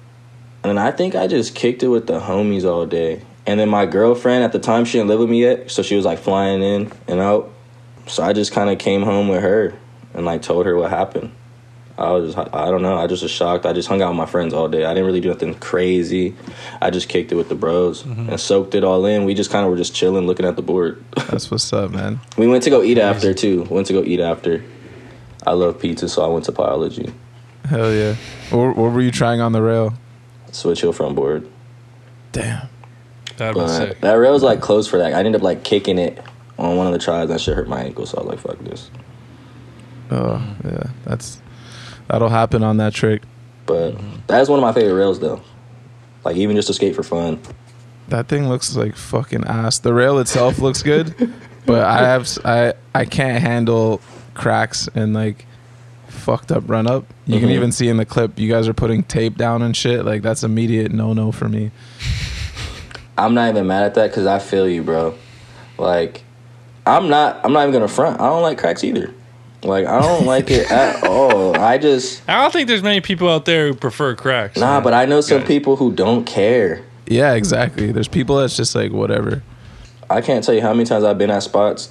and 0.64 0.80
I 0.80 0.90
think 0.90 1.14
I 1.14 1.28
just 1.28 1.54
kicked 1.54 1.82
it 1.84 1.88
with 1.88 2.08
the 2.08 2.18
homies 2.18 2.64
all 2.64 2.86
day. 2.86 3.22
And 3.46 3.60
then 3.60 3.68
my 3.68 3.86
girlfriend 3.86 4.42
at 4.42 4.50
the 4.50 4.58
time 4.58 4.84
she 4.84 4.98
didn't 4.98 5.08
live 5.08 5.20
with 5.20 5.30
me 5.30 5.40
yet, 5.42 5.70
so 5.70 5.82
she 5.82 5.94
was 5.94 6.04
like 6.04 6.18
flying 6.18 6.62
in 6.62 6.90
and 7.06 7.20
out. 7.20 7.52
So 8.08 8.24
I 8.24 8.32
just 8.32 8.50
kind 8.52 8.68
of 8.68 8.78
came 8.78 9.02
home 9.02 9.28
with 9.28 9.42
her 9.42 9.74
and 10.12 10.26
like 10.26 10.42
told 10.42 10.66
her 10.66 10.76
what 10.76 10.90
happened. 10.90 11.30
I 11.98 12.10
was 12.10 12.34
just, 12.34 12.54
I 12.54 12.70
don't 12.70 12.82
know. 12.82 12.96
I 12.96 13.06
just 13.06 13.22
was 13.22 13.30
shocked. 13.30 13.64
I 13.64 13.72
just 13.72 13.88
hung 13.88 14.02
out 14.02 14.10
with 14.10 14.18
my 14.18 14.26
friends 14.26 14.52
all 14.52 14.68
day. 14.68 14.84
I 14.84 14.90
didn't 14.92 15.06
really 15.06 15.20
do 15.20 15.30
nothing 15.30 15.54
crazy. 15.54 16.34
I 16.80 16.90
just 16.90 17.08
kicked 17.08 17.32
it 17.32 17.36
with 17.36 17.48
the 17.48 17.54
bros 17.54 18.02
mm-hmm. 18.02 18.28
and 18.28 18.40
soaked 18.40 18.74
it 18.74 18.84
all 18.84 19.06
in. 19.06 19.24
We 19.24 19.32
just 19.34 19.50
kind 19.50 19.64
of 19.64 19.70
were 19.70 19.78
just 19.78 19.94
chilling, 19.94 20.26
looking 20.26 20.44
at 20.44 20.56
the 20.56 20.62
board. 20.62 21.02
That's 21.30 21.50
what's 21.50 21.72
up, 21.72 21.92
man. 21.92 22.20
we 22.36 22.46
went 22.46 22.64
to 22.64 22.70
go 22.70 22.82
eat 22.82 22.98
after 22.98 23.32
too. 23.32 23.62
Went 23.64 23.86
to 23.86 23.94
go 23.94 24.02
eat 24.02 24.20
after. 24.20 24.62
I 25.46 25.52
love 25.52 25.80
pizza, 25.80 26.08
so 26.08 26.22
I 26.22 26.28
went 26.28 26.44
to 26.46 26.52
biology. 26.52 27.12
Hell 27.64 27.92
yeah. 27.92 28.16
What, 28.50 28.76
what 28.76 28.92
were 28.92 29.00
you 29.00 29.10
trying 29.10 29.40
on 29.40 29.52
the 29.52 29.62
rail? 29.62 29.94
Switch 30.52 30.82
hill 30.82 30.92
front 30.92 31.16
board. 31.16 31.48
Damn. 32.32 32.68
That'd 33.36 33.62
be 33.62 33.68
sick. 33.68 34.00
that 34.00 34.14
rail 34.14 34.32
was 34.32 34.42
like 34.42 34.60
close 34.60 34.86
for 34.86 34.98
that. 34.98 35.12
I 35.12 35.18
ended 35.18 35.34
up 35.36 35.42
like 35.42 35.64
kicking 35.64 35.98
it 35.98 36.22
on 36.58 36.76
one 36.76 36.86
of 36.86 36.92
the 36.92 36.98
tries. 36.98 37.22
and 37.22 37.30
That 37.30 37.40
shit 37.40 37.54
hurt 37.54 37.68
my 37.68 37.80
ankle, 37.82 38.06
so 38.06 38.18
I 38.18 38.22
was 38.22 38.30
like, 38.30 38.38
"Fuck 38.38 38.58
this." 38.64 38.90
Oh 40.10 40.56
yeah. 40.64 40.84
That's 41.04 41.40
that'll 42.08 42.28
happen 42.28 42.62
on 42.62 42.76
that 42.78 42.94
trick. 42.94 43.22
But 43.66 43.96
that 44.28 44.40
is 44.40 44.48
one 44.48 44.58
of 44.58 44.62
my 44.62 44.72
favorite 44.72 44.94
rails, 44.94 45.18
though. 45.20 45.40
Like 46.24 46.36
even 46.36 46.56
just 46.56 46.68
to 46.68 46.74
skate 46.74 46.94
for 46.94 47.02
fun. 47.02 47.40
That 48.08 48.28
thing 48.28 48.48
looks 48.48 48.76
like 48.76 48.96
fucking 48.96 49.44
ass. 49.44 49.78
The 49.80 49.92
rail 49.92 50.18
itself 50.18 50.58
looks 50.60 50.82
good, 50.82 51.14
but 51.66 51.84
I 51.84 51.98
have 51.98 52.28
I 52.44 52.74
I 52.94 53.04
can't 53.04 53.42
handle 53.42 54.00
cracks 54.34 54.88
and 54.94 55.14
like 55.14 55.46
fucked 56.08 56.50
up 56.52 56.68
run 56.68 56.86
up. 56.86 57.04
You 57.26 57.40
can 57.40 57.48
Mhm. 57.48 57.52
even 57.54 57.72
see 57.72 57.88
in 57.88 57.96
the 57.96 58.04
clip 58.04 58.38
you 58.38 58.48
guys 58.48 58.68
are 58.68 58.74
putting 58.74 59.02
tape 59.02 59.36
down 59.36 59.62
and 59.62 59.76
shit. 59.76 60.04
Like 60.04 60.22
that's 60.22 60.42
immediate 60.44 60.92
no 60.92 61.12
no 61.12 61.32
for 61.32 61.48
me. 61.48 61.70
I'm 63.18 63.34
not 63.34 63.48
even 63.50 63.66
mad 63.66 63.84
at 63.84 63.94
that 63.94 64.10
because 64.10 64.26
I 64.26 64.38
feel 64.38 64.68
you, 64.68 64.82
bro. 64.82 65.14
Like 65.78 66.22
I'm 66.86 67.08
not. 67.08 67.40
I'm 67.44 67.52
not 67.52 67.62
even 67.62 67.72
gonna 67.72 67.88
front. 67.88 68.20
I 68.20 68.26
don't 68.28 68.42
like 68.42 68.58
cracks 68.58 68.84
either. 68.84 69.12
Like 69.66 69.86
I 69.86 70.00
don't 70.00 70.26
like 70.26 70.50
it 70.50 70.70
at 70.70 71.04
all. 71.08 71.56
I 71.56 71.78
just 71.78 72.22
I 72.28 72.40
don't 72.42 72.52
think 72.52 72.68
there's 72.68 72.82
many 72.82 73.00
people 73.00 73.28
out 73.28 73.44
there 73.44 73.68
who 73.68 73.74
prefer 73.74 74.14
cracks. 74.14 74.56
nah. 74.58 74.74
man. 74.74 74.82
But 74.82 74.94
I 74.94 75.04
know 75.04 75.20
some 75.20 75.38
Good. 75.38 75.46
people 75.46 75.76
who 75.76 75.92
don't 75.92 76.24
care. 76.24 76.82
Yeah, 77.06 77.34
exactly. 77.34 77.92
There's 77.92 78.08
people 78.08 78.36
that's 78.36 78.56
just 78.56 78.74
like 78.74 78.92
whatever. 78.92 79.42
I 80.08 80.20
can't 80.20 80.44
tell 80.44 80.54
you 80.54 80.60
how 80.62 80.72
many 80.72 80.84
times 80.86 81.04
I've 81.04 81.18
been 81.18 81.30
at 81.30 81.42
spots. 81.42 81.90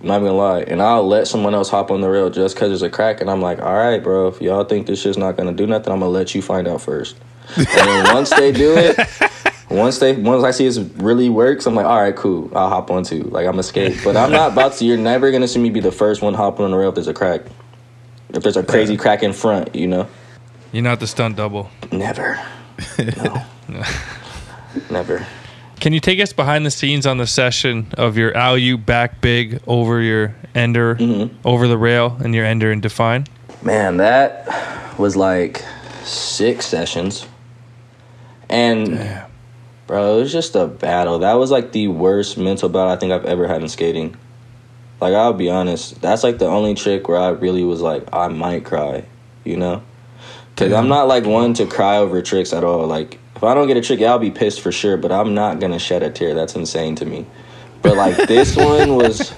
I'm 0.00 0.06
not 0.06 0.18
gonna 0.20 0.32
lie, 0.32 0.60
and 0.60 0.80
I'll 0.80 1.06
let 1.06 1.26
someone 1.26 1.54
else 1.54 1.68
hop 1.68 1.90
on 1.90 2.00
the 2.00 2.08
rail 2.08 2.30
just 2.30 2.54
because 2.54 2.68
there's 2.68 2.82
a 2.82 2.90
crack, 2.90 3.20
and 3.20 3.28
I'm 3.28 3.42
like, 3.42 3.60
all 3.60 3.74
right, 3.74 4.00
bro. 4.00 4.28
If 4.28 4.40
y'all 4.40 4.62
think 4.64 4.86
this 4.86 5.00
shit's 5.02 5.18
not 5.18 5.36
gonna 5.36 5.52
do 5.52 5.66
nothing, 5.66 5.92
I'm 5.92 5.98
gonna 5.98 6.12
let 6.12 6.34
you 6.36 6.42
find 6.42 6.68
out 6.68 6.80
first. 6.82 7.16
And 7.56 7.66
then 7.66 8.14
once 8.14 8.30
they 8.30 8.52
do 8.52 8.76
it, 8.76 8.96
once 9.70 9.98
they 9.98 10.14
once 10.14 10.44
I 10.44 10.50
see 10.50 10.64
this 10.64 10.78
really 10.96 11.28
works, 11.28 11.66
I'm 11.66 11.74
like, 11.74 11.86
all 11.86 12.00
right, 12.00 12.14
cool. 12.16 12.50
I'll 12.56 12.68
hop 12.68 12.90
on 12.90 13.04
too. 13.04 13.22
Like 13.24 13.46
I'm 13.46 13.56
a 13.56 13.60
escape, 13.60 13.96
but 14.04 14.16
I'm 14.16 14.30
not 14.32 14.52
about 14.52 14.72
to. 14.74 14.84
You're 14.84 14.96
never 14.98 15.30
gonna 15.30 15.48
see 15.48 15.58
me 15.60 15.70
be 15.70 15.80
the 15.80 15.92
first 15.92 16.22
one 16.22 16.34
hopping 16.34 16.64
on 16.64 16.70
the 16.70 16.76
rail 16.76 16.88
if 16.88 16.94
there's 16.94 17.08
a 17.08 17.14
crack. 17.14 17.42
If 18.30 18.42
there's 18.42 18.56
a 18.56 18.62
crazy 18.62 18.96
crack 18.96 19.22
in 19.22 19.32
front, 19.32 19.74
you 19.74 19.86
know, 19.86 20.06
You're 20.72 20.82
not 20.82 21.00
the 21.00 21.06
stunt 21.06 21.36
double. 21.36 21.70
never. 21.92 22.38
No. 23.68 23.82
never. 24.90 25.26
Can 25.80 25.92
you 25.92 26.00
take 26.00 26.20
us 26.20 26.32
behind 26.32 26.64
the 26.66 26.70
scenes 26.70 27.06
on 27.06 27.18
the 27.18 27.26
session 27.26 27.86
of 27.98 28.16
your 28.16 28.36
alley 28.36 28.74
back 28.76 29.20
big 29.20 29.60
over 29.66 30.00
your 30.00 30.34
ender, 30.54 30.96
Mm-hmm. 30.96 31.36
over 31.46 31.68
the 31.68 31.76
rail, 31.78 32.16
and 32.22 32.34
your 32.34 32.44
ender 32.44 32.72
in 32.72 32.80
define? 32.80 33.26
Man, 33.62 33.98
that 33.98 34.98
was 34.98 35.16
like 35.16 35.62
six 36.04 36.66
sessions. 36.66 37.26
And 38.48 39.22
bro, 39.88 40.18
it 40.18 40.20
was 40.20 40.32
just 40.32 40.54
a 40.54 40.68
battle. 40.68 41.18
That 41.18 41.34
was 41.34 41.50
like 41.50 41.72
the 41.72 41.88
worst 41.88 42.38
mental 42.38 42.68
battle 42.68 42.90
I 42.90 42.96
think 42.96 43.12
I've 43.12 43.24
ever 43.24 43.48
had 43.48 43.62
in 43.62 43.68
skating. 43.68 44.16
Like 45.00 45.14
I'll 45.14 45.32
be 45.32 45.50
honest, 45.50 46.00
that's 46.00 46.22
like 46.22 46.38
the 46.38 46.46
only 46.46 46.74
trick 46.74 47.08
where 47.08 47.18
I 47.18 47.30
really 47.30 47.64
was 47.64 47.80
like 47.80 48.04
I 48.12 48.28
might 48.28 48.64
cry, 48.64 49.04
you 49.42 49.56
know? 49.56 49.82
Cuz 50.54 50.72
I'm 50.72 50.88
not 50.88 51.08
like 51.08 51.24
one 51.24 51.54
to 51.54 51.66
cry 51.66 51.96
over 51.96 52.22
tricks 52.22 52.52
at 52.52 52.62
all. 52.62 52.86
Like 52.86 53.18
if 53.34 53.42
I 53.44 53.54
don't 53.54 53.66
get 53.66 53.76
a 53.76 53.80
trick, 53.80 54.02
I'll 54.02 54.18
be 54.18 54.30
pissed 54.30 54.60
for 54.60 54.72
sure, 54.72 54.96
but 54.96 55.10
I'm 55.12 55.34
not 55.34 55.60
going 55.60 55.70
to 55.70 55.78
shed 55.78 56.02
a 56.02 56.10
tear. 56.10 56.34
That's 56.34 56.56
insane 56.56 56.96
to 56.96 57.04
me. 57.06 57.24
But 57.82 57.96
like 57.96 58.16
this 58.26 58.56
one 58.70 58.96
was 58.96 59.32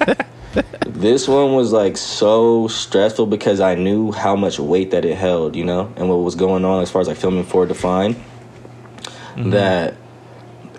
this 0.86 1.28
one 1.28 1.54
was 1.54 1.72
like 1.72 1.98
so 1.98 2.66
stressful 2.68 3.26
because 3.26 3.60
I 3.60 3.74
knew 3.74 4.10
how 4.10 4.34
much 4.36 4.58
weight 4.58 4.90
that 4.92 5.04
it 5.04 5.16
held, 5.16 5.54
you 5.54 5.64
know, 5.64 5.92
and 5.96 6.08
what 6.08 6.16
was 6.16 6.34
going 6.34 6.64
on 6.64 6.82
as 6.82 6.90
far 6.90 7.02
as 7.02 7.08
like 7.08 7.18
filming 7.18 7.44
for 7.44 7.66
Define. 7.66 8.14
Mm-hmm. 8.14 9.50
That 9.50 9.96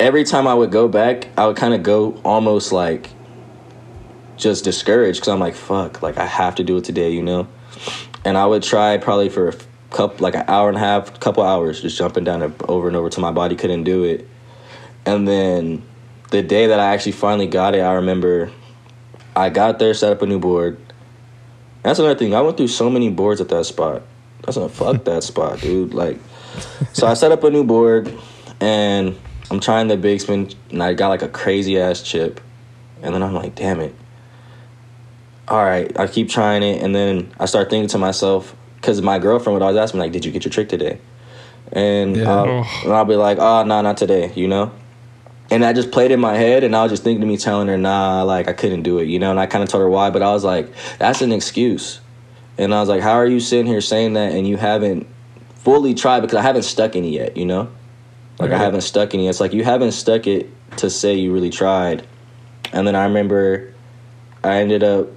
every 0.02 0.24
time 0.24 0.48
I 0.48 0.54
would 0.54 0.72
go 0.72 0.88
back, 0.88 1.28
I 1.38 1.46
would 1.46 1.56
kind 1.56 1.74
of 1.74 1.84
go 1.84 2.20
almost 2.26 2.72
like 2.72 3.10
just 4.36 4.64
discouraged 4.64 5.20
because 5.20 5.30
I'm 5.30 5.40
like, 5.40 5.54
fuck, 5.54 6.02
like 6.02 6.18
I 6.18 6.26
have 6.26 6.56
to 6.56 6.64
do 6.64 6.78
it 6.78 6.84
today, 6.84 7.12
you 7.12 7.22
know. 7.22 7.48
And 8.26 8.38
I 8.38 8.46
would 8.46 8.64
try 8.64 8.98
probably 8.98 9.30
for 9.30 9.50
a 9.50 9.56
couple, 9.92 10.24
like 10.24 10.36
an 10.36 10.46
hour 10.48 10.70
and 10.70 10.78
a 10.78 10.80
half, 10.80 11.20
couple 11.20 11.44
hours, 11.44 11.82
just 11.82 11.98
jumping 11.98 12.24
down 12.24 12.42
it 12.42 12.52
over 12.68 12.88
and 12.88 12.98
over 12.98 13.10
till 13.10 13.22
my 13.22 13.32
body 13.32 13.56
couldn't 13.56 13.84
do 13.84 14.04
it. 14.04 14.28
And 15.06 15.28
then 15.28 15.84
the 16.32 16.42
day 16.42 16.68
that 16.68 16.80
I 16.80 16.94
actually 16.94 17.14
finally 17.14 17.48
got 17.48 17.76
it, 17.76 17.82
I 17.82 17.94
remember 17.94 18.52
I 19.36 19.50
got 19.50 19.78
there, 19.78 19.94
set 19.94 20.12
up 20.12 20.24
a 20.24 20.26
new 20.26 20.40
board. 20.40 20.80
That's 21.84 22.00
another 22.00 22.18
thing. 22.18 22.34
I 22.34 22.42
went 22.42 22.58
through 22.58 22.68
so 22.68 22.90
many 22.90 23.10
boards 23.10 23.40
at 23.40 23.50
that 23.50 23.66
spot. 23.66 24.02
That's 24.44 24.58
a 24.58 24.68
fuck 24.68 25.04
that 25.06 25.24
spot, 25.24 25.62
dude. 25.62 25.94
Like, 25.94 26.20
so 26.94 27.06
I 27.06 27.14
set 27.14 27.32
up 27.32 27.44
a 27.44 27.52
new 27.52 27.64
board, 27.64 28.12
and 28.60 29.16
I'm 29.52 29.60
trying 29.60 29.90
the 29.90 29.98
big 29.98 30.22
spin, 30.22 30.50
and 30.70 30.82
I 30.82 30.94
got 30.94 31.10
like 31.10 31.22
a 31.22 31.28
crazy 31.28 31.78
ass 31.78 32.02
chip, 32.02 32.40
and 33.02 33.14
then 33.14 33.22
I'm 33.22 33.34
like, 33.34 33.54
damn 33.54 33.82
it. 33.82 33.94
All 35.50 35.64
right, 35.64 35.92
I 36.00 36.08
keep 36.08 36.30
trying 36.30 36.64
it, 36.64 36.82
and 36.82 36.96
then 36.96 37.34
I 37.38 37.46
start 37.48 37.70
thinking 37.70 37.90
to 37.90 37.98
myself, 37.98 38.56
because 38.78 39.02
my 39.02 39.20
girlfriend 39.20 39.56
would 39.56 39.62
always 39.62 39.76
ask 39.78 39.94
me 39.94 40.00
like, 40.00 40.14
"Did 40.14 40.24
you 40.24 40.32
get 40.32 40.46
your 40.46 40.54
trick 40.54 40.70
today?" 40.70 41.00
And, 41.74 42.16
Yeah. 42.16 42.32
I'll, 42.32 42.48
Oh. 42.50 42.82
and 42.86 42.94
I'll 42.94 43.04
be 43.04 43.18
like, 43.18 43.40
ah, 43.42 43.60
"Oh, 43.60 43.64
no, 43.66 43.82
not 43.82 43.98
today," 43.98 44.32
you 44.36 44.48
know. 44.48 44.72
And 45.50 45.66
I 45.66 45.74
just 45.74 45.92
played 45.92 46.12
in 46.12 46.22
my 46.22 46.38
head, 46.38 46.64
and 46.64 46.74
I 46.74 46.84
was 46.84 46.92
just 46.94 47.04
thinking 47.04 47.20
to 47.20 47.28
me, 47.28 47.36
telling 47.36 47.68
her, 47.68 47.78
"Nah, 47.78 48.24
like 48.24 48.48
I 48.48 48.54
couldn't 48.54 48.84
do 48.84 49.00
it," 49.00 49.10
you 49.10 49.20
know. 49.20 49.32
And 49.32 49.40
I 49.40 49.48
kind 49.48 49.64
of 49.64 49.70
told 49.70 49.82
her 49.82 49.90
why, 49.90 50.10
but 50.12 50.22
I 50.22 50.32
was 50.32 50.46
like, 50.46 50.72
"That's 50.98 51.22
an 51.22 51.34
excuse." 51.34 52.00
And 52.58 52.74
I 52.74 52.80
was 52.80 52.88
like, 52.88 53.02
"How 53.02 53.14
are 53.16 53.28
you 53.28 53.42
sitting 53.42 53.66
here 53.66 53.82
saying 53.82 54.14
that, 54.14 54.32
and 54.32 54.48
you 54.48 54.56
haven't 54.56 55.08
fully 55.56 55.94
tried 55.94 56.22
because 56.22 56.38
I 56.38 56.42
haven't 56.42 56.64
stuck 56.64 56.96
any 56.96 57.10
yet, 57.10 57.36
you 57.36 57.46
know? 57.46 57.68
Like 58.42 58.52
I 58.52 58.58
haven't 58.58 58.82
stuck 58.82 59.14
any. 59.14 59.28
It's 59.28 59.40
like 59.40 59.54
you 59.54 59.64
haven't 59.64 59.92
stuck 59.92 60.28
it 60.28 60.50
to 60.78 60.90
say 60.90 61.16
you 61.16 61.34
really 61.34 61.50
tried." 61.50 62.08
And 62.74 62.88
then 62.88 62.96
I 62.96 63.06
remember 63.06 63.74
I 64.44 64.58
ended 64.58 64.84
up 64.84 65.10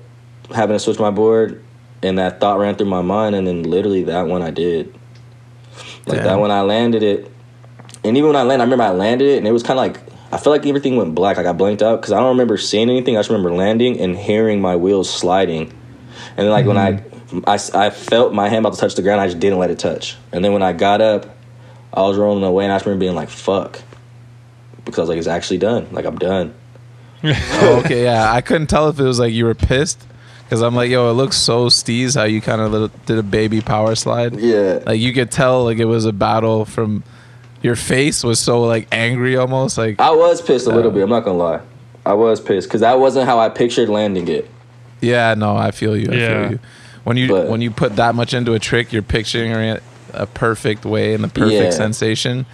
having 0.54 0.74
to 0.74 0.78
switch 0.78 0.98
my 0.98 1.10
board, 1.10 1.62
and 2.02 2.18
that 2.18 2.40
thought 2.40 2.58
ran 2.58 2.76
through 2.76 2.88
my 2.88 3.02
mind, 3.02 3.34
and 3.34 3.46
then 3.46 3.62
literally 3.62 4.04
that 4.04 4.26
one 4.26 4.42
I 4.42 4.50
did. 4.50 4.94
Like 6.06 6.18
that 6.18 6.24
Damn. 6.24 6.40
one 6.40 6.50
I 6.50 6.60
landed 6.60 7.02
it, 7.02 7.30
and 8.04 8.16
even 8.16 8.28
when 8.28 8.36
I 8.36 8.42
landed, 8.42 8.62
I 8.62 8.66
remember 8.66 8.84
I 8.84 8.90
landed 8.90 9.28
it, 9.28 9.38
and 9.38 9.48
it 9.48 9.52
was 9.52 9.62
kind 9.62 9.78
of 9.78 9.86
like 9.86 10.00
I 10.30 10.36
felt 10.36 10.56
like 10.56 10.66
everything 10.66 10.96
went 10.96 11.14
black. 11.14 11.36
Like 11.36 11.46
I 11.46 11.52
blanked 11.52 11.82
out 11.82 12.00
because 12.00 12.12
I 12.12 12.18
don't 12.18 12.30
remember 12.30 12.56
seeing 12.56 12.90
anything. 12.90 13.16
I 13.16 13.20
just 13.20 13.30
remember 13.30 13.52
landing 13.52 14.00
and 14.00 14.16
hearing 14.16 14.60
my 14.60 14.76
wheels 14.76 15.08
sliding, 15.08 15.72
and 16.36 16.38
then 16.38 16.50
like 16.50 16.66
when 16.66 16.76
I, 16.76 16.92
mm-hmm. 16.92 17.40
I 17.46 17.86
I 17.86 17.90
felt 17.90 18.34
my 18.34 18.48
hand 18.48 18.66
about 18.66 18.74
to 18.74 18.80
touch 18.80 18.96
the 18.96 19.02
ground, 19.02 19.20
I 19.20 19.26
just 19.28 19.40
didn't 19.40 19.58
let 19.58 19.70
it 19.70 19.78
touch. 19.78 20.16
And 20.32 20.44
then 20.44 20.52
when 20.52 20.62
I 20.62 20.72
got 20.72 21.00
up, 21.00 21.34
I 21.94 22.02
was 22.02 22.16
rolling 22.18 22.42
away, 22.44 22.64
and 22.64 22.72
I 22.72 22.76
just 22.76 22.86
remember 22.86 23.00
being 23.04 23.14
like, 23.14 23.28
"Fuck," 23.30 23.80
because 24.84 24.98
I 24.98 25.02
was 25.02 25.08
like, 25.10 25.18
"It's 25.18 25.26
actually 25.28 25.58
done. 25.58 25.86
Like 25.92 26.04
I'm 26.04 26.18
done." 26.18 26.54
Oh, 27.24 27.80
okay, 27.84 28.02
yeah. 28.04 28.30
I 28.32 28.42
couldn't 28.42 28.66
tell 28.66 28.88
if 28.90 28.98
it 29.00 29.04
was 29.04 29.18
like 29.18 29.32
you 29.32 29.46
were 29.46 29.54
pissed 29.54 30.04
because 30.44 30.60
I'm 30.60 30.74
like, 30.74 30.90
yo, 30.90 31.08
it 31.10 31.14
looks 31.14 31.38
so 31.38 31.68
steez 31.68 32.14
how 32.14 32.24
you 32.24 32.42
kind 32.42 32.60
of 32.60 33.06
did 33.06 33.16
a 33.16 33.22
baby 33.22 33.62
power 33.62 33.94
slide. 33.94 34.38
Yeah. 34.38 34.80
Like 34.84 35.00
you 35.00 35.14
could 35.14 35.30
tell 35.30 35.64
like 35.64 35.78
it 35.78 35.86
was 35.86 36.04
a 36.04 36.12
battle 36.12 36.66
from 36.66 37.02
your 37.62 37.76
face 37.76 38.22
was 38.22 38.38
so 38.38 38.60
like 38.60 38.88
angry 38.92 39.38
almost 39.38 39.78
like 39.78 39.98
I 40.00 40.10
was 40.10 40.42
pissed 40.42 40.66
a 40.66 40.70
little 40.70 40.90
bit. 40.90 41.02
I'm 41.02 41.08
not 41.08 41.24
gonna 41.24 41.38
lie. 41.38 41.60
I 42.04 42.12
was 42.12 42.42
pissed 42.42 42.68
because 42.68 42.82
that 42.82 42.98
wasn't 43.00 43.24
how 43.26 43.38
I 43.38 43.48
pictured 43.48 43.88
landing 43.88 44.28
it. 44.28 44.50
yeah 45.00 45.32
no 45.32 45.56
I 45.56 45.70
feel 45.70 45.96
you 45.96 46.12
I 46.12 46.14
Yeah. 46.14 46.42
feel 46.42 46.50
you 46.52 46.58
when 47.04 47.16
you 47.16 47.28
But- 47.28 47.48
when 47.48 47.62
you 47.62 47.70
put 47.70 47.96
that 47.96 48.14
much 48.14 48.34
into 48.34 48.52
a 48.52 48.58
trick 48.58 48.92
you're 48.92 49.00
picturing 49.00 49.50
it 49.52 49.82
a 50.16 50.26
perfect 50.26 50.84
way 50.84 51.14
and 51.14 51.22
the 51.24 51.28
perfect 51.28 51.60
Yeah. 51.62 51.70
sensation 51.70 52.46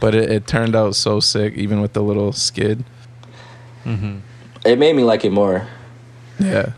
but 0.00 0.14
it, 0.14 0.30
it 0.30 0.46
turned 0.46 0.74
out 0.76 0.94
so 0.94 1.20
sick 1.20 1.54
even 1.54 1.80
with 1.80 1.92
the 1.94 2.02
little 2.02 2.32
skid 2.32 2.84
It 4.64 4.78
made 4.78 4.94
me 4.96 5.04
like 5.04 5.24
it 5.24 5.32
more 5.32 5.66
yeah 6.38 6.70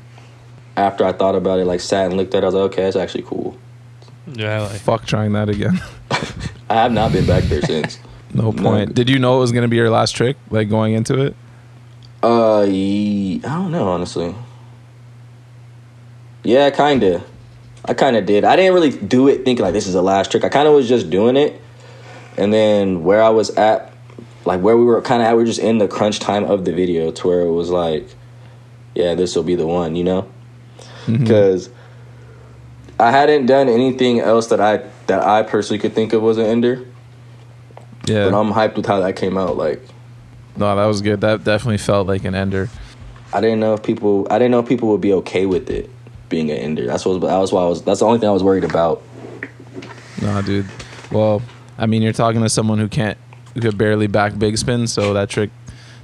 after 0.77 1.05
I 1.05 1.11
thought 1.13 1.35
about 1.35 1.59
it. 1.59 1.65
Like 1.65 1.81
sat 1.81 2.07
and 2.07 2.17
looked 2.17 2.33
at 2.37 2.39
it. 2.39 2.43
I 2.45 2.47
was 2.47 2.55
like, 2.55 2.65
okay, 2.73 2.83
that's 2.85 2.95
actually 2.95 3.25
cool. 3.25 3.59
Yeah, 4.33 4.61
like 4.63 4.81
fuck 4.81 5.07
trying 5.07 5.33
that 5.33 5.49
again 5.49 5.81
I 6.71 6.75
have 6.75 6.93
not 6.93 7.11
been 7.13 7.27
back 7.27 7.45
there 7.45 7.63
since. 7.63 7.99
no 8.35 8.53
point 8.53 8.95
did 8.95 9.09
you 9.09 9.19
know 9.19 9.39
it 9.39 9.41
was 9.41 9.51
gonna 9.53 9.67
be 9.69 9.77
your 9.77 9.91
last 9.91 10.13
trick 10.13 10.37
like 10.51 10.69
going 10.69 10.93
into 10.95 11.19
it 11.21 11.35
Uh, 12.23 12.61
I 12.63 13.41
don't 13.43 13.73
know 13.73 13.89
honestly. 13.89 14.35
Yeah, 16.45 16.71
kinda. 16.71 17.23
I 17.85 17.95
kind 17.95 18.17
of 18.17 18.27
did. 18.27 18.45
I 18.45 18.57
didn't 18.57 18.75
really 18.75 18.91
do 18.91 19.29
it 19.29 19.45
thinking 19.45 19.65
like 19.65 19.73
this 19.73 19.87
is 19.87 19.95
the 19.95 20.03
last 20.03 20.31
trick. 20.31 20.45
I 20.45 20.49
kind 20.49 20.69
of 20.69 20.75
was 20.75 20.89
just 20.89 21.11
doing 21.11 21.37
it, 21.37 21.61
and 22.37 22.53
then 22.53 23.05
where 23.05 23.23
I 23.23 23.31
was 23.31 23.51
at, 23.51 23.93
like 24.45 24.61
where 24.61 24.77
we 24.77 24.85
were 24.85 25.01
kind 25.03 25.23
of 25.23 25.29
at, 25.29 25.37
we 25.37 25.43
were 25.43 25.47
just 25.47 25.61
in 25.61 25.79
the 25.79 25.89
crunch 25.89 26.19
time 26.19 26.45
of 26.45 26.65
the 26.65 26.73
video 26.73 27.11
to 27.11 27.27
where 27.27 27.41
it 27.41 27.53
was 27.53 27.71
like, 27.71 28.09
yeah, 28.95 29.15
this 29.15 29.35
will 29.37 29.45
be 29.45 29.55
the 29.55 29.67
one, 29.67 29.97
you 29.97 30.05
know, 30.05 30.23
mm-hmm. 31.07 31.19
because 31.19 31.71
I 32.99 33.11
hadn't 33.11 33.47
done 33.47 33.69
anything 33.69 34.21
else 34.21 34.49
that 34.49 34.61
I 34.61 34.79
that 35.07 35.23
I 35.23 35.43
personally 35.43 35.79
could 35.79 35.95
think 35.95 36.13
of 36.13 36.23
was 36.23 36.37
an 36.37 36.47
ender, 36.47 36.85
yeah. 38.09 38.29
But 38.29 38.39
I'm 38.39 38.53
hyped 38.53 38.77
with 38.77 38.87
how 38.87 39.01
that 39.01 39.17
came 39.17 39.37
out. 39.37 39.57
Like, 39.57 39.83
no 40.57 40.75
that 40.75 40.85
was 40.87 41.03
good. 41.03 41.21
That 41.21 41.45
definitely 41.45 41.79
felt 41.79 42.07
like 42.07 42.25
an 42.25 42.35
ender. 42.35 42.71
I 43.33 43.41
didn't 43.41 43.61
know 43.61 43.75
if 43.75 43.83
people 43.83 44.27
I 44.31 44.39
didn't 44.39 44.53
know 44.53 44.61
if 44.61 44.69
people 44.69 44.89
would 44.89 45.01
be 45.01 45.13
okay 45.13 45.47
with 45.47 45.71
it 45.71 45.91
being 46.29 46.51
an 46.51 46.57
ender. 46.59 46.87
That's 46.87 47.05
what 47.05 47.21
that 47.21 47.37
was 47.39 47.53
why 47.53 47.63
I 47.63 47.67
was. 47.67 47.83
That's 47.83 48.01
the 48.01 48.07
only 48.07 48.19
thing 48.19 48.29
I 48.29 48.33
was 48.33 48.43
worried 48.43 48.65
about. 48.65 49.03
No, 50.23 50.43
dude. 50.43 50.67
Well, 51.13 51.43
I 51.79 51.87
mean, 51.87 52.03
you're 52.03 52.13
talking 52.13 52.43
to 52.43 52.49
someone 52.49 52.79
who 52.79 52.89
can't, 52.89 53.17
who 53.55 53.61
could 53.61 53.79
barely 53.79 54.07
back 54.09 54.39
big 54.39 54.59
spin, 54.59 54.87
so 54.87 55.15
that 55.15 55.29
trick 55.31 55.51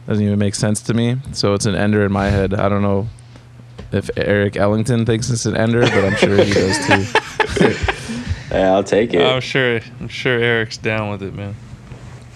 doesn't 0.07 0.25
even 0.25 0.39
make 0.39 0.55
sense 0.55 0.81
to 0.83 0.95
me. 0.95 1.17
So 1.33 1.55
it's 1.55 1.67
an 1.67 1.75
ender 1.75 2.05
in 2.05 2.13
my 2.13 2.29
head. 2.31 2.55
I 2.55 2.69
don't 2.69 2.83
know 2.83 3.09
if 3.93 4.11
Eric 4.17 4.57
Ellington 4.57 5.05
thinks 5.07 5.31
it's 5.31 5.47
an 5.47 5.57
ender, 5.57 5.81
but 5.83 6.05
I'm 6.05 6.17
sure 6.17 6.43
he 6.43 6.53
does 6.53 6.87
too. 6.87 7.81
Yeah, 8.51 8.73
I'll 8.75 8.85
take 8.85 9.13
it. 9.15 9.21
I'm 9.21 9.41
sure. 9.41 9.81
I'm 9.99 10.07
sure 10.07 10.39
Eric's 10.39 10.77
down 10.77 11.11
with 11.11 11.25
it, 11.25 11.35
man. 11.35 11.57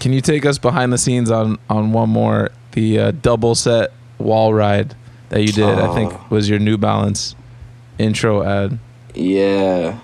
Can 0.01 0.11
you 0.11 0.19
take 0.19 0.45
us 0.45 0.57
behind 0.57 0.91
the 0.91 0.97
scenes 0.97 1.31
on 1.31 1.57
on 1.69 1.93
one 1.93 2.09
more 2.09 2.49
the 2.73 2.99
uh, 2.99 3.11
double 3.11 3.55
set 3.55 3.93
wall 4.17 4.53
ride 4.53 4.95
that 5.29 5.41
you 5.43 5.53
did? 5.53 5.63
I 5.63 5.87
Oh. 5.87 5.93
think 5.93 6.29
was 6.31 6.49
your 6.49 6.59
New 6.59 6.77
Balance 6.77 7.35
intro 7.99 8.41
ad. 8.43 8.79
Yeah. 9.13 9.99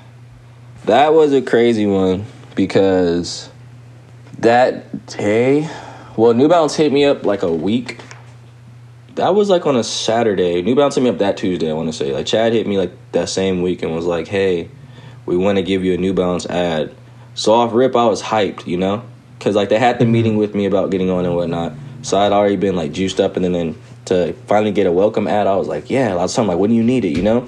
That 0.86 1.14
was 1.14 1.34
a 1.34 1.41
crazy 1.41 1.88
one 1.88 2.26
because 2.54 3.50
that 4.39 5.08
day, 5.08 5.70
well, 6.16 6.34
New 6.34 6.48
Balance 6.48 6.76
hit 6.76 6.93
me 6.93 7.06
up 7.06 7.26
like 7.26 7.41
a 7.41 7.52
week. 7.52 8.00
That 9.16 9.34
was 9.34 9.50
like 9.50 9.66
on 9.66 9.76
a 9.76 9.84
Saturday. 9.84 10.62
New 10.62 10.76
Balance 10.76 10.96
hit 10.96 11.04
me 11.04 11.10
up 11.10 11.18
that 11.20 11.38
Tuesday, 11.38 11.70
I 11.70 11.74
want 11.74 11.88
to 11.89 11.93
say. 11.93 12.14
Like, 12.14 12.26
Chad 12.26 12.54
hit 12.54 12.68
me 12.68 12.78
like 12.78 12.91
that 13.14 13.30
same 13.30 13.62
week 13.62 13.82
and 13.82 13.96
was 13.96 14.06
like, 14.06 14.28
hey, 14.28 14.70
we 15.26 15.38
want 15.38 15.58
to 15.58 15.64
give 15.64 15.84
you 15.84 15.93
a 15.93 15.98
New 15.98 16.14
Balance 16.14 16.46
ad. 16.46 16.93
So 17.34 17.54
off 17.54 17.74
rip, 17.74 17.96
I 17.96 18.06
was 18.06 18.22
hyped, 18.22 18.68
you 18.68 18.78
know? 18.78 19.04
Because 19.39 19.56
like 19.56 19.70
they 19.70 19.80
had 19.80 20.00
the 20.00 20.06
mm-hmm. 20.06 20.12
meeting 20.12 20.38
with 20.38 20.54
me 20.54 20.66
about 20.66 20.91
getting 20.91 21.10
on 21.10 21.26
and 21.26 21.36
whatnot. 21.36 21.74
So 22.02 22.18
I'd 22.18 22.32
already 22.32 22.58
been 22.58 22.76
like 22.76 22.91
juiced 22.91 23.20
up 23.20 23.36
and 23.36 23.43
then, 23.43 23.54
then 23.54 23.82
to 24.06 24.34
finally 24.48 24.72
get 24.72 24.86
a 24.86 24.91
welcome 24.91 25.28
ad, 25.28 25.48
I 25.48 25.56
was 25.56 25.68
like, 25.68 25.89
yeah. 25.89 26.12
I 26.12 26.16
was 26.18 26.36
telling 26.36 26.50
like, 26.50 26.60
when 26.60 26.70
do 26.70 26.76
you 26.76 26.84
need 26.84 27.06
it, 27.06 27.18
you 27.18 27.24
know? 27.24 27.48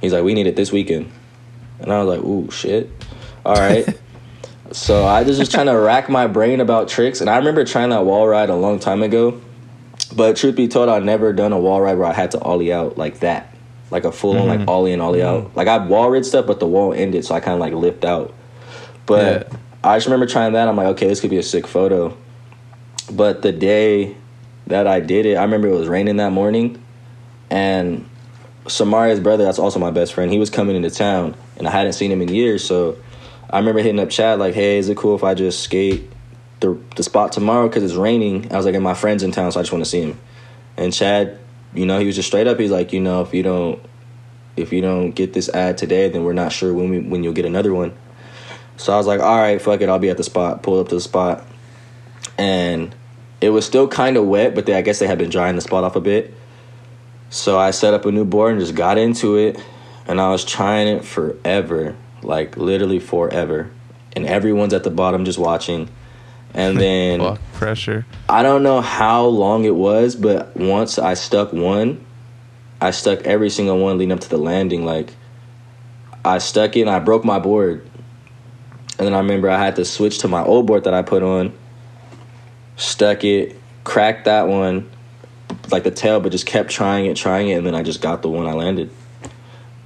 He's 0.00 0.12
like, 0.12 0.24
we 0.24 0.34
need 0.34 0.46
it 0.46 0.56
this 0.56 0.72
weekend. 0.72 1.10
And 1.80 1.92
I 1.92 2.02
was 2.02 2.16
like, 2.16 2.24
ooh, 2.24 2.50
shit. 2.50 2.90
All 3.44 3.54
right. 3.54 3.86
so 4.72 5.04
I 5.04 5.22
was 5.22 5.38
just 5.38 5.50
trying 5.50 5.66
to 5.66 5.76
rack 5.76 6.08
my 6.08 6.26
brain 6.26 6.60
about 6.60 6.88
tricks. 6.88 7.20
And 7.20 7.28
I 7.28 7.36
remember 7.36 7.64
trying 7.64 7.90
that 7.90 8.04
wall 8.04 8.26
ride 8.26 8.50
a 8.50 8.56
long 8.56 8.78
time 8.78 9.02
ago. 9.02 9.40
But 10.14 10.36
truth 10.36 10.56
be 10.56 10.68
told, 10.68 10.88
I'd 10.88 11.04
never 11.04 11.32
done 11.32 11.52
a 11.52 11.58
wall 11.58 11.80
ride 11.80 11.96
where 11.96 12.08
I 12.08 12.12
had 12.12 12.32
to 12.32 12.40
ollie 12.40 12.72
out 12.72 12.98
like 12.98 13.20
that. 13.20 13.54
Like 13.90 14.04
a 14.04 14.12
full 14.12 14.38
on 14.38 14.46
like 14.46 14.60
mm-hmm. 14.60 14.68
ollie 14.68 14.92
and 14.92 15.02
ollie 15.02 15.22
out. 15.22 15.44
Mm-hmm. 15.44 15.56
Like 15.56 15.68
I 15.68 15.78
wall 15.78 16.10
rid 16.10 16.24
stuff, 16.24 16.46
but 16.46 16.60
the 16.60 16.66
wall 16.66 16.92
ended, 16.92 17.24
so 17.24 17.34
I 17.34 17.40
kind 17.40 17.54
of 17.54 17.60
like 17.60 17.72
lift 17.72 18.04
out. 18.04 18.34
But 19.06 19.48
Yeah. 19.50 19.58
I 19.82 19.96
just 19.96 20.06
remember 20.06 20.26
trying 20.26 20.52
that. 20.52 20.68
I'm 20.68 20.76
like, 20.76 20.88
okay, 20.88 21.08
this 21.08 21.20
could 21.20 21.30
be 21.30 21.38
a 21.38 21.42
sick 21.42 21.66
photo. 21.66 22.16
But 23.10 23.42
the 23.42 23.52
day 23.52 24.16
that 24.66 24.86
I 24.86 25.00
did 25.00 25.26
it, 25.26 25.36
I 25.36 25.42
remember 25.42 25.68
it 25.68 25.76
was 25.76 25.88
raining 25.88 26.16
that 26.18 26.32
morning. 26.32 26.82
And 27.48 28.08
Samarria's 28.70 29.20
brother, 29.20 29.44
that's 29.44 29.58
also 29.58 29.78
my 29.78 29.90
best 29.90 30.14
friend, 30.14 30.30
he 30.30 30.38
was 30.38 30.50
coming 30.50 30.76
into 30.76 30.90
town 30.90 31.34
and 31.56 31.66
I 31.66 31.70
hadn't 31.70 31.92
seen 31.94 32.10
him 32.10 32.22
in 32.22 32.28
years. 32.28 32.64
So 32.64 32.98
I 33.48 33.58
remember 33.58 33.80
hitting 33.80 34.00
up 34.00 34.10
Chad, 34.10 34.38
like, 34.38 34.54
hey, 34.54 34.78
is 34.78 34.88
it 34.88 34.96
cool 34.96 35.14
if 35.16 35.24
I 35.24 35.34
just 35.34 35.60
skate 35.60 36.10
the, 36.60 36.80
the 36.96 37.02
spot 37.02 37.32
tomorrow 37.32 37.68
because 37.68 37.82
it's 37.82 37.94
raining? 37.94 38.52
I 38.52 38.56
was 38.56 38.66
like, 38.66 38.74
and 38.74 38.84
my 38.84 38.94
friend's 38.94 39.22
in 39.22 39.32
town, 39.32 39.50
so 39.52 39.60
I 39.60 39.62
just 39.62 39.72
want 39.72 39.84
to 39.84 39.90
see 39.90 40.02
him. 40.02 40.20
And 40.76 40.92
Chad, 40.92 41.38
you 41.74 41.86
know, 41.86 41.98
he 41.98 42.06
was 42.06 42.16
just 42.16 42.28
straight 42.28 42.46
up. 42.46 42.58
He's 42.58 42.70
like, 42.70 42.92
you 42.92 43.00
know, 43.00 43.22
if 43.22 43.34
you 43.34 43.42
don't, 43.42 43.82
if 44.56 44.72
you 44.72 44.80
don't 44.80 45.12
get 45.12 45.32
this 45.32 45.48
ad 45.48 45.78
today, 45.78 46.08
then 46.08 46.24
we're 46.24 46.32
not 46.32 46.52
sure 46.52 46.72
when 46.72 46.90
we 46.90 47.00
when 47.00 47.24
you'll 47.24 47.32
get 47.32 47.44
another 47.44 47.72
one. 47.72 47.94
So 48.76 48.92
I 48.92 48.96
was 48.96 49.06
like, 49.06 49.20
all 49.20 49.36
right, 49.36 49.60
fuck 49.60 49.80
it, 49.80 49.88
I'll 49.88 49.98
be 49.98 50.10
at 50.10 50.16
the 50.16 50.24
spot. 50.24 50.62
Pull 50.62 50.80
up 50.80 50.88
to 50.88 50.94
the 50.94 51.00
spot, 51.00 51.44
and 52.38 52.94
it 53.40 53.50
was 53.50 53.66
still 53.66 53.88
kind 53.88 54.16
of 54.16 54.26
wet, 54.26 54.54
but 54.54 54.66
they, 54.66 54.74
I 54.74 54.82
guess 54.82 54.98
they 54.98 55.06
had 55.06 55.18
been 55.18 55.30
drying 55.30 55.56
the 55.56 55.62
spot 55.62 55.84
off 55.84 55.96
a 55.96 56.00
bit. 56.00 56.34
So 57.30 57.58
I 57.58 57.70
set 57.70 57.94
up 57.94 58.04
a 58.04 58.12
new 58.12 58.24
board 58.24 58.52
and 58.52 58.60
just 58.60 58.74
got 58.74 58.98
into 58.98 59.36
it, 59.36 59.62
and 60.06 60.20
I 60.20 60.30
was 60.30 60.44
trying 60.44 60.88
it 60.88 61.04
forever, 61.04 61.96
like 62.22 62.56
literally 62.56 62.98
forever, 62.98 63.70
and 64.14 64.26
everyone's 64.26 64.74
at 64.74 64.82
the 64.82 64.90
bottom 64.90 65.24
just 65.24 65.38
watching. 65.38 65.88
And 66.52 66.76
then 66.80 67.20
Fuck 67.20 67.40
pressure. 67.52 68.04
I 68.28 68.42
don't 68.42 68.64
know 68.64 68.80
how 68.80 69.26
long 69.26 69.64
it 69.64 69.74
was, 69.76 70.16
but 70.16 70.56
once 70.56 70.98
I 70.98 71.14
stuck 71.14 71.52
one, 71.52 72.04
I 72.80 72.90
stuck 72.90 73.22
every 73.22 73.50
single 73.50 73.78
one 73.78 73.96
leading 73.96 74.12
up 74.12 74.20
to 74.20 74.28
the 74.28 74.38
landing. 74.38 74.84
Like 74.84 75.14
I 76.24 76.38
stuck 76.38 76.76
it 76.76 76.80
and 76.82 76.90
I 76.90 76.98
broke 76.98 77.24
my 77.24 77.38
board. 77.38 77.88
And 78.98 79.06
then 79.06 79.14
I 79.14 79.18
remember 79.18 79.48
I 79.48 79.58
had 79.58 79.76
to 79.76 79.84
switch 79.84 80.18
to 80.18 80.28
my 80.28 80.42
old 80.42 80.66
board 80.66 80.84
that 80.84 80.92
I 80.92 81.02
put 81.02 81.22
on, 81.22 81.56
stuck 82.76 83.24
it, 83.24 83.56
cracked 83.84 84.26
that 84.26 84.48
one, 84.48 84.90
like 85.70 85.84
the 85.84 85.90
tail, 85.90 86.20
but 86.20 86.32
just 86.32 86.46
kept 86.46 86.70
trying 86.70 87.06
it, 87.06 87.16
trying 87.16 87.48
it, 87.48 87.54
and 87.54 87.66
then 87.66 87.74
I 87.74 87.82
just 87.82 88.00
got 88.00 88.22
the 88.22 88.28
one 88.28 88.46
I 88.46 88.52
landed. 88.52 88.90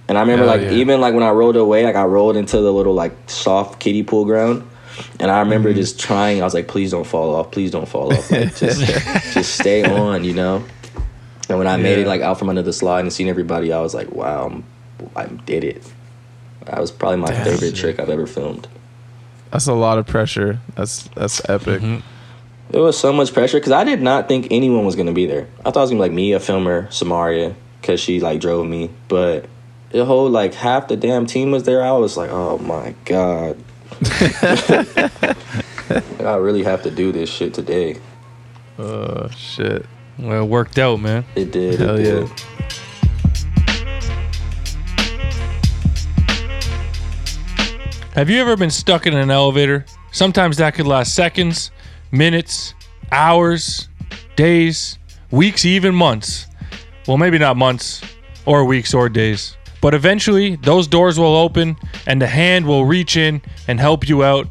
And 0.08 0.18
I 0.18 0.20
remember 0.20 0.44
Hell 0.46 0.56
like 0.58 0.62
yeah. 0.70 0.72
even 0.78 1.00
like 1.00 1.14
when 1.14 1.22
I 1.22 1.30
rolled 1.30 1.56
away, 1.56 1.84
like 1.84 1.96
I 1.96 2.04
rolled 2.04 2.36
into 2.36 2.60
the 2.60 2.72
little 2.72 2.92
like 2.94 3.12
soft 3.28 3.80
kiddie 3.80 4.02
pool 4.02 4.24
ground. 4.24 4.68
And 5.18 5.30
I 5.30 5.40
remember 5.40 5.70
Mm-hmm. 5.70 5.76
just 5.78 5.98
trying. 5.98 6.40
I 6.40 6.44
was 6.44 6.54
like, 6.54 6.68
"Please 6.68 6.90
don't 6.92 7.06
fall 7.06 7.34
off. 7.34 7.50
Please 7.50 7.70
don't 7.72 7.88
fall 7.88 8.12
off. 8.12 8.30
Like, 8.30 8.54
just, 8.54 8.80
just 9.34 9.54
stay 9.58 9.82
on." 9.84 10.22
You 10.24 10.34
know. 10.34 10.64
And 11.48 11.58
when 11.58 11.66
I 11.66 11.76
made 11.76 11.98
it 11.98 12.06
like 12.06 12.20
out 12.20 12.38
from 12.38 12.48
under 12.48 12.62
the 12.62 12.72
slide 12.72 13.00
and 13.00 13.12
seen 13.12 13.26
everybody, 13.28 13.72
I 13.72 13.80
was 13.80 13.92
like, 13.94 14.12
"Wow, 14.12 14.46
I'm, 14.46 14.64
I 15.16 15.26
did 15.26 15.64
it." 15.64 15.82
That 16.66 16.80
was 16.80 16.92
probably 16.92 17.18
my 17.18 17.26
Damn. 17.30 17.44
favorite 17.44 17.74
trick 17.74 17.98
I've 17.98 18.08
ever 18.08 18.26
filmed. 18.26 18.68
That's 19.50 19.66
a 19.66 19.74
lot 19.74 19.98
of 19.98 20.06
pressure. 20.06 20.60
That's 20.76 21.08
that's 21.16 21.42
epic. 21.48 21.82
There 22.70 22.82
was 22.82 22.98
so 22.98 23.12
much 23.12 23.32
pressure 23.32 23.58
because 23.58 23.72
I 23.72 23.84
did 23.84 24.02
not 24.02 24.26
think 24.28 24.48
anyone 24.50 24.84
was 24.84 24.96
gonna 24.96 25.12
be 25.12 25.26
there. 25.26 25.46
I 25.60 25.70
thought 25.70 25.80
it 25.80 25.82
was 25.82 25.90
gonna 25.90 25.98
be 25.98 26.08
like 26.08 26.12
me, 26.12 26.32
a 26.32 26.40
filmer, 26.40 26.88
Samarria, 26.88 27.54
because 27.80 28.00
she 28.00 28.20
like 28.20 28.40
drove 28.40 28.66
me. 28.66 28.90
But 29.08 29.46
the 29.90 30.04
whole 30.04 30.28
like 30.28 30.54
half 30.54 30.88
the 30.88 30.96
damn 30.96 31.26
team 31.26 31.50
was 31.50 31.62
there. 31.64 31.82
I 31.82 31.92
was 31.92 32.16
like, 32.16 32.30
oh 32.30 32.58
my 32.58 32.94
god, 33.04 33.62
I 36.20 36.36
really 36.36 36.64
have 36.64 36.82
to 36.82 36.90
do 36.90 37.12
this 37.12 37.30
shit 37.30 37.54
today. 37.54 38.00
Oh 38.78 39.28
shit. 39.28 39.86
Well, 40.18 40.42
it 40.42 40.46
worked 40.46 40.78
out, 40.78 41.00
man. 41.00 41.24
It 41.34 41.52
did. 41.52 41.78
Hell 41.80 41.96
it 41.96 42.02
did. 42.02 42.28
yeah. 42.28 42.36
Have 48.14 48.30
you 48.30 48.40
ever 48.40 48.56
been 48.56 48.70
stuck 48.70 49.06
in 49.06 49.14
an 49.14 49.30
elevator? 49.30 49.84
Sometimes 50.12 50.58
that 50.58 50.74
could 50.74 50.86
last 50.86 51.16
seconds, 51.16 51.72
minutes, 52.16 52.74
hours, 53.12 53.88
days, 54.36 54.98
weeks, 55.30 55.64
even 55.64 55.94
months. 55.94 56.46
Well, 57.06 57.18
maybe 57.18 57.38
not 57.38 57.56
months, 57.56 58.02
or 58.46 58.64
weeks, 58.64 58.94
or 58.94 59.08
days. 59.08 59.56
But 59.80 59.92
eventually, 59.92 60.56
those 60.56 60.86
doors 60.86 61.18
will 61.18 61.36
open 61.36 61.76
and 62.06 62.20
the 62.22 62.26
hand 62.26 62.66
will 62.66 62.86
reach 62.86 63.16
in 63.16 63.42
and 63.68 63.78
help 63.78 64.08
you 64.08 64.24
out. 64.24 64.48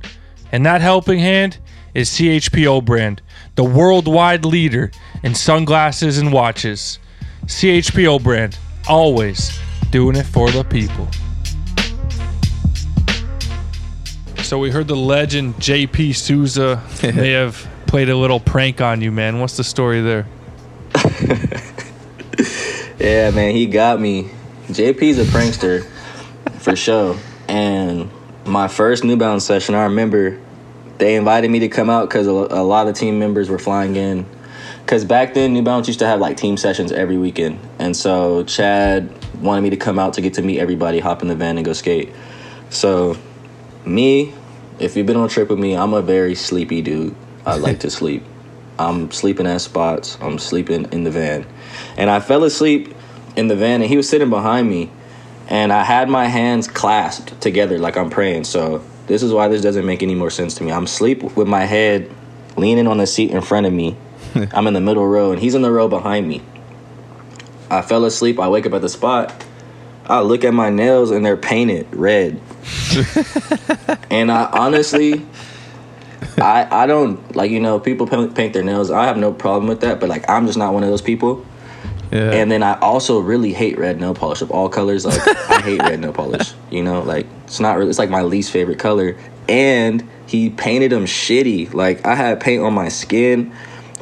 And 0.51 0.65
that 0.65 0.81
helping 0.81 1.17
hand 1.17 1.57
is 1.95 2.09
CHPO 2.11 2.85
brand, 2.85 3.21
the 3.55 3.63
worldwide 3.63 4.45
leader 4.45 4.91
in 5.23 5.33
sunglasses 5.33 6.17
and 6.19 6.31
watches. 6.31 6.99
CHPO 7.45 8.21
brand, 8.21 8.57
always 8.87 9.57
doing 9.89 10.15
it 10.15 10.25
for 10.25 10.51
the 10.51 10.63
people. 10.63 11.07
So 14.43 14.59
we 14.59 14.71
heard 14.71 14.87
the 14.87 14.95
legend 14.95 15.55
JP 15.55 16.15
Souza 16.15 16.83
may 17.03 17.31
have 17.31 17.67
played 17.87 18.09
a 18.09 18.15
little 18.15 18.39
prank 18.39 18.81
on 18.81 19.01
you, 19.01 19.11
man. 19.11 19.39
What's 19.39 19.57
the 19.57 19.63
story 19.63 20.01
there? 20.01 20.27
Yeah, 23.03 23.31
man, 23.31 23.53
he 23.53 23.65
got 23.65 23.99
me. 23.99 24.29
JP's 24.69 25.19
a 25.19 25.25
prankster 25.25 25.85
for 26.59 26.73
sure. 26.73 27.17
And 27.49 28.09
my 28.45 28.69
first 28.69 29.03
New 29.03 29.17
Balance 29.17 29.43
session, 29.43 29.75
I 29.75 29.83
remember 29.83 30.39
they 30.99 31.15
invited 31.15 31.51
me 31.51 31.59
to 31.59 31.67
come 31.67 31.89
out 31.89 32.07
because 32.07 32.27
a, 32.27 32.31
a 32.31 32.63
lot 32.63 32.87
of 32.87 32.95
team 32.95 33.19
members 33.19 33.49
were 33.49 33.59
flying 33.59 33.97
in. 33.97 34.25
Because 34.85 35.03
back 35.03 35.33
then, 35.33 35.51
New 35.51 35.63
Balance 35.63 35.87
used 35.87 35.99
to 35.99 36.05
have 36.05 36.21
like 36.21 36.37
team 36.37 36.55
sessions 36.55 36.93
every 36.93 37.17
weekend. 37.17 37.59
And 37.77 37.93
so 37.93 38.45
Chad 38.45 39.11
wanted 39.41 39.63
me 39.63 39.71
to 39.71 39.77
come 39.77 39.99
out 39.99 40.13
to 40.13 40.21
get 40.21 40.35
to 40.35 40.41
meet 40.41 40.59
everybody, 40.59 40.99
hop 40.99 41.21
in 41.21 41.27
the 41.27 41.35
van, 41.35 41.57
and 41.57 41.65
go 41.65 41.73
skate. 41.73 42.09
So, 42.69 43.17
me, 43.85 44.33
if 44.79 44.95
you've 44.95 45.05
been 45.05 45.17
on 45.17 45.25
a 45.25 45.29
trip 45.29 45.49
with 45.49 45.59
me, 45.59 45.75
I'm 45.75 45.93
a 45.93 46.01
very 46.01 46.35
sleepy 46.35 46.81
dude. 46.81 47.15
I 47.45 47.55
like 47.57 47.79
to 47.81 47.89
sleep. 47.89 48.23
I'm 48.79 49.11
sleeping 49.11 49.45
at 49.45 49.61
spots. 49.61 50.17
I'm 50.21 50.39
sleeping 50.39 50.91
in 50.91 51.03
the 51.03 51.11
van. 51.11 51.45
And 51.97 52.09
I 52.09 52.19
fell 52.19 52.43
asleep 52.43 52.93
in 53.35 53.47
the 53.47 53.55
van 53.55 53.81
and 53.81 53.89
he 53.89 53.97
was 53.97 54.09
sitting 54.09 54.29
behind 54.29 54.69
me 54.69 54.91
and 55.47 55.71
I 55.73 55.83
had 55.83 56.09
my 56.09 56.25
hands 56.25 56.67
clasped 56.67 57.39
together 57.41 57.77
like 57.77 57.97
I'm 57.97 58.09
praying. 58.09 58.45
So 58.45 58.83
this 59.07 59.21
is 59.23 59.33
why 59.33 59.47
this 59.47 59.61
doesn't 59.61 59.85
make 59.85 60.01
any 60.01 60.15
more 60.15 60.29
sense 60.29 60.55
to 60.55 60.63
me. 60.63 60.71
I'm 60.71 60.85
asleep 60.85 61.23
with 61.35 61.47
my 61.47 61.65
head 61.65 62.09
leaning 62.55 62.87
on 62.87 62.97
the 62.97 63.07
seat 63.07 63.31
in 63.31 63.41
front 63.41 63.65
of 63.65 63.73
me. 63.73 63.97
I'm 64.53 64.67
in 64.67 64.73
the 64.73 64.81
middle 64.81 65.05
row 65.05 65.31
and 65.31 65.39
he's 65.39 65.55
in 65.55 65.61
the 65.61 65.71
row 65.71 65.87
behind 65.87 66.27
me. 66.27 66.41
I 67.69 67.81
fell 67.81 68.05
asleep. 68.05 68.39
I 68.39 68.47
wake 68.47 68.65
up 68.65 68.73
at 68.73 68.81
the 68.81 68.89
spot. 68.89 69.45
I 70.05 70.21
look 70.21 70.43
at 70.43 70.53
my 70.53 70.69
nails 70.69 71.11
and 71.11 71.25
they're 71.25 71.37
painted 71.37 71.87
red. 71.95 72.39
and 74.09 74.31
I 74.31 74.49
honestly 74.51 75.25
I 76.37 76.67
I 76.83 76.85
don't 76.85 77.35
like 77.35 77.51
you 77.51 77.59
know 77.59 77.79
people 77.79 78.07
paint, 78.07 78.35
paint 78.35 78.53
their 78.53 78.63
nails. 78.63 78.91
I 78.91 79.05
have 79.05 79.17
no 79.17 79.31
problem 79.33 79.67
with 79.67 79.81
that, 79.81 79.99
but 79.99 80.09
like 80.09 80.29
I'm 80.29 80.45
just 80.45 80.57
not 80.57 80.73
one 80.73 80.83
of 80.83 80.89
those 80.89 81.01
people. 81.01 81.45
Yeah. 82.11 82.31
And 82.31 82.51
then 82.51 82.61
I 82.61 82.77
also 82.79 83.19
really 83.19 83.53
hate 83.53 83.77
red 83.77 83.99
nail 83.99 84.13
polish 84.13 84.41
of 84.41 84.51
all 84.51 84.69
colors. 84.69 85.05
Like 85.05 85.19
I 85.49 85.61
hate 85.61 85.81
red 85.81 85.99
nail 85.99 86.13
polish. 86.13 86.53
You 86.69 86.83
know, 86.83 87.01
like 87.01 87.25
it's 87.45 87.59
not 87.59 87.77
really. 87.77 87.89
It's 87.89 87.99
like 87.99 88.09
my 88.09 88.21
least 88.21 88.51
favorite 88.51 88.79
color. 88.79 89.17
And 89.49 90.07
he 90.27 90.49
painted 90.49 90.91
them 90.91 91.05
shitty. 91.05 91.73
Like 91.73 92.05
I 92.05 92.15
had 92.15 92.39
paint 92.39 92.63
on 92.63 92.73
my 92.73 92.89
skin. 92.89 93.53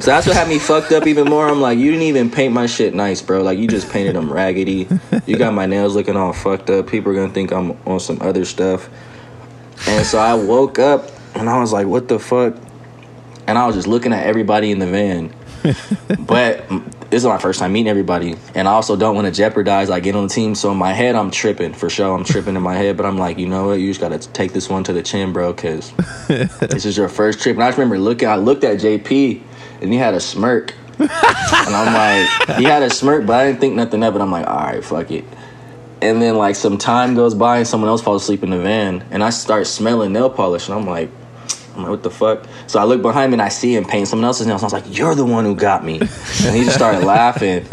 So 0.02 0.10
that's 0.10 0.26
what 0.26 0.34
had 0.34 0.48
me 0.48 0.58
fucked 0.58 0.90
up 0.90 1.06
even 1.06 1.28
more. 1.28 1.48
I'm 1.48 1.60
like, 1.60 1.78
you 1.78 1.92
didn't 1.92 2.02
even 2.02 2.28
paint 2.28 2.52
my 2.52 2.66
shit 2.66 2.92
nice, 2.92 3.22
bro. 3.22 3.40
Like 3.40 3.56
you 3.60 3.68
just 3.68 3.88
painted 3.88 4.16
them 4.16 4.32
raggedy. 4.32 4.88
You 5.26 5.36
got 5.36 5.54
my 5.54 5.66
nails 5.66 5.94
looking 5.94 6.16
all 6.16 6.32
fucked 6.32 6.70
up. 6.70 6.88
People 6.88 7.12
are 7.12 7.14
gonna 7.14 7.32
think 7.32 7.52
I'm 7.52 7.78
on 7.86 8.00
some 8.00 8.20
other 8.20 8.44
stuff. 8.44 8.90
And 9.86 10.04
so 10.04 10.18
I 10.18 10.34
woke 10.34 10.80
up 10.80 11.08
and 11.36 11.48
I 11.48 11.60
was 11.60 11.72
like, 11.72 11.86
what 11.86 12.08
the 12.08 12.18
fuck? 12.18 12.56
And 13.46 13.56
I 13.56 13.64
was 13.64 13.76
just 13.76 13.86
looking 13.86 14.12
at 14.12 14.26
everybody 14.26 14.72
in 14.72 14.80
the 14.80 14.88
van. 14.88 15.32
but 16.26 16.68
this 17.10 17.22
is 17.22 17.24
my 17.24 17.38
first 17.38 17.60
time 17.60 17.72
meeting 17.72 17.88
everybody. 17.88 18.34
And 18.56 18.66
I 18.66 18.72
also 18.72 18.96
don't 18.96 19.14
want 19.14 19.28
to 19.28 19.32
jeopardize 19.32 19.88
like 19.88 20.02
getting 20.02 20.20
on 20.20 20.26
the 20.26 20.34
team. 20.34 20.56
So 20.56 20.72
in 20.72 20.78
my 20.78 20.94
head, 20.94 21.14
I'm 21.14 21.30
tripping 21.30 21.74
for 21.74 21.88
sure. 21.88 22.12
I'm 22.12 22.24
tripping 22.24 22.56
in 22.56 22.62
my 22.62 22.74
head. 22.74 22.96
But 22.96 23.06
I'm 23.06 23.18
like, 23.18 23.38
you 23.38 23.46
know 23.46 23.68
what? 23.68 23.74
You 23.74 23.88
just 23.88 24.00
got 24.00 24.08
to 24.08 24.32
take 24.32 24.52
this 24.52 24.68
one 24.68 24.82
to 24.82 24.92
the 24.92 25.02
chin, 25.04 25.32
bro, 25.32 25.52
because 25.52 25.92
this 26.26 26.86
is 26.86 26.96
your 26.96 27.08
first 27.08 27.40
trip. 27.40 27.54
And 27.54 27.62
I 27.62 27.68
just 27.68 27.78
remember 27.78 28.00
looking, 28.00 28.26
I 28.26 28.34
looked 28.34 28.64
at 28.64 28.80
JP 28.80 29.42
and 29.82 29.92
he 29.92 29.98
had 29.98 30.14
a 30.14 30.20
smirk. 30.20 30.72
and 30.98 31.10
I'm 31.10 31.92
like, 32.48 32.58
he 32.58 32.64
had 32.64 32.82
a 32.82 32.90
smirk, 32.90 33.26
but 33.26 33.34
I 33.34 33.46
didn't 33.46 33.60
think 33.60 33.74
nothing 33.74 34.02
of 34.04 34.14
it. 34.16 34.20
I'm 34.20 34.30
like, 34.30 34.46
all 34.46 34.56
right, 34.56 34.84
fuck 34.84 35.10
it. 35.10 35.24
And 36.00 36.20
then 36.22 36.36
like 36.36 36.56
some 36.56 36.78
time 36.78 37.14
goes 37.14 37.34
by 37.34 37.58
and 37.58 37.66
someone 37.66 37.88
else 37.88 38.02
falls 38.02 38.22
asleep 38.22 38.42
in 38.42 38.50
the 38.50 38.58
van, 38.58 39.04
and 39.10 39.22
I 39.22 39.30
start 39.30 39.66
smelling 39.66 40.12
nail 40.12 40.30
polish, 40.30 40.68
and 40.68 40.78
I'm 40.78 40.86
like, 40.86 41.10
I'm 41.74 41.82
like, 41.82 41.90
what 41.90 42.02
the 42.02 42.10
fuck? 42.10 42.44
So 42.66 42.78
I 42.80 42.84
look 42.84 43.02
behind 43.02 43.30
me 43.30 43.34
and 43.34 43.42
I 43.42 43.48
see 43.48 43.74
him 43.74 43.84
paint 43.84 44.06
someone 44.08 44.26
else's 44.26 44.46
nails. 44.46 44.62
And 44.62 44.72
I 44.72 44.76
was 44.76 44.84
like, 44.86 44.96
you're 44.98 45.14
the 45.14 45.24
one 45.24 45.44
who 45.44 45.54
got 45.54 45.84
me. 45.84 45.98
And 46.00 46.54
he 46.56 46.64
just 46.64 46.74
started 46.76 47.04
laughing, 47.06 47.66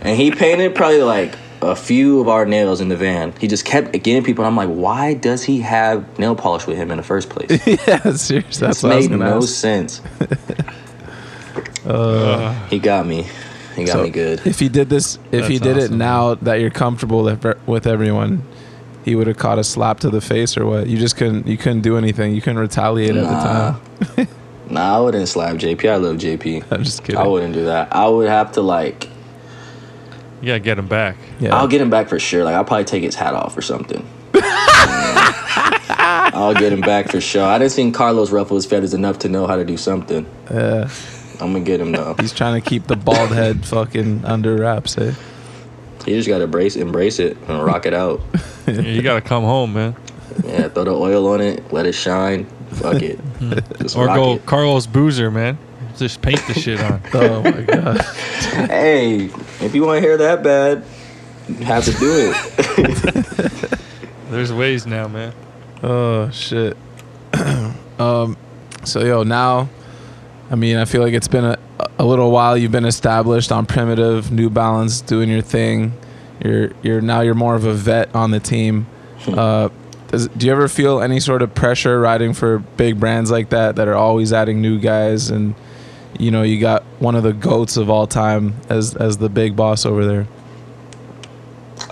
and 0.00 0.16
he 0.18 0.30
painted 0.30 0.74
probably 0.74 1.02
like 1.02 1.34
a 1.60 1.76
few 1.76 2.18
of 2.20 2.28
our 2.28 2.44
nails 2.46 2.80
in 2.80 2.88
the 2.88 2.96
van. 2.96 3.32
He 3.38 3.46
just 3.46 3.64
kept 3.64 3.92
getting 3.92 4.24
people, 4.24 4.44
and 4.44 4.50
I'm 4.50 4.56
like, 4.56 4.74
why 4.74 5.14
does 5.14 5.44
he 5.44 5.60
have 5.60 6.18
nail 6.18 6.34
polish 6.34 6.66
with 6.66 6.76
him 6.76 6.90
in 6.90 6.96
the 6.96 7.02
first 7.04 7.30
place? 7.30 7.50
yeah, 7.86 8.00
seriously. 8.14 8.66
That's 8.66 8.80
This 8.80 8.82
what 8.82 8.92
I 8.92 8.96
was 8.96 9.08
made 9.08 9.18
no 9.18 9.36
ask. 9.38 9.48
sense. 9.48 10.00
Uh, 11.86 12.52
he 12.68 12.78
got 12.78 13.06
me. 13.06 13.26
He 13.76 13.84
got 13.84 13.92
So, 13.94 14.02
me 14.02 14.10
good. 14.10 14.46
If 14.46 14.58
he 14.58 14.68
did 14.68 14.88
this, 14.88 15.18
if 15.30 15.48
he 15.48 15.58
That's 15.58 15.78
did 15.78 15.90
it 15.92 15.94
now 15.94 16.34
that 16.36 16.56
you're 16.60 16.70
comfortable 16.70 17.22
with 17.24 17.44
with 17.66 17.86
everyone, 17.86 18.42
he 19.04 19.14
would 19.14 19.26
have 19.26 19.38
caught 19.38 19.58
a 19.58 19.64
slap 19.64 20.00
to 20.00 20.10
the 20.10 20.20
face 20.20 20.56
or 20.56 20.66
what? 20.66 20.86
You 20.86 20.98
just 20.98 21.16
couldn't. 21.16 21.46
You 21.46 21.56
couldn't 21.56 21.80
do 21.80 21.96
anything. 21.96 22.34
You 22.34 22.40
couldn't 22.40 22.58
retaliate 22.60 23.16
at 23.16 23.24
the 23.24 23.30
time. 23.30 24.28
Nah, 24.70 24.96
I 24.96 25.00
wouldn't 25.00 25.28
slap 25.28 25.56
JP. 25.56 25.86
I 25.90 25.96
love 25.96 26.16
JP. 26.16 26.64
I'm 26.70 26.82
just 26.82 27.04
kidding. 27.04 27.20
I 27.20 27.26
wouldn't 27.26 27.52
do 27.52 27.64
that. 27.66 27.94
I 27.94 28.08
would 28.08 28.28
have 28.28 28.52
to 28.52 28.62
like. 28.62 29.06
You 30.40 30.46
gotta 30.46 30.60
get 30.60 30.78
him 30.78 30.88
back. 30.88 31.16
Yeah. 31.40 31.54
I'll 31.54 31.68
get 31.68 31.82
him 31.82 31.90
back 31.90 32.08
for 32.08 32.18
sure. 32.18 32.42
Like 32.42 32.54
I'll 32.54 32.64
probably 32.64 32.84
take 32.86 33.02
his 33.02 33.14
hat 33.14 33.34
off 33.34 33.54
or 33.54 33.60
something. 33.60 34.08
I'll 36.34 36.54
get 36.54 36.72
him 36.72 36.80
back 36.80 37.08
for 37.10 37.20
sure. 37.20 37.44
I 37.44 37.58
didn't 37.58 37.72
see 37.72 37.90
Carlos 37.90 38.30
ruffle 38.30 38.56
his 38.56 38.64
feathers 38.64 38.94
enough 38.94 39.18
to 39.20 39.28
know 39.28 39.46
how 39.46 39.56
to 39.56 39.64
do 39.64 39.76
something. 39.76 40.26
Yeah. 40.50 40.88
I'm 41.42 41.52
gonna 41.52 41.64
get 41.64 41.80
him 41.80 41.92
though. 41.92 42.14
He's 42.20 42.32
trying 42.32 42.60
to 42.60 42.68
keep 42.68 42.86
the 42.86 42.96
bald 42.96 43.30
head 43.30 43.64
fucking 43.66 44.24
under 44.24 44.56
wraps. 44.56 44.96
Eh? 44.98 45.12
He 46.04 46.12
just 46.14 46.28
gotta 46.28 46.44
embrace 46.44 46.76
embrace 46.76 47.18
it 47.18 47.36
and 47.48 47.64
rock 47.64 47.86
it 47.86 47.94
out. 47.94 48.20
Yeah, 48.66 48.80
you 48.80 49.02
gotta 49.02 49.20
come 49.20 49.42
home, 49.44 49.72
man. 49.74 49.96
Yeah, 50.44 50.68
throw 50.68 50.84
the 50.84 50.92
oil 50.94 51.26
on 51.28 51.40
it, 51.40 51.72
let 51.72 51.84
it 51.86 51.92
shine. 51.94 52.46
Fuck 52.70 53.02
it. 53.02 53.18
Just 53.80 53.96
Or 53.96 54.06
rock 54.06 54.16
go 54.16 54.34
it. 54.34 54.46
Carlos 54.46 54.86
Boozer, 54.86 55.30
man. 55.30 55.58
Just 55.96 56.22
paint 56.22 56.40
the 56.46 56.54
shit 56.54 56.80
on. 56.80 57.00
Oh 57.14 57.42
my 57.42 57.62
god. 57.62 58.00
Hey, 58.70 59.24
if 59.60 59.74
you 59.74 59.84
want 59.84 59.96
to 59.96 60.00
hear 60.00 60.16
that 60.18 60.42
bad, 60.42 60.84
you 61.48 61.64
have 61.64 61.84
to 61.84 61.92
do 61.92 62.32
it. 62.32 63.80
There's 64.30 64.52
ways 64.52 64.86
now, 64.86 65.08
man. 65.08 65.32
Oh 65.82 66.30
shit. 66.30 66.76
um, 67.98 68.36
so 68.84 69.00
yo, 69.04 69.22
now, 69.22 69.68
I 70.52 70.54
mean, 70.54 70.76
I 70.76 70.84
feel 70.84 71.00
like 71.00 71.14
it's 71.14 71.28
been 71.28 71.46
a, 71.46 71.58
a 71.98 72.04
little 72.04 72.30
while. 72.30 72.58
You've 72.58 72.72
been 72.72 72.84
established 72.84 73.50
on 73.50 73.64
primitive, 73.64 74.30
New 74.30 74.50
Balance, 74.50 75.00
doing 75.00 75.30
your 75.30 75.40
thing. 75.40 75.94
You're 76.44 76.72
you're 76.82 77.00
now 77.00 77.22
you're 77.22 77.34
more 77.34 77.54
of 77.54 77.64
a 77.64 77.72
vet 77.72 78.14
on 78.14 78.32
the 78.32 78.40
team. 78.40 78.86
Uh, 79.26 79.70
does, 80.08 80.28
do 80.28 80.46
you 80.46 80.52
ever 80.52 80.68
feel 80.68 81.00
any 81.00 81.20
sort 81.20 81.40
of 81.40 81.54
pressure 81.54 81.98
riding 81.98 82.34
for 82.34 82.58
big 82.58 83.00
brands 83.00 83.30
like 83.30 83.48
that 83.48 83.76
that 83.76 83.88
are 83.88 83.94
always 83.94 84.30
adding 84.32 84.60
new 84.60 84.78
guys 84.78 85.30
and 85.30 85.54
you 86.18 86.30
know 86.30 86.42
you 86.42 86.60
got 86.60 86.82
one 86.98 87.14
of 87.14 87.22
the 87.22 87.32
goats 87.32 87.78
of 87.78 87.88
all 87.88 88.06
time 88.06 88.54
as 88.68 88.94
as 88.94 89.16
the 89.16 89.30
big 89.30 89.56
boss 89.56 89.86
over 89.86 90.04
there? 90.04 90.26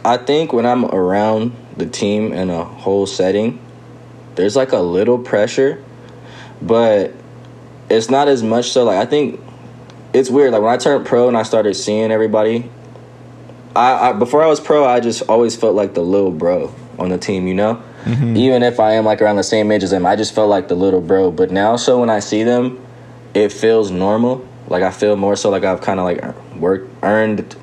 I 0.04 0.18
think 0.18 0.52
when 0.52 0.66
I'm 0.66 0.84
around 0.84 1.52
the 1.78 1.86
team 1.86 2.34
in 2.34 2.50
a 2.50 2.62
whole 2.64 3.06
setting, 3.06 3.58
there's 4.34 4.54
like 4.54 4.72
a 4.72 4.80
little 4.80 5.18
pressure, 5.18 5.82
but 6.60 7.14
it's 7.90 8.08
not 8.08 8.28
as 8.28 8.42
much 8.42 8.70
so. 8.70 8.84
Like 8.84 8.98
I 8.98 9.06
think 9.06 9.40
it's 10.12 10.30
weird. 10.30 10.52
Like 10.52 10.62
when 10.62 10.72
I 10.72 10.76
turned 10.76 11.06
pro 11.06 11.28
and 11.28 11.36
I 11.36 11.42
started 11.42 11.74
seeing 11.74 12.10
everybody, 12.10 12.70
I, 13.74 14.10
I 14.10 14.12
before 14.12 14.42
I 14.42 14.46
was 14.46 14.60
pro, 14.60 14.86
I 14.86 15.00
just 15.00 15.22
always 15.22 15.56
felt 15.56 15.74
like 15.74 15.94
the 15.94 16.02
little 16.02 16.30
bro 16.30 16.74
on 16.98 17.10
the 17.10 17.18
team. 17.18 17.46
You 17.46 17.54
know, 17.54 17.82
mm-hmm. 18.04 18.36
even 18.36 18.62
if 18.62 18.80
I 18.80 18.92
am 18.92 19.04
like 19.04 19.20
around 19.20 19.36
the 19.36 19.42
same 19.42 19.70
age 19.72 19.82
as 19.82 19.90
them, 19.90 20.06
I 20.06 20.16
just 20.16 20.34
felt 20.34 20.48
like 20.48 20.68
the 20.68 20.76
little 20.76 21.00
bro. 21.00 21.30
But 21.30 21.50
now, 21.50 21.76
so 21.76 22.00
when 22.00 22.10
I 22.10 22.20
see 22.20 22.44
them, 22.44 22.80
it 23.34 23.52
feels 23.52 23.90
normal. 23.90 24.46
Like 24.68 24.82
I 24.82 24.90
feel 24.92 25.16
more 25.16 25.36
so 25.36 25.50
like 25.50 25.64
I've 25.64 25.80
kind 25.80 25.98
of 25.98 26.04
like 26.04 26.56
worked 26.56 26.90
earned 27.02 27.56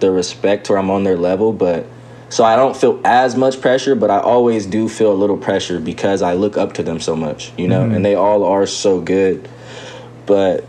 the 0.00 0.10
respect 0.10 0.68
where 0.68 0.78
I'm 0.78 0.90
on 0.90 1.04
their 1.04 1.16
level, 1.16 1.52
but 1.52 1.86
so 2.30 2.44
I 2.44 2.54
don't 2.54 2.76
feel 2.76 3.00
as 3.04 3.34
much 3.34 3.60
pressure, 3.60 3.94
but 3.94 4.10
I 4.10 4.20
always 4.20 4.64
do 4.64 4.88
feel 4.88 5.12
a 5.12 5.14
little 5.14 5.36
pressure 5.36 5.80
because 5.80 6.22
I 6.22 6.34
look 6.34 6.56
up 6.56 6.74
to 6.74 6.82
them 6.82 7.00
so 7.00 7.16
much, 7.16 7.52
you 7.58 7.66
know, 7.66 7.82
mm-hmm. 7.82 7.94
and 7.94 8.04
they 8.04 8.14
all 8.14 8.44
are 8.44 8.66
so 8.66 9.00
good. 9.00 9.48
But 10.30 10.64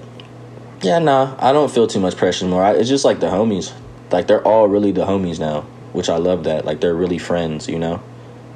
yeah, 0.81 0.97
nah, 0.97 1.35
I 1.37 1.53
don't 1.53 1.71
feel 1.71 1.85
too 1.85 1.99
much 1.99 2.17
pressure 2.17 2.45
anymore. 2.45 2.63
I, 2.63 2.71
it's 2.71 2.89
just 2.89 3.05
like 3.05 3.19
the 3.19 3.27
homies, 3.27 3.71
like 4.09 4.25
they're 4.25 4.41
all 4.41 4.67
really 4.67 4.91
the 4.91 5.05
homies 5.05 5.39
now, 5.39 5.67
which 5.93 6.09
I 6.09 6.17
love 6.17 6.45
that. 6.45 6.65
Like 6.65 6.81
they're 6.81 6.95
really 6.95 7.19
friends, 7.19 7.67
you 7.67 7.77
know. 7.77 8.01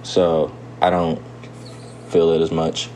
So 0.02 0.52
I 0.82 0.90
don't 0.90 1.22
feel 2.08 2.32
it 2.32 2.42
as 2.42 2.50
much. 2.50 2.90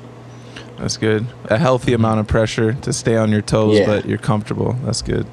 That's 0.77 0.97
good. 0.97 1.27
A 1.51 1.59
healthy 1.59 1.93
amount 1.93 2.19
of 2.19 2.27
pressure 2.27 2.73
to 2.73 2.91
stay 2.93 3.15
on 3.15 3.29
your 3.31 3.43
toes, 3.43 3.77
Yeah. 3.77 3.85
but 3.85 4.07
you're 4.07 4.17
comfortable. 4.17 4.73
That's 4.83 5.03
good. 5.03 5.27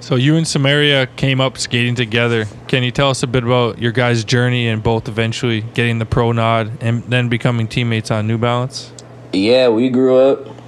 So 0.00 0.16
you 0.16 0.36
and 0.36 0.44
Samarria 0.44 1.08
came 1.16 1.40
up 1.40 1.56
skating 1.56 1.94
together. 1.94 2.44
Can 2.68 2.82
you 2.82 2.90
tell 2.90 3.08
us 3.08 3.22
a 3.22 3.26
bit 3.26 3.44
about 3.44 3.78
your 3.78 3.92
guys' 3.92 4.24
journey 4.24 4.68
and 4.68 4.82
both 4.82 5.08
eventually 5.08 5.62
getting 5.72 5.98
the 5.98 6.06
pro 6.06 6.32
nod 6.32 6.70
and 6.82 7.02
then 7.04 7.30
becoming 7.30 7.66
teammates 7.66 8.10
on 8.10 8.26
New 8.26 8.36
Balance? 8.36 8.92
Yeah, 9.32 9.70
we 9.70 9.88
grew 9.88 10.18
up 10.18 10.60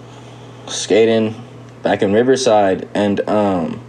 skating 0.68 1.34
back 1.82 2.02
in 2.02 2.12
Riverside, 2.12 2.88
and 2.94 3.20
um, 3.28 3.80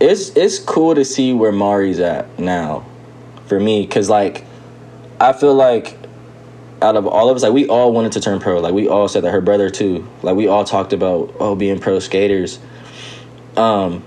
it's 0.00 0.30
it's 0.30 0.58
cool 0.58 0.94
to 0.94 1.04
see 1.04 1.32
where 1.32 1.52
Mari's 1.52 2.00
at 2.00 2.38
now, 2.38 2.84
for 3.46 3.58
me, 3.60 3.86
cause 3.86 4.08
like, 4.08 4.44
I 5.20 5.32
feel 5.32 5.54
like 5.54 5.96
out 6.82 6.96
of 6.96 7.06
all 7.06 7.30
of 7.30 7.36
us, 7.36 7.42
like 7.42 7.52
we 7.52 7.66
all 7.68 7.92
wanted 7.92 8.12
to 8.12 8.20
turn 8.20 8.40
pro. 8.40 8.60
Like 8.60 8.74
we 8.74 8.88
all 8.88 9.08
said 9.08 9.24
that 9.24 9.32
her 9.32 9.40
brother 9.40 9.70
too. 9.70 10.06
Like 10.22 10.36
we 10.36 10.46
all 10.46 10.64
talked 10.64 10.92
about 10.92 11.34
oh 11.40 11.54
being 11.54 11.78
pro 11.78 11.98
skaters. 11.98 12.58
Um, 13.56 14.04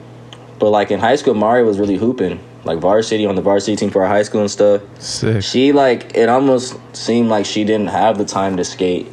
but 0.59 0.69
like 0.69 0.91
in 0.91 0.99
high 0.99 1.15
school, 1.15 1.33
Mari 1.33 1.63
was 1.63 1.79
really 1.79 1.97
hooping. 1.97 2.39
Like 2.65 2.79
varsity 2.79 3.25
on 3.25 3.35
the 3.35 3.41
varsity 3.41 3.77
team 3.77 3.89
for 3.89 4.03
our 4.03 4.09
high 4.09 4.23
school 4.23 4.41
and 4.41 4.51
stuff. 4.51 4.81
Sick. 5.01 5.43
She 5.43 5.71
like 5.71 6.15
it 6.15 6.29
almost 6.29 6.77
seemed 6.95 7.29
like 7.29 7.45
she 7.45 7.63
didn't 7.63 7.87
have 7.87 8.17
the 8.17 8.25
time 8.25 8.57
to 8.57 8.65
skate, 8.65 9.07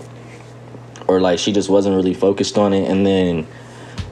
or 1.09 1.21
like 1.21 1.39
she 1.39 1.53
just 1.53 1.69
wasn't 1.69 1.95
really 1.97 2.15
focused 2.15 2.59
on 2.59 2.73
it. 2.73 2.91
And 2.91 3.07
then 3.07 3.47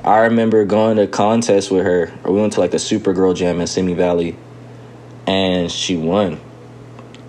I 0.04 0.18
remember 0.20 0.64
going 0.64 0.96
to 0.96 1.06
contest 1.06 1.70
with 1.70 1.84
her, 1.84 2.12
or 2.24 2.32
we 2.32 2.40
went 2.40 2.52
to 2.54 2.60
like 2.60 2.70
the 2.70 2.76
Supergirl 2.78 3.34
Jam 3.34 3.60
in 3.60 3.66
Simi 3.66 3.94
Valley, 3.94 4.36
and 5.26 5.70
she 5.70 5.96
won. 5.96 6.40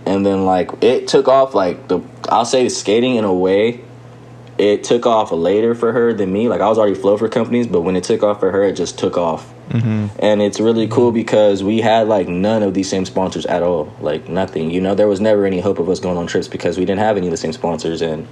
And 0.06 0.26
then 0.26 0.46
like 0.46 0.84
it 0.84 1.08
took 1.08 1.28
off 1.28 1.56
like 1.56 1.88
the 1.88 2.02
I'll 2.30 2.46
say 2.46 2.68
skating 2.70 3.16
in 3.16 3.24
a 3.24 3.34
way, 3.34 3.84
it 4.58 4.84
took 4.84 5.06
off 5.06 5.32
later 5.32 5.74
for 5.74 5.92
her 5.92 6.14
than 6.14 6.32
me. 6.32 6.48
Like 6.48 6.62
I 6.62 6.70
was 6.70 6.78
already 6.78 6.96
flow 6.96 7.18
for 7.18 7.28
companies, 7.28 7.68
but 7.68 7.82
when 7.82 7.96
it 7.96 8.04
took 8.04 8.24
off 8.24 8.40
for 8.40 8.52
her, 8.52 8.64
it 8.64 8.74
just 8.74 9.00
took 9.00 9.18
off. 9.18 9.52
Mm-hmm. 9.70 10.08
And 10.20 10.42
it's 10.42 10.60
really 10.60 10.88
cool 10.88 11.12
because 11.12 11.64
we 11.64 11.82
had 11.82 12.08
like 12.08 12.28
none 12.28 12.62
of 12.62 12.74
these 12.74 12.90
same 12.90 13.06
sponsors 13.06 13.46
at 13.46 13.64
all. 13.64 13.94
Like 14.00 14.30
nothing. 14.30 14.70
You 14.70 14.82
know, 14.82 14.96
there 14.96 15.08
was 15.08 15.20
never 15.20 15.46
any 15.46 15.60
hope 15.60 15.80
of 15.80 15.90
us 15.90 16.00
going 16.00 16.18
on 16.18 16.28
trips 16.28 16.48
because 16.48 16.78
we 16.78 16.86
didn't 16.86 17.00
have 17.00 17.18
any 17.18 17.28
of 17.28 17.32
the 17.32 17.38
same 17.38 17.54
sponsors. 17.54 18.02
And 18.02 18.28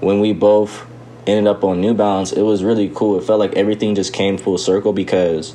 when 0.00 0.20
we 0.20 0.32
both 0.32 0.86
ended 1.26 1.46
up 1.46 1.64
on 1.64 1.80
New 1.80 1.94
Balance, 1.94 2.32
it 2.32 2.42
was 2.42 2.62
really 2.62 2.90
cool. 2.94 3.18
It 3.18 3.24
felt 3.24 3.38
like 3.40 3.54
everything 3.54 3.94
just 3.94 4.12
came 4.12 4.38
full 4.38 4.58
circle 4.58 4.92
because, 4.92 5.54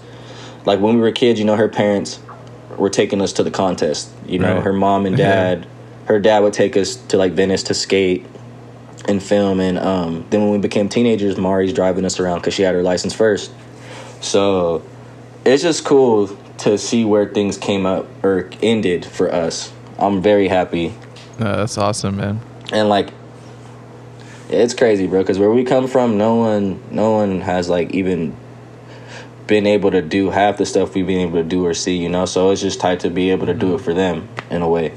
like, 0.66 0.80
when 0.80 0.96
we 0.96 1.02
were 1.02 1.12
kids, 1.12 1.40
you 1.40 1.46
know, 1.46 1.56
her 1.56 1.70
parents 1.70 2.20
were 2.78 2.90
taking 2.90 3.22
us 3.22 3.34
to 3.34 3.44
the 3.44 3.52
contest. 3.52 4.10
You 4.28 4.40
know, 4.40 4.56
Right. 4.56 4.64
her 4.64 4.74
mom 4.74 5.06
and 5.06 5.18
Yeah. 5.20 5.28
dad, 5.28 5.68
her 6.06 6.20
dad 6.20 6.40
would 6.40 6.54
take 6.54 6.76
us 6.76 6.96
to 6.96 7.18
like 7.18 7.34
Venice 7.34 7.64
to 7.64 7.74
skate 7.74 8.26
and 9.08 9.22
film. 9.22 9.60
And 9.60 9.78
um, 9.80 10.26
then 10.30 10.42
when 10.42 10.52
we 10.52 10.58
became 10.58 10.90
teenagers, 10.90 11.38
Mari's 11.38 11.74
driving 11.74 12.06
us 12.06 12.20
around 12.20 12.40
because 12.40 12.54
she 12.54 12.64
had 12.64 12.76
her 12.76 12.84
license 12.84 13.14
first. 13.14 13.52
So 14.20 14.84
it's 15.46 15.64
just 15.64 15.86
cool 15.86 16.28
to 16.60 16.78
see 16.78 17.06
where 17.06 17.26
things 17.28 17.58
came 17.58 17.86
up 17.86 18.08
or 18.24 18.50
ended 18.62 19.06
for 19.06 19.34
us. 19.34 19.72
I'm 19.98 20.22
very 20.22 20.48
happy. 20.48 20.94
No, 21.40 21.56
that's 21.58 21.78
awesome, 21.78 22.18
man. 22.18 22.42
And 22.72 22.90
like 22.90 23.10
it's 24.52 24.74
crazy, 24.74 25.08
bro, 25.08 25.24
cuz 25.24 25.40
where 25.40 25.52
we 25.52 25.64
come 25.64 25.88
from, 25.88 26.18
no 26.18 26.36
one 26.36 26.80
no 26.92 27.12
one 27.12 27.42
has 27.42 27.70
like 27.70 27.94
even 27.94 28.36
been 29.48 29.68
able 29.68 29.92
to 29.92 30.02
do 30.02 30.30
half 30.30 30.58
the 30.58 30.66
stuff 30.66 30.96
we've 30.96 31.08
been 31.08 31.20
able 31.20 31.34
to 31.34 31.44
do 31.44 31.66
or 31.66 31.74
see, 31.74 31.98
you 31.98 32.08
know? 32.08 32.26
So 32.26 32.52
it's 32.52 32.62
just 32.62 32.80
tight 32.80 33.02
to 33.02 33.10
be 33.10 33.32
able 33.32 33.48
to 33.48 33.54
do 33.54 33.76
it 33.76 33.82
for 33.82 33.94
them 33.94 34.30
in 34.50 34.62
a 34.62 34.70
way. 34.70 34.94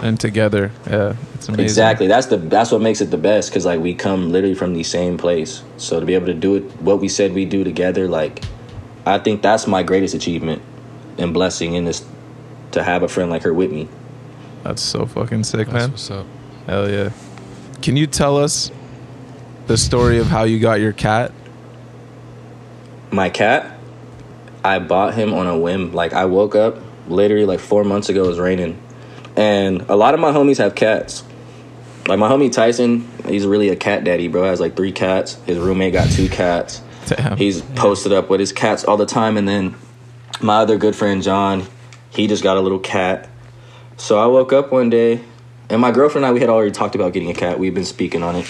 And 0.00 0.18
together, 0.18 0.70
yeah, 0.88 1.16
it's 1.34 1.48
amazing. 1.48 1.64
Exactly. 1.64 2.06
That's 2.06 2.26
the 2.28 2.36
that's 2.36 2.70
what 2.70 2.80
makes 2.80 3.00
it 3.00 3.10
the 3.10 3.18
best 3.18 3.52
cuz 3.52 3.66
like 3.66 3.80
we 3.80 3.94
come 3.94 4.30
literally 4.30 4.54
from 4.54 4.74
the 4.74 4.82
same 4.82 5.18
place. 5.18 5.62
So 5.76 6.00
to 6.00 6.06
be 6.06 6.14
able 6.14 6.26
to 6.26 6.34
do 6.34 6.54
it 6.54 6.62
what 6.80 7.00
we 7.00 7.08
said 7.08 7.34
we 7.34 7.44
do 7.44 7.64
together 7.64 8.08
like 8.08 8.44
I 9.04 9.18
think 9.18 9.42
that's 9.42 9.66
my 9.66 9.82
greatest 9.82 10.14
achievement 10.14 10.62
and 11.18 11.34
blessing 11.34 11.74
in 11.74 11.84
this 11.84 12.04
to 12.72 12.82
have 12.82 13.02
a 13.02 13.08
friend 13.08 13.30
like 13.30 13.42
her 13.42 13.52
with 13.52 13.72
me. 13.72 13.88
That's 14.64 14.82
so 14.82 15.06
fucking 15.06 15.44
sick, 15.44 15.68
That's 15.68 15.74
man. 15.74 15.90
what's 15.90 16.10
up. 16.10 16.26
Hell 16.66 16.90
yeah. 16.90 17.10
Can 17.80 17.96
you 17.96 18.06
tell 18.06 18.36
us 18.36 18.70
the 19.68 19.78
story 19.78 20.18
of 20.18 20.26
how 20.26 20.44
you 20.44 20.58
got 20.58 20.80
your 20.80 20.92
cat? 20.92 21.32
my 23.10 23.30
cat 23.30 23.78
i 24.64 24.78
bought 24.78 25.14
him 25.14 25.32
on 25.32 25.46
a 25.46 25.56
whim. 25.56 25.92
Like 25.92 26.12
i 26.12 26.24
woke 26.24 26.54
up 26.54 26.78
literally 27.06 27.46
like 27.46 27.60
four 27.60 27.84
months 27.84 28.08
ago 28.08 28.24
it 28.24 28.26
was 28.26 28.38
raining. 28.38 28.80
And 29.36 29.82
a 29.82 29.96
lot 29.96 30.14
of 30.14 30.20
my 30.20 30.32
homies 30.32 30.58
have 30.58 30.74
cats. 30.74 31.22
Like 32.06 32.18
my 32.18 32.28
homie 32.28 32.52
tyson 32.52 33.08
he's 33.26 33.46
really 33.46 33.68
a 33.68 33.76
cat 33.76 34.04
daddy 34.04 34.28
bro. 34.28 34.44
Has 34.44 34.60
like 34.60 34.76
three 34.76 34.92
cats. 34.92 35.34
His 35.46 35.58
roommate 35.58 35.92
got 35.92 36.10
two 36.10 36.28
cats. 36.28 36.82
Damn. 37.06 37.36
he's 37.38 37.62
posted 37.62 38.12
up 38.12 38.28
with 38.28 38.40
his 38.40 38.52
cats 38.52 38.84
all 38.84 38.96
the 38.96 39.06
time. 39.06 39.36
And 39.36 39.48
then 39.48 39.74
my 40.40 40.56
other 40.56 40.76
good 40.76 40.94
friend 40.94 41.22
john 41.22 41.66
he 42.10 42.26
just 42.26 42.42
got 42.42 42.56
a 42.56 42.60
little 42.60 42.80
cat. 42.80 43.28
So 43.96 44.18
i 44.18 44.26
woke 44.26 44.52
up 44.52 44.72
one 44.72 44.90
day 44.90 45.20
and 45.70 45.80
my 45.80 45.92
girlfriend 45.92 46.24
and 46.24 46.30
i 46.30 46.34
we 46.34 46.40
had 46.40 46.50
already 46.50 46.72
talked 46.72 46.94
about 46.94 47.12
getting 47.12 47.30
a 47.30 47.34
cat. 47.34 47.58
We've 47.58 47.74
been 47.74 47.84
speaking 47.84 48.22
on 48.22 48.36
it 48.36 48.46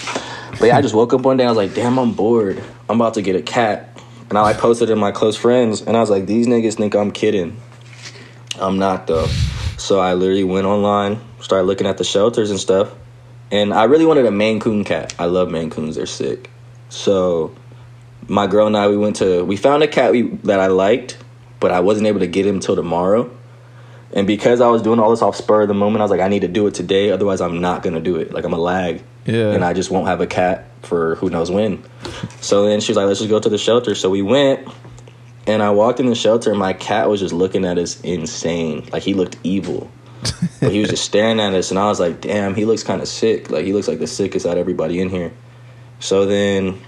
but 0.59 0.67
yeah 0.67 0.77
i 0.77 0.81
just 0.81 0.93
woke 0.93 1.13
up 1.13 1.21
one 1.21 1.37
day 1.37 1.45
i 1.45 1.47
was 1.47 1.57
like 1.57 1.73
damn 1.73 1.97
i'm 1.97 2.13
bored. 2.13 2.61
I'm 2.89 2.99
about 2.99 3.15
to 3.15 3.21
get 3.21 3.35
a 3.35 3.41
cat. 3.41 3.97
And 4.29 4.37
i 4.37 4.41
like 4.41 4.57
posted 4.57 4.89
it 4.89 4.93
in 4.93 4.99
my 4.99 5.11
close 5.11 5.35
friends 5.35 5.81
and 5.81 5.97
i 5.97 5.99
was 5.99 6.09
like 6.09 6.25
these 6.25 6.47
niggas 6.47 6.75
think 6.75 6.95
i'm 6.95 7.11
kidding. 7.11 7.59
I'm 8.59 8.77
not 8.77 9.07
though. 9.07 9.27
So 9.77 9.99
i 9.99 10.13
literally 10.13 10.43
went 10.43 10.67
online 10.67 11.21
started 11.39 11.65
looking 11.65 11.87
at 11.87 11.97
the 11.97 12.03
shelters 12.03 12.51
and 12.51 12.59
stuff 12.59 12.93
and 13.51 13.73
i 13.73 13.85
really 13.85 14.05
wanted 14.05 14.25
a 14.25 14.31
maine 14.31 14.59
coon 14.59 14.83
cat. 14.83 15.15
I 15.17 15.25
love 15.25 15.49
maine 15.49 15.69
coons 15.69 15.95
they're 15.95 16.05
sick. 16.05 16.49
So 16.89 17.55
my 18.27 18.47
girl 18.47 18.67
and 18.67 18.77
I 18.77 18.87
we 18.87 18.97
went 18.97 19.17
to 19.17 19.43
we 19.43 19.55
found 19.55 19.83
a 19.83 19.87
cat 19.87 20.11
we, 20.11 20.23
that 20.43 20.59
I 20.59 20.67
liked, 20.67 21.17
but 21.59 21.71
I 21.71 21.79
wasn't 21.79 22.07
able 22.07 22.19
to 22.19 22.27
get 22.27 22.45
him 22.45 22.59
till 22.59 22.75
tomorrow. 22.75 23.31
And 24.13 24.25
because 24.25 24.59
I 24.61 24.67
was 24.69 24.81
doing 24.81 24.99
all 24.99 25.11
this 25.11 25.21
off 25.21 25.35
spur 25.35 25.61
of 25.63 25.67
the 25.67 25.73
moment, 25.73 26.01
I 26.01 26.03
was 26.03 26.11
like, 26.11 26.19
I 26.21 26.27
need 26.27 26.41
to 26.41 26.47
do 26.47 26.65
it 26.67 26.73
today, 26.73 27.11
otherwise 27.11 27.41
I'm 27.41 27.61
not 27.61 27.83
gonna 27.83 27.99
do 27.99 28.15
it. 28.17 28.33
Like 28.33 28.43
I'm 28.43 28.53
a 28.53 28.57
lag, 28.59 29.01
Yeah. 29.25 29.51
and 29.51 29.63
I 29.63 29.73
just 29.73 29.91
won't 29.91 30.07
have 30.07 30.19
a 30.21 30.27
cat 30.27 30.65
for 30.81 31.15
who 31.15 31.29
knows 31.29 31.51
when. 31.51 31.83
So 32.41 32.65
then 32.65 32.81
she 32.81 32.91
was 32.91 32.97
like, 32.97 33.05
let's 33.07 33.19
just 33.19 33.29
go 33.29 33.39
to 33.39 33.49
the 33.49 33.57
shelter. 33.57 33.93
So 33.93 34.09
we 34.09 34.21
went, 34.21 34.67
and 35.45 35.61
I 35.61 35.69
walked 35.71 35.99
in 35.99 36.07
the 36.07 36.15
shelter, 36.15 36.49
and 36.49 36.59
my 36.59 36.73
cat 36.73 37.07
was 37.09 37.19
just 37.19 37.33
looking 37.33 37.65
at 37.65 37.77
us 37.77 37.99
insane, 38.01 38.87
like 38.91 39.03
he 39.03 39.13
looked 39.13 39.37
evil. 39.43 39.91
but 40.59 40.71
he 40.71 40.79
was 40.81 40.89
just 40.89 41.05
staring 41.05 41.39
at 41.39 41.53
us, 41.53 41.69
and 41.69 41.79
I 41.79 41.85
was 41.85 41.99
like, 41.99 42.19
damn, 42.19 42.55
he 42.55 42.65
looks 42.65 42.83
kind 42.83 43.01
of 43.01 43.07
sick. 43.07 43.49
Like 43.51 43.63
he 43.65 43.73
looks 43.73 43.87
like 43.87 43.99
the 43.99 44.07
sickest 44.07 44.45
out 44.45 44.53
of 44.53 44.57
everybody 44.57 44.99
in 44.99 45.09
here. 45.09 45.31
So 45.99 46.25
then 46.25 46.79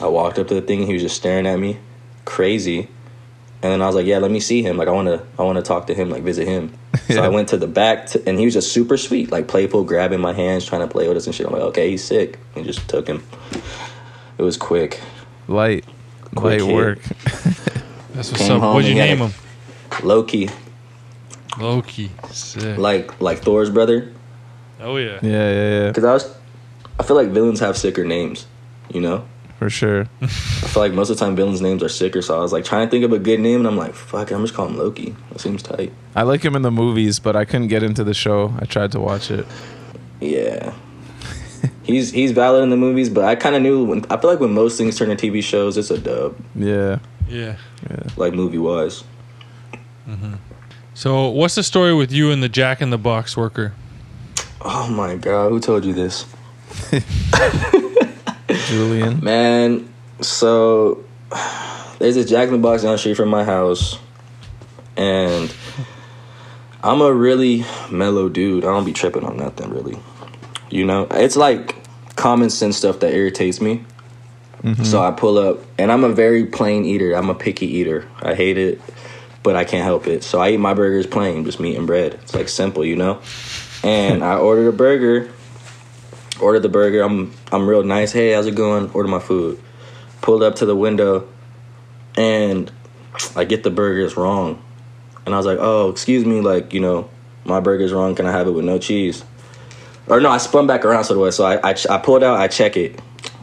I 0.00 0.06
walked 0.06 0.38
up 0.38 0.48
to 0.48 0.54
the 0.54 0.62
thing 0.62 0.78
and 0.80 0.86
he 0.88 0.94
was 0.94 1.02
just 1.02 1.16
staring 1.16 1.46
at 1.46 1.58
me, 1.58 1.78
crazy. 2.24 2.88
And 3.60 3.72
then 3.72 3.82
I 3.82 3.86
was 3.86 3.96
like, 3.96 4.06
"Yeah, 4.06 4.18
let 4.18 4.30
me 4.30 4.38
see 4.40 4.62
him. 4.62 4.76
Like, 4.76 4.86
I 4.86 4.92
want 4.92 5.08
to, 5.08 5.22
I 5.38 5.42
want 5.42 5.56
to 5.56 5.62
talk 5.62 5.88
to 5.88 5.94
him, 5.94 6.10
like 6.10 6.22
visit 6.22 6.46
him." 6.46 6.72
So 7.08 7.14
Yeah. 7.14 7.22
I 7.22 7.28
went 7.28 7.48
to 7.50 7.56
the 7.56 7.66
back, 7.66 8.06
to, 8.08 8.28
and 8.28 8.38
he 8.38 8.44
was 8.44 8.52
just 8.54 8.70
super 8.72 8.96
sweet, 8.98 9.30
like 9.32 9.48
playful, 9.48 9.82
grabbing 9.84 10.20
my 10.20 10.32
hands, 10.34 10.66
trying 10.66 10.82
to 10.82 10.86
play 10.88 11.08
with 11.08 11.16
us 11.16 11.26
and 11.26 11.34
shit. 11.34 11.46
I'm 11.46 11.52
like, 11.52 11.62
"Okay, 11.62 11.90
he's 11.90 12.04
sick," 12.04 12.38
and 12.54 12.64
just 12.66 12.86
took 12.88 13.06
him. 13.06 13.22
It 14.36 14.42
was 14.42 14.56
quick. 14.56 15.00
Light. 15.48 15.84
Quick 16.34 16.60
Light 16.60 16.60
hit. 16.60 16.74
work. 16.74 17.02
That's 18.14 18.30
what's 18.30 18.46
Came 18.46 18.60
up. 18.62 18.74
What'd 18.74 18.88
you 18.88 18.94
name 18.94 19.18
had 19.18 19.30
him? 19.30 20.06
Low 20.06 20.22
key, 20.22 20.50
Loki. 21.58 22.10
Sick. 22.30 22.76
like 22.78 23.20
like 23.20 23.38
Thor's 23.38 23.70
brother, 23.70 24.12
Oh 24.80 24.96
yeah. 24.96 25.18
yeah, 25.22 25.30
yeah, 25.52 25.80
yeah. 25.80 25.86
because 25.88 26.04
I 26.04 26.12
was, 26.12 26.34
I 26.98 27.02
feel 27.04 27.16
like 27.16 27.28
villains 27.28 27.60
have 27.60 27.76
sicker 27.78 28.04
names, 28.04 28.46
you 28.92 29.00
know. 29.00 29.24
For 29.58 29.68
sure. 29.68 30.06
I 30.22 30.26
feel 30.28 30.82
like 30.82 30.92
most 30.92 31.10
of 31.10 31.18
the 31.18 31.24
time 31.24 31.34
villains' 31.34 31.60
names 31.60 31.82
are 31.82 31.88
sicker, 31.88 32.22
so 32.22 32.38
I 32.38 32.40
was 32.40 32.52
like 32.52 32.64
trying 32.64 32.86
to 32.86 32.90
think 32.90 33.04
of 33.04 33.12
a 33.12 33.18
good 33.18 33.40
name, 33.40 33.58
and 33.60 33.66
I'm 33.66 33.76
like, 33.76 33.92
"Fuck, 33.94 34.30
it, 34.30 34.34
I'm 34.34 34.42
just 34.42 34.54
calling 34.54 34.74
him 34.74 34.78
Loki." 34.78 35.16
That 35.30 35.40
seems 35.40 35.64
tight. 35.64 35.92
I 36.14 36.22
like 36.22 36.44
him 36.44 36.54
in 36.54 36.62
the 36.62 36.70
movies, 36.70 37.18
but 37.18 37.34
I 37.34 37.44
couldn't 37.44 37.66
get 37.68 37.82
into 37.82 38.04
the 38.04 38.14
show. 38.14 38.54
I 38.60 38.66
tried 38.66 38.92
to 38.92 39.00
watch 39.00 39.32
it. 39.32 39.46
Yeah. 40.20 40.74
he's 41.82 42.12
he's 42.12 42.30
valid 42.30 42.62
in 42.62 42.70
the 42.70 42.76
movies, 42.76 43.08
but 43.10 43.24
I 43.24 43.34
kind 43.34 43.56
of 43.56 43.62
knew 43.62 43.84
when 43.84 44.04
I 44.10 44.16
feel 44.16 44.30
like 44.30 44.38
when 44.38 44.52
most 44.52 44.78
things 44.78 44.96
turn 44.96 45.10
into 45.10 45.26
TV 45.26 45.42
shows, 45.42 45.76
it's 45.76 45.90
a 45.90 45.98
dub, 45.98 46.36
Yeah. 46.54 47.00
Yeah. 47.28 47.56
like 48.16 48.32
movie 48.34 48.58
wise. 48.58 49.02
Mm-hmm. 50.08 50.34
So 50.94 51.28
what's 51.30 51.56
the 51.56 51.62
story 51.64 51.94
with 51.94 52.12
you 52.12 52.30
and 52.30 52.42
the 52.42 52.48
Jack 52.48 52.80
in 52.80 52.90
the 52.90 52.98
Box 52.98 53.36
worker? 53.36 53.72
Oh 54.60 54.88
my 54.88 55.16
god, 55.16 55.50
who 55.50 55.58
told 55.60 55.84
you 55.84 55.92
this? 55.94 56.26
Julian. 58.66 59.22
Man, 59.22 59.92
so 60.20 61.04
there's 61.98 62.16
a 62.16 62.24
Jack 62.24 62.48
in 62.48 62.54
the 62.54 62.58
Box 62.58 62.82
down 62.82 62.92
the 62.92 62.98
street 62.98 63.16
from 63.16 63.28
my 63.28 63.44
house, 63.44 63.98
and 64.96 65.54
I'm 66.82 67.00
a 67.00 67.12
really 67.12 67.64
mellow 67.90 68.28
dude. 68.28 68.64
I 68.64 68.68
don't 68.68 68.84
be 68.84 68.92
tripping 68.92 69.24
on 69.24 69.36
nothing 69.36 69.70
really. 69.70 69.98
You 70.70 70.84
know, 70.84 71.06
it's 71.10 71.36
like 71.36 71.76
common 72.16 72.50
sense 72.50 72.76
stuff 72.76 73.00
that 73.00 73.12
irritates 73.12 73.60
me. 73.60 73.84
Mm-hmm. 74.62 74.84
So 74.84 75.00
I 75.00 75.12
pull 75.12 75.38
up, 75.38 75.60
and 75.78 75.90
I'm 75.90 76.04
a 76.04 76.08
very 76.08 76.44
plain 76.44 76.84
eater. 76.84 77.14
I'm 77.14 77.30
a 77.30 77.34
picky 77.34 77.66
eater. 77.66 78.08
I 78.20 78.34
hate 78.34 78.58
it, 78.58 78.80
but 79.42 79.56
I 79.56 79.64
can't 79.64 79.84
help 79.84 80.06
it. 80.06 80.24
So 80.24 80.40
I 80.40 80.50
eat 80.50 80.58
my 80.58 80.74
burgers 80.74 81.06
plain, 81.06 81.44
just 81.44 81.60
meat 81.60 81.76
and 81.76 81.86
bread. 81.86 82.14
It's 82.14 82.34
like 82.34 82.48
simple, 82.48 82.84
you 82.84 82.96
know. 82.96 83.20
And 83.84 84.24
I 84.24 84.36
ordered 84.36 84.68
a 84.68 84.72
burger. 84.72 85.30
Ordered 86.40 86.60
the 86.60 86.68
burger. 86.68 87.02
I'm 87.02 87.32
I'm 87.52 87.68
real 87.68 87.82
nice. 87.82 88.12
Hey, 88.12 88.32
how's 88.32 88.46
it 88.46 88.54
going? 88.54 88.90
Order 88.92 89.08
my 89.08 89.18
food. 89.20 89.60
Pulled 90.20 90.42
up 90.42 90.56
to 90.56 90.66
the 90.66 90.76
window, 90.76 91.28
and 92.16 92.70
I 93.36 93.44
get 93.44 93.62
the 93.62 93.70
burgers 93.70 94.16
wrong. 94.16 94.62
And 95.26 95.34
I 95.34 95.38
was 95.38 95.46
like, 95.46 95.58
oh, 95.60 95.90
excuse 95.90 96.24
me, 96.24 96.40
like 96.40 96.72
you 96.72 96.80
know, 96.80 97.10
my 97.44 97.60
burger's 97.60 97.92
wrong. 97.92 98.14
Can 98.14 98.26
I 98.26 98.32
have 98.32 98.46
it 98.46 98.52
with 98.52 98.64
no 98.64 98.78
cheese? 98.78 99.24
Or 100.06 100.20
no, 100.20 100.30
I 100.30 100.38
spun 100.38 100.66
back 100.66 100.84
around 100.84 101.04
so 101.04 101.14
the 101.14 101.20
way. 101.20 101.30
So 101.30 101.44
I, 101.44 101.70
I 101.70 101.76
I 101.90 101.98
pulled 101.98 102.22
out. 102.22 102.40
I 102.40 102.48
check 102.48 102.76
it. 102.76 103.00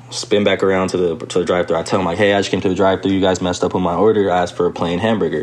spin 0.09 0.43
back 0.43 0.63
around 0.63 0.89
to 0.89 0.97
the 0.97 1.17
to 1.27 1.39
the 1.39 1.45
drive 1.45 1.67
thru. 1.67 1.77
I 1.77 1.83
tell 1.83 1.99
him 1.99 2.05
like, 2.05 2.17
hey, 2.17 2.33
I 2.33 2.39
just 2.39 2.51
came 2.51 2.61
to 2.61 2.69
the 2.69 2.75
drive 2.75 3.01
thru. 3.01 3.11
You 3.11 3.21
guys 3.21 3.41
messed 3.41 3.63
up 3.63 3.75
on 3.75 3.81
my 3.81 3.95
order. 3.95 4.31
I 4.31 4.41
asked 4.41 4.55
for 4.55 4.65
a 4.65 4.71
plain 4.71 4.99
hamburger, 4.99 5.41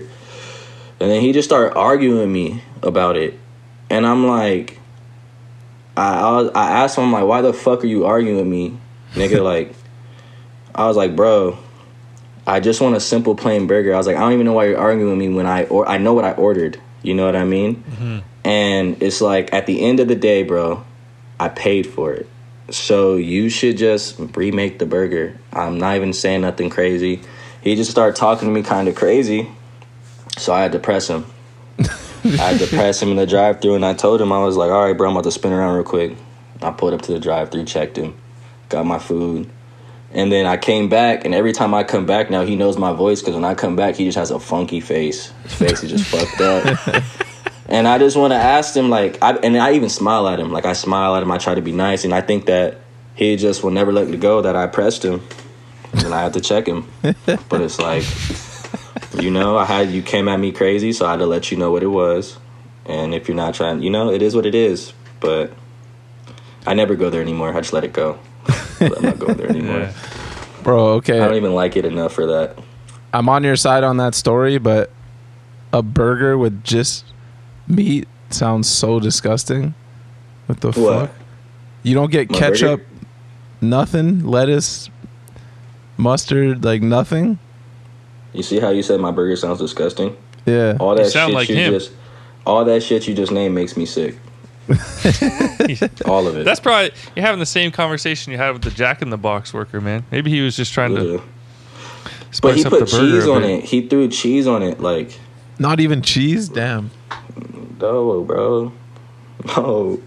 and 1.00 1.10
then 1.10 1.20
he 1.20 1.32
just 1.32 1.48
started 1.48 1.76
arguing 1.76 2.18
with 2.18 2.28
me 2.28 2.62
about 2.82 3.16
it, 3.16 3.38
and 3.90 4.06
I'm 4.06 4.26
like, 4.26 4.78
I 5.96 6.50
I, 6.54 6.70
asked 6.82 6.96
him 6.96 7.12
like, 7.12 7.24
why 7.24 7.42
the 7.42 7.52
fuck 7.52 7.84
are 7.84 7.86
you 7.86 8.06
arguing 8.06 8.36
with 8.36 8.46
me, 8.46 8.78
nigga? 9.12 9.42
like, 9.44 9.74
I 10.74 10.86
was 10.86 10.96
like, 10.96 11.14
bro. 11.16 11.58
I 12.44 12.58
just 12.58 12.80
want 12.80 12.96
a 12.96 13.00
simple 13.00 13.36
plain 13.36 13.68
burger. 13.68 13.94
I 13.94 13.96
was 13.96 14.08
like, 14.08 14.16
I 14.16 14.20
don't 14.20 14.32
even 14.32 14.46
know 14.46 14.52
why 14.52 14.66
you're 14.66 14.78
arguing 14.78 15.10
with 15.10 15.18
me 15.18 15.28
when 15.28 15.46
I 15.46 15.64
or 15.64 15.88
I 15.88 15.98
know 15.98 16.12
what 16.12 16.24
I 16.24 16.32
ordered. 16.32 16.80
You 17.02 17.14
know 17.14 17.24
what 17.24 17.36
I 17.36 17.44
mean? 17.44 17.76
Mm-hmm. 17.76 18.18
And 18.44 19.02
it's 19.02 19.20
like 19.20 19.52
at 19.52 19.66
the 19.66 19.80
end 19.80 20.00
of 20.00 20.08
the 20.08 20.16
day, 20.16 20.42
bro, 20.42 20.84
I 21.38 21.48
paid 21.48 21.86
for 21.86 22.12
it. 22.12 22.28
So 22.70 23.16
you 23.16 23.48
should 23.48 23.76
just 23.76 24.18
remake 24.34 24.78
the 24.78 24.86
burger. 24.86 25.38
I'm 25.52 25.78
not 25.78 25.96
even 25.96 26.12
saying 26.12 26.40
nothing 26.40 26.70
crazy. 26.70 27.20
He 27.60 27.76
just 27.76 27.90
started 27.90 28.16
talking 28.16 28.48
to 28.48 28.54
me 28.54 28.62
kind 28.62 28.88
of 28.88 28.96
crazy. 28.96 29.48
So 30.38 30.52
I 30.52 30.62
had 30.62 30.72
to 30.72 30.78
press 30.78 31.08
him. 31.08 31.26
I 32.24 32.52
had 32.52 32.60
to 32.60 32.66
pass 32.66 33.02
him 33.02 33.10
in 33.10 33.16
the 33.16 33.26
drive 33.26 33.60
through 33.60 33.74
and 33.74 33.84
I 33.84 33.94
told 33.94 34.20
him, 34.20 34.32
I 34.32 34.38
was 34.38 34.56
like, 34.56 34.70
all 34.70 34.84
right, 34.84 34.96
bro, 34.96 35.08
I'm 35.08 35.16
about 35.16 35.24
to 35.24 35.32
spin 35.32 35.52
around 35.52 35.74
real 35.74 35.84
quick. 35.84 36.16
I 36.60 36.70
pulled 36.70 36.94
up 36.94 37.02
to 37.02 37.12
the 37.12 37.20
drive 37.20 37.50
through, 37.50 37.64
checked 37.64 37.96
him, 37.96 38.16
got 38.68 38.86
my 38.86 38.98
food. 38.98 39.50
And 40.12 40.30
then 40.30 40.44
I 40.44 40.58
came 40.58 40.90
back, 40.90 41.24
and 41.24 41.34
every 41.34 41.52
time 41.52 41.72
I 41.72 41.84
come 41.84 42.04
back 42.04 42.30
now, 42.30 42.44
he 42.44 42.54
knows 42.54 42.76
my 42.76 42.92
voice 42.92 43.22
because 43.22 43.34
when 43.34 43.46
I 43.46 43.54
come 43.54 43.76
back, 43.76 43.94
he 43.94 44.04
just 44.04 44.18
has 44.18 44.30
a 44.30 44.38
funky 44.38 44.80
face. 44.80 45.32
His 45.44 45.54
face 45.54 45.82
is 45.82 45.90
just 45.90 46.04
fucked 46.04 46.40
up. 46.40 47.02
And 47.72 47.88
I 47.88 47.96
just 47.96 48.18
want 48.18 48.32
to 48.32 48.36
ask 48.36 48.76
him, 48.76 48.90
like, 48.90 49.16
I, 49.22 49.32
and 49.36 49.56
I 49.56 49.72
even 49.72 49.88
smile 49.88 50.28
at 50.28 50.38
him. 50.38 50.52
Like, 50.52 50.66
I 50.66 50.74
smile 50.74 51.16
at 51.16 51.22
him, 51.22 51.30
I 51.30 51.38
try 51.38 51.54
to 51.54 51.62
be 51.62 51.72
nice, 51.72 52.04
and 52.04 52.12
I 52.12 52.20
think 52.20 52.44
that 52.44 52.80
he 53.14 53.34
just 53.36 53.64
will 53.64 53.70
never 53.70 53.92
let 53.92 54.08
me 54.08 54.18
go 54.18 54.42
that 54.42 54.54
I 54.54 54.66
pressed 54.66 55.02
him. 55.02 55.22
And 55.94 56.12
I 56.12 56.22
had 56.22 56.34
to 56.34 56.42
check 56.42 56.66
him. 56.66 56.86
but 57.02 57.62
it's 57.62 57.78
like, 57.78 58.02
you 59.20 59.30
know, 59.30 59.56
I 59.58 59.64
had, 59.64 59.90
you 59.90 60.02
came 60.02 60.28
at 60.28 60.38
me 60.40 60.52
crazy, 60.52 60.92
so 60.92 61.06
I 61.06 61.12
had 61.12 61.18
to 61.18 61.26
let 61.26 61.50
you 61.50 61.56
know 61.56 61.70
what 61.70 61.82
it 61.82 61.88
was. 61.88 62.38
And 62.86 63.14
if 63.14 63.28
you're 63.28 63.36
not 63.36 63.54
trying, 63.54 63.82
you 63.82 63.90
know, 63.90 64.10
it 64.10 64.22
is 64.22 64.34
what 64.34 64.46
it 64.46 64.54
is. 64.54 64.92
But 65.20 65.52
I 66.66 66.74
never 66.74 66.94
go 66.94 67.10
there 67.10 67.20
anymore. 67.22 67.54
I 67.56 67.60
just 67.60 67.72
let 67.72 67.84
it 67.84 67.92
go. 67.92 68.18
I'm 68.80 69.02
not 69.02 69.18
going 69.18 69.36
there 69.36 69.48
anymore. 69.50 69.78
Yeah. 69.80 69.92
Bro, 70.62 70.86
okay. 70.94 71.20
I 71.20 71.26
don't 71.26 71.36
even 71.36 71.54
like 71.54 71.76
it 71.76 71.84
enough 71.84 72.12
for 72.12 72.26
that. 72.26 72.58
I'm 73.12 73.28
on 73.28 73.44
your 73.44 73.56
side 73.56 73.84
on 73.84 73.98
that 73.98 74.14
story, 74.14 74.58
but 74.58 74.90
a 75.72 75.82
burger 75.82 76.36
with 76.38 76.64
just 76.64 77.04
meat 77.68 78.08
sounds 78.30 78.68
so 78.68 78.98
disgusting. 78.98 79.74
What 80.46 80.60
the 80.60 80.68
What? 80.72 81.08
fuck? 81.08 81.10
You 81.82 81.94
don't 81.94 82.10
get 82.10 82.30
My 82.30 82.38
ketchup, 82.38 82.80
burger? 82.80 83.06
nothing, 83.60 84.24
lettuce, 84.26 84.88
mustard, 85.96 86.64
like 86.64 86.82
nothing. 86.82 87.38
You 88.32 88.42
see 88.42 88.60
how 88.60 88.70
you 88.70 88.82
said 88.82 89.00
my 89.00 89.10
burger 89.10 89.36
sounds 89.36 89.58
disgusting? 89.58 90.16
Yeah. 90.46 90.76
All 90.80 90.94
that 90.94 91.04
You 91.04 91.10
sound 91.10 91.30
shit 91.30 91.34
like 91.34 91.48
you 91.48 91.56
him. 91.56 91.72
just 91.72 91.92
all 92.46 92.64
that 92.64 92.82
shit 92.82 93.06
you 93.06 93.14
just 93.14 93.30
named 93.32 93.54
makes 93.54 93.76
me 93.76 93.86
sick. 93.86 94.16
All 96.06 96.26
of 96.26 96.36
it. 96.36 96.44
That's 96.44 96.60
probably 96.60 96.92
you're 97.16 97.24
having 97.24 97.40
the 97.40 97.46
same 97.46 97.70
conversation 97.72 98.32
you 98.32 98.38
had 98.38 98.52
with 98.52 98.62
the 98.62 98.70
Jack 98.70 99.02
in 99.02 99.10
the 99.10 99.16
Box 99.18 99.52
worker, 99.52 99.80
man. 99.80 100.04
Maybe 100.10 100.30
he 100.30 100.40
was 100.40 100.56
just 100.56 100.72
trying 100.72 100.92
Yeah. 100.92 100.98
to 101.02 101.18
But 101.18 102.34
spice 102.34 102.56
he 102.56 102.64
up 102.64 102.70
put 102.70 102.80
the 102.88 102.96
burger. 102.96 103.10
cheese 103.12 103.26
on 103.28 103.44
it. 103.44 103.64
He 103.64 103.86
threw 103.88 104.08
cheese 104.08 104.46
on 104.46 104.62
it. 104.62 104.80
Like, 104.80 105.18
Not 105.58 105.80
even 105.80 106.00
cheese. 106.02 106.48
Damn. 106.48 106.90
no, 107.80 108.22
bro. 108.22 108.72
No. 109.56 110.00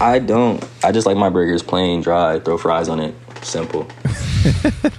I 0.00 0.18
don't. 0.18 0.62
I 0.82 0.90
just 0.90 1.06
like 1.06 1.16
my 1.16 1.28
burgers 1.28 1.62
plain, 1.62 2.00
dry. 2.00 2.40
Throw 2.40 2.58
fries 2.58 2.88
on 2.88 2.98
it. 3.00 3.14
Simple. 3.42 3.86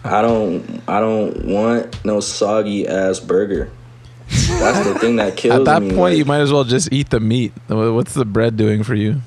I 0.04 0.22
don't. 0.22 0.82
I 0.88 1.00
don't 1.00 1.46
want 1.46 2.04
no 2.06 2.20
soggy 2.20 2.88
ass 2.88 3.20
burger. 3.20 3.72
That's 4.28 4.88
the 4.88 4.98
thing 5.00 5.18
that 5.18 5.38
kills 5.38 5.56
me. 5.56 5.62
At 5.62 5.66
that 5.66 5.82
me. 5.82 5.90
point, 5.90 6.14
like, 6.14 6.18
you 6.18 6.26
might 6.26 6.40
as 6.42 6.52
well 6.52 6.64
just 6.64 6.92
eat 6.92 7.10
the 7.10 7.20
meat. 7.20 7.54
What's 7.68 8.14
the 8.14 8.26
bread 8.26 8.58
doing 8.58 8.84
for 8.84 8.96
you? 8.96 9.22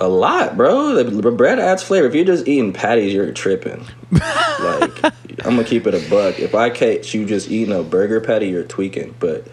A 0.00 0.08
lot, 0.08 0.56
bro. 0.56 1.02
The 1.02 1.32
bread 1.32 1.58
adds 1.58 1.82
flavor. 1.82 2.06
If 2.06 2.14
you're 2.14 2.24
just 2.24 2.46
eating 2.46 2.72
patties, 2.74 3.14
you're 3.14 3.32
tripping. 3.32 3.84
like, 4.12 5.04
I'm 5.04 5.56
gonna 5.56 5.64
keep 5.64 5.86
it 5.86 5.94
a 5.94 6.10
buck. 6.10 6.38
If 6.38 6.54
I 6.54 6.68
catch 6.70 7.14
you 7.14 7.24
just 7.24 7.50
eating 7.50 7.74
a 7.74 7.82
burger 7.82 8.20
patty, 8.20 8.48
you're 8.48 8.62
tweaking. 8.64 9.14
But 9.18 9.46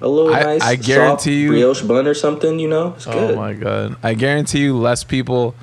a 0.00 0.08
little 0.08 0.32
I- 0.34 0.42
nice, 0.42 0.62
I 0.62 0.76
soft 0.76 0.86
guarantee 0.86 1.42
you- 1.42 1.48
brioche 1.48 1.82
bun 1.82 2.06
or 2.06 2.14
something, 2.14 2.58
you 2.58 2.68
know, 2.68 2.94
it's 2.96 3.06
oh 3.06 3.12
good. 3.12 3.30
Oh 3.32 3.36
my 3.36 3.52
god! 3.52 3.96
I 4.02 4.14
guarantee 4.14 4.60
you, 4.60 4.76
less 4.76 5.04
people, 5.04 5.54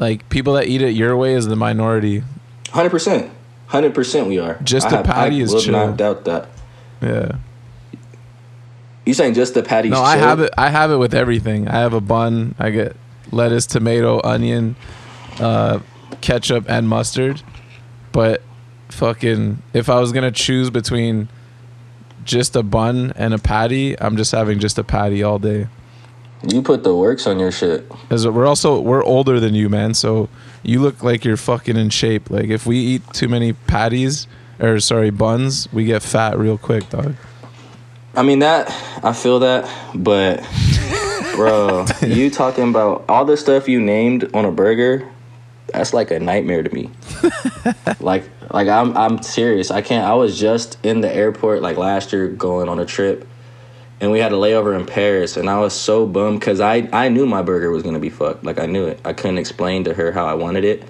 like 0.00 0.28
people 0.28 0.54
that 0.54 0.66
eat 0.66 0.82
it 0.82 0.90
your 0.94 1.16
way, 1.16 1.34
is 1.34 1.46
the 1.46 1.54
minority. 1.56 2.24
Hundred 2.70 2.90
percent, 2.90 3.30
hundred 3.68 3.94
percent. 3.94 4.26
We 4.26 4.38
are 4.40 4.58
Just 4.64 4.88
I 4.88 4.90
the 4.90 4.96
have- 4.96 5.06
patty 5.06 5.36
I 5.40 5.44
is 5.44 5.52
will 5.54 5.60
chill. 5.60 5.72
not 5.72 5.96
doubt 5.96 6.24
that. 6.24 6.48
Yeah. 7.00 7.36
You 9.06 9.14
saying 9.14 9.34
just 9.34 9.54
the 9.54 9.62
patty? 9.62 9.88
No, 9.88 10.02
I 10.02 10.16
have 10.16 10.40
it. 10.40 10.50
I 10.58 10.68
have 10.70 10.90
it 10.90 10.96
with 10.96 11.14
everything. 11.14 11.68
I 11.68 11.78
have 11.80 11.92
a 11.94 12.00
bun. 12.00 12.54
I 12.58 12.70
get 12.70 12.96
lettuce, 13.32 13.66
tomato, 13.66 14.20
onion, 14.22 14.76
uh, 15.40 15.80
ketchup, 16.20 16.66
and 16.68 16.88
mustard. 16.88 17.42
But 18.12 18.42
fucking, 18.90 19.62
if 19.72 19.88
I 19.88 19.98
was 20.00 20.12
gonna 20.12 20.30
choose 20.32 20.68
between 20.70 21.28
just 22.24 22.54
a 22.56 22.62
bun 22.62 23.12
and 23.16 23.32
a 23.32 23.38
patty, 23.38 23.98
I'm 24.00 24.16
just 24.16 24.32
having 24.32 24.58
just 24.58 24.78
a 24.78 24.84
patty 24.84 25.22
all 25.22 25.38
day. 25.38 25.66
You 26.42 26.62
put 26.62 26.84
the 26.84 26.94
works 26.94 27.26
on 27.26 27.38
your 27.38 27.52
shit. 27.52 27.88
Cause 28.08 28.26
we're 28.26 28.46
also 28.46 28.80
we're 28.80 29.04
older 29.04 29.38
than 29.40 29.54
you, 29.54 29.68
man. 29.68 29.92
So 29.94 30.28
you 30.62 30.80
look 30.80 31.02
like 31.02 31.24
you're 31.24 31.36
fucking 31.36 31.76
in 31.76 31.90
shape. 31.90 32.30
Like 32.30 32.48
if 32.48 32.66
we 32.66 32.78
eat 32.78 33.02
too 33.12 33.28
many 33.28 33.52
patties 33.52 34.26
or 34.58 34.80
sorry 34.80 35.10
buns, 35.10 35.70
we 35.72 35.84
get 35.84 36.02
fat 36.02 36.38
real 36.38 36.56
quick, 36.56 36.88
dog. 36.88 37.14
I 38.14 38.22
mean 38.22 38.40
that 38.40 38.68
I 39.04 39.12
feel 39.12 39.40
that, 39.40 39.70
but 39.94 40.40
bro, 41.36 41.86
you 42.02 42.30
talking 42.30 42.68
about 42.68 43.04
all 43.08 43.24
the 43.24 43.36
stuff 43.36 43.68
you 43.68 43.80
named 43.80 44.30
on 44.34 44.44
a 44.44 44.52
burger? 44.52 45.08
That's 45.72 45.94
like 45.94 46.10
a 46.10 46.18
nightmare 46.18 46.62
to 46.62 46.74
me. 46.74 46.90
like 48.00 48.24
like 48.50 48.68
I'm 48.68 48.96
I'm 48.96 49.22
serious. 49.22 49.70
I 49.70 49.82
can't. 49.82 50.06
I 50.06 50.14
was 50.14 50.38
just 50.38 50.78
in 50.84 51.00
the 51.00 51.14
airport 51.14 51.62
like 51.62 51.76
last 51.76 52.12
year 52.12 52.28
going 52.28 52.68
on 52.68 52.78
a 52.78 52.86
trip, 52.86 53.26
and 54.00 54.10
we 54.10 54.18
had 54.18 54.32
a 54.32 54.36
layover 54.36 54.78
in 54.78 54.86
Paris, 54.86 55.36
and 55.36 55.48
I 55.50 55.58
was 55.58 55.72
so 55.74 56.06
bummed 56.06 56.40
because 56.40 56.60
I 56.60 56.88
I 56.92 57.08
knew 57.08 57.26
my 57.26 57.42
burger 57.42 57.70
was 57.70 57.82
gonna 57.82 57.98
be 57.98 58.10
fucked. 58.10 58.44
Like 58.44 58.58
I 58.58 58.66
knew 58.66 58.86
it. 58.86 59.00
I 59.04 59.12
couldn't 59.12 59.38
explain 59.38 59.84
to 59.84 59.94
her 59.94 60.12
how 60.12 60.26
I 60.26 60.34
wanted 60.34 60.64
it. 60.64 60.82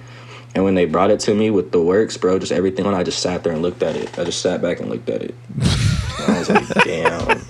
And 0.55 0.65
when 0.65 0.75
they 0.75 0.85
brought 0.85 1.11
it 1.13 1.21
to 1.21 1.35
me 1.35 1.51
with 1.51 1.71
the 1.71 1.81
works, 1.81 2.17
bro, 2.17 2.39
just 2.41 2.51
everything 2.51 2.85
on, 2.85 2.93
I 2.95 3.05
just 3.05 3.21
sat 3.21 3.45
there 3.45 3.53
and 3.53 3.63
looked 3.63 3.85
at 3.85 3.95
it. 3.95 4.19
I 4.19 4.25
just 4.25 4.41
sat 4.43 4.61
back 4.61 4.81
and 4.81 4.91
looked 4.91 5.09
at 5.09 5.23
it. 5.23 5.35
And 6.21 6.35
I 6.37 6.39
was 6.39 6.51
like, 6.51 6.85
damn. 6.85 7.41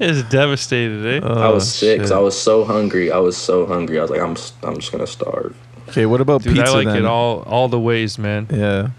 It's 0.00 0.22
devastated, 0.30 1.22
eh? 1.22 1.26
I 1.26 1.48
was 1.50 1.64
Oh, 1.64 1.66
sick 1.66 1.98
'cause 2.00 2.08
shit. 2.08 2.16
I 2.16 2.20
was 2.20 2.40
so 2.40 2.64
hungry. 2.64 3.12
I 3.12 3.18
was 3.18 3.36
so 3.36 3.66
hungry. 3.66 3.98
I 3.98 4.02
was 4.02 4.10
like, 4.10 4.20
I'm, 4.20 4.34
I'm 4.62 4.76
just 4.80 4.90
gonna 4.92 5.06
starve. 5.06 5.54
Okay, 5.90 6.06
what 6.06 6.20
about 6.22 6.42
Dude, 6.42 6.54
pizza 6.56 6.72
I 6.72 6.74
like 6.76 6.86
then? 6.86 6.96
it 6.98 7.04
all 7.04 7.40
all 7.42 7.68
the 7.68 7.78
ways, 7.78 8.18
man. 8.18 8.46
Yeah. 8.50 8.90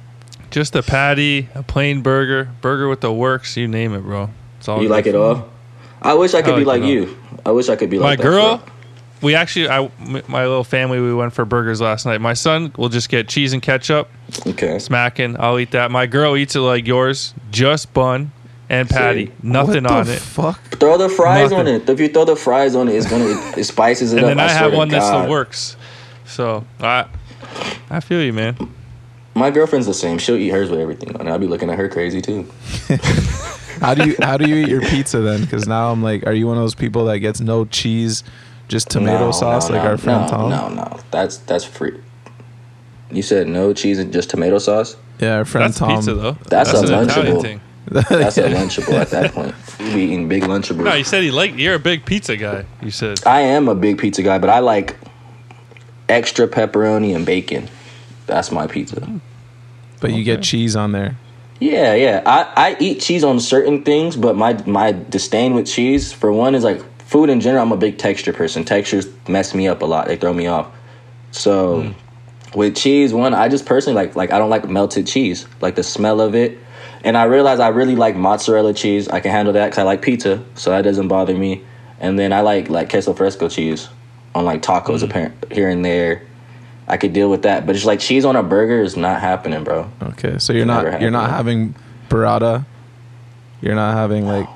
Just 0.52 0.76
a 0.76 0.84
patty, 0.84 1.50
a 1.56 1.64
plain 1.64 2.02
burger, 2.02 2.50
burger 2.62 2.88
with 2.88 3.02
the 3.02 3.12
works, 3.12 3.58
you 3.58 3.68
name 3.68 3.94
it, 3.96 4.02
bro. 4.02 4.30
It's 4.60 4.68
all 4.68 4.78
you 4.82 4.88
good 4.88 4.94
like 4.94 5.08
it 5.08 5.16
all? 5.16 5.50
I 6.04 6.14
wish 6.14 6.34
I 6.34 6.42
could 6.42 6.56
I 6.56 6.60
be 6.60 6.66
like 6.66 6.82
like 6.82 6.90
you. 6.90 7.18
I 7.46 7.52
wish 7.52 7.70
I 7.70 7.76
could 7.76 7.90
be 7.90 7.98
My 8.00 8.06
like 8.06 8.20
that, 8.20 8.24
girl, 8.24 8.58
bro. 8.58 8.66
we 9.22 9.36
actually, 9.36 9.70
I, 9.70 9.84
m- 10.02 10.22
my 10.28 10.44
little 10.46 10.64
family, 10.64 11.00
we 11.00 11.14
went 11.14 11.34
for 11.34 11.46
burgers 11.46 11.82
last 11.82 12.06
night. 12.06 12.20
My 12.22 12.34
son 12.34 12.74
will 12.78 12.90
just 12.90 13.10
get 13.10 13.28
cheese 13.28 13.54
and 13.54 13.62
ketchup, 13.62 14.10
Okay. 14.48 14.80
smacking. 14.80 15.36
I'll 15.40 15.60
eat 15.60 15.72
that. 15.72 15.92
My 15.92 16.06
girl 16.06 16.36
eats 16.38 16.56
it 16.56 16.60
like 16.62 16.88
yours, 16.88 17.34
just 17.52 17.94
bun 17.94 18.32
and 18.70 18.90
patty, 18.90 19.28
See? 19.28 19.32
nothing 19.44 19.84
what 19.84 19.92
on 19.92 20.10
it. 20.10 20.20
Fuck. 20.20 20.60
Throw 20.80 20.98
the 20.98 21.10
fries 21.10 21.52
Nothing. 21.52 21.68
on 21.68 21.82
it. 21.82 21.90
If 21.90 22.00
you 22.00 22.08
throw 22.08 22.26
the 22.26 22.36
fries 22.36 22.76
on 22.76 22.88
it, 22.88 22.96
it's 22.96 23.10
gonna 23.10 23.26
it, 23.26 23.58
it 23.60 23.64
spices 23.66 24.14
it 24.14 24.18
and 24.18 24.26
up. 24.26 24.32
And 24.32 24.40
then 24.40 24.46
I, 24.46 24.50
swear 24.52 24.60
have 24.64 24.72
to 24.72 24.78
one 24.78 24.88
that's 24.90 25.06
God. 25.10 25.26
the 25.26 25.30
works. 25.32 25.76
So 26.26 26.66
I, 26.80 27.06
I 27.90 28.00
feel 28.00 28.22
you, 28.24 28.34
man. 28.34 28.58
My 29.36 29.52
girlfriend's 29.52 29.88
the 29.88 29.94
same. 29.94 30.18
She'll 30.18 30.36
eat 30.38 30.50
hers 30.50 30.70
with 30.70 30.80
everything 30.80 31.16
on 31.18 31.28
it. 31.28 31.32
I'll 31.32 31.40
be 31.40 31.48
looking 31.48 31.70
at 31.70 31.78
her 31.78 31.90
crazy 31.90 32.22
too. 32.22 32.48
How 33.84 33.94
do 33.94 34.10
you 34.10 34.16
how 34.22 34.38
do 34.38 34.48
you 34.48 34.56
eat 34.56 34.70
your 34.70 34.82
pizza 34.82 35.20
then? 35.20 35.42
Because 35.42 35.68
now 35.68 35.92
I'm 35.92 36.02
like, 36.02 36.26
are 36.26 36.32
you 36.34 36.48
one 36.48 36.56
of 36.58 36.64
those 36.64 36.74
people 36.76 37.04
that 37.06 37.20
gets 37.20 37.42
no 37.42 37.66
cheese, 37.66 38.24
just 38.70 38.90
tomato 38.90 39.26
No, 39.26 39.32
sauce 39.32 39.68
no, 39.70 39.76
like 39.76 39.84
no, 39.84 39.90
our 39.92 39.98
friend 39.98 40.22
no, 40.22 40.28
Tom? 40.30 40.50
No, 40.50 40.70
no, 40.70 41.00
that's 41.12 41.38
that's 41.40 41.66
free. 41.66 42.00
You 43.12 43.22
said 43.22 43.48
no 43.48 43.74
cheese 43.74 44.00
and 44.00 44.14
just 44.14 44.30
tomato 44.30 44.58
sauce. 44.58 44.96
Yeah, 45.20 45.36
our 45.36 45.46
friend 45.46 45.68
That's 45.68 45.78
Tom. 45.80 45.96
pizza 45.98 46.14
though. 46.14 46.38
That's 46.48 46.72
a 46.74 46.78
an 46.80 46.86
Italian 46.86 47.36
Lunchable. 47.36 47.42
thing. 47.42 47.62
That's 47.86 48.38
a 48.38 48.44
lunchable 48.50 48.94
at 48.94 49.10
that 49.10 49.34
point. 49.34 49.54
You 49.80 49.94
be 49.94 50.02
eating 50.04 50.28
big 50.30 50.44
lunchables. 50.44 50.86
No, 50.86 50.94
you 50.94 51.04
said 51.04 51.22
he 51.24 51.32
like 51.32 51.58
you're 51.58 51.76
a 51.76 51.80
big 51.80 52.06
pizza 52.06 52.38
guy. 52.38 52.66
You 52.82 52.90
said 52.90 53.20
I 53.26 53.42
am 53.42 53.68
a 53.68 53.76
big 53.76 53.98
pizza 53.98 54.24
guy, 54.24 54.38
but 54.40 54.50
I 54.50 54.60
like 54.60 54.96
extra 56.08 56.48
pepperoni 56.48 57.14
and 57.16 57.26
bacon. 57.26 57.68
That's 58.28 58.50
my 58.52 58.66
pizza. 58.68 59.20
But 60.00 60.14
you 60.14 60.24
get 60.24 60.42
cheese 60.42 60.76
on 60.76 60.94
there. 60.94 61.18
Yeah, 61.60 61.94
yeah. 61.94 62.22
I, 62.26 62.72
I 62.72 62.78
eat 62.80 63.00
cheese 63.02 63.24
on 63.24 63.40
certain 63.40 63.84
things, 63.84 64.16
but 64.16 64.36
my 64.36 64.62
my 64.66 64.92
disdain 64.92 65.54
with 65.54 65.68
cheese, 65.68 66.12
for 66.12 66.32
one, 66.32 66.56
is 66.56 66.64
like 66.64 66.82
food 67.02 67.30
in 67.30 67.40
general. 67.42 67.64
I'm 67.64 67.72
a 67.72 67.78
big 67.78 67.98
texture 67.98 68.34
person. 68.34 68.66
Textures 68.66 69.08
mess 69.28 69.54
me 69.54 69.68
up 69.68 69.82
a 69.82 69.86
lot. 69.86 70.08
They 70.08 70.18
throw 70.18 70.34
me 70.34 70.48
off. 70.48 70.68
So 71.32 71.94
with 72.56 72.76
cheese, 72.76 73.14
one 73.14 73.34
I 73.34 73.48
just 73.50 73.66
personally 73.66 73.96
like 73.96 74.16
like 74.16 74.32
I 74.32 74.40
don't 74.40 74.50
like 74.50 74.68
melted 74.68 75.08
cheese, 75.08 75.48
like 75.62 75.76
the 75.76 75.84
smell 75.84 76.22
of 76.22 76.36
it. 76.36 76.58
And 77.06 77.18
I 77.18 77.24
realize 77.26 77.60
I 77.60 77.68
really 77.70 77.96
like 77.96 78.16
mozzarella 78.16 78.74
cheese. 78.74 79.08
I 79.10 79.20
can 79.20 79.32
handle 79.32 79.54
that 79.54 79.66
because 79.68 79.80
I 79.80 79.84
like 79.84 80.02
pizza, 80.02 80.44
so 80.56 80.72
that 80.72 80.82
doesn't 80.84 81.08
bother 81.08 81.36
me. 81.36 81.64
And 82.00 82.18
then 82.20 82.34
I 82.34 82.42
like 82.42 82.70
like 82.70 82.90
queso 82.90 83.14
fresco 83.14 83.48
cheese 83.48 83.88
on 84.36 84.46
like 84.46 84.62
tacos, 84.62 85.00
Mm. 85.00 85.04
apparent 85.04 85.52
here 85.52 85.70
and 85.70 85.86
there. 85.86 86.24
I 86.88 86.98
could 86.98 87.14
deal 87.14 87.30
with 87.30 87.44
that, 87.44 87.66
but 87.66 87.76
it's 87.76 87.86
like 87.86 88.00
cheese 88.00 88.26
on 88.26 88.36
a 88.36 88.44
burger 88.44 88.82
is 88.82 88.98
not 88.98 89.22
happening, 89.22 89.64
bro. 89.64 89.90
Okay, 90.02 90.38
so 90.38 90.52
you're 90.54 90.66
Never 90.66 90.92
not 90.92 91.02
you're 91.02 91.12
not 91.12 91.30
having 91.30 91.76
burrata. 92.10 92.66
You're 93.62 93.76
not 93.76 93.94
having 93.96 94.28
like 94.28 94.50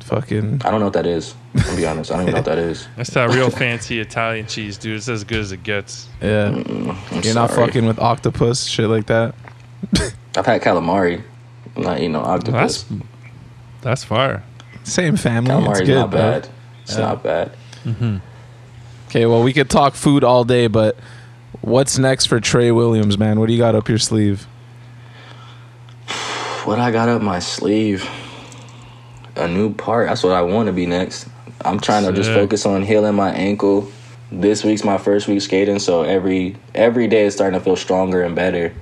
fucking. 0.00 0.62
I 0.64 0.70
don't 0.70 0.80
know 0.80 0.86
what 0.86 0.94
that 0.94 1.06
is. 1.06 1.34
I'll 1.54 1.76
be 1.76 1.86
honest. 1.86 2.10
I 2.10 2.14
don't 2.14 2.22
even 2.22 2.32
know 2.34 2.38
what 2.40 2.46
that 2.46 2.58
is. 2.58 2.88
That's 2.96 3.10
that 3.10 3.30
real 3.30 3.50
fancy 3.50 4.00
Italian 4.00 4.46
cheese, 4.46 4.76
dude. 4.76 4.96
It's 4.96 5.08
as 5.08 5.22
good 5.22 5.38
as 5.38 5.52
it 5.52 5.62
gets. 5.62 6.08
Yeah, 6.20 6.50
mm, 6.50 7.12
I'm 7.12 7.22
you're 7.22 7.34
not 7.34 7.50
fucking 7.50 7.86
with 7.86 7.98
octopus 8.00 8.64
shit 8.64 8.88
like 8.88 9.06
that. 9.06 9.34
I've 10.36 10.46
had 10.46 10.62
calamari. 10.62 11.22
I'm 11.76 11.82
not 11.82 11.98
eating 11.98 12.12
no 12.12 12.20
octopus. 12.20 12.82
That's 12.82 13.02
that's 13.82 14.04
fire. 14.04 14.42
Same 14.84 15.16
family. 15.16 15.50
Calamari 15.50 15.70
it's 15.70 15.80
is 15.80 15.88
good, 15.88 15.94
not 15.94 16.10
bro. 16.10 16.20
bad. 16.20 16.48
It's 16.82 16.96
not 16.96 17.22
bad. 17.22 17.52
Mm-hmm. 17.84 18.16
Okay, 19.08 19.26
well 19.26 19.42
we 19.42 19.52
could 19.52 19.70
talk 19.70 19.94
food 19.94 20.24
all 20.24 20.42
day, 20.44 20.66
but 20.66 20.96
what's 21.62 21.98
next 21.98 22.26
for 22.26 22.40
Tre 22.40 22.70
Williams, 22.70 23.18
man? 23.18 23.40
What 23.40 23.46
do 23.46 23.52
you 23.52 23.58
got 23.58 23.74
up 23.74 23.88
your 23.88 23.98
sleeve? 23.98 24.46
What 26.64 26.78
I 26.78 26.92
got 26.92 27.08
up 27.08 27.20
my 27.22 27.40
sleeve? 27.40 28.08
A 29.34 29.48
new 29.48 29.74
part. 29.74 30.06
That's 30.06 30.22
what 30.22 30.32
I 30.32 30.42
want 30.42 30.68
to 30.68 30.72
be 30.72 30.86
next. 30.86 31.28
I'm 31.64 31.80
trying 31.80 32.04
to 32.04 32.12
just 32.12 32.30
focus 32.30 32.64
on 32.66 32.82
healing 32.82 33.16
my 33.16 33.32
ankle. 33.32 33.90
This 34.30 34.62
week's 34.62 34.84
my 34.84 34.96
first 34.96 35.26
week 35.26 35.42
skating, 35.42 35.80
so 35.80 36.02
every 36.02 36.56
every 36.72 37.08
day 37.08 37.24
is 37.24 37.34
starting 37.34 37.58
to 37.58 37.64
feel 37.64 37.74
stronger 37.74 38.22
and 38.22 38.36
better. 38.36 38.72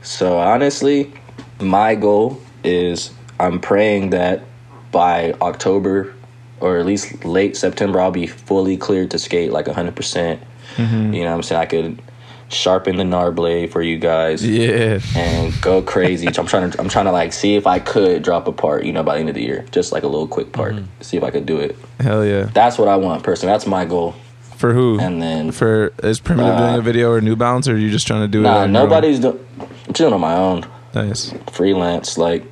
So 0.00 0.38
honestly, 0.38 1.12
my 1.60 1.94
goal 1.94 2.40
is 2.64 3.10
I'm 3.38 3.60
praying 3.60 4.10
that 4.10 4.42
by 4.90 5.34
October 5.42 6.14
or 6.60 6.78
at 6.78 6.86
least 6.86 7.24
late 7.24 7.56
September 7.56 8.00
I'll 8.00 8.10
be 8.10 8.26
fully 8.26 8.76
cleared 8.76 9.10
to 9.12 9.18
skate 9.18 9.52
like 9.52 9.66
100%. 9.66 9.94
percent 9.94 10.42
mm-hmm. 10.76 11.14
You 11.14 11.24
know 11.24 11.30
what 11.30 11.36
I'm 11.36 11.42
saying? 11.42 11.60
I 11.60 11.66
could 11.66 12.02
sharpen 12.50 12.96
the 12.96 13.04
gnar 13.04 13.34
blade 13.34 13.70
for 13.72 13.80
you 13.80 13.96
guys 13.98 14.44
Yeah, 14.46 15.00
and 15.16 15.54
go 15.62 15.80
crazy. 15.82 16.26
I'm 16.26 16.46
trying 16.46 16.70
to 16.70 16.80
I'm 16.80 16.88
trying 16.88 17.04
to 17.06 17.12
like 17.12 17.32
see 17.32 17.54
if 17.56 17.66
I 17.66 17.78
could 17.78 18.22
drop 18.22 18.46
a 18.48 18.52
part, 18.52 18.84
you 18.84 18.92
know, 18.92 19.02
by 19.02 19.14
the 19.14 19.20
end 19.20 19.28
of 19.28 19.34
the 19.34 19.42
year. 19.42 19.64
Just 19.70 19.92
like 19.92 20.02
a 20.02 20.08
little 20.08 20.26
quick 20.28 20.52
part. 20.52 20.74
See 21.00 21.16
if 21.16 21.22
I 21.22 21.30
could 21.30 21.46
do 21.46 21.58
it. 21.58 21.76
hell 22.00 22.24
yeah. 22.24 22.44
That's 22.52 22.76
what 22.78 22.88
I 22.88 22.96
want 22.96 23.22
personally. 23.22 23.52
That's 23.52 23.66
my 23.66 23.84
goal. 23.84 24.14
For 24.56 24.74
who? 24.74 24.98
And 25.00 25.22
then 25.22 25.52
For 25.52 25.92
is 26.02 26.20
Primitive 26.20 26.52
Uh, 26.54 26.66
doing 26.66 26.78
a 26.80 26.82
video 26.82 27.10
or 27.12 27.20
New 27.22 27.34
Balance, 27.36 27.66
or 27.66 27.74
are 27.74 27.78
you 27.78 27.90
just 27.90 28.06
trying 28.06 28.20
to 28.22 28.28
do 28.28 28.40
it? 28.40 28.42
nah, 28.42 28.54
your 28.56 28.64
own? 28.64 28.72
nobody's 28.72 29.20
doing 29.20 29.38
I'm 29.86 29.92
doing 29.92 30.10
it 30.12 30.14
on 30.14 30.20
my 30.20 30.34
own. 30.34 30.66
Nice. 30.94 31.32
Freelance. 31.52 32.18
Like 32.18 32.44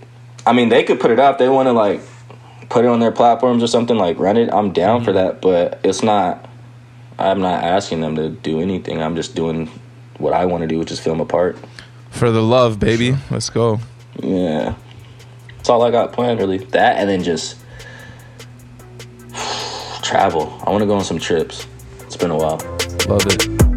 I 0.46 0.52
mean 0.52 0.68
they 0.70 0.84
could 0.84 1.00
put 1.00 1.10
it 1.10 1.18
out 1.20 1.38
they 1.38 1.48
wanna 1.48 1.72
like 1.72 2.00
put 2.70 2.84
it 2.84 2.88
on 2.88 3.00
their 3.00 3.10
platforms 3.12 3.62
or 3.62 3.66
something, 3.66 3.96
like 3.96 4.18
run 4.18 4.36
it. 4.36 4.48
I'm 4.52 4.72
down 4.72 5.02
for 5.02 5.12
that, 5.12 5.40
but 5.42 5.80
it's 5.82 6.02
not 6.02 6.46
I'm 7.18 7.40
not 7.40 7.64
asking 7.64 8.00
them 8.00 8.14
to 8.16 8.28
do 8.28 8.60
anything. 8.60 9.02
I'm 9.02 9.16
just 9.16 9.34
doing 9.34 9.68
what 10.18 10.32
I 10.32 10.46
want 10.46 10.62
to 10.62 10.66
do, 10.66 10.78
which 10.78 10.90
is 10.90 11.00
film 11.00 11.20
a 11.20 11.24
part. 11.24 11.56
For 12.10 12.30
the 12.30 12.42
love, 12.42 12.78
baby. 12.78 13.16
Let's 13.30 13.50
go. 13.50 13.80
Yeah. 14.20 14.74
That's 15.56 15.68
all 15.68 15.82
I 15.82 15.90
got 15.90 16.12
planned, 16.12 16.40
really. 16.40 16.58
That 16.58 16.96
and 16.96 17.08
then 17.08 17.22
just 17.22 17.56
travel. 20.02 20.60
I 20.66 20.70
want 20.70 20.82
to 20.82 20.86
go 20.86 20.94
on 20.96 21.04
some 21.04 21.18
trips. 21.18 21.66
It's 22.00 22.16
been 22.16 22.30
a 22.30 22.36
while. 22.36 22.58
Love 23.08 23.22
it. 23.26 23.68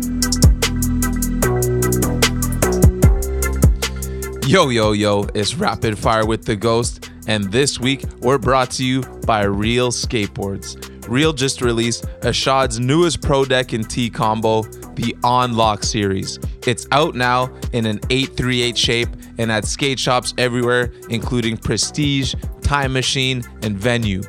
Yo, 4.47 4.67
yo, 4.67 4.91
yo, 4.91 5.25
it's 5.33 5.55
Rapid 5.55 5.97
Fire 5.97 6.25
with 6.25 6.43
the 6.43 6.57
Ghost, 6.57 7.09
and 7.25 7.49
this 7.51 7.79
week 7.79 8.03
we're 8.19 8.37
brought 8.37 8.69
to 8.71 8.83
you 8.83 9.01
by 9.25 9.43
Real 9.43 9.91
Skateboards. 9.91 11.07
Real 11.07 11.31
just 11.31 11.61
released 11.61 12.05
Ishod's 12.21 12.77
newest 12.79 13.21
Pro 13.21 13.45
Deck 13.45 13.71
and 13.71 13.89
T 13.89 14.09
combo, 14.09 14.63
the 14.95 15.15
Unlock 15.23 15.83
series. 15.83 16.39
It's 16.65 16.87
out 16.91 17.15
now 17.15 17.53
in 17.73 17.85
an 17.85 17.99
838 18.09 18.77
shape 18.77 19.09
and 19.37 19.51
at 19.51 19.65
skate 19.65 19.99
shops 19.99 20.33
everywhere, 20.37 20.91
including 21.09 21.57
Prestige, 21.57 22.35
Time 22.61 22.93
Machine, 22.93 23.43
and 23.63 23.77
Venue. 23.77 24.21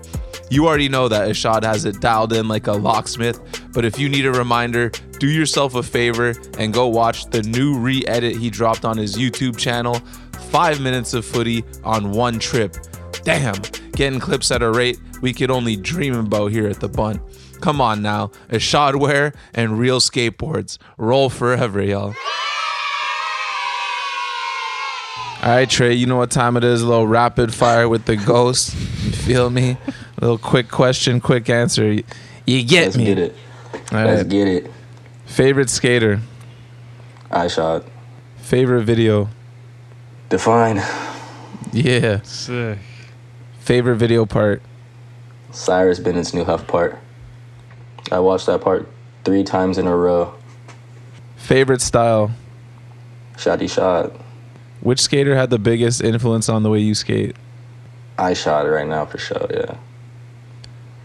You 0.50 0.66
already 0.66 0.88
know 0.88 1.08
that 1.08 1.28
Ishod 1.28 1.62
has 1.62 1.84
it 1.84 2.00
dialed 2.00 2.32
in 2.32 2.46
like 2.46 2.66
a 2.66 2.72
locksmith, 2.72 3.40
but 3.72 3.84
if 3.84 3.98
you 3.98 4.08
need 4.08 4.26
a 4.26 4.32
reminder, 4.32 4.90
do 5.18 5.28
yourself 5.28 5.74
a 5.74 5.82
favor 5.82 6.34
and 6.58 6.74
go 6.74 6.88
watch 6.88 7.26
the 7.30 7.42
new 7.42 7.78
re 7.78 8.04
edit 8.06 8.36
he 8.36 8.50
dropped 8.50 8.84
on 8.84 8.98
his 8.98 9.16
YouTube 9.16 9.56
channel 9.56 9.94
Five 10.50 10.82
Minutes 10.82 11.14
of 11.14 11.24
Footy 11.24 11.64
on 11.84 12.10
One 12.10 12.38
Trip. 12.38 12.76
Damn, 13.24 13.54
getting 13.92 14.20
clips 14.20 14.50
at 14.50 14.62
a 14.62 14.70
rate 14.70 14.98
we 15.22 15.32
could 15.32 15.50
only 15.50 15.76
dream 15.76 16.14
about 16.14 16.52
here 16.52 16.68
at 16.68 16.80
the 16.80 16.88
Bunt. 16.88 17.22
Come 17.62 17.80
on 17.80 18.02
now, 18.02 18.30
Ishod 18.50 18.96
Wair 19.00 19.32
and 19.54 19.78
real 19.78 20.00
skateboards. 20.00 20.76
Roll 20.98 21.30
forever, 21.30 21.80
y'all. 21.82 22.14
All 25.42 25.48
right, 25.48 25.68
Tre, 25.68 25.92
you 25.94 26.06
know 26.06 26.16
what 26.16 26.30
time 26.30 26.56
it 26.56 26.62
is. 26.64 26.82
A 26.82 26.86
little 26.86 27.06
rapid 27.06 27.52
fire 27.52 27.88
with 27.88 28.04
the 28.04 28.16
ghost. 28.16 28.74
You 28.74 29.10
feel 29.12 29.50
me? 29.50 29.76
A 29.88 30.20
little 30.20 30.38
quick 30.38 30.68
question, 30.70 31.20
quick 31.20 31.48
answer. 31.50 31.90
You- 31.92 32.04
You 32.46 32.64
get 32.64 32.84
Let's 32.86 32.96
me. 32.96 33.04
get 33.04 33.18
it. 33.18 33.36
All 33.92 33.98
Let's 34.04 34.22
right. 34.22 34.28
get 34.28 34.48
it. 34.48 34.70
Favorite 35.26 35.70
skater. 35.70 36.20
Ishod. 37.30 37.84
Favorite 38.38 38.82
video. 38.82 39.28
Define. 40.28 40.82
Yeah. 41.72 42.20
Sick. 42.22 42.78
Favorite 43.60 43.96
video 43.96 44.26
part. 44.26 44.60
Cyrus 45.52 46.00
Bennett's 46.00 46.34
new 46.34 46.44
HUF 46.44 46.66
part. 46.66 46.98
I 48.10 48.18
watched 48.18 48.46
that 48.46 48.60
part 48.60 48.88
three 49.24 49.44
times 49.44 49.78
in 49.78 49.86
a 49.86 49.96
row. 49.96 50.34
Favorite 51.36 51.80
style. 51.80 52.30
Shotty 53.36 53.70
shot. 53.70 54.12
Which 54.80 55.00
skater 55.00 55.36
had 55.36 55.50
the 55.50 55.58
biggest 55.58 56.02
influence 56.02 56.48
on 56.48 56.62
the 56.62 56.70
way 56.70 56.80
you 56.80 56.94
skate? 56.94 57.36
Ishod 58.18 58.64
it 58.66 58.68
right 58.68 58.86
now 58.86 59.06
for 59.06 59.18
sure, 59.18 59.46
yeah. 59.50 59.76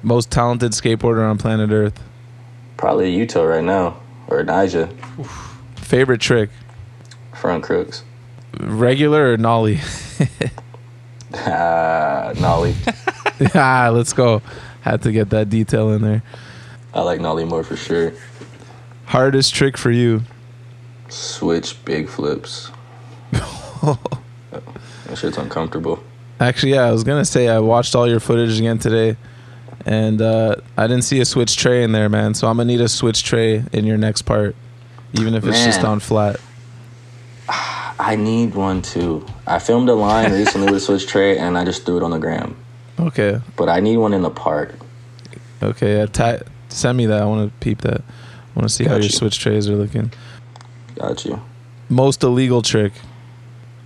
Most 0.03 0.31
talented 0.31 0.71
skateboarder 0.71 1.29
on 1.29 1.37
planet 1.37 1.71
Earth. 1.71 2.01
Probably 2.75 3.15
Yuto 3.15 3.47
right 3.47 3.63
now. 3.63 3.99
Or 4.27 4.43
Nyjah. 4.43 4.91
Favorite 5.77 6.21
trick. 6.21 6.49
Front 7.33 7.63
crooks. 7.63 8.03
Regular 8.59 9.33
or 9.33 9.37
nollie? 9.37 9.79
Ah, 11.33 12.33
Nollie. 12.39 12.75
ah, 13.55 13.89
let's 13.93 14.13
go. 14.13 14.41
Had 14.81 15.01
to 15.03 15.11
get 15.11 15.29
that 15.31 15.49
detail 15.49 15.91
in 15.91 16.01
there. 16.01 16.23
I 16.97 17.01
like 17.01 17.21
Nollie 17.21 17.45
more 17.45 17.63
for 17.63 17.77
sure. 17.77 18.11
Hardest 19.05 19.53
trick 19.53 19.77
for 19.77 19.91
you. 19.91 20.23
Switch 21.09 21.83
big 21.85 22.09
flips. 22.09 22.71
That 25.07 25.17
shit's 25.17 25.37
uncomfortable. 25.37 26.03
Actually, 26.41 26.73
yeah, 26.73 26.81
I 26.83 26.91
was 26.91 27.05
gonna 27.05 27.23
say 27.23 27.47
I 27.47 27.59
watched 27.59 27.95
all 27.95 28.09
your 28.09 28.19
footage 28.19 28.59
again 28.59 28.77
today, 28.77 29.15
and 29.85 30.21
uh, 30.21 30.55
I 30.75 30.87
didn't 30.87 31.03
see 31.03 31.21
a 31.21 31.25
switch 31.25 31.55
tray 31.55 31.83
in 31.83 31.93
there, 31.93 32.09
man. 32.09 32.33
So 32.33 32.47
I'm 32.47 32.57
gonna 32.57 32.67
need 32.67 32.81
a 32.81 32.89
switch 32.89 33.23
tray 33.23 33.63
in 33.71 33.85
your 33.85 33.97
next 33.97 34.23
part, 34.23 34.55
even 35.13 35.33
if 35.33 35.45
it's 35.45 35.63
just 35.63 35.85
on 35.85 36.01
flat. 36.01 36.37
I 37.47 38.17
need 38.17 38.53
one 38.55 38.81
too. 38.81 39.25
I 39.45 39.59
filmed 39.59 39.87
a 39.87 39.93
line 39.95 40.33
recently 40.33 40.67
with 40.67 40.77
a 40.77 40.85
switch 40.85 41.07
tray 41.07 41.37
and 41.37 41.57
I 41.57 41.63
just 41.63 41.85
threw 41.85 41.97
it 41.97 42.03
on 42.03 42.11
the 42.11 42.19
gram. 42.19 42.55
Okay, 42.99 43.39
But 43.55 43.69
I 43.69 43.79
need 43.79 43.97
one 43.97 44.13
in 44.13 44.23
the 44.23 44.29
park. 44.29 44.73
okay. 45.63 46.01
Uh, 46.01 46.39
send 46.69 46.97
me 46.97 47.05
that. 47.07 47.21
I 47.21 47.25
want 47.25 47.51
to 47.51 47.57
peep 47.59 47.81
that. 47.81 48.01
I 48.01 48.59
want 48.59 48.67
to 48.67 48.69
see 48.69 48.85
how 48.85 48.95
Got 48.95 49.01
your 49.03 49.09
switch 49.09 49.39
trays 49.39 49.69
are 49.69 49.75
looking. 49.75 50.11
Got 50.95 51.25
you. 51.25 51.41
Most 51.89 52.23
illegal 52.23 52.61
trick. 52.61 52.93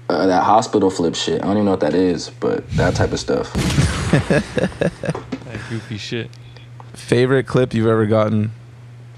Uh, 0.10 0.28
that 0.28 0.44
hospital 0.44 0.90
flip 0.90 1.16
shit. 1.16 1.42
I 1.42 1.46
don't 1.46 1.54
even 1.58 1.66
know 1.66 1.72
what 1.72 1.80
that 1.82 1.94
is, 1.94 2.30
but 2.40 2.70
that 2.72 2.96
type 2.96 3.12
of 3.12 3.20
stuff. 3.20 3.52
That 5.52 5.60
goofy 5.70 5.98
shit. 5.98 6.30
Favorite 6.94 7.48
clip 7.48 7.74
you've 7.74 7.88
ever 7.88 8.06
gotten. 8.06 8.52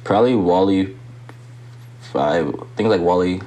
Probably 0.03 0.35
Wally 0.35 0.95
five. 1.99 2.47
I 2.47 2.65
think 2.75 2.89
like 2.89 3.01
Wally 3.01 3.37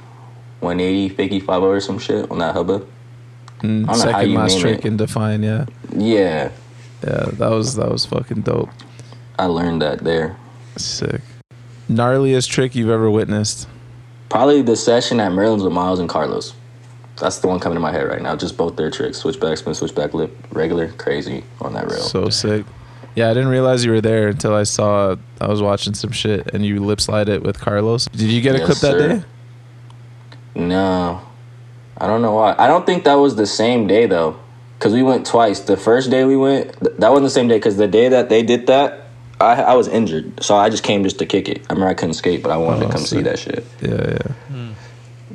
180, 0.59 1.15
Fakey 1.15 1.39
50 1.39 1.51
or 1.51 1.79
some 1.79 1.99
shit 1.99 2.29
on 2.31 2.39
that 2.39 2.53
hubba. 2.53 2.85
Mm, 3.59 3.81
know 3.81 3.87
how 3.87 3.93
second 3.93 4.29
you 4.31 4.37
last 4.37 4.59
trick 4.59 4.79
it. 4.79 4.85
in 4.85 4.97
Define. 4.97 5.43
Yeah, 5.43 5.65
Yeah, 5.93 6.51
yeah. 7.03 7.25
That 7.33 7.49
was 7.49 7.75
that 7.75 7.89
was 7.89 8.05
fucking 8.05 8.41
dope. 8.41 8.69
I 9.39 9.45
learned 9.45 9.81
that 9.81 9.99
there. 9.99 10.35
Sick. 10.75 11.21
Gnarliest 11.89 12.49
trick 12.49 12.75
you've 12.75 12.89
ever 12.89 13.09
witnessed. 13.09 13.67
Probably 14.29 14.61
the 14.61 14.75
session 14.75 15.19
at 15.19 15.31
Maryland's 15.31 15.63
with 15.63 15.73
Miles 15.73 15.99
and 15.99 16.09
Carlos. 16.09 16.53
That's 17.19 17.39
the 17.39 17.47
one 17.47 17.59
coming 17.59 17.75
to 17.77 17.79
my 17.79 17.91
head 17.91 18.07
right 18.07 18.21
now. 18.21 18.35
Just 18.35 18.57
both 18.57 18.75
their 18.75 18.91
tricks. 18.91 19.17
Switchback 19.19 19.57
spin, 19.57 19.73
switchback 19.73 20.13
lip, 20.13 20.35
regular, 20.51 20.89
crazy 20.93 21.43
on 21.61 21.73
that 21.73 21.89
rail. 21.89 22.01
So 22.01 22.29
sick. 22.29 22.65
Yeah, 23.15 23.31
I 23.31 23.33
didn't 23.33 23.49
realize 23.49 23.83
you 23.83 23.91
were 23.91 24.01
there 24.01 24.27
until 24.27 24.53
I 24.53 24.63
saw 24.63 25.15
I 25.41 25.47
was 25.47 25.61
watching 25.61 25.95
some 25.95 26.11
shit 26.11 26.53
and 26.53 26.63
you 26.65 26.79
lip 26.83 27.01
slide 27.01 27.29
it 27.29 27.41
with 27.41 27.59
Carlos. 27.59 28.05
Did 28.05 28.29
you 28.29 28.41
get 28.41 28.55
a 28.55 28.59
Yes, 28.59 28.65
clip 28.67 28.77
that 28.79 28.99
sir. 28.99 29.07
day? 29.19 29.23
No, 30.55 31.21
I 31.97 32.05
don't 32.07 32.21
know 32.21 32.33
why. 32.35 32.55
I 32.59 32.67
don't 32.67 32.85
think 32.85 33.03
that 33.05 33.15
was 33.15 33.35
the 33.35 33.47
same 33.47 33.87
day 33.87 34.05
though, 34.05 34.37
because 34.77 34.93
we 34.93 35.01
went 35.03 35.25
twice. 35.25 35.59
The 35.61 35.77
first 35.77 36.11
day 36.11 36.25
we 36.25 36.37
went, 36.37 36.73
th- 36.79 36.97
that 36.99 37.09
wasn't 37.09 37.25
the 37.25 37.29
same 37.31 37.47
day. 37.47 37.57
Because 37.57 37.77
the 37.77 37.87
day 37.87 38.09
that 38.09 38.29
they 38.29 38.43
did 38.43 38.67
that, 38.67 39.06
I 39.39 39.61
I 39.61 39.73
was 39.75 39.87
injured, 39.87 40.43
so 40.43 40.55
I 40.55 40.69
just 40.69 40.83
came 40.83 41.03
just 41.03 41.19
to 41.19 41.25
kick 41.25 41.47
it. 41.49 41.59
I 41.69 41.73
remember 41.73 41.89
I 41.89 41.93
couldn't 41.93 42.15
skate, 42.15 42.41
but 42.43 42.51
I 42.51 42.57
wanted 42.57 42.83
Oh, 42.83 42.87
to 42.87 42.93
come 42.93 43.01
see 43.05 43.21
that 43.21 43.37
shit. 43.39 43.65
Yeah, 43.81 44.09
yeah. 44.11 44.33
Hmm. 44.47 44.71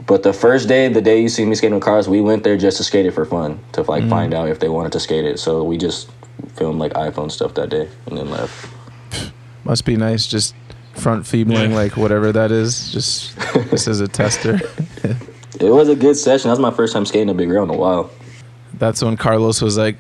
But 0.07 0.23
the 0.25 0.33
first 0.33 0.69
day, 0.69 0.89
the 0.89 1.01
day 1.03 1.21
you 1.23 1.29
see 1.29 1.45
me 1.45 1.55
skating 1.55 1.75
with 1.75 1.85
cars, 1.85 2.09
we 2.09 2.21
went 2.21 2.43
there 2.45 2.57
just 2.57 2.79
to 2.79 2.85
skate 2.85 3.07
it 3.07 3.13
for 3.13 3.25
fun, 3.25 3.61
to 3.73 3.83
like 3.83 4.03
hmm. 4.05 4.11
find 4.11 4.35
out 4.35 4.49
if 4.49 4.59
they 4.59 4.69
wanted 4.69 4.93
to 4.93 5.01
skate 5.01 5.25
it. 5.25 5.39
So 5.39 5.63
we 5.63 5.77
just 5.79 6.11
filmed 6.55 6.81
like 6.81 6.93
iPhone 6.95 7.31
stuff 7.31 7.55
that 7.55 7.69
day 7.69 7.89
and 8.07 8.19
then 8.19 8.31
left. 8.31 8.69
Must 9.65 9.85
be 9.85 9.97
nice 9.97 10.27
just 10.27 10.55
front 10.95 11.27
feebling 11.27 11.71
Yeah. 11.71 11.77
like 11.77 11.97
whatever 11.97 12.33
that 12.33 12.51
is. 12.51 12.91
Just 12.93 13.37
this 13.71 13.87
is 13.87 14.01
a 14.01 14.09
tester. 14.21 14.61
It 15.61 15.71
was 15.71 15.89
a 15.89 15.95
good 15.95 16.17
session. 16.17 16.49
That 16.49 16.53
was 16.53 16.59
my 16.59 16.73
first 16.73 16.93
time 16.93 17.07
skating 17.07 17.29
a 17.31 17.35
big 17.35 17.49
rail 17.49 17.63
in 17.63 17.71
a 17.71 17.77
while. 17.77 18.11
That's 18.75 19.03
when 19.03 19.17
Carlos 19.17 19.63
was 19.63 19.79
like, 19.79 19.97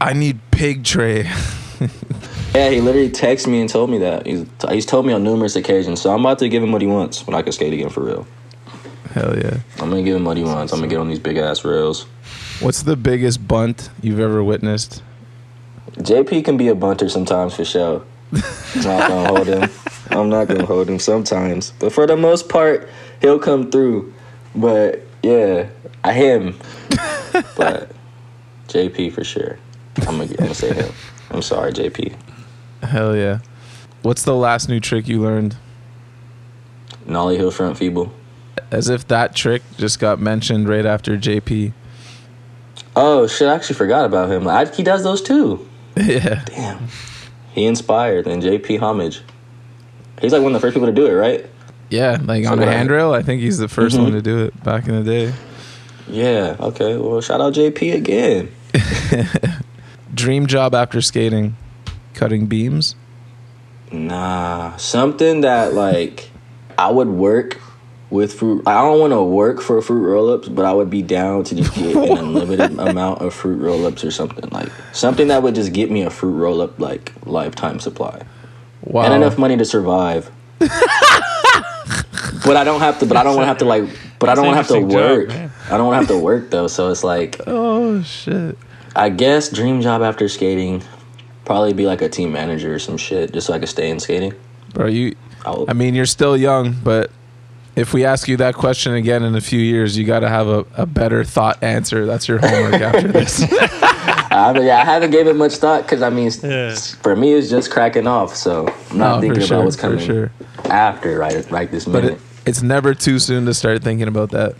I 0.00 0.12
need 0.12 0.38
pig 0.50 0.84
tray. 0.84 1.30
Yeah, 2.56 2.70
he 2.70 2.80
literally 2.80 3.10
texted 3.10 3.48
me 3.48 3.60
and 3.60 3.68
told 3.68 3.90
me 3.90 3.98
that. 3.98 4.24
He's, 4.24 4.46
he's 4.70 4.86
told 4.86 5.04
me 5.04 5.12
on 5.12 5.22
numerous 5.22 5.56
occasions. 5.56 6.00
So 6.00 6.10
I'm 6.10 6.20
about 6.20 6.38
to 6.38 6.48
give 6.48 6.62
him 6.62 6.72
what 6.72 6.80
he 6.80 6.86
wants 6.86 7.26
when 7.26 7.34
I 7.34 7.42
can 7.42 7.52
skate 7.52 7.74
again 7.74 7.90
for 7.90 8.02
real. 8.02 8.26
Hell 9.12 9.36
yeah. 9.36 9.58
I'm 9.78 9.90
gonna 9.90 10.02
give 10.02 10.16
him 10.16 10.24
what 10.24 10.38
he 10.38 10.42
wants. 10.42 10.72
I'm 10.72 10.78
gonna 10.78 10.88
get 10.88 10.98
on 10.98 11.10
these 11.10 11.18
big 11.18 11.36
ass 11.36 11.66
rails. 11.66 12.06
What's 12.60 12.82
the 12.82 12.96
biggest 12.96 13.46
bunt 13.46 13.90
you've 14.00 14.20
ever 14.20 14.42
witnessed? 14.42 15.02
JP 15.98 16.46
can 16.46 16.56
be 16.56 16.68
a 16.68 16.74
bunter 16.74 17.10
sometimes 17.10 17.54
for 17.54 17.66
sure. 17.66 18.02
I'm 18.32 18.82
not 18.82 19.06
gonna 19.06 19.28
hold 19.28 19.46
him. 19.48 19.70
I'm 20.08 20.30
not 20.30 20.48
gonna 20.48 20.64
hold 20.64 20.88
him 20.88 20.98
sometimes, 20.98 21.74
but 21.78 21.92
for 21.92 22.06
the 22.06 22.16
most 22.16 22.48
part, 22.48 22.88
he'll 23.20 23.38
come 23.38 23.70
through. 23.70 24.14
But 24.54 25.02
yeah, 25.22 25.68
I 26.04 26.14
him. 26.14 26.58
but 27.54 27.92
JP 28.68 29.12
for 29.12 29.24
sure. 29.24 29.58
I'm 30.06 30.18
I'm 30.22 30.26
gonna 30.26 30.54
say 30.54 30.72
him. 30.72 30.90
I'm 31.30 31.42
sorry, 31.42 31.72
JP. 31.72 32.16
Hell 32.82 33.16
yeah. 33.16 33.38
What's 34.02 34.22
the 34.24 34.34
last 34.34 34.68
new 34.68 34.80
trick 34.80 35.08
you 35.08 35.20
learned? 35.20 35.56
Nollie 37.06 37.36
Hill 37.36 37.50
front 37.50 37.76
feeble. 37.78 38.12
As 38.70 38.88
if 38.88 39.06
that 39.08 39.34
trick 39.34 39.62
just 39.78 39.98
got 39.98 40.20
mentioned 40.20 40.68
right 40.68 40.84
after 40.86 41.16
JP. 41.16 41.72
Oh 42.94 43.26
shit! 43.26 43.48
I 43.48 43.54
actually 43.54 43.76
forgot 43.76 44.04
about 44.06 44.30
him. 44.30 44.48
I, 44.48 44.64
he 44.66 44.82
does 44.82 45.02
those 45.04 45.22
too. 45.22 45.66
yeah. 45.96 46.42
Damn. 46.46 46.88
He 47.52 47.64
inspired 47.64 48.26
and 48.26 48.42
JP 48.42 48.80
homage. 48.80 49.22
He's 50.20 50.32
like 50.32 50.42
one 50.42 50.54
of 50.54 50.60
the 50.60 50.66
first 50.66 50.74
people 50.74 50.88
to 50.88 50.94
do 50.94 51.06
it, 51.06 51.12
right? 51.12 51.46
Yeah, 51.90 52.18
like 52.22 52.44
So 52.44 52.52
on 52.52 52.58
a 52.62 52.66
handrail, 52.66 53.12
I 53.12 53.22
think 53.22 53.40
he's 53.40 53.58
the 53.58 53.66
1st 53.68 53.96
Mhm. 53.96 54.02
one 54.02 54.12
to 54.12 54.22
do 54.22 54.44
it 54.44 54.64
back 54.64 54.88
in 54.88 54.94
the 54.96 55.08
day. 55.08 55.32
Yeah. 56.08 56.56
Okay. 56.58 56.96
Well, 56.96 57.20
shout 57.20 57.40
out 57.40 57.54
JP 57.54 57.94
again. 57.94 58.48
Dream 60.14 60.46
job 60.46 60.74
after 60.74 61.00
skating, 61.00 61.56
cutting 62.16 62.46
beams. 62.46 62.96
Nah, 63.92 64.76
something 64.76 65.42
that 65.42 65.74
like 65.74 66.28
I 66.76 66.90
would 66.90 67.08
work 67.08 67.60
with 68.10 68.34
fruit. 68.34 68.62
I 68.66 68.82
don't 68.82 68.98
want 69.00 69.12
to 69.12 69.22
work 69.22 69.60
for 69.60 69.80
fruit 69.82 70.00
roll-ups, 70.08 70.48
but 70.48 70.64
I 70.64 70.72
would 70.72 70.90
be 70.90 71.02
down 71.02 71.44
to 71.44 71.54
just 71.54 71.74
get 71.74 71.94
an 71.96 72.18
unlimited 72.18 72.78
amount 72.78 73.20
of 73.22 73.32
fruit 73.34 73.60
roll-ups 73.60 74.04
or 74.04 74.10
something 74.10 74.48
like 74.50 74.70
something 74.92 75.28
that 75.28 75.42
would 75.42 75.54
just 75.54 75.72
get 75.72 75.90
me 75.90 76.02
a 76.02 76.10
fruit 76.10 76.32
roll-up 76.34 76.78
like 76.80 77.12
lifetime 77.26 77.78
supply 77.80 78.22
Wow. 78.82 79.04
and 79.04 79.14
enough 79.14 79.38
money 79.38 79.56
to 79.56 79.64
survive. 79.64 80.30
but 80.60 80.70
I 82.56 82.62
don't 82.64 82.80
have 82.80 82.98
to. 83.00 83.06
But 83.06 83.16
I 83.16 83.22
don't 83.24 83.34
want 83.36 83.44
to 83.44 83.48
have 83.48 83.58
to 83.58 83.64
like. 83.64 83.84
But 84.18 84.28
I 84.30 84.34
don't 84.34 84.46
want 84.46 84.54
to 84.54 84.58
have 84.58 84.68
to 84.68 84.76
Interesting 84.76 85.28
job, 85.30 85.40
work. 85.42 85.50
I 85.70 85.76
don't 85.76 85.86
want 85.86 86.06
to 86.06 86.12
have 86.12 86.18
to 86.20 86.24
work 86.24 86.50
though. 86.50 86.66
So 86.68 86.90
it's 86.90 87.04
like 87.04 87.40
Oh 87.46 88.02
shit. 88.02 88.56
I 88.94 89.10
guess 89.10 89.50
dream 89.50 89.82
job 89.82 90.00
after 90.02 90.28
skating, 90.28 90.82
probably 91.46 91.72
be 91.72 91.86
like 91.86 92.02
a 92.02 92.08
team 92.10 92.32
manager 92.32 92.74
or 92.74 92.78
some 92.78 92.98
shit, 92.98 93.32
just 93.32 93.46
so 93.46 93.54
I 93.54 93.58
could 93.58 93.68
stay 93.70 93.88
in 93.88 93.98
skating. 94.00 94.34
Bro, 94.74 94.88
you 94.88 95.16
I'll, 95.46 95.64
I 95.68 95.72
mean, 95.72 95.94
you're 95.94 96.04
still 96.04 96.36
young, 96.36 96.74
but 96.84 97.10
if 97.76 97.94
we 97.94 98.04
ask 98.04 98.28
you 98.28 98.36
that 98.38 98.54
question 98.54 98.94
again 98.94 99.22
in 99.22 99.34
a 99.36 99.40
few 99.40 99.60
years, 99.60 99.96
you 99.96 100.04
got 100.04 100.20
to 100.20 100.28
have 100.28 100.48
a, 100.48 100.66
a 100.76 100.84
better 100.86 101.24
thought 101.24 101.62
answer. 101.62 102.04
That's 102.04 102.26
your 102.28 102.38
homework 102.38 102.74
after 102.82 103.08
this. 103.08 103.42
I, 104.30 104.52
mean, 104.52 104.64
yeah, 104.64 104.80
I 104.80 104.84
haven't 104.84 105.12
gave 105.12 105.26
it 105.28 105.36
much 105.36 105.54
thought 105.54 105.82
because 105.82 106.02
I 106.02 106.10
mean, 106.10 106.30
Yeah. 106.42 106.74
for 106.74 107.14
me, 107.16 107.32
it's 107.32 107.48
just 107.48 107.70
cracking 107.70 108.06
off. 108.06 108.34
So 108.34 108.66
I'm 108.90 108.98
not 108.98 109.12
oh, 109.12 109.14
No, 109.16 109.20
thinking 109.20 109.40
for 109.46 109.54
about 109.54 109.64
what's 109.64 109.76
coming 109.76 109.98
sure. 110.04 110.30
after, 110.64 111.18
right, 111.18 111.48
right 111.50 111.70
this 111.70 111.84
But 111.84 112.02
minute. 112.04 112.12
it, 112.14 112.20
it's 112.44 112.62
never 112.62 112.92
too 112.92 113.18
soon 113.18 113.46
to 113.46 113.54
start 113.54 113.82
thinking 113.82 114.08
about 114.08 114.30
that. 114.30 114.56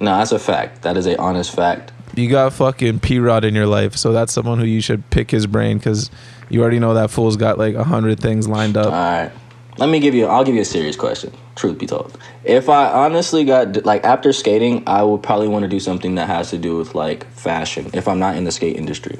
no, 0.00 0.16
that's 0.16 0.32
a 0.32 0.38
fact. 0.38 0.82
That 0.82 0.96
is 0.96 1.06
a 1.06 1.16
honest 1.18 1.54
fact. 1.54 1.92
You 2.18 2.28
got 2.28 2.52
fucking 2.52 2.98
P 2.98 3.20
Rod 3.20 3.44
in 3.44 3.54
your 3.54 3.66
life, 3.66 3.94
so 3.96 4.12
that's 4.12 4.32
someone 4.32 4.58
who 4.58 4.64
you 4.64 4.80
should 4.80 5.08
pick 5.10 5.30
his 5.30 5.46
brain 5.46 5.78
because 5.78 6.10
you 6.48 6.60
already 6.60 6.80
know 6.80 6.94
that 6.94 7.10
fool's 7.10 7.36
got 7.36 7.58
like 7.58 7.76
a 7.76 7.84
hundred 7.84 8.18
things 8.18 8.48
lined 8.48 8.76
up. 8.76 8.86
All 8.86 8.90
right, 8.90 9.30
let 9.76 9.88
me 9.88 10.00
give 10.00 10.14
you. 10.14 10.26
I'll 10.26 10.42
give 10.44 10.56
you 10.56 10.62
a 10.62 10.64
serious 10.64 10.96
question. 10.96 11.32
Truth 11.54 11.78
be 11.78 11.86
told, 11.86 12.18
if 12.44 12.68
I 12.68 12.90
honestly 12.90 13.44
got 13.44 13.84
like 13.84 14.02
after 14.04 14.32
skating, 14.32 14.82
I 14.88 15.02
would 15.04 15.22
probably 15.22 15.46
want 15.46 15.62
to 15.62 15.68
do 15.68 15.78
something 15.78 16.16
that 16.16 16.26
has 16.26 16.50
to 16.50 16.58
do 16.58 16.76
with 16.76 16.96
like 16.96 17.24
fashion. 17.32 17.88
If 17.94 18.08
I'm 18.08 18.18
not 18.18 18.36
in 18.36 18.42
the 18.42 18.50
skate 18.52 18.76
industry, 18.76 19.18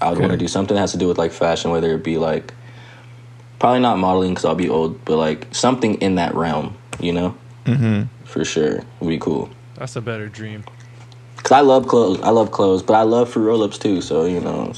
I 0.00 0.08
would 0.10 0.18
want 0.18 0.32
to 0.32 0.38
do 0.38 0.48
something 0.48 0.74
that 0.74 0.80
has 0.80 0.92
to 0.92 0.98
do 0.98 1.08
with 1.08 1.18
like 1.18 1.32
fashion, 1.32 1.70
whether 1.70 1.94
it 1.94 2.02
be 2.02 2.16
like 2.16 2.54
probably 3.58 3.80
not 3.80 3.98
modeling 3.98 4.30
because 4.30 4.46
I'll 4.46 4.54
be 4.54 4.70
old, 4.70 5.04
but 5.04 5.18
like 5.18 5.46
something 5.54 5.96
in 5.96 6.14
that 6.14 6.34
realm. 6.34 6.76
You 7.00 7.12
know, 7.12 7.36
Mm-hmm. 7.66 8.24
for 8.24 8.44
sure, 8.44 8.82
would 9.00 9.08
be 9.08 9.18
cool. 9.18 9.50
That's 9.76 9.94
a 9.96 10.00
better 10.00 10.28
dream. 10.28 10.64
Cause 11.50 11.56
I 11.56 11.62
love 11.62 11.88
clothes. 11.88 12.20
I 12.22 12.30
love 12.30 12.52
clothes, 12.52 12.80
but 12.80 12.94
I 12.94 13.02
love 13.02 13.28
fruit 13.28 13.42
roll 13.42 13.64
ups 13.64 13.76
too. 13.76 14.00
So 14.02 14.24
you 14.24 14.38
know, 14.38 14.72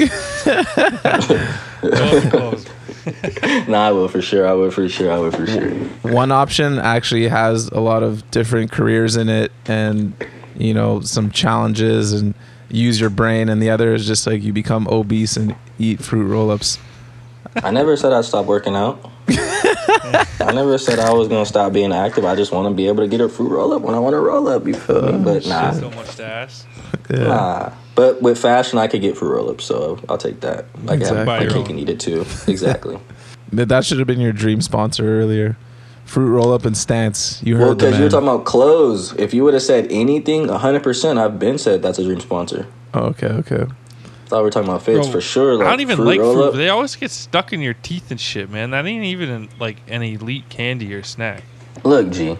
Close, 1.82 2.30
close. 2.30 2.66
nah, 3.68 3.88
I 3.88 3.92
will 3.92 4.08
for 4.08 4.22
sure. 4.22 4.48
I 4.48 4.54
will 4.54 4.70
for 4.70 4.88
sure. 4.88 5.12
I 5.12 5.18
will 5.18 5.32
for 5.32 5.46
sure. 5.46 5.70
One 6.10 6.32
option 6.32 6.78
actually 6.78 7.28
has 7.28 7.68
a 7.68 7.80
lot 7.80 8.02
of 8.02 8.30
different 8.30 8.72
careers 8.72 9.16
in 9.16 9.28
it, 9.28 9.52
and 9.66 10.14
you 10.56 10.72
know 10.72 11.02
some 11.02 11.30
challenges 11.30 12.14
and 12.14 12.32
use 12.70 12.98
your 12.98 13.10
brain, 13.10 13.50
and 13.50 13.60
the 13.60 13.68
other 13.68 13.92
is 13.92 14.06
just 14.06 14.26
like 14.26 14.42
you 14.42 14.54
become 14.54 14.88
obese 14.88 15.36
and 15.36 15.54
eat 15.78 16.02
fruit 16.02 16.24
roll-ups. 16.24 16.78
I 17.56 17.70
never 17.70 17.98
said 17.98 18.14
I'd 18.14 18.24
stop 18.24 18.46
working 18.46 18.76
out. 18.76 18.98
I 20.40 20.52
never 20.52 20.78
said 20.78 20.98
I 20.98 21.12
was 21.12 21.28
gonna 21.28 21.46
stop 21.46 21.72
being 21.72 21.92
active. 21.92 22.24
I 22.24 22.34
just 22.34 22.52
want 22.52 22.68
to 22.68 22.74
be 22.74 22.88
able 22.88 23.02
to 23.02 23.08
get 23.08 23.20
a 23.20 23.28
fruit 23.28 23.50
roll 23.50 23.72
up 23.72 23.82
when 23.82 23.94
I 23.94 23.98
want 23.98 24.14
to 24.14 24.20
roll 24.20 24.48
up. 24.48 24.66
You 24.66 24.74
feel 24.74 25.12
me? 25.12 25.24
But 25.24 25.46
nah, 25.46 25.72
So 25.72 25.90
much 25.90 26.16
to 26.16 26.24
ask. 26.26 26.66
Yeah. 27.10 27.18
nah. 27.24 27.72
But 27.94 28.22
with 28.22 28.38
fashion, 28.38 28.78
I 28.78 28.86
could 28.88 29.00
get 29.02 29.16
fruit 29.16 29.34
roll 29.34 29.50
ups, 29.50 29.64
so 29.64 29.98
I'll 30.08 30.18
take 30.18 30.40
that. 30.40 30.66
I 30.84 30.86
can 30.86 31.02
Exactly. 31.02 31.16
have 31.18 31.26
Buy 31.26 31.44
my 31.44 31.52
cake 31.52 31.68
and 31.68 31.78
eat 31.78 31.88
it 31.88 32.00
too. 32.00 32.24
Exactly. 32.46 32.98
That 33.52 33.84
should 33.84 33.98
have 33.98 34.06
been 34.06 34.20
your 34.20 34.32
dream 34.32 34.62
sponsor 34.62 35.20
earlier. 35.20 35.56
Fruit 36.06 36.30
roll-up 36.30 36.64
and 36.64 36.76
stance. 36.76 37.42
You 37.44 37.56
well, 37.58 37.68
heard 37.68 37.78
the 37.78 37.84
because 37.86 37.98
you 37.98 38.04
were 38.04 38.10
talking 38.10 38.28
about 38.28 38.44
clothes. 38.46 39.12
If 39.18 39.32
you 39.34 39.44
would 39.44 39.54
have 39.54 39.62
said 39.62 39.86
anything, 39.90 40.48
hundred 40.48 40.82
percent, 40.82 41.18
I've 41.18 41.38
been 41.38 41.58
said 41.58 41.82
that's 41.82 41.98
a 41.98 42.04
dream 42.04 42.20
sponsor. 42.20 42.66
oh, 42.94 43.04
okay, 43.08 43.28
okay. 43.28 43.66
Thought 44.32 44.38
we 44.38 44.44
were 44.44 44.50
talking 44.50 44.68
about 44.68 44.82
fits 44.82 45.06
Bro, 45.06 45.12
for 45.12 45.20
sure. 45.20 45.56
Like 45.56 45.66
I 45.66 45.70
don't 45.70 45.80
even 45.80 45.96
fruit 45.96 46.06
like 46.06 46.20
roll 46.20 46.34
fruit. 46.34 46.48
up. 46.48 46.54
They 46.54 46.70
always 46.70 46.96
get 46.96 47.10
stuck 47.10 47.52
in 47.52 47.60
your 47.60 47.74
teeth 47.74 48.10
and 48.10 48.18
shit, 48.18 48.48
man. 48.48 48.70
That 48.70 48.86
ain't 48.86 49.04
even 49.04 49.50
like 49.60 49.76
an 49.88 50.02
elite 50.02 50.48
candy 50.48 50.94
or 50.94 51.02
snack. 51.02 51.44
Look, 51.84 52.10
G. 52.10 52.34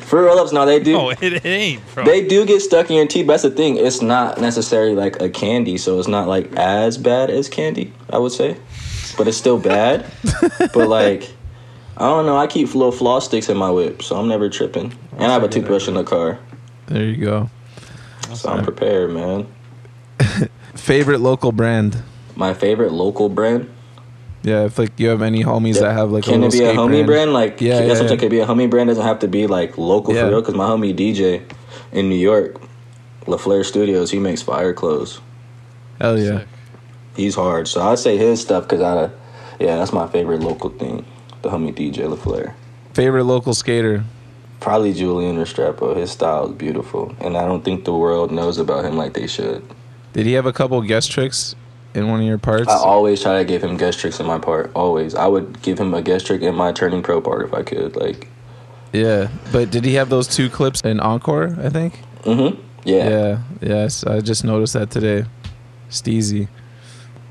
fruit 0.00 0.26
roll 0.26 0.38
ups. 0.38 0.52
No, 0.52 0.64
they 0.64 0.80
do. 0.80 0.92
No, 0.92 1.10
it 1.10 1.44
ain't, 1.44 1.82
bro. 1.94 2.04
They 2.04 2.26
do 2.26 2.46
get 2.46 2.60
stuck 2.60 2.88
in 2.88 2.96
your 2.96 3.06
teeth. 3.06 3.26
But 3.26 3.34
that's 3.34 3.42
the 3.42 3.50
thing. 3.50 3.76
It's 3.76 4.00
not 4.00 4.40
necessarily 4.40 4.94
like 4.94 5.20
a 5.20 5.28
candy, 5.28 5.76
so 5.76 5.98
it's 5.98 6.08
not 6.08 6.26
like 6.26 6.50
as 6.56 6.96
bad 6.96 7.28
as 7.28 7.50
candy. 7.50 7.92
I 8.08 8.16
would 8.16 8.32
say, 8.32 8.56
but 9.18 9.28
it's 9.28 9.36
still 9.36 9.58
bad. 9.58 10.06
but 10.58 10.88
like, 10.88 11.30
I 11.98 12.04
don't 12.04 12.24
know. 12.24 12.38
I 12.38 12.46
keep 12.46 12.74
little 12.74 12.92
floss 12.92 13.26
sticks 13.26 13.50
in 13.50 13.58
my 13.58 13.70
whip, 13.70 14.02
so 14.02 14.16
I'm 14.16 14.28
never 14.28 14.48
tripping. 14.48 14.94
And 15.12 15.24
I 15.24 15.34
have 15.34 15.42
a 15.42 15.48
toothbrush 15.48 15.86
in 15.86 15.94
the 15.94 16.04
car, 16.04 16.38
There 16.86 17.04
you 17.04 17.22
go. 17.22 17.50
So 18.34 18.48
I'm 18.50 18.64
prepared, 18.64 19.10
man. 19.10 19.46
Favorite 20.74 21.20
local 21.20 21.52
brand. 21.52 22.02
My 22.36 22.54
favorite 22.54 22.92
local 22.92 23.28
brand. 23.28 23.68
Yeah, 24.42 24.64
if 24.64 24.78
like 24.78 24.98
you 24.98 25.08
have 25.08 25.20
any 25.20 25.44
homies 25.44 25.80
that 25.80 25.92
have 25.92 26.10
like 26.10 26.24
Can 26.24 26.42
a 26.42 26.46
it 26.46 26.52
little 26.52 26.60
be 26.60 26.64
a 26.66 26.74
homie 26.74 27.04
brand? 27.04 27.32
Like, 27.34 27.60
Yeah, 27.60 27.74
yeah, 27.74 27.80
yeah, 27.80 27.86
that's 27.88 28.00
what 28.00 28.06
I'm 28.06 28.12
yeah. 28.14 28.16
Could 28.20 28.26
it 28.26 28.30
be 28.30 28.40
a 28.40 28.46
homie 28.46 28.70
brand? 28.70 28.88
Doesn't 28.88 29.04
have 29.04 29.18
to 29.18 29.28
be 29.28 29.46
like 29.46 29.76
local 29.76 30.14
Yeah. 30.14 30.22
for 30.24 30.28
real. 30.30 30.40
Because 30.40 30.54
my 30.54 30.66
homie 30.66 30.94
DJ 30.96 31.42
in 31.92 32.08
New 32.08 32.16
York, 32.16 32.60
LaFleur 33.26 33.64
Studios, 33.64 34.10
he 34.10 34.18
makes 34.18 34.40
fire 34.40 34.72
clothes. 34.72 35.20
Hell 36.00 36.18
yeah. 36.18 36.38
Sick. 36.38 36.48
He's 37.16 37.34
hard. 37.34 37.68
So 37.68 37.82
I'd 37.82 37.98
say 37.98 38.16
his 38.16 38.40
stuff 38.40 38.64
because 38.64 38.80
I, 38.80 39.10
yeah, 39.62 39.76
that's 39.76 39.92
my 39.92 40.06
favorite 40.06 40.40
local 40.40 40.70
thing. 40.70 41.04
The 41.42 41.50
homie 41.50 41.74
DJ 41.74 42.08
LaFleur. 42.08 42.54
Favorite 42.94 43.24
local 43.24 43.52
skater. 43.52 44.04
Probably 44.60 44.92
Julian 44.92 45.36
Restrepo. 45.36 45.96
His 45.96 46.10
style 46.10 46.50
is 46.50 46.54
beautiful, 46.54 47.14
and 47.20 47.36
I 47.36 47.46
don't 47.46 47.64
think 47.64 47.84
the 47.84 47.94
world 47.94 48.30
knows 48.30 48.58
about 48.58 48.84
him 48.84 48.96
like 48.96 49.14
they 49.14 49.26
should. 49.26 49.64
Did 50.12 50.26
he 50.26 50.32
have 50.32 50.44
a 50.46 50.52
couple 50.52 50.80
guest 50.82 51.10
tricks 51.10 51.56
in 51.94 52.08
one 52.08 52.20
of 52.20 52.26
your 52.26 52.38
parts? 52.38 52.68
I 52.68 52.76
always 52.76 53.22
try 53.22 53.38
to 53.38 53.44
give 53.44 53.64
him 53.64 53.76
guest 53.76 54.00
tricks 54.00 54.20
in 54.20 54.26
my 54.26 54.38
part. 54.38 54.70
Always, 54.74 55.14
I 55.14 55.26
would 55.26 55.62
give 55.62 55.78
him 55.78 55.94
a 55.94 56.02
guest 56.02 56.26
trick 56.26 56.42
in 56.42 56.54
my 56.54 56.72
turning 56.72 57.02
pro 57.02 57.20
part 57.20 57.46
if 57.46 57.54
I 57.54 57.62
could. 57.62 57.96
Like, 57.96 58.28
Yeah, 58.92 59.28
but 59.50 59.70
did 59.70 59.84
he 59.84 59.94
have 59.94 60.10
those 60.10 60.28
two 60.28 60.50
clips 60.50 60.82
in 60.82 61.00
Encore? 61.00 61.56
I 61.62 61.70
think. 61.70 62.00
Mm-hmm. 62.24 62.60
Yeah. 62.84 63.08
Yeah. 63.08 63.38
Yes, 63.62 64.04
I 64.04 64.20
just 64.20 64.44
noticed 64.44 64.74
that 64.74 64.90
today. 64.90 65.24
Steezy. 65.88 66.48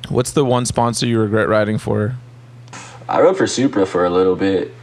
What's 0.10 0.32
the 0.32 0.44
one 0.44 0.66
sponsor 0.66 1.06
you 1.06 1.20
regret 1.20 1.48
riding 1.48 1.78
for? 1.78 2.16
I 3.08 3.22
rode 3.22 3.38
for 3.38 3.46
Supra 3.48 3.86
for 3.86 4.06
a 4.06 4.10
little 4.10 4.36
bit. 4.36 4.74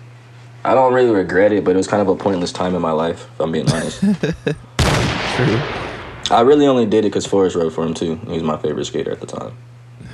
I 0.67 0.75
don't 0.75 0.93
really 0.93 1.11
regret 1.11 1.53
it, 1.53 1.65
but 1.65 1.75
it 1.75 1.77
was 1.77 1.87
kind 1.87 2.03
of 2.03 2.09
a 2.09 2.17
pointless 2.17 2.51
time 2.51 2.75
in 2.75 2.83
my 2.83 2.91
life, 2.91 3.29
if 3.33 3.41
I'm 3.41 3.53
being 3.53 3.71
honest. 3.71 4.01
True. 5.37 5.61
I 6.29 6.41
really 6.41 6.67
only 6.67 6.87
did 6.87 7.05
it 7.05 7.11
because 7.11 7.25
Forrest 7.25 7.55
rode 7.55 7.73
for 7.73 7.85
him 7.85 7.95
too. 7.95 8.17
He 8.27 8.33
was 8.33 8.43
my 8.43 8.57
favorite 8.57 8.85
skater 8.87 9.13
at 9.13 9.21
the 9.21 9.27
time. 9.27 9.57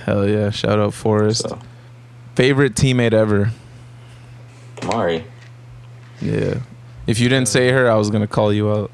Hell 0.04 0.28
yeah! 0.28 0.50
Shout 0.50 0.78
out 0.78 0.92
Forrest. 0.92 1.48
So, 1.48 1.58
Favorite 2.34 2.74
teammate 2.74 3.14
ever? 3.14 3.50
Mari, 4.84 5.24
Yeah. 6.20 6.60
If 7.06 7.18
you 7.18 7.30
didn't 7.30 7.48
say 7.48 7.70
her, 7.70 7.90
I 7.90 7.94
was 7.94 8.10
gonna 8.10 8.26
call 8.26 8.52
you 8.52 8.70
out. 8.70 8.90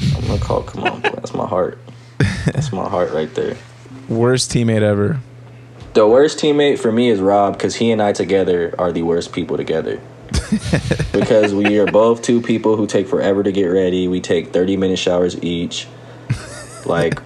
I'm 0.00 0.26
gonna 0.28 0.38
call. 0.38 0.62
Come 0.62 0.84
on, 0.84 1.00
boy. 1.00 1.10
that's 1.14 1.34
my 1.34 1.46
heart. 1.48 1.78
That's 2.46 2.70
my 2.70 2.88
heart 2.88 3.12
right 3.12 3.34
there. 3.34 3.56
Worst 4.08 4.52
teammate 4.52 4.82
ever? 4.82 5.18
The 5.94 6.06
worst 6.06 6.38
teammate 6.38 6.78
for 6.78 6.92
me 6.92 7.08
is 7.08 7.20
Rob 7.20 7.54
because 7.54 7.76
he 7.76 7.90
and 7.90 8.00
I 8.00 8.12
together 8.12 8.72
are 8.78 8.92
the 8.92 9.02
worst 9.02 9.32
people 9.32 9.56
together. 9.56 10.00
Because 11.12 11.54
we 11.54 11.78
are 11.78 11.86
both 11.86 12.22
two 12.22 12.40
people 12.40 12.76
who 12.76 12.86
take 12.86 13.08
forever 13.08 13.42
to 13.42 13.52
get 13.52 13.66
ready. 13.66 14.08
We 14.08 14.20
take 14.20 14.52
30 14.52 14.76
minute 14.76 14.98
showers 14.98 15.42
each. 15.42 15.86
Like, 16.86 17.20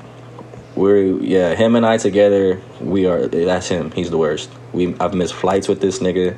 we're, 0.76 1.20
yeah, 1.20 1.54
him 1.54 1.74
and 1.74 1.84
I 1.84 1.96
together, 1.96 2.60
we 2.80 3.06
are, 3.06 3.26
that's 3.26 3.68
him. 3.68 3.90
He's 3.90 4.10
the 4.10 4.18
worst. 4.18 4.50
We, 4.72 4.94
I've 5.00 5.14
missed 5.14 5.34
flights 5.34 5.68
with 5.68 5.80
this 5.80 5.98
nigga. 5.98 6.36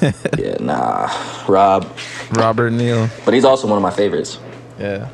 yeah, 0.38 0.56
nah. 0.60 1.10
Rob. 1.48 1.96
Robert 2.32 2.70
Neal. 2.70 3.08
But 3.24 3.34
he's 3.34 3.44
also 3.44 3.66
one 3.66 3.76
of 3.76 3.82
my 3.82 3.90
favorites. 3.90 4.38
Yeah. 4.78 5.08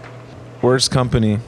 Worst 0.63 0.91
company? 0.91 1.39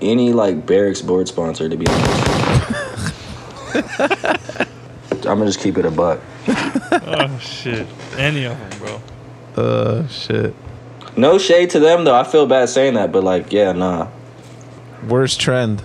Any, 0.00 0.32
like, 0.32 0.66
Barracks 0.66 1.02
board 1.02 1.28
sponsor, 1.28 1.68
to 1.68 1.76
be 1.76 1.86
honest. 1.86 3.14
I'm 5.26 5.38
gonna 5.38 5.46
just 5.46 5.60
keep 5.60 5.78
it 5.78 5.86
a 5.86 5.90
buck. 5.90 6.20
Oh 6.46 7.38
shit. 7.40 7.86
Any 8.16 8.44
of 8.44 8.58
them, 8.58 8.78
bro. 8.78 9.62
Uh, 9.62 10.06
shit. 10.08 10.54
No 11.16 11.38
shade 11.38 11.70
to 11.70 11.78
them 11.80 12.04
though. 12.04 12.14
I 12.14 12.24
feel 12.24 12.46
bad 12.46 12.68
saying 12.68 12.94
that, 12.94 13.12
but 13.12 13.24
like, 13.24 13.52
yeah, 13.52 13.72
nah. 13.72 14.08
Worst 15.08 15.40
trend? 15.40 15.82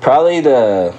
Probably 0.00 0.40
the 0.40 0.94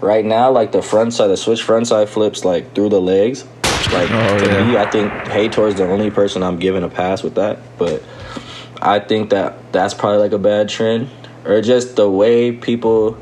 right 0.00 0.24
now, 0.24 0.50
like 0.50 0.72
the 0.72 0.82
front 0.82 1.12
side, 1.14 1.28
the 1.28 1.36
switch 1.36 1.62
front 1.62 1.86
side 1.86 2.08
flips 2.08 2.44
like 2.44 2.74
through 2.74 2.90
the 2.90 3.00
legs. 3.00 3.44
Like 3.92 4.10
Oh, 4.10 4.38
to 4.38 4.46
yeah. 4.46 4.64
me, 4.66 4.76
I 4.76 4.90
think 4.90 5.10
Hator's 5.28 5.76
the 5.76 5.88
only 5.88 6.10
person 6.10 6.42
I'm 6.42 6.58
giving 6.58 6.82
a 6.82 6.88
pass 6.88 7.22
with 7.22 7.36
that. 7.36 7.58
But 7.78 8.02
I 8.82 8.98
think 8.98 9.30
that 9.30 9.72
that's 9.72 9.94
probably 9.94 10.18
like 10.18 10.32
a 10.32 10.38
bad 10.38 10.68
trend, 10.68 11.08
or 11.44 11.62
just 11.62 11.96
the 11.96 12.08
way 12.10 12.52
people 12.52 13.16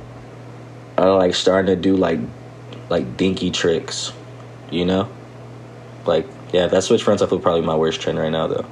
are 0.99 1.15
like 1.15 1.35
starting 1.35 1.67
to 1.67 1.77
do 1.81 1.97
like 1.97 2.19
like 2.89 3.17
dinky 3.17 3.51
tricks, 3.51 4.13
you 4.71 4.85
know? 4.85 5.09
Like 6.05 6.27
yeah, 6.53 6.67
that 6.69 6.85
switch 6.85 7.03
front 7.03 7.21
side 7.21 7.29
flip 7.29 7.43
probably 7.43 7.63
my 7.63 7.77
worst 7.77 8.01
trend 8.01 8.19
right 8.19 8.31
now 8.31 8.47
though. 8.47 8.67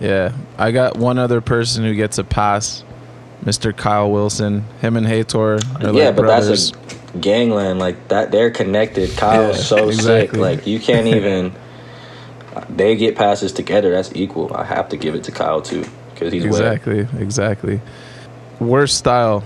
Yeah. 0.00 0.32
I 0.58 0.72
got 0.72 0.96
one 0.96 1.18
other 1.18 1.40
person 1.40 1.84
who 1.84 1.94
gets 1.94 2.18
a 2.18 2.24
pass. 2.24 2.84
Mr. 3.44 3.76
Kyle 3.76 4.10
Wilson. 4.10 4.64
Him 4.80 4.96
and 4.96 5.06
Hator 5.06 5.54
are 5.54 5.58
yeah, 5.92 6.06
like 6.06 6.16
but 6.16 6.22
brothers. 6.22 6.72
that's 6.72 7.14
a 7.14 7.18
gangland. 7.18 7.80
Like 7.80 8.08
that, 8.08 8.30
they're 8.30 8.50
connected. 8.50 9.16
Kyle's 9.16 9.56
Yeah, 9.56 9.62
so 9.62 9.90
sick. 9.90 10.32
Like 10.32 10.66
you 10.66 10.78
can't 10.78 11.08
even. 11.08 11.52
they 12.68 12.96
get 12.96 13.16
passes 13.16 13.52
together. 13.52 13.90
That's 13.90 14.14
equal. 14.14 14.54
I 14.54 14.64
have 14.64 14.90
to 14.90 14.96
give 14.96 15.14
it 15.14 15.24
to 15.24 15.32
Kyle 15.32 15.62
too 15.62 15.84
because 16.14 16.32
he's 16.32 16.44
exactly, 16.44 17.08
exactly. 17.18 17.80
Worst 18.60 18.96
style? 18.96 19.42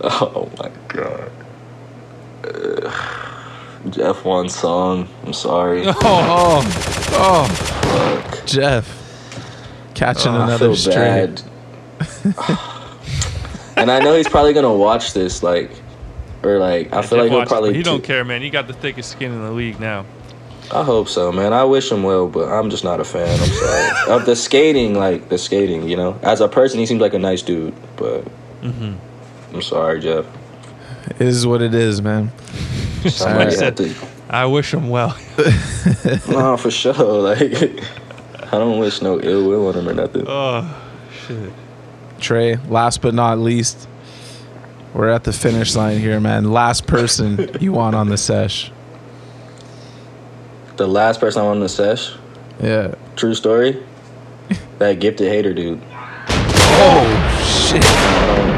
Oh 0.04 0.48
my 0.58 0.70
god. 0.88 1.32
Ugh. 2.44 3.18
Jeff 3.90 4.24
one 4.24 4.48
song. 4.48 5.08
I'm 5.24 5.32
sorry. 5.32 5.84
Oh, 5.86 6.62
oh, 7.12 7.44
Fuck. 8.24 8.46
Jeff. 8.46 8.94
Catching 9.94 10.32
ah, 10.32 10.42
I 10.42 10.44
another 10.44 10.74
feel 10.74 10.92
bad. 10.92 11.42
and 13.76 13.90
I 13.90 13.98
know 13.98 14.14
he's 14.14 14.28
probably 14.28 14.52
gonna 14.52 14.72
watch 14.72 15.14
this. 15.14 15.42
Like, 15.42 15.70
or 16.44 16.58
like, 16.58 16.92
I 16.92 17.02
feel 17.02 17.18
like 17.18 17.30
he'll 17.30 17.40
Watch, 17.40 17.48
probably. 17.48 17.74
He 17.74 17.82
don't 17.82 18.04
care, 18.04 18.24
man. 18.24 18.42
He 18.42 18.50
got 18.50 18.68
the 18.68 18.74
thickest 18.74 19.10
skin 19.10 19.32
in 19.32 19.42
the 19.42 19.50
league 19.50 19.80
now. 19.80 20.04
I 20.72 20.84
hope 20.84 21.08
so, 21.08 21.32
man. 21.32 21.52
I 21.52 21.64
wish 21.64 21.90
him 21.90 22.02
well, 22.02 22.28
but 22.28 22.48
I'm 22.48 22.70
just 22.70 22.84
not 22.84 23.00
a 23.00 23.04
fan. 23.04 23.40
I'm 23.40 23.48
sorry. 23.48 24.12
of 24.12 24.26
the 24.26 24.36
skating, 24.36 24.94
like 24.94 25.28
the 25.30 25.38
skating, 25.38 25.88
you 25.88 25.96
know. 25.96 26.18
As 26.22 26.40
a 26.40 26.48
person, 26.48 26.78
he 26.78 26.86
seems 26.86 27.00
like 27.00 27.14
a 27.14 27.18
nice 27.18 27.42
dude, 27.42 27.74
but 27.96 28.24
mm-hmm. 28.60 28.94
I'm 29.52 29.62
sorry, 29.62 30.00
Jeff. 30.00 30.26
It 31.18 31.22
is 31.26 31.46
what 31.46 31.62
it 31.62 31.74
is, 31.74 32.02
man. 32.02 32.30
Somebody 33.08 33.50
said- 33.52 33.64
had 33.64 33.76
to. 33.78 33.94
I 34.30 34.44
wish 34.44 34.74
him 34.74 34.90
well. 34.90 35.16
No, 36.28 36.56
for 36.58 36.70
sure. 36.70 36.92
Like, 37.22 37.82
I 38.52 38.58
don't 38.58 38.78
wish 38.78 39.00
no 39.02 39.20
ill 39.20 39.48
will 39.48 39.68
on 39.68 39.74
him 39.74 39.88
or 39.88 39.94
nothing. 39.94 40.24
Oh 40.26 40.82
shit. 41.26 41.52
Tre, 42.18 42.56
last 42.68 43.00
but 43.02 43.14
not 43.14 43.38
least, 43.38 43.88
we're 44.94 45.08
at 45.08 45.24
the 45.24 45.32
finish 45.32 45.74
line 45.76 45.98
here, 45.98 46.18
man. 46.20 46.50
Last 46.52 46.86
person 46.86 47.48
you 47.60 47.72
want 47.72 47.94
on 47.96 48.08
the 48.08 48.16
sesh. 48.18 48.70
The 50.76 50.86
last 50.86 51.20
person 51.20 51.42
I 51.42 51.44
wanted 51.44 51.60
to 51.60 51.68
sesh, 51.68 52.12
Yeah. 52.62 52.94
true 53.16 53.34
story. 53.34 53.82
That 54.78 55.00
gifted 55.00 55.28
hater 55.28 55.52
dude. 55.54 55.80
Oh, 56.30 57.68
shit. 57.68 57.84
Um, 57.84 58.57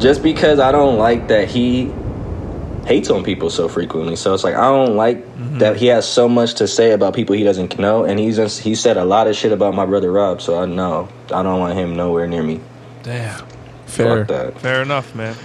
just 0.00 0.22
because 0.22 0.58
I 0.58 0.72
don't 0.72 0.98
like 0.98 1.28
that 1.28 1.48
he 1.48 1.92
hates 2.86 3.10
on 3.10 3.22
people 3.22 3.50
so 3.50 3.68
frequently. 3.68 4.16
So 4.16 4.34
it's 4.34 4.42
like 4.42 4.54
I 4.54 4.68
don't 4.68 4.96
like 4.96 5.18
mm-hmm. 5.18 5.58
that 5.58 5.76
he 5.76 5.86
has 5.86 6.08
so 6.08 6.28
much 6.28 6.54
to 6.54 6.66
say 6.66 6.92
about 6.92 7.14
people 7.14 7.36
he 7.36 7.44
doesn't 7.44 7.78
know, 7.78 8.04
and 8.04 8.18
he's 8.18 8.36
just 8.36 8.60
he 8.60 8.74
said 8.74 8.96
a 8.96 9.04
lot 9.04 9.26
of 9.26 9.36
shit 9.36 9.52
about 9.52 9.74
my 9.74 9.86
brother 9.86 10.10
Rob. 10.10 10.40
So 10.40 10.60
I 10.60 10.66
know 10.66 11.08
I 11.32 11.42
don't 11.42 11.60
want 11.60 11.78
him 11.78 11.96
nowhere 11.96 12.26
near 12.26 12.42
me. 12.42 12.60
Damn. 13.02 13.46
Fair. 13.86 14.24
Fuck 14.24 14.28
that. 14.28 14.60
Fair 14.60 14.82
enough, 14.82 15.14
man. 15.14 15.36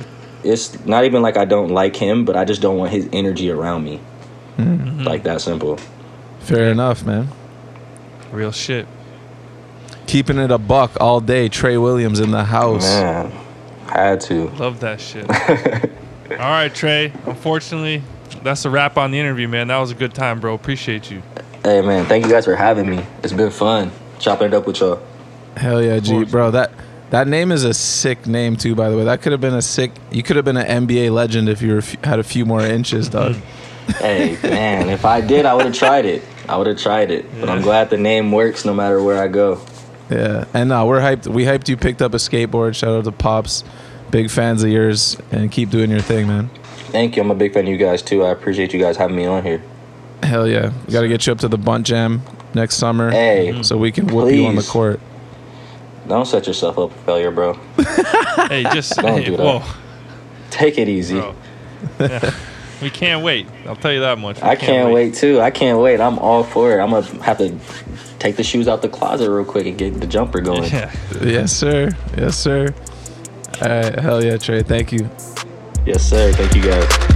It's 0.44 0.86
not 0.86 1.06
even 1.06 1.22
like 1.22 1.38
I 1.38 1.46
don't 1.46 1.70
like 1.70 1.96
him, 1.96 2.26
but 2.26 2.36
I 2.36 2.46
just 2.46 2.62
don't 2.62 2.78
want 2.78 2.92
his 2.92 3.10
energy 3.12 3.50
around 3.50 3.84
me. 3.84 4.00
Mm-hmm. 4.58 5.04
Like 5.04 5.24
that 5.24 5.42
simple. 5.42 5.78
Fair 6.40 6.70
enough, 6.72 7.04
man. 7.06 7.30
Real 8.32 8.52
shit. 8.52 8.88
Keeping 10.06 10.38
it 10.38 10.52
a 10.52 10.60
buck 10.60 10.92
all 11.02 11.20
day. 11.20 11.50
Tre 11.50 11.78
Williams 11.78 12.20
in 12.20 12.32
the 12.32 12.44
house. 12.44 12.84
Man, 12.84 13.32
had 13.88 14.22
to. 14.22 14.50
Love 14.52 14.80
that 14.82 15.00
shit. 15.00 15.30
All 16.32 16.38
right, 16.38 16.74
Tre. 16.74 17.12
Unfortunately, 17.26 18.02
that's 18.44 18.66
a 18.66 18.70
wrap 18.70 18.98
on 18.98 19.12
the 19.12 19.20
interview, 19.20 19.48
man. 19.48 19.68
That 19.68 19.78
was 19.78 19.92
a 19.92 19.96
good 19.96 20.14
time, 20.14 20.40
bro. 20.40 20.54
Appreciate 20.54 21.12
you. 21.12 21.22
Hey 21.64 21.82
man, 21.82 22.06
thank 22.06 22.26
you 22.26 22.32
guys 22.32 22.46
for 22.46 22.56
having 22.56 22.90
me. 22.90 23.04
It's 23.24 23.34
been 23.34 23.50
fun 23.50 23.92
chopping 24.20 24.48
it 24.48 24.54
up 24.54 24.68
with 24.68 24.80
y'all. 24.80 25.02
Hell 25.58 25.82
yeah, 25.84 26.00
G, 26.00 26.26
bro. 26.26 26.52
That 26.52 26.72
that 27.10 27.28
name 27.28 27.52
is 27.52 27.64
a 27.64 27.74
sick 27.74 28.28
name 28.28 28.56
too. 28.56 28.76
By 28.76 28.90
the 28.90 28.98
way, 28.98 29.06
that 29.06 29.22
could 29.22 29.32
have 29.32 29.42
been 29.42 29.54
a 29.54 29.62
sick. 29.62 29.92
You 30.12 30.24
could 30.24 30.36
have 30.36 30.46
been 30.46 30.58
an 30.58 30.88
NBA 30.88 31.12
legend 31.12 31.50
if 31.50 31.62
you 31.62 31.76
were, 31.76 31.82
had 32.04 32.20
a 32.20 32.24
few 32.24 32.46
more 32.46 32.62
inches, 32.62 33.10
dog. 33.10 33.34
Mm. 33.34 33.42
hey 34.00 34.38
man, 34.50 34.90
if 34.90 35.06
I 35.06 35.22
did, 35.22 35.46
I 35.46 35.54
would 35.54 35.66
have 35.66 35.76
tried 35.76 36.06
it. 36.06 36.24
I 36.50 36.58
would 36.58 36.68
have 36.68 36.78
tried 36.78 37.12
it. 37.12 37.26
But 37.40 37.50
I'm 37.50 37.62
glad 37.62 37.90
the 37.90 37.98
name 37.98 38.32
works 38.32 38.66
no 38.66 38.74
matter 38.74 39.02
where 39.02 39.22
I 39.22 39.28
go. 39.28 39.60
Yeah, 40.10 40.46
and 40.54 40.72
uh, 40.72 40.84
we're 40.88 41.00
hyped. 41.02 41.28
We 41.28 41.44
hyped 41.46 41.68
you 41.68 41.78
picked 41.78 42.02
up 42.02 42.14
a 42.14 42.18
skateboard. 42.18 42.76
Shout 42.76 42.96
out 42.96 43.04
to 43.06 43.12
Pops, 43.12 43.64
big 44.12 44.30
fans 44.30 44.64
of 44.64 44.70
yours, 44.70 45.18
and 45.32 45.52
keep 45.52 45.70
doing 45.72 45.90
your 45.90 46.02
thing, 46.02 46.28
man. 46.28 46.50
Thank 46.92 47.16
you. 47.16 47.24
I'm 47.24 47.32
a 47.32 47.36
big 47.36 47.54
fan 47.54 47.64
of 47.64 47.70
you 47.70 47.78
guys 47.78 48.02
too. 48.02 48.24
I 48.24 48.30
appreciate 48.30 48.74
you 48.74 48.80
guys 48.80 48.98
having 48.98 49.16
me 49.16 49.26
on 49.26 49.44
here. 49.44 49.62
Hell 50.24 50.48
yeah, 50.48 50.72
we 50.88 50.94
got 50.94 51.02
to 51.02 51.08
get 51.08 51.26
you 51.28 51.34
up 51.34 51.40
to 51.40 51.48
the 51.48 51.58
Bunt 51.58 51.86
Jam 51.86 52.22
next 52.54 52.76
summer, 52.76 53.12
Hey, 53.12 53.62
so 53.64 53.78
we 53.78 53.92
can 53.92 54.08
whoop 54.08 54.32
you 54.34 54.46
on 54.46 54.56
the 54.56 54.64
court. 54.64 55.00
don't 56.08 56.26
set 56.26 56.48
yourself 56.48 56.78
up 56.80 56.92
for 56.92 56.98
failure, 57.00 57.32
bro. 57.32 57.54
Hey, 58.48 58.64
just 58.74 58.96
Don't 58.96 59.18
hey, 59.20 59.26
do 59.26 59.38
that. 59.38 59.44
whoa, 59.44 59.64
Take 60.52 60.78
it 60.78 60.88
easy. 60.88 61.16
Yeah. 62.00 62.34
We 62.82 62.90
can't 62.90 63.24
wait. 63.24 63.48
I'll 63.66 63.76
tell 63.76 63.92
you 63.92 64.02
that 64.02 64.20
much. 64.20 64.36
We 64.38 64.44
I 64.44 64.56
can't 64.56 64.94
wait. 64.94 65.16
too. 65.16 65.40
I 65.42 65.50
can't 65.50 65.80
wait. 65.80 66.00
I'm 66.00 66.20
all 66.20 66.44
for 66.44 66.78
it. 66.78 66.82
I'm 66.82 66.92
gonna 66.92 67.24
have 67.24 67.38
to 67.40 67.58
take 68.20 68.36
the 68.36 68.44
shoes 68.44 68.68
out 68.68 68.82
the 68.82 68.90
closet 68.90 69.30
real 69.30 69.46
quick 69.46 69.66
and 69.66 69.78
get 69.78 70.00
the 70.00 70.08
jumper 70.08 70.42
going. 70.42 70.72
Yeah. 70.72 70.92
Yes, 71.22 71.54
sir. 71.54 71.90
Yes, 72.18 72.38
sir. 72.38 72.74
All 73.62 73.70
right, 73.70 74.00
hell 74.00 74.24
yeah, 74.24 74.38
Tre. 74.38 74.64
Thank 74.64 74.92
you. 74.92 75.10
Yes, 75.86 76.04
sir. 76.04 76.32
Thank 76.34 76.56
you 76.56 76.64
guys. 76.64 77.16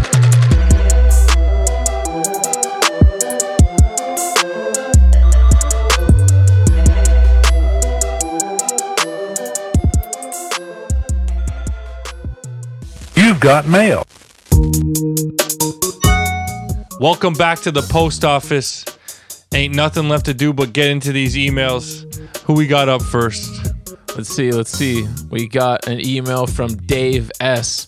You've 13.16 13.40
got 13.40 13.68
mail. 13.68 14.04
Welcome 17.00 17.34
back 17.34 17.60
to 17.60 17.72
the 17.72 17.86
post 17.90 18.26
office. 18.26 18.86
Ain't 19.54 19.74
nothing 19.74 20.08
left 20.08 20.26
to 20.26 20.34
do 20.34 20.54
but 20.54 20.74
get 20.74 20.90
into 20.90 21.12
these 21.12 21.36
emails. 21.36 22.06
Who 22.44 22.54
we 22.54 22.68
got 22.68 22.88
up 22.88 23.02
first? 23.02 23.52
Let's 24.16 24.30
see, 24.30 24.52
let's 24.52 24.72
see. 24.72 25.08
We 25.30 25.48
got 25.48 25.88
an 25.88 26.06
email 26.06 26.46
from 26.46 26.76
Dave 26.76 27.32
S. 27.40 27.88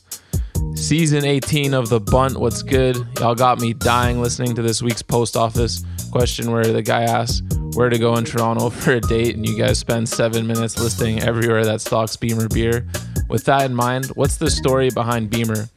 Season 0.75 1.23
18 1.23 1.73
of 1.73 1.89
The 1.89 1.99
Bunt, 1.99 2.37
what's 2.39 2.63
good? 2.63 2.97
Y'all 3.19 3.35
got 3.35 3.59
me 3.59 3.73
dying 3.73 4.21
listening 4.21 4.55
to 4.55 4.61
this 4.61 4.81
week's 4.81 5.01
post 5.01 5.37
office 5.37 5.83
question 6.11 6.51
where 6.51 6.65
the 6.65 6.81
guy 6.81 7.03
asks 7.03 7.41
where 7.73 7.89
to 7.89 7.97
go 7.97 8.15
in 8.15 8.25
Toronto 8.25 8.69
for 8.71 8.93
a 8.93 9.01
date, 9.01 9.35
and 9.35 9.47
you 9.47 9.57
guys 9.57 9.77
spend 9.77 10.09
seven 10.09 10.47
minutes 10.47 10.79
listing 10.79 11.21
everywhere 11.21 11.63
that 11.65 11.81
stocks 11.81 12.15
Beamer 12.15 12.47
beer. 12.47 12.87
With 13.29 13.45
that 13.45 13.63
in 13.69 13.75
mind, 13.75 14.07
what's 14.15 14.37
the 14.37 14.49
story 14.49 14.89
behind 14.89 15.29
Beamer? 15.29 15.69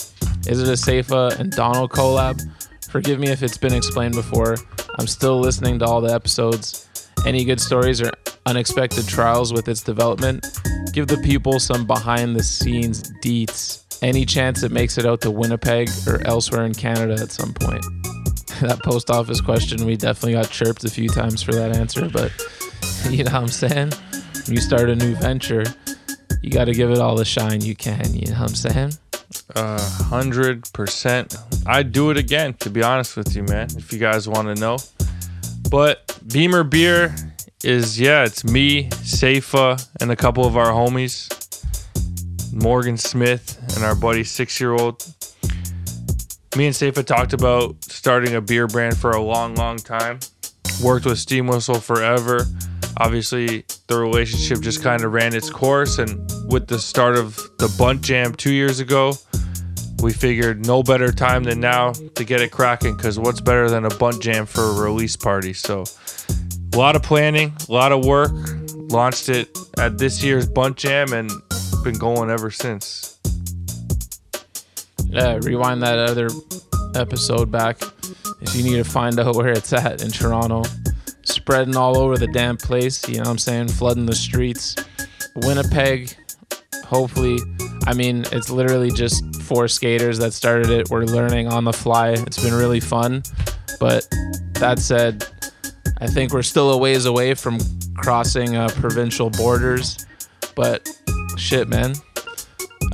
Is 0.47 0.61
it 0.61 0.69
a 0.69 0.77
Safa 0.77 1.37
and 1.39 1.51
Donovan 1.53 1.89
collab? 1.89 2.41
Forgive 2.95 3.19
me 3.19 3.27
if 3.27 3.43
it's 3.43 3.59
been 3.59 3.75
explained 3.75 4.15
before. 4.15 4.55
I'm 5.01 5.09
still 5.09 5.41
listening 5.41 5.81
to 5.81 5.85
all 5.85 6.01
the 6.01 6.15
episodes. 6.15 6.89
Any 7.27 7.45
good 7.45 7.61
stories 7.61 8.01
or 8.01 8.13
unexpected 8.47 9.09
trials 9.09 9.53
with 9.53 9.67
its 9.67 9.83
development? 9.83 10.47
Give 10.93 11.09
the 11.09 11.17
people 11.17 11.59
some 11.59 11.89
behind 11.89 12.37
the 12.37 12.43
scenes 12.45 13.11
deets. 13.21 13.99
Any 14.01 14.25
chance 14.25 14.63
it 14.63 14.71
makes 14.71 14.97
it 14.97 15.07
out 15.07 15.21
to 15.23 15.33
Winnipeg 15.33 15.91
or 16.07 16.25
elsewhere 16.25 16.67
in 16.67 16.73
Canada 16.73 17.21
at 17.21 17.33
some 17.33 17.53
point? 17.53 17.85
that 18.61 18.81
post 18.85 19.11
office 19.11 19.41
question, 19.41 19.85
we 19.85 19.97
definitely 19.97 20.35
got 20.35 20.49
chirped 20.51 20.85
a 20.85 20.89
few 20.89 21.09
times 21.09 21.43
for 21.43 21.53
that 21.53 21.77
answer, 21.77 22.09
but 22.09 22.31
you 23.11 23.25
know 23.25 23.33
what 23.33 23.43
I'm 23.43 23.49
saying? 23.49 23.91
When 24.47 24.55
you 24.55 24.61
start 24.61 24.89
a 24.89 24.95
new 24.95 25.17
venture, 25.17 25.65
you 26.43 26.51
got 26.53 26.67
to 26.67 26.73
give 26.73 26.93
it 26.93 26.99
all 26.99 27.17
the 27.17 27.25
shine 27.25 27.61
you 27.61 27.75
can, 27.75 28.15
you 28.15 28.29
know 28.29 28.39
what 28.39 28.51
I'm 28.51 28.55
saying? 28.55 28.93
A 29.55 29.81
hundred 29.81 30.71
percent. 30.73 31.37
I'd 31.67 31.93
do 31.93 32.11
it 32.11 32.17
again, 32.17 32.55
to 32.55 32.71
be 32.71 32.83
honest 32.83 33.17
with 33.17 33.35
you, 33.37 33.43
man. 33.43 33.69
If 33.77 33.93
you 33.93 33.99
guys 33.99 34.29
want 34.29 34.55
to 34.55 34.61
know. 34.61 34.79
But 35.71 36.19
Beamer 36.33 36.65
Beer 36.65 37.15
is 37.63 37.99
yeah, 37.99 38.25
it's 38.25 38.45
me, 38.45 38.91
Safa, 39.03 39.79
and 40.01 40.11
a 40.11 40.17
couple 40.17 40.45
of 40.45 40.57
our 40.57 40.71
homies, 40.71 41.31
Morgan 42.53 42.97
Smith 42.97 43.61
and 43.75 43.85
our 43.85 43.95
buddy 43.95 44.25
six 44.25 44.61
year 44.61 44.73
old. 44.73 45.05
Me 46.57 46.67
and 46.67 46.77
Safa 46.77 47.03
talked 47.03 47.33
about 47.33 47.83
starting 47.85 48.37
a 48.37 48.41
beer 48.41 48.67
brand 48.69 48.97
for 48.97 49.11
a 49.11 49.21
long, 49.21 49.55
long 49.57 49.77
time. 49.77 50.21
Worked 50.83 51.07
with 51.07 51.19
Steam 51.19 51.47
Whistle 51.47 51.81
forever. 51.81 52.47
Obviously, 52.99 53.65
the 53.89 53.99
relationship 53.99 54.61
just 54.61 54.83
kind 54.83 55.03
of 55.03 55.13
ran 55.13 55.35
its 55.35 55.51
course, 55.51 55.99
and 55.99 56.31
with 56.47 56.69
the 56.69 56.79
start 56.79 57.17
of 57.17 57.37
the 57.59 57.75
Bunt 57.77 58.03
Jam 58.03 58.33
two 58.35 58.53
years 58.53 58.79
ago, 58.79 59.15
we 60.05 60.13
figured 60.13 60.67
no 60.67 60.83
better 60.83 61.11
time 61.11 61.45
than 61.45 61.59
now 61.61 61.93
to 61.93 62.25
get 62.25 62.43
it 62.43 62.51
cracking 62.51 62.95
because 62.95 63.19
what's 63.19 63.41
better 63.41 63.71
than 63.71 63.87
a 63.87 63.89
bunt 63.97 64.21
jam 64.21 64.45
for 64.45 64.61
a 64.61 64.73
release 64.75 65.17
party 65.17 65.55
so 65.55 65.83
a 66.75 66.77
lot 66.77 66.95
of 66.95 67.03
planning 67.03 67.57
a 67.69 67.73
lot 67.73 67.91
of 67.91 68.05
work 68.05 68.31
launched 68.91 69.31
it 69.31 69.49
at 69.79 69.97
this 69.97 70.23
year's 70.23 70.47
bunt 70.47 70.77
jam 70.77 71.15
and 71.15 71.31
been 71.83 71.97
going 71.97 72.29
ever 72.29 72.51
since 72.51 73.19
Yeah, 75.07 75.39
rewind 75.43 75.83
that 75.83 75.99
other 75.99 76.29
episode 76.95 77.51
back 77.51 77.81
if 78.43 78.55
you 78.55 78.63
need 78.63 78.77
to 78.77 78.85
find 78.85 79.19
out 79.19 79.37
where 79.37 79.53
it's 79.53 79.73
at 79.73 80.03
in 80.03 80.11
Toronto. 80.11 80.65
Spreading 81.23 81.77
all 81.77 81.97
over 81.97 82.19
the 82.19 82.27
damn 82.27 82.59
place, 82.59 83.09
you 83.09 83.15
know 83.15 83.21
what 83.21 83.29
I'm 83.29 83.39
saying? 83.39 83.69
Flooding 83.69 84.05
the 84.05 84.15
streets. 84.15 84.77
Winnipeg, 85.37 86.15
hopefully. 86.85 87.39
I 87.87 87.95
mean, 87.95 88.25
it's 88.33 88.51
literally 88.51 88.91
just 88.91 89.43
four 89.43 89.69
skaters 89.69 90.19
that 90.19 90.33
started 90.33 90.71
it. 90.71 90.91
We're 90.91 91.05
learning 91.05 91.49
on 91.49 91.65
the 91.65 91.73
fly. 91.73 92.11
It's 92.11 92.43
been 92.43 92.55
really 92.55 92.81
fun. 92.81 93.23
But 93.79 94.09
that 94.55 94.79
said, 94.79 95.27
I 95.99 96.07
think 96.07 96.33
we're 96.33 96.43
still 96.43 96.73
a 96.73 96.79
ways 96.79 97.05
away 97.05 97.35
from 97.35 97.59
crossing 97.97 98.57
uh, 98.57 98.69
provincial 98.69 99.31
borders. 99.31 100.07
But 100.55 100.89
shit, 101.37 101.69
man 101.69 101.95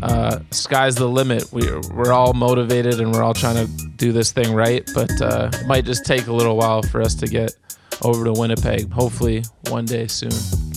uh, 0.03 0.41
sky's 0.51 0.95
the 0.95 1.09
limit. 1.09 1.53
We, 1.53 1.63
we're 1.93 2.13
all 2.13 2.33
motivated 2.33 3.01
and 3.01 3.13
we're 3.13 3.23
all 3.23 3.35
trying 3.35 3.67
to 3.67 3.89
do 3.97 4.13
this 4.13 4.33
thing 4.33 4.55
right, 4.55 4.89
but 4.95 5.21
uh, 5.21 5.51
it 5.53 5.67
might 5.67 5.85
just 5.85 6.07
take 6.07 6.27
a 6.27 6.33
little 6.33 6.57
while 6.57 6.83
for 6.83 7.03
us 7.03 7.15
to 7.17 7.27
get 7.27 7.55
over 8.03 8.25
to 8.25 8.33
Winnipeg. 8.33 8.91
Hopefully, 8.91 9.45
one 9.69 9.85
day 9.85 10.07
soon. 10.07 10.70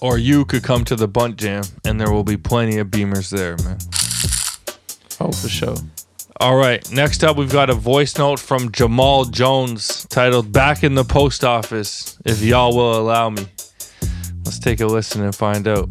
Or 0.00 0.18
you 0.18 0.44
could 0.44 0.62
come 0.62 0.84
to 0.84 0.96
the 0.96 1.08
bunt 1.08 1.36
jam 1.36 1.62
and 1.84 2.00
there 2.00 2.10
will 2.12 2.24
be 2.24 2.36
plenty 2.36 2.78
of 2.78 2.88
beamers 2.88 3.30
there 3.30 3.56
man 3.64 3.78
Oh, 5.18 5.32
for 5.32 5.48
sure. 5.48 5.76
all 6.40 6.56
right 6.56 6.88
next 6.92 7.24
up 7.24 7.36
we've 7.36 7.52
got 7.52 7.70
a 7.70 7.74
voice 7.74 8.16
note 8.18 8.38
from 8.38 8.70
jamal 8.72 9.24
jones 9.24 10.06
titled 10.10 10.52
back 10.52 10.82
in 10.84 10.94
the 10.94 11.04
post 11.04 11.42
office 11.44 12.18
if 12.26 12.42
y'all 12.42 12.76
will 12.76 12.98
allow 13.00 13.30
me 13.30 13.46
let's 14.44 14.58
take 14.58 14.80
a 14.80 14.86
listen 14.86 15.22
and 15.22 15.34
find 15.34 15.66
out 15.66 15.88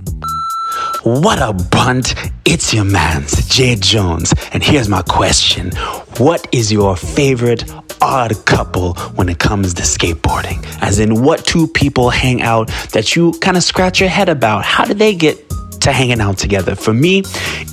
What 1.03 1.39
a 1.41 1.53
bunt. 1.53 2.13
It's 2.47 2.71
your 2.71 2.83
man's, 2.83 3.47
Jay 3.49 3.75
Jones. 3.75 4.31
And 4.53 4.63
here's 4.63 4.87
my 4.87 5.01
question 5.01 5.71
What 6.17 6.47
is 6.51 6.71
your 6.71 6.95
favorite 6.95 7.65
odd 8.03 8.45
couple 8.45 8.93
when 9.15 9.29
it 9.29 9.39
comes 9.39 9.73
to 9.73 9.81
skateboarding? 9.81 10.63
As 10.79 10.99
in, 10.99 11.23
what 11.23 11.43
two 11.43 11.67
people 11.67 12.11
hang 12.11 12.43
out 12.43 12.67
that 12.91 13.15
you 13.15 13.31
kind 13.41 13.57
of 13.57 13.63
scratch 13.63 13.99
your 13.99 14.09
head 14.09 14.29
about? 14.29 14.63
How 14.63 14.85
did 14.85 14.99
they 14.99 15.15
get 15.15 15.37
to 15.81 15.91
hanging 15.91 16.21
out 16.21 16.37
together? 16.37 16.75
For 16.75 16.93
me, 16.93 17.23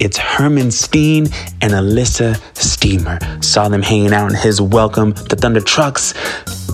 it's 0.00 0.16
Hermann 0.16 0.68
Stene 0.68 1.30
and 1.60 1.72
Elissa 1.72 2.34
Steamer. 2.54 3.18
Saw 3.42 3.68
them 3.68 3.82
hanging 3.82 4.14
out 4.14 4.30
in 4.30 4.36
his 4.38 4.58
Welcome 4.58 5.12
to 5.12 5.36
Thunder 5.36 5.60
Trucks 5.60 6.14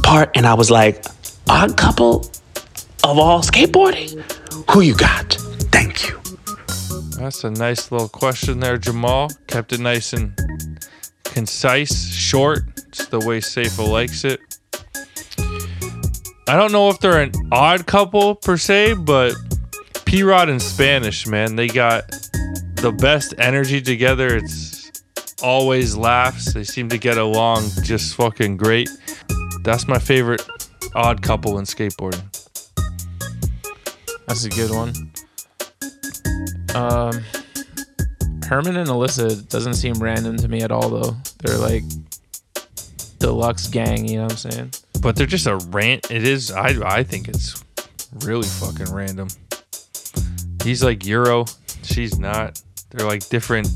part, 0.05 0.31
and 0.37 0.47
I 0.47 0.55
was 0.55 0.71
like, 0.71 1.05
odd 1.49 1.77
couple 1.77 2.31
of 3.03 3.19
all 3.19 3.43
skateboarding? 3.43 4.23
Who 4.71 4.83
you 4.83 4.95
got? 4.95 5.35
Thank 5.73 6.09
you. 6.09 6.28
That's 7.19 7.43
a 7.43 7.51
nice 7.51 7.91
little 7.91 8.09
question 8.09 8.61
there, 8.61 8.79
Jamal. 8.79 9.31
Kept 9.49 9.73
it 9.73 9.81
nice 9.81 10.13
and 10.13 10.39
concise, 11.25 12.09
short. 12.13 12.61
It's 12.87 13.07
the 13.07 13.19
way 13.19 13.41
Safa 13.41 13.83
likes 13.83 14.25
it. 14.25 14.41
I 16.47 16.57
don't 16.57 16.71
know 16.71 16.89
if 16.91 17.01
they're 17.01 17.21
an 17.21 17.33
odd 17.51 17.87
couple 17.87 18.37
per 18.37 18.57
se, 18.57 18.95
but 18.95 19.35
P 20.05 20.23
Rod 20.23 20.49
and 20.49 20.63
Spanish, 20.63 21.27
man, 21.27 21.57
they 21.57 21.67
got 21.67 22.09
the 22.77 22.95
best 22.97 23.35
energy 23.37 23.83
together. 23.83 24.37
It's 24.37 24.91
always 25.43 25.97
laughs. 25.97 26.55
They 26.55 26.65
seem 26.65 26.89
to 26.89 26.99
get 26.99 27.19
along 27.19 27.69
just 27.83 28.15
fucking 28.15 28.57
great. 28.57 28.89
That's 29.65 29.89
my 29.89 29.99
favorite 29.99 30.47
odd 30.95 31.21
couple 31.23 31.59
in 31.59 31.65
skateboarding. 31.65 32.25
That's 34.27 34.45
a 34.45 34.51
good 34.51 34.71
one. 34.71 34.95
Um, 36.79 37.23
Hermann 38.47 38.77
and 38.77 38.89
Elissa 38.89 39.43
doesn't 39.43 39.75
seem 39.75 39.95
random 39.95 40.37
to 40.39 40.49
me 40.49 40.63
at 40.63 40.71
all, 40.71 40.89
though. 40.89 41.17
They're 41.43 41.59
like 41.59 41.83
deluxe 43.19 43.67
gang, 43.67 44.07
you 44.09 44.19
know 44.19 44.23
what 44.25 44.33
I'm 44.45 44.51
saying? 44.51 44.73
But 45.03 45.17
they're 45.17 45.27
just 45.27 45.47
a 45.47 45.57
rant. 45.57 46.11
It 46.11 46.25
is. 46.25 46.51
I 46.51 46.69
I 46.99 47.03
think 47.03 47.29
it's 47.29 47.63
really 48.25 48.47
fucking 48.47 48.93
random. 48.93 49.29
He's 50.65 50.83
like 50.83 51.05
Euro. 51.07 51.45
She's 51.83 52.19
not. 52.19 52.61
They're 52.91 53.07
like 53.07 53.29
different 53.29 53.69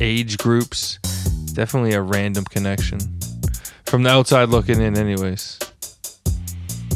age 0.00 0.38
groups. 0.38 0.98
Definitely 1.54 1.92
a 1.94 2.00
random 2.02 2.44
connection 2.44 2.98
from 3.86 4.02
the 4.02 4.10
outside 4.10 4.48
looking 4.48 4.80
in. 4.80 4.96
Anyways, 4.96 5.58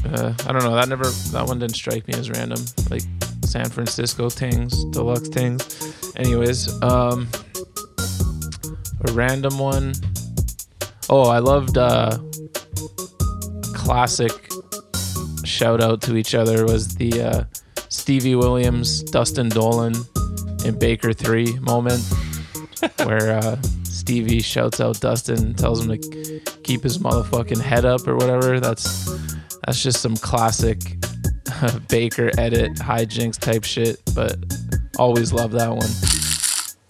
Uh, 0.05 0.33
I 0.47 0.53
don't 0.53 0.63
know. 0.63 0.75
That 0.75 0.89
never. 0.89 1.05
That 1.33 1.47
one 1.47 1.59
didn't 1.59 1.77
strike 1.77 2.07
me 2.09 2.15
as 2.15 2.31
random. 2.31 2.63
Like 2.91 3.03
San 3.49 3.71
Francisco 3.71 4.29
things, 4.29 4.85
deluxe 4.87 5.29
things. 5.29 6.13
Anyways, 6.17 6.71
um, 6.83 7.27
a 9.09 9.13
random 9.13 9.59
one. 9.59 9.95
Oh, 11.09 11.29
I 11.31 11.39
loved 11.39 11.79
uh, 11.79 12.19
classic 13.75 14.51
shout 15.45 15.83
out 15.83 16.03
to 16.03 16.17
each 16.17 16.35
other 16.35 16.67
was 16.67 16.95
the 16.97 17.23
uh, 17.23 17.45
Stevie 17.89 18.35
Williams, 18.35 19.03
Dustin 19.03 19.49
Dollin, 19.49 19.95
in 20.67 20.79
Baker 20.79 21.15
Three 21.15 21.59
moment, 21.61 22.03
where 23.05 23.39
uh, 23.39 23.57
Stevie 23.85 24.43
shouts 24.43 24.79
out 24.79 25.01
Dustin, 25.01 25.55
tells 25.55 25.85
him 25.85 25.99
to 25.99 26.41
keep 26.65 26.83
his 26.83 26.99
motherfucking 26.99 27.63
head 27.63 27.87
up 27.87 28.07
or 28.07 28.17
whatever. 28.17 28.61
That's 28.61 29.07
that's 29.65 29.83
just 29.83 30.03
some 30.03 30.17
classic 30.19 30.79
Baker 31.89 32.31
edit 32.39 32.75
hijinks 32.75 33.39
type 33.39 33.65
shit, 33.65 34.01
but 34.15 34.37
always 34.99 35.33
love 35.33 35.53
that 35.53 35.71
one. 35.71 35.91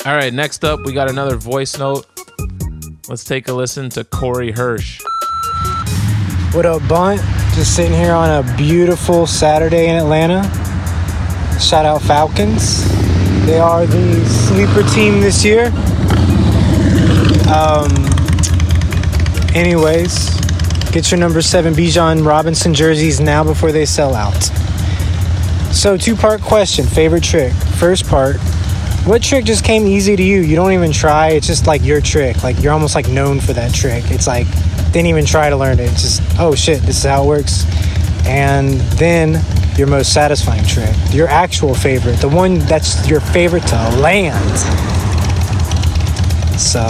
All 0.06 0.16
right, 0.16 0.32
next 0.32 0.64
up, 0.64 0.80
we 0.84 0.92
got 0.92 1.10
another 1.10 1.36
voice 1.36 1.78
note. 1.78 2.06
Let's 3.08 3.24
take 3.24 3.48
a 3.48 3.52
listen 3.52 3.88
to 3.90 4.04
Corey 4.04 4.52
Hirsch. 4.52 5.00
What 6.52 6.66
up, 6.66 6.86
Bunt? 6.88 7.20
Just 7.54 7.74
sitting 7.74 7.92
here 7.92 8.12
on 8.12 8.44
a 8.44 8.56
beautiful 8.56 9.26
Saturday 9.26 9.88
in 9.88 9.96
Atlanta. 9.96 10.42
Shout 11.60 11.84
out 11.84 12.02
Falcons. 12.02 12.86
They 13.46 13.58
are 13.58 13.86
the 13.86 14.24
sleeper 14.26 14.82
team 14.94 15.20
this 15.20 15.44
year. 15.44 15.66
Um, 17.52 18.08
Anyways, 19.54 20.37
get 20.98 21.12
your 21.12 21.20
number 21.20 21.40
seven 21.40 21.74
Bijan 21.74 22.26
Robinson 22.26 22.74
jerseys 22.74 23.20
now 23.20 23.44
before 23.44 23.70
they 23.70 23.86
sell 23.86 24.16
out. 24.16 24.42
So, 25.72 25.96
two 25.96 26.16
part 26.16 26.40
question 26.40 26.84
favorite 26.86 27.22
trick. 27.22 27.52
First 27.52 28.08
part, 28.08 28.38
what 29.06 29.22
trick 29.22 29.44
just 29.44 29.64
came 29.64 29.86
easy 29.86 30.16
to 30.16 30.22
you? 30.24 30.40
You 30.40 30.56
don't 30.56 30.72
even 30.72 30.90
try, 30.90 31.28
it's 31.28 31.46
just 31.46 31.68
like 31.68 31.84
your 31.84 32.00
trick. 32.00 32.42
Like 32.42 32.60
you're 32.60 32.72
almost 32.72 32.96
like 32.96 33.06
known 33.06 33.38
for 33.38 33.52
that 33.52 33.72
trick. 33.72 34.10
It's 34.10 34.26
like, 34.26 34.48
didn't 34.86 35.06
even 35.06 35.24
try 35.24 35.48
to 35.50 35.56
learn 35.56 35.78
it. 35.78 35.88
It's 35.92 36.02
just, 36.02 36.22
oh 36.40 36.56
shit, 36.56 36.82
this 36.82 36.96
is 36.98 37.04
how 37.04 37.22
it 37.22 37.28
works. 37.28 37.64
And 38.26 38.80
then 38.98 39.40
your 39.78 39.86
most 39.86 40.12
satisfying 40.12 40.64
trick, 40.64 40.96
your 41.12 41.28
actual 41.28 41.74
favorite, 41.74 42.16
the 42.16 42.28
one 42.28 42.58
that's 42.58 43.08
your 43.08 43.20
favorite 43.20 43.68
to 43.68 43.76
land. 44.00 44.58
So, 46.58 46.82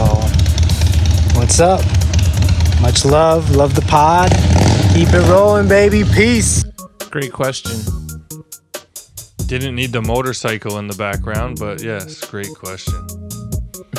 what's 1.38 1.60
up? 1.60 1.97
Much 2.80 3.04
love. 3.04 3.54
Love 3.54 3.74
the 3.74 3.82
pod. 3.82 4.30
Keep 4.94 5.08
it 5.14 5.28
rolling, 5.28 5.68
baby. 5.68 6.04
Peace. 6.04 6.64
Great 7.10 7.32
question. 7.32 7.72
Didn't 9.46 9.74
need 9.74 9.92
the 9.92 10.02
motorcycle 10.02 10.78
in 10.78 10.88
the 10.88 10.96
background, 10.96 11.58
but 11.58 11.82
yes, 11.82 12.20
great 12.20 12.54
question. 12.54 12.94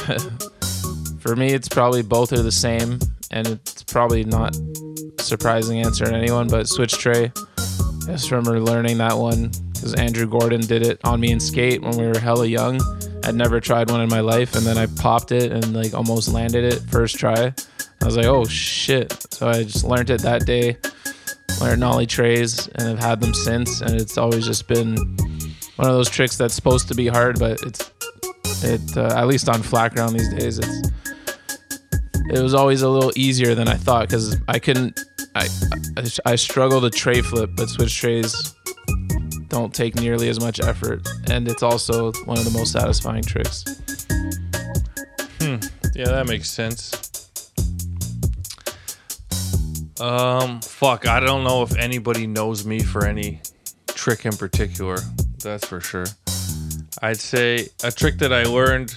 For 1.19 1.35
me, 1.35 1.53
it's 1.53 1.67
probably 1.67 2.03
both 2.03 2.31
are 2.31 2.41
the 2.41 2.51
same, 2.51 2.99
and 3.31 3.47
it's 3.47 3.83
probably 3.83 4.23
not 4.23 4.55
a 4.55 5.21
surprising 5.23 5.81
answer 5.81 6.05
to 6.05 6.13
anyone, 6.13 6.47
but 6.47 6.69
switch 6.69 6.93
tray. 6.93 7.31
I 7.57 8.11
just 8.11 8.31
remember 8.31 8.59
learning 8.59 8.99
that 8.99 9.17
one 9.17 9.51
because 9.73 9.93
Andrew 9.95 10.27
Gordon 10.27 10.61
did 10.61 10.85
it 10.85 10.99
on 11.03 11.19
me 11.19 11.31
in 11.31 11.39
skate 11.39 11.81
when 11.81 11.97
we 11.97 12.07
were 12.07 12.19
hella 12.19 12.45
young. 12.45 12.79
I'd 13.23 13.35
never 13.35 13.59
tried 13.59 13.89
one 13.89 14.01
in 14.01 14.09
my 14.09 14.21
life, 14.21 14.55
and 14.55 14.65
then 14.65 14.77
I 14.77 14.85
popped 14.85 15.31
it 15.31 15.51
and 15.51 15.73
like 15.73 15.93
almost 15.93 16.29
landed 16.29 16.63
it 16.63 16.79
first 16.91 17.17
try. 17.17 17.53
I 18.01 18.05
was 18.05 18.17
like, 18.17 18.25
oh 18.25 18.45
shit. 18.45 19.11
So 19.33 19.47
I 19.49 19.63
just 19.63 19.83
learned 19.83 20.09
it 20.09 20.21
that 20.21 20.45
day, 20.45 20.77
learned 21.61 21.81
nollie 21.81 22.07
trays, 22.07 22.67
and 22.67 22.87
I've 22.87 22.99
had 22.99 23.21
them 23.21 23.33
since. 23.33 23.81
And 23.81 23.99
it's 23.99 24.17
always 24.17 24.45
just 24.45 24.67
been 24.67 24.95
one 25.75 25.87
of 25.87 25.95
those 25.95 26.09
tricks 26.09 26.37
that's 26.37 26.53
supposed 26.53 26.87
to 26.89 26.95
be 26.95 27.07
hard, 27.07 27.39
but 27.39 27.61
it's 27.61 27.91
it 28.63 28.97
uh, 28.97 29.13
at 29.15 29.27
least 29.27 29.47
on 29.49 29.61
flat 29.61 29.93
ground 29.93 30.19
these 30.19 30.33
days. 30.33 30.59
It's 30.59 30.91
it 32.31 32.41
was 32.41 32.53
always 32.53 32.83
a 32.83 32.89
little 32.89 33.11
easier 33.15 33.55
than 33.55 33.67
I 33.67 33.75
thought 33.75 34.07
because 34.07 34.37
I 34.47 34.59
couldn't. 34.59 34.99
I, 35.35 35.47
I 35.97 36.03
I 36.25 36.35
struggle 36.35 36.81
to 36.81 36.89
tray 36.89 37.21
flip, 37.21 37.51
but 37.55 37.69
switch 37.69 37.95
trays 37.95 38.53
don't 39.47 39.73
take 39.73 39.95
nearly 39.95 40.29
as 40.29 40.39
much 40.39 40.59
effort, 40.59 41.07
and 41.29 41.47
it's 41.47 41.63
also 41.63 42.11
one 42.25 42.37
of 42.37 42.45
the 42.45 42.51
most 42.51 42.71
satisfying 42.71 43.23
tricks. 43.23 43.63
Hmm. 45.39 45.57
Yeah, 45.95 46.09
that 46.09 46.27
makes 46.27 46.49
sense. 46.51 47.08
Um, 49.99 50.61
fuck, 50.61 51.07
I 51.07 51.19
don't 51.19 51.43
know 51.43 51.61
if 51.63 51.75
anybody 51.75 52.25
knows 52.25 52.65
me 52.65 52.79
for 52.79 53.05
any 53.05 53.41
trick 53.87 54.25
in 54.25 54.31
particular. 54.31 54.97
That's 55.43 55.67
for 55.67 55.81
sure. 55.81 56.05
I'd 57.01 57.17
say 57.17 57.67
a 57.83 57.91
trick 57.91 58.17
that 58.19 58.31
I 58.31 58.43
learned 58.43 58.95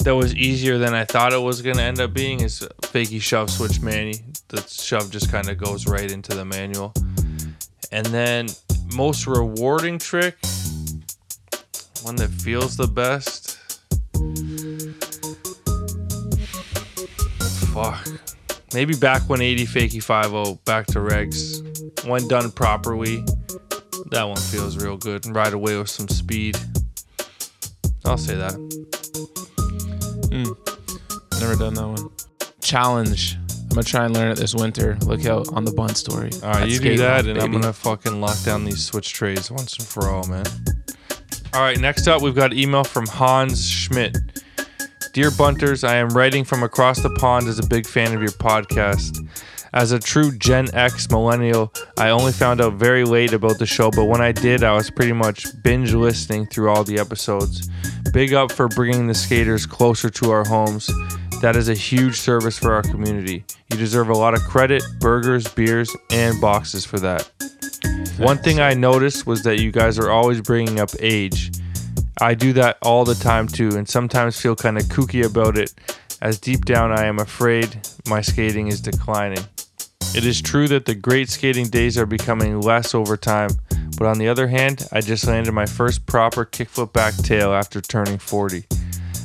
that 0.00 0.14
was 0.14 0.34
easier 0.34 0.78
than 0.78 0.94
I 0.94 1.04
thought 1.04 1.32
it 1.32 1.40
was 1.40 1.62
gonna 1.62 1.82
end 1.82 2.00
up 2.00 2.12
being 2.12 2.40
is 2.40 2.66
fakie 2.82 3.20
shove 3.20 3.50
switch 3.50 3.80
manny. 3.80 4.16
The 4.48 4.62
shove 4.62 5.10
just 5.10 5.30
kind 5.30 5.48
of 5.48 5.58
goes 5.58 5.86
right 5.86 6.10
into 6.10 6.34
the 6.34 6.44
manual. 6.44 6.94
And 7.92 8.06
then 8.06 8.48
most 8.94 9.26
rewarding 9.26 9.98
trick, 9.98 10.36
one 12.02 12.16
that 12.16 12.30
feels 12.30 12.76
the 12.76 12.86
best. 12.86 13.58
Fuck. 17.72 18.13
Maybe 18.74 18.94
back 18.96 19.22
when 19.28 19.40
80 19.40 19.66
fakie 19.66 20.02
50 20.02 20.60
back 20.64 20.86
to 20.88 20.98
regs. 20.98 21.62
When 22.06 22.26
done 22.26 22.50
properly, 22.50 23.24
that 24.10 24.24
one 24.24 24.36
feels 24.36 24.76
real 24.76 24.96
good. 24.96 25.24
And 25.26 25.34
right 25.34 25.52
away 25.52 25.78
with 25.78 25.88
some 25.88 26.08
speed. 26.08 26.58
I'll 28.04 28.18
say 28.18 28.34
that. 28.34 28.54
Hmm. 30.32 31.40
Never 31.40 31.54
done 31.54 31.74
that 31.74 31.86
one. 31.86 32.10
Challenge. 32.60 33.36
I'm 33.36 33.68
gonna 33.68 33.82
try 33.84 34.04
and 34.06 34.14
learn 34.14 34.32
it 34.32 34.38
this 34.38 34.54
winter. 34.56 34.98
Look 35.06 35.24
out 35.24 35.52
on 35.52 35.64
the 35.64 35.72
bun 35.72 35.94
story. 35.94 36.30
All 36.42 36.50
right, 36.50 36.68
you 36.68 36.80
do 36.80 36.96
that, 36.98 37.26
and 37.26 37.40
I'm 37.40 37.52
gonna 37.52 37.72
fucking 37.72 38.20
lock 38.20 38.42
down 38.42 38.64
these 38.64 38.84
switch 38.84 39.12
trays 39.12 39.50
once 39.50 39.76
and 39.78 39.86
for 39.86 40.08
all, 40.08 40.26
man. 40.26 40.46
All 41.52 41.60
right, 41.60 41.78
next 41.78 42.08
up, 42.08 42.22
we've 42.22 42.34
got 42.34 42.52
an 42.52 42.58
email 42.58 42.82
from 42.82 43.06
Hans 43.06 43.68
Schmidt. 43.68 44.16
Dear 45.14 45.30
Bunters, 45.30 45.84
I 45.84 45.94
am 45.98 46.08
writing 46.08 46.42
from 46.42 46.64
across 46.64 47.00
the 47.00 47.08
pond 47.08 47.46
as 47.46 47.60
a 47.60 47.66
big 47.68 47.86
fan 47.86 48.16
of 48.16 48.20
your 48.20 48.32
podcast. 48.32 49.24
As 49.72 49.92
a 49.92 49.98
true 50.00 50.36
Gen 50.36 50.74
X 50.74 51.08
millennial, 51.08 51.72
I 51.96 52.08
only 52.08 52.32
found 52.32 52.60
out 52.60 52.72
very 52.72 53.04
late 53.04 53.32
about 53.32 53.60
the 53.60 53.64
show, 53.64 53.92
but 53.92 54.06
when 54.06 54.20
I 54.20 54.32
did, 54.32 54.64
I 54.64 54.72
was 54.72 54.90
pretty 54.90 55.12
much 55.12 55.46
binge 55.62 55.94
listening 55.94 56.46
through 56.46 56.68
all 56.68 56.82
the 56.82 56.98
episodes. 56.98 57.70
Big 58.12 58.34
up 58.34 58.50
for 58.50 58.66
bringing 58.66 59.06
the 59.06 59.14
skaters 59.14 59.66
closer 59.66 60.10
to 60.10 60.32
our 60.32 60.44
homes. 60.44 60.90
That 61.40 61.54
is 61.54 61.68
a 61.68 61.74
huge 61.74 62.18
service 62.18 62.58
for 62.58 62.74
our 62.74 62.82
community. 62.82 63.44
You 63.70 63.76
deserve 63.76 64.08
a 64.08 64.14
lot 64.14 64.34
of 64.34 64.40
credit, 64.40 64.82
burgers, 64.98 65.46
beers, 65.46 65.94
and 66.10 66.40
boxes 66.40 66.84
for 66.84 66.98
that. 66.98 67.30
One 68.16 68.38
thing 68.38 68.58
I 68.58 68.74
noticed 68.74 69.28
was 69.28 69.44
that 69.44 69.60
you 69.60 69.70
guys 69.70 69.96
are 69.96 70.10
always 70.10 70.40
bringing 70.40 70.80
up 70.80 70.90
age. 70.98 71.52
I 72.20 72.34
do 72.34 72.52
that 72.54 72.78
all 72.82 73.04
the 73.04 73.14
time 73.14 73.48
too, 73.48 73.70
and 73.76 73.88
sometimes 73.88 74.40
feel 74.40 74.54
kind 74.54 74.78
of 74.78 74.84
kooky 74.84 75.24
about 75.24 75.58
it, 75.58 75.74
as 76.20 76.38
deep 76.38 76.64
down 76.64 76.92
I 76.92 77.06
am 77.06 77.18
afraid 77.18 77.78
my 78.06 78.20
skating 78.20 78.68
is 78.68 78.80
declining. 78.80 79.44
It 80.14 80.24
is 80.24 80.40
true 80.40 80.68
that 80.68 80.84
the 80.84 80.94
great 80.94 81.28
skating 81.28 81.66
days 81.66 81.98
are 81.98 82.06
becoming 82.06 82.60
less 82.60 82.94
over 82.94 83.16
time, 83.16 83.50
but 83.98 84.06
on 84.06 84.18
the 84.18 84.28
other 84.28 84.46
hand, 84.46 84.86
I 84.92 85.00
just 85.00 85.26
landed 85.26 85.52
my 85.52 85.66
first 85.66 86.06
proper 86.06 86.44
kickflip 86.44 86.92
back 86.92 87.14
tail 87.16 87.52
after 87.52 87.80
turning 87.80 88.18
40. 88.18 88.64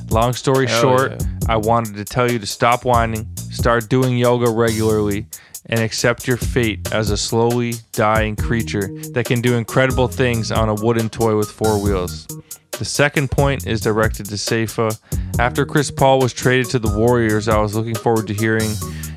Long 0.09 0.33
story 0.33 0.65
Hell 0.65 0.81
short, 0.81 1.11
yeah. 1.11 1.27
I 1.47 1.57
wanted 1.57 1.95
to 1.97 2.05
tell 2.05 2.31
you 2.31 2.39
to 2.39 2.47
stop 2.47 2.85
whining, 2.85 3.27
start 3.51 3.87
doing 3.89 4.17
yoga 4.17 4.49
regularly, 4.49 5.27
and 5.69 5.79
accept 5.79 6.27
your 6.27 6.37
fate 6.37 6.91
as 6.91 7.11
a 7.11 7.17
slowly 7.17 7.73
dying 7.91 8.35
creature 8.35 8.89
that 9.13 9.25
can 9.25 9.41
do 9.41 9.55
incredible 9.55 10.07
things 10.07 10.51
on 10.51 10.69
a 10.69 10.75
wooden 10.75 11.09
toy 11.09 11.35
with 11.35 11.49
four 11.49 11.81
wheels. 11.81 12.27
The 12.71 12.85
second 12.85 13.29
point 13.29 13.67
is 13.67 13.81
directed 13.81 14.25
to 14.27 14.37
Safa. 14.37 14.91
After 15.37 15.65
Chris 15.65 15.91
Paul 15.91 16.19
was 16.19 16.33
traded 16.33 16.69
to 16.71 16.79
the 16.79 16.97
Warriors, 16.97 17.47
I 17.47 17.59
was 17.59 17.75
looking 17.75 17.95
forward 17.95 18.27
to 18.27 18.33
hearing 18.33 18.71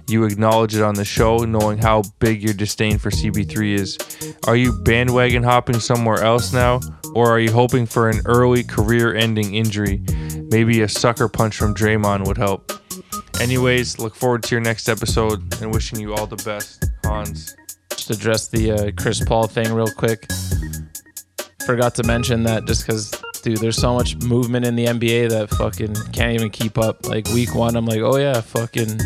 you 0.09 0.25
acknowledge 0.25 0.75
it 0.75 0.83
on 0.83 0.95
the 0.95 1.05
show, 1.05 1.39
knowing 1.39 1.79
how 1.79 2.03
big 2.19 2.43
your 2.43 2.55
disdain 2.55 2.99
for 2.99 3.11
CP3 3.11 3.75
is. 3.75 4.37
Are 4.47 4.57
you 4.57 4.73
bandwagon 4.83 5.43
hopping 5.43 5.79
somewhere 5.81 6.23
else 6.23 6.53
now, 6.53 6.81
or 7.15 7.31
are 7.31 7.39
you 7.39 7.53
hoping 7.53 7.87
for 7.87 8.11
an 8.11 8.21
early 8.27 8.65
career 8.65 9.15
ending 9.15 9.55
injury? 9.55 10.03
Maybe 10.51 10.83
a 10.83 10.89
sucker 10.89 11.29
punch 11.29 11.57
from 11.57 11.75
Draymond 11.75 12.27
would 12.27 12.37
help. 12.37 12.73
Anyways, 13.43 13.99
look 13.99 14.15
forward 14.15 14.45
to 14.45 14.55
your 14.55 14.61
next 14.61 14.89
episode 14.89 15.61
and 15.61 15.75
wishing 15.75 15.99
you 15.99 16.15
all 16.15 16.29
the 16.29 16.37
best, 16.37 16.85
Hans. 17.05 17.57
Just 17.91 18.09
address 18.09 18.47
the 18.47 18.71
uh, 18.71 18.91
Chris 18.97 19.21
Paul 19.25 19.49
thing 19.49 19.73
real 19.75 19.91
quick. 19.97 20.29
Forgot 21.67 21.97
to 21.97 22.05
mention 22.05 22.45
that 22.45 22.67
just 22.67 22.87
because, 22.87 23.11
dude, 23.43 23.59
there's 23.59 23.77
so 23.77 23.95
much 23.95 24.15
movement 24.19 24.65
in 24.65 24.77
the 24.77 24.85
NBA 24.85 25.31
that 25.31 25.51
fucking 25.51 25.93
can't 26.13 26.35
even 26.35 26.51
keep 26.51 26.79
up. 26.79 27.05
Like 27.09 27.27
week 27.31 27.53
one, 27.53 27.75
I'm 27.75 27.85
like, 27.85 27.99
oh 27.99 28.17
yeah, 28.17 28.41
fucking 28.41 29.01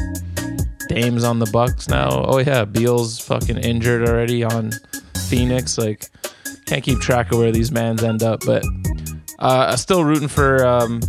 Dame's 0.90 1.24
on 1.24 1.38
the 1.38 1.48
Bucks 1.50 1.88
now. 1.88 2.22
Oh 2.26 2.36
yeah, 2.36 2.66
Beal's 2.66 3.18
fucking 3.18 3.56
injured 3.56 4.06
already 4.06 4.44
on 4.44 4.70
Phoenix. 5.28 5.78
Like, 5.78 6.10
can't 6.66 6.84
keep 6.84 7.00
track 7.00 7.32
of 7.32 7.38
where 7.38 7.52
these 7.52 7.72
mans 7.72 8.02
end 8.02 8.22
up. 8.22 8.44
But 8.44 8.66
uh, 9.38 9.68
I'm 9.70 9.78
still 9.78 10.04
rooting 10.04 10.28
for 10.28 10.62
um, 10.66 11.00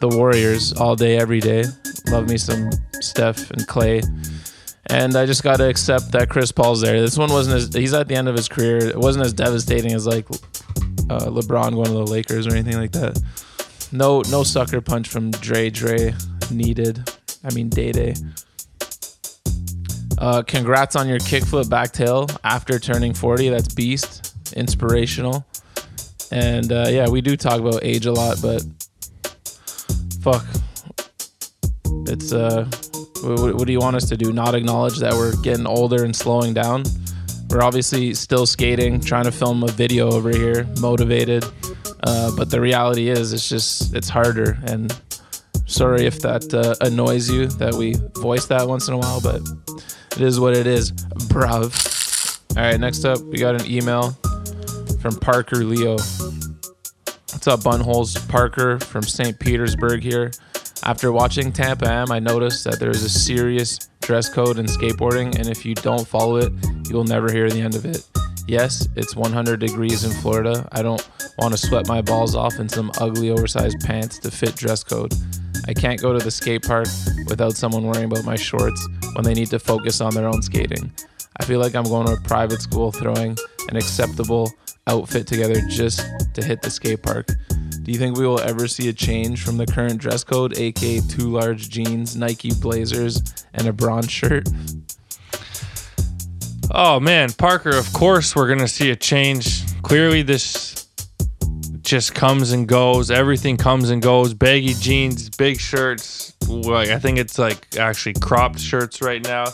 the 0.00 0.08
Warriors 0.08 0.72
all 0.72 0.96
day, 0.96 1.16
every 1.16 1.38
day. 1.38 1.62
Love 2.10 2.28
me 2.28 2.38
some 2.38 2.70
Steph 3.00 3.50
and 3.50 3.66
Clay. 3.66 4.00
And 4.86 5.14
I 5.16 5.26
just 5.26 5.42
got 5.42 5.58
to 5.58 5.68
accept 5.68 6.12
that 6.12 6.30
Chris 6.30 6.50
Paul's 6.50 6.80
there. 6.80 7.00
This 7.00 7.18
one 7.18 7.30
wasn't 7.30 7.56
as 7.56 7.74
he's 7.74 7.92
at 7.92 8.08
the 8.08 8.14
end 8.14 8.28
of 8.28 8.34
his 8.34 8.48
career. 8.48 8.78
It 8.78 8.96
wasn't 8.96 9.26
as 9.26 9.34
devastating 9.34 9.92
as 9.92 10.06
like 10.06 10.26
uh, 11.10 11.26
LeBron 11.26 11.72
going 11.72 11.86
to 11.86 11.92
the 11.92 12.06
Lakers 12.06 12.46
or 12.46 12.52
anything 12.52 12.78
like 12.78 12.92
that. 12.92 13.20
No, 13.92 14.22
no 14.30 14.42
sucker 14.42 14.80
punch 14.80 15.08
from 15.08 15.30
Dre. 15.30 15.68
Dre 15.68 16.14
needed. 16.50 17.10
I 17.44 17.52
mean, 17.52 17.68
Day 17.68 17.92
Day. 17.92 18.14
Uh, 20.16 20.42
congrats 20.42 20.96
on 20.96 21.08
your 21.08 21.18
kickflip 21.18 21.64
backtail 21.64 22.34
after 22.42 22.78
turning 22.78 23.12
40. 23.12 23.50
That's 23.50 23.72
beast. 23.72 24.34
Inspirational. 24.56 25.46
And 26.32 26.72
uh, 26.72 26.86
yeah, 26.88 27.08
we 27.08 27.20
do 27.20 27.36
talk 27.36 27.60
about 27.60 27.80
age 27.84 28.06
a 28.06 28.12
lot, 28.12 28.38
but 28.42 28.64
fuck. 30.22 30.44
It's 32.08 32.32
uh, 32.32 32.68
what, 33.22 33.54
what 33.54 33.66
do 33.66 33.72
you 33.72 33.80
want 33.80 33.96
us 33.96 34.08
to 34.08 34.16
do? 34.16 34.32
Not 34.32 34.54
acknowledge 34.54 34.98
that 34.98 35.12
we're 35.12 35.36
getting 35.42 35.66
older 35.66 36.04
and 36.04 36.14
slowing 36.14 36.54
down? 36.54 36.84
We're 37.50 37.62
obviously 37.62 38.14
still 38.14 38.46
skating, 38.46 39.00
trying 39.00 39.24
to 39.24 39.32
film 39.32 39.62
a 39.62 39.68
video 39.68 40.10
over 40.10 40.30
here, 40.30 40.66
motivated. 40.80 41.44
Uh, 42.04 42.30
but 42.36 42.50
the 42.50 42.60
reality 42.60 43.08
is, 43.08 43.32
it's 43.32 43.48
just 43.48 43.94
it's 43.94 44.08
harder, 44.08 44.58
and 44.66 44.92
Sorry 45.68 46.06
if 46.06 46.20
that 46.20 46.54
uh, 46.54 46.74
annoys 46.80 47.30
you 47.30 47.46
that 47.46 47.74
we 47.74 47.94
voice 48.22 48.46
that 48.46 48.66
once 48.66 48.88
in 48.88 48.94
a 48.94 48.98
while, 48.98 49.20
but 49.20 49.42
it 50.12 50.22
is 50.22 50.40
what 50.40 50.56
it 50.56 50.66
is, 50.66 50.92
bruv. 51.28 52.56
All 52.56 52.62
right, 52.62 52.80
next 52.80 53.04
up, 53.04 53.20
we 53.24 53.36
got 53.36 53.54
an 53.54 53.70
email 53.70 54.12
from 55.02 55.14
Parker 55.20 55.56
Leo. 55.56 55.92
What's 55.92 57.46
up, 57.46 57.60
Bunholes? 57.60 58.26
Parker 58.30 58.78
from 58.80 59.02
St. 59.02 59.38
Petersburg 59.38 60.02
here. 60.02 60.30
After 60.84 61.12
watching 61.12 61.52
Tampa 61.52 61.88
Am, 61.88 62.10
I 62.10 62.18
noticed 62.18 62.64
that 62.64 62.78
there 62.78 62.90
is 62.90 63.02
a 63.04 63.08
serious 63.08 63.78
dress 64.00 64.28
code 64.28 64.58
in 64.58 64.66
skateboarding, 64.66 65.36
and 65.38 65.48
if 65.48 65.64
you 65.66 65.74
don't 65.74 66.06
follow 66.06 66.36
it, 66.36 66.52
you 66.88 66.94
will 66.94 67.04
never 67.04 67.30
hear 67.30 67.50
the 67.50 67.60
end 67.60 67.74
of 67.74 67.84
it. 67.84 68.08
Yes, 68.46 68.88
it's 68.96 69.14
100 69.14 69.60
degrees 69.60 70.04
in 70.04 70.10
Florida. 70.10 70.66
I 70.72 70.80
don't 70.82 71.06
want 71.38 71.52
to 71.52 71.58
sweat 71.58 71.86
my 71.86 72.00
balls 72.00 72.34
off 72.34 72.58
in 72.58 72.68
some 72.68 72.90
ugly 72.98 73.30
oversized 73.30 73.80
pants 73.80 74.18
to 74.20 74.30
fit 74.30 74.56
dress 74.56 74.82
code. 74.82 75.12
I 75.66 75.74
can't 75.74 76.00
go 76.00 76.14
to 76.14 76.24
the 76.24 76.30
skate 76.30 76.62
park 76.62 76.86
without 77.26 77.56
someone 77.56 77.84
worrying 77.84 78.06
about 78.06 78.24
my 78.24 78.36
shorts 78.36 78.88
when 79.14 79.24
they 79.24 79.34
need 79.34 79.50
to 79.50 79.58
focus 79.58 80.00
on 80.00 80.14
their 80.14 80.26
own 80.26 80.40
skating. 80.40 80.90
I 81.36 81.44
feel 81.44 81.60
like 81.60 81.74
I'm 81.74 81.84
going 81.84 82.06
to 82.06 82.14
a 82.14 82.20
private 82.22 82.62
school 82.62 82.90
throwing 82.90 83.36
an 83.68 83.76
acceptable 83.76 84.50
outfit 84.86 85.26
together 85.26 85.60
just 85.68 86.00
to 86.32 86.42
hit 86.42 86.62
the 86.62 86.70
skate 86.70 87.02
park. 87.02 87.28
Do 87.88 87.94
you 87.94 87.98
think 87.98 88.18
we 88.18 88.26
will 88.26 88.40
ever 88.40 88.68
see 88.68 88.90
a 88.90 88.92
change 88.92 89.42
from 89.42 89.56
the 89.56 89.64
current 89.64 89.96
dress 89.96 90.22
code, 90.22 90.58
aka 90.58 91.00
two 91.08 91.30
large 91.30 91.70
jeans, 91.70 92.16
Nike 92.16 92.52
blazers, 92.52 93.46
and 93.54 93.66
a 93.66 93.72
bronze 93.72 94.10
shirt? 94.10 94.46
Oh 96.70 97.00
man, 97.00 97.32
Parker, 97.32 97.74
of 97.74 97.90
course 97.94 98.36
we're 98.36 98.46
going 98.46 98.58
to 98.58 98.68
see 98.68 98.90
a 98.90 98.96
change. 98.96 99.62
Clearly 99.80 100.20
this 100.20 100.86
just 101.80 102.14
comes 102.14 102.52
and 102.52 102.68
goes. 102.68 103.10
Everything 103.10 103.56
comes 103.56 103.88
and 103.88 104.02
goes. 104.02 104.34
Baggy 104.34 104.74
jeans, 104.74 105.30
big 105.30 105.58
shirts. 105.58 106.34
Like 106.46 106.90
I 106.90 106.98
think 106.98 107.16
it's 107.16 107.38
like 107.38 107.74
actually 107.78 108.16
cropped 108.20 108.60
shirts 108.60 109.00
right 109.00 109.24
now. 109.24 109.46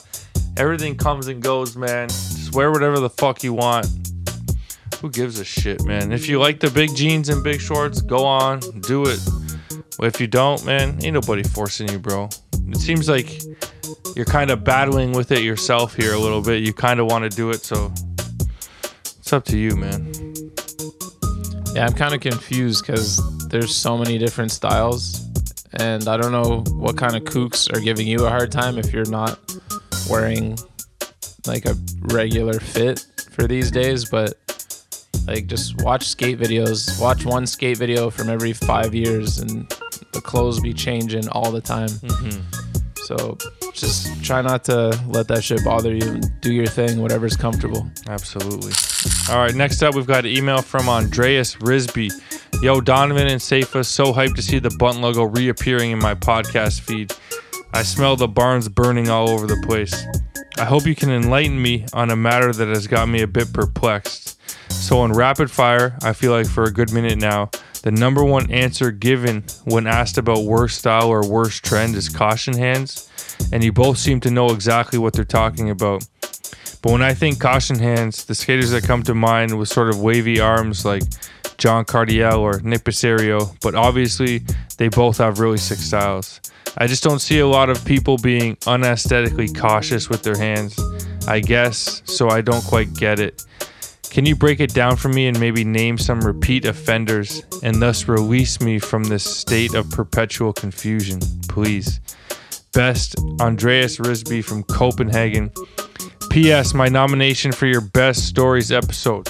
Everything 0.57 0.97
comes 0.97 1.29
and 1.29 1.41
goes, 1.41 1.77
man. 1.77 2.09
Just 2.09 2.53
wear 2.53 2.73
whatever 2.73 2.99
the 2.99 3.11
fuck 3.11 3.45
you 3.45 3.53
want. 3.53 3.87
Who 5.05 5.11
gives 5.11 5.39
a 5.39 5.45
shit, 5.45 5.85
man? 5.85 6.13
If 6.13 6.31
you 6.31 6.41
like 6.41 6.61
the 6.61 6.71
big 6.71 6.97
jeans 6.97 7.29
and 7.29 7.45
big 7.45 7.61
shorts, 7.61 8.01
go 8.01 8.25
on, 8.25 8.61
do 8.89 9.05
it. 9.05 9.21
If 10.01 10.19
you 10.19 10.27
don't, 10.27 10.65
man, 10.65 10.99
ain't 11.05 11.13
nobody 11.13 11.43
forcing 11.43 11.91
you, 11.91 11.99
bro. 11.99 12.31
It 12.69 12.79
seems 12.79 13.07
like 13.07 13.43
you're 14.17 14.25
kind 14.25 14.51
of 14.51 14.65
battling 14.65 15.13
with 15.13 15.31
it 15.31 15.43
yourself 15.43 15.95
here 15.95 16.15
a 16.15 16.19
little 16.19 16.41
bit. 16.41 16.63
You 16.63 16.73
kind 16.73 17.01
of 17.01 17.07
want 17.11 17.31
to 17.31 17.37
do 17.37 17.51
it, 17.51 17.63
so 17.67 17.93
it's 19.19 19.31
up 19.31 19.45
to 19.45 19.59
you, 19.59 19.77
man. 19.77 20.11
Yeah, 21.75 21.85
I'm 21.85 21.93
kind 21.93 22.15
of 22.15 22.23
confused 22.23 22.87
because 22.87 23.21
there's 23.49 23.77
so 23.77 23.99
many 23.99 24.17
different 24.17 24.53
styles, 24.53 25.23
and 25.75 26.09
I 26.09 26.17
don't 26.17 26.33
know 26.33 26.65
what 26.79 26.97
kind 26.97 27.15
of 27.15 27.25
kooks 27.25 27.71
are 27.77 27.81
giving 27.81 28.07
you 28.07 28.25
a 28.25 28.31
hard 28.31 28.51
time 28.51 28.79
if 28.79 28.91
you're 28.91 29.11
not 29.11 29.39
wearing 30.09 30.57
like 31.47 31.67
a 31.67 31.77
regular 32.05 32.59
fit 32.59 33.05
for 33.33 33.47
these 33.47 33.71
days. 33.71 34.09
But 34.09 34.39
like, 35.27 35.47
just 35.47 35.81
watch 35.83 36.09
skate 36.09 36.39
videos. 36.39 37.01
Watch 37.01 37.25
one 37.25 37.47
skate 37.47 37.79
video 37.79 38.11
from 38.11 38.29
every 38.29 38.53
five 38.53 38.95
years, 38.95 39.39
and 39.39 39.69
the 40.13 40.21
clothes 40.21 40.61
be 40.61 40.73
changing 40.73 41.29
all 41.29 41.51
the 41.51 41.61
time. 41.61 41.89
Mm-hmm. 41.89 42.41
So 43.05 43.37
just 43.75 44.25
try 44.25 44.41
not 44.41 44.65
to 44.65 44.99
let 45.09 45.29
that 45.29 45.45
shit 45.45 45.63
bother 45.65 45.95
you. 45.95 46.21
Do 46.41 46.53
your 46.53 46.67
thing, 46.67 47.03
whatever's 47.03 47.37
comfortable. 47.37 47.87
Absolutely. 48.09 48.73
All 49.31 49.43
right, 49.43 49.55
next 49.55 49.83
up, 49.83 49.95
we've 49.95 50.07
got 50.07 50.25
an 50.25 50.31
email 50.31 50.63
from 50.63 50.89
Andreas 50.89 51.57
Risby. 51.57 52.11
Yo, 52.63 52.81
Donovan 52.81 53.27
and 53.27 53.43
Safa, 53.43 53.85
so 53.85 54.13
hyped 54.13 54.37
to 54.37 54.43
see 54.43 54.59
the 54.59 54.71
Bunt 54.79 55.01
logo 55.01 55.25
reappearing 55.25 55.91
in 55.91 55.99
my 55.99 56.15
podcast 56.15 56.81
feed. 56.81 57.13
I 57.75 57.83
smell 57.83 58.17
the 58.17 58.29
barns 58.29 58.69
burning 58.69 59.11
all 59.11 59.29
over 59.29 59.47
the 59.47 59.63
place. 59.67 60.07
I 60.57 60.65
hope 60.65 60.87
you 60.87 60.95
can 60.95 61.11
enlighten 61.11 61.61
me 61.61 61.85
on 61.93 62.11
a 62.11 62.17
matter 62.17 62.53
that 62.53 62.69
has 62.69 62.87
got 62.87 63.09
me 63.09 63.21
a 63.21 63.27
bit 63.27 63.53
perplexed. 63.53 64.41
So, 64.75 65.01
on 65.01 65.13
rapid 65.13 65.51
fire, 65.51 65.97
I 66.03 66.13
feel 66.13 66.33
like 66.33 66.47
for 66.47 66.65
a 66.65 66.71
good 66.71 66.93
minute 66.93 67.19
now, 67.19 67.51
the 67.83 67.91
number 67.91 68.25
one 68.25 68.51
answer 68.51 68.91
given 68.91 69.45
when 69.65 69.87
asked 69.87 70.19
about 70.19 70.45
worst 70.45 70.79
style 70.79 71.09
or 71.09 71.27
worst 71.27 71.65
trend 71.65 71.95
is 71.95 72.09
caution 72.09 72.57
hands, 72.57 73.11
and 73.53 73.65
you 73.65 73.73
both 73.73 73.99
seem 73.99 74.21
to 74.21 74.31
know 74.31 74.51
exactly 74.51 74.99
what 74.99 75.15
they're 75.15 75.25
talking 75.25 75.71
about. 75.71 76.07
But 76.83 76.93
when 76.93 77.03
I 77.03 77.15
think 77.15 77.41
caution 77.41 77.79
hands, 77.79 78.27
the 78.27 78.35
skaters 78.35 78.71
that 78.73 78.85
come 78.85 79.03
to 79.05 79.15
mind 79.15 79.59
with 79.59 79.69
sort 79.69 79.89
of 79.89 80.01
wavy 80.01 80.39
arms 80.39 80.85
like 80.85 81.03
John 81.57 81.85
Cardiel 81.85 82.41
or 82.41 82.61
Nick 82.61 82.85
Boserio, 82.85 83.57
but 83.63 83.75
obviously 83.75 84.43
they 84.77 84.89
both 84.89 85.19
have 85.19 85.41
really 85.41 85.57
sick 85.57 85.79
styles. 85.79 86.41
I 86.77 86.87
just 86.87 87.03
don't 87.03 87.21
see 87.21 87.39
a 87.39 87.47
lot 87.47 87.71
of 87.71 87.85
people 87.85 88.19
being 88.19 88.57
unaesthetically 88.67 89.49
cautious 89.55 90.09
with 90.09 90.23
their 90.23 90.37
hands, 90.37 90.79
I 91.27 91.41
guess, 91.41 92.03
so 92.05 92.29
I 92.29 92.41
don't 92.41 92.65
quite 92.65 92.93
get 92.93 93.21
it. 93.21 93.45
Can 94.15 94.27
you 94.27 94.37
break 94.37 94.61
it 94.61 94.73
down 94.73 94.95
for 94.95 95.09
me 95.09 95.27
and 95.27 95.41
maybe 95.41 95.65
name 95.65 95.99
some 95.99 96.21
repeat 96.21 96.67
offenders 96.67 97.43
and 97.65 97.83
thus 97.83 98.07
release 98.07 98.61
me 98.61 98.79
from 98.79 99.03
this 99.03 99.25
state 99.25 99.75
of 99.75 99.91
perpetual 99.91 100.53
confusion, 100.53 101.19
please? 101.49 101.99
Best, 102.73 103.17
Andreas 103.41 103.97
Risby 103.97 104.45
from 104.45 104.63
Copenhagen. 104.63 105.51
P.S. 106.31 106.75
My 106.75 106.87
nomination 106.87 107.51
for 107.51 107.67
your 107.67 107.81
best 107.81 108.29
stories 108.29 108.71
episode 108.71 109.29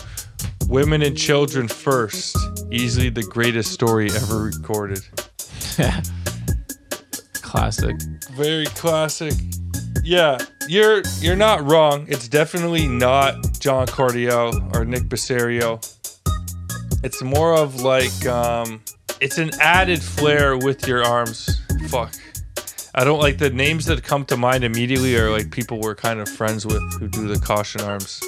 Women 0.68 1.00
and 1.00 1.16
Children 1.16 1.68
First. 1.68 2.36
Easily 2.70 3.08
the 3.08 3.22
greatest 3.22 3.72
story 3.72 4.10
ever 4.10 4.36
recorded. 4.36 5.00
Classic. 7.40 7.96
Very 8.32 8.66
classic. 8.66 9.32
Yeah, 10.02 10.38
you're 10.68 11.02
you're 11.20 11.36
not 11.36 11.64
wrong. 11.64 12.06
It's 12.08 12.28
definitely 12.28 12.86
not 12.86 13.58
John 13.60 13.86
Cardiel 13.86 14.74
or 14.74 14.84
Nick 14.84 15.04
Boserio. 15.04 15.80
It's 17.02 17.22
more 17.22 17.54
of 17.54 17.80
like 17.80 18.26
um 18.26 18.82
it's 19.20 19.38
an 19.38 19.50
added 19.60 20.02
flair 20.02 20.56
with 20.58 20.86
your 20.86 21.04
arms. 21.04 21.60
Fuck. 21.88 22.14
I 22.94 23.04
don't 23.04 23.18
like 23.18 23.38
the 23.38 23.50
names 23.50 23.86
that 23.86 24.02
come 24.04 24.24
to 24.26 24.36
mind 24.36 24.62
immediately 24.62 25.16
are 25.16 25.30
like 25.30 25.50
people 25.50 25.80
we're 25.80 25.94
kind 25.94 26.20
of 26.20 26.28
friends 26.28 26.64
with 26.64 26.82
who 27.00 27.08
do 27.08 27.26
the 27.26 27.38
caution 27.38 27.80
arms. 27.80 28.22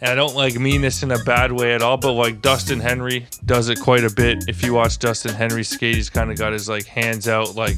And 0.00 0.12
I 0.12 0.14
don't 0.14 0.36
like 0.36 0.54
mean 0.54 0.82
this 0.82 1.02
in 1.02 1.10
a 1.10 1.18
bad 1.24 1.50
way 1.52 1.74
at 1.74 1.82
all, 1.82 1.96
but 1.96 2.12
like 2.12 2.42
Dustin 2.42 2.78
Henry 2.78 3.26
does 3.46 3.68
it 3.68 3.80
quite 3.80 4.04
a 4.04 4.10
bit. 4.10 4.44
If 4.48 4.62
you 4.62 4.74
watch 4.74 4.98
Dustin 4.98 5.34
Henry 5.34 5.64
skate, 5.64 5.96
he's 5.96 6.10
kind 6.10 6.30
of 6.30 6.38
got 6.38 6.52
his 6.52 6.68
like 6.68 6.86
hands 6.86 7.26
out, 7.26 7.56
like 7.56 7.76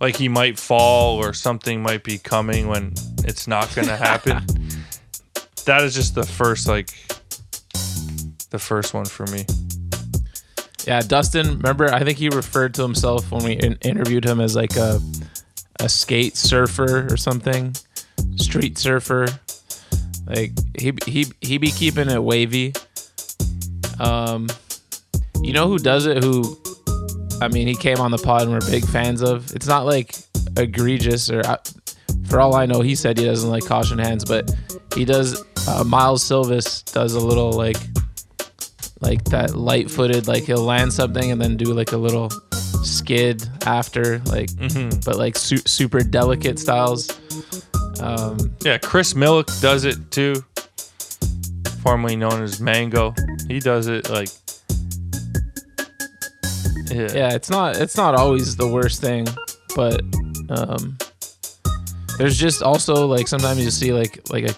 like 0.00 0.16
he 0.16 0.28
might 0.28 0.58
fall 0.58 1.16
or 1.16 1.32
something 1.32 1.82
might 1.82 2.04
be 2.04 2.18
coming 2.18 2.68
when 2.68 2.92
it's 3.24 3.46
not 3.46 3.74
gonna 3.74 3.96
happen. 4.08 4.44
that 5.64 5.82
is 5.82 5.94
just 5.94 6.14
the 6.14 6.24
first 6.24 6.68
like 6.68 6.90
the 8.50 8.58
first 8.58 8.94
one 8.94 9.04
for 9.04 9.26
me. 9.26 9.44
Yeah, 10.86 11.00
Dustin. 11.00 11.56
Remember, 11.56 11.92
I 11.92 12.04
think 12.04 12.16
he 12.16 12.28
referred 12.28 12.74
to 12.74 12.82
himself 12.82 13.32
when 13.32 13.42
we 13.44 13.52
in- 13.54 13.78
interviewed 13.82 14.24
him 14.24 14.40
as 14.40 14.54
like 14.54 14.76
a 14.76 15.00
a 15.80 15.88
skate 15.88 16.36
surfer 16.36 17.06
or 17.10 17.16
something, 17.16 17.74
street 18.36 18.78
surfer. 18.78 19.26
Like 20.26 20.52
he 20.78 20.92
he 21.06 21.26
he 21.40 21.58
be 21.58 21.70
keeping 21.70 22.08
it 22.08 22.22
wavy. 22.22 22.72
Um, 23.98 24.48
you 25.42 25.52
know 25.52 25.66
who 25.68 25.78
does 25.78 26.06
it? 26.06 26.22
Who, 26.22 26.56
I 27.40 27.48
mean, 27.48 27.66
he 27.66 27.74
came 27.74 27.98
on 28.00 28.10
the 28.10 28.18
pod 28.18 28.42
and 28.42 28.52
we're 28.52 28.60
big 28.70 28.84
fans 28.86 29.22
of. 29.22 29.54
It's 29.54 29.66
not 29.66 29.84
like 29.86 30.14
egregious 30.56 31.30
or, 31.30 31.40
uh, 31.40 31.56
for 32.28 32.40
all 32.40 32.54
I 32.54 32.66
know, 32.66 32.80
he 32.80 32.94
said 32.94 33.18
he 33.18 33.24
doesn't 33.24 33.48
like 33.50 33.64
caution 33.66 33.98
hands, 33.98 34.24
but 34.24 34.50
he 34.94 35.04
does. 35.04 35.44
Uh, 35.68 35.84
Miles 35.84 36.22
Silvis 36.22 36.82
does 36.82 37.14
a 37.14 37.20
little 37.20 37.52
like 37.52 37.76
like 39.02 39.22
that 39.24 39.54
light 39.54 39.90
footed 39.90 40.26
like 40.26 40.44
he'll 40.44 40.62
land 40.64 40.90
something 40.92 41.30
and 41.30 41.40
then 41.40 41.56
do 41.56 41.66
like 41.74 41.92
a 41.92 41.96
little 41.96 42.30
skid 42.82 43.46
after 43.66 44.18
like 44.20 44.48
Mhm. 44.52 45.04
but 45.04 45.16
like 45.16 45.36
su- 45.36 45.58
super 45.66 46.00
delicate 46.00 46.58
styles 46.58 47.10
um 48.00 48.38
Yeah, 48.64 48.78
Chris 48.78 49.12
Milic 49.12 49.60
does 49.60 49.84
it 49.84 50.10
too. 50.10 50.42
Formerly 51.82 52.16
known 52.16 52.42
as 52.42 52.60
Mango. 52.60 53.14
He 53.48 53.58
does 53.60 53.86
it 53.86 54.08
like 54.08 54.30
Yeah. 56.90 57.12
yeah 57.12 57.34
it's 57.34 57.50
not 57.50 57.76
it's 57.76 57.96
not 57.96 58.14
always 58.14 58.56
the 58.56 58.68
worst 58.68 59.00
thing 59.00 59.26
but 59.74 60.02
um 60.50 60.96
there's 62.18 62.38
just 62.38 62.62
also 62.62 63.06
like 63.06 63.28
sometimes 63.28 63.62
you 63.62 63.70
see 63.70 63.92
like 63.92 64.20
like 64.30 64.44
a, 64.44 64.54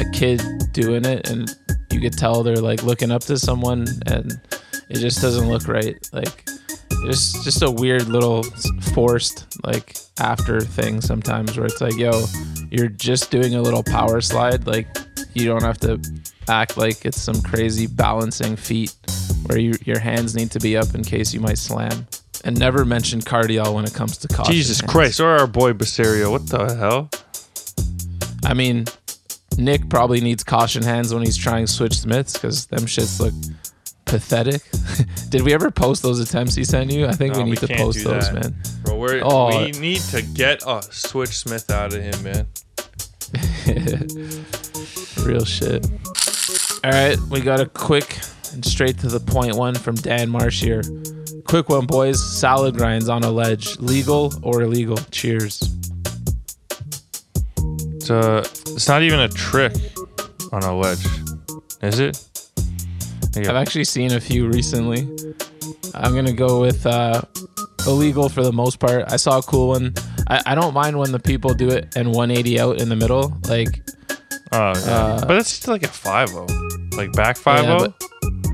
a 0.00 0.10
kid 0.12 0.42
doing 0.72 1.04
it 1.04 1.28
and 1.28 1.54
you 1.92 2.00
could 2.00 2.16
tell 2.16 2.42
they're 2.42 2.56
like 2.56 2.82
looking 2.82 3.10
up 3.10 3.22
to 3.22 3.38
someone 3.38 3.86
and 4.06 4.40
it 4.90 4.98
just 4.98 5.20
doesn't 5.20 5.48
look 5.48 5.68
right. 5.68 5.96
Like 6.12 6.48
it's 7.04 7.44
just 7.44 7.62
a 7.62 7.70
weird 7.70 8.08
little 8.08 8.42
forced 8.94 9.46
like 9.64 9.96
after 10.18 10.60
thing 10.60 11.00
sometimes 11.00 11.56
where 11.56 11.66
it's 11.66 11.80
like 11.80 11.96
yo 11.96 12.24
you're 12.70 12.88
just 12.88 13.30
doing 13.30 13.54
a 13.54 13.62
little 13.62 13.82
power 13.82 14.20
slide. 14.20 14.66
Like 14.66 14.86
you 15.34 15.46
don't 15.46 15.62
have 15.62 15.78
to 15.80 16.00
act 16.48 16.76
like 16.76 17.04
it's 17.04 17.20
some 17.20 17.40
crazy 17.42 17.86
balancing 17.86 18.56
feat 18.56 18.94
where 19.48 19.58
you, 19.58 19.74
your 19.84 19.98
hands 19.98 20.34
need 20.34 20.50
to 20.52 20.60
be 20.60 20.76
up 20.76 20.94
in 20.94 21.02
case 21.02 21.32
you 21.34 21.40
might 21.40 21.58
slam 21.58 22.06
and 22.44 22.58
never 22.58 22.84
mention 22.84 23.20
Cardiel 23.20 23.74
when 23.74 23.84
it 23.84 23.92
comes 23.94 24.16
to 24.18 24.28
caution. 24.28 24.52
Jesus 24.52 24.80
hands. 24.80 24.92
Christ, 24.92 25.20
or 25.20 25.28
our 25.38 25.46
boy 25.46 25.72
Boserio. 25.72 26.30
What 26.30 26.46
the 26.46 26.74
hell? 26.76 27.10
I 28.44 28.54
mean, 28.54 28.84
Nick 29.56 29.88
probably 29.88 30.20
needs 30.20 30.44
caution 30.44 30.82
hands 30.82 31.12
when 31.12 31.22
he's 31.24 31.36
trying 31.36 31.66
switch 31.66 31.98
Smiths 31.98 32.34
because 32.34 32.66
them 32.66 32.80
shits 32.82 33.18
look 33.20 33.34
pathetic. 34.04 34.62
Did 35.30 35.42
we 35.42 35.52
ever 35.52 35.70
post 35.70 36.02
those 36.02 36.20
attempts 36.20 36.54
he 36.54 36.64
sent 36.64 36.90
you? 36.92 37.06
I 37.06 37.12
think 37.12 37.32
No, 37.34 37.40
we 37.40 37.44
we 37.44 37.50
need 37.50 37.58
to 37.60 37.68
post 37.76 38.04
those, 38.04 38.32
man. 38.32 38.54
Bro, 38.84 38.96
we're, 38.98 39.20
Oh. 39.24 39.64
we 39.64 39.72
need 39.72 40.00
to 40.02 40.22
get 40.22 40.62
a 40.66 40.80
Switch 40.82 41.36
Smith 41.36 41.70
out 41.70 41.92
of 41.92 42.02
him, 42.02 42.22
man. 42.22 42.46
Real 45.26 45.44
shit. 45.44 45.86
All 46.84 46.90
right, 46.92 47.18
we 47.28 47.40
got 47.40 47.60
a 47.60 47.66
quick 47.66 48.18
and 48.52 48.64
straight 48.64 48.98
to 48.98 49.08
the 49.08 49.20
point 49.20 49.54
one 49.56 49.74
from 49.74 49.94
Dan 49.96 50.28
Marsh 50.28 50.62
here. 50.62 50.82
Quick 51.44 51.68
one, 51.68 51.86
boys. 51.86 52.22
Salad 52.22 52.76
grinds 52.76 53.08
on 53.08 53.22
a 53.24 53.30
ledge, 53.30 53.78
legal 53.78 54.32
or 54.42 54.62
illegal? 54.62 54.96
Cheers. 55.10 55.62
It's, 57.96 58.10
uh, 58.10 58.42
it's 58.44 58.88
not 58.88 59.02
even 59.02 59.20
a 59.20 59.28
trick 59.28 59.72
on 60.52 60.62
a 60.62 60.76
ledge, 60.76 61.06
is 61.82 61.98
it? 62.00 62.24
I've 63.36 63.48
actually 63.56 63.84
seen 63.84 64.12
a 64.12 64.20
few 64.20 64.48
recently. 64.48 65.08
I'm 65.94 66.14
gonna 66.14 66.32
go 66.32 66.60
with 66.60 66.86
uh, 66.86 67.22
illegal 67.86 68.28
for 68.28 68.42
the 68.42 68.52
most 68.52 68.78
part. 68.78 69.04
I 69.12 69.16
saw 69.16 69.38
a 69.38 69.42
cool 69.42 69.68
one. 69.68 69.94
I, 70.28 70.42
I 70.46 70.54
don't 70.54 70.74
mind 70.74 70.98
when 70.98 71.12
the 71.12 71.18
people 71.20 71.54
do 71.54 71.68
it 71.70 71.94
and 71.96 72.08
180 72.08 72.60
out 72.60 72.80
in 72.80 72.88
the 72.88 72.96
middle. 72.96 73.36
Like, 73.48 73.82
Oh, 74.50 74.72
yeah. 74.74 74.92
Uh, 74.92 75.26
but 75.26 75.36
it's 75.36 75.50
still 75.50 75.74
like 75.74 75.82
a 75.82 75.88
5 75.88 76.34
Like 76.98 77.12
back? 77.12 77.36
5 77.36 77.64
Yeah, 77.64 77.86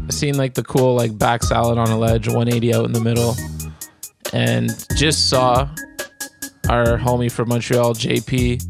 I 0.06 0.10
seen 0.10 0.36
like 0.36 0.52
the 0.52 0.62
cool 0.62 0.94
like 0.94 1.16
back 1.16 1.42
salad 1.42 1.78
on 1.78 1.88
a 1.88 1.98
ledge, 1.98 2.28
180 2.28 2.74
out 2.74 2.84
in 2.84 2.92
the 2.92 3.00
middle, 3.00 3.34
and 4.34 4.68
just 4.96 5.30
saw 5.30 5.66
our 6.68 6.98
homie 6.98 7.32
from 7.32 7.48
Montreal, 7.48 7.94
JP. 7.94 8.62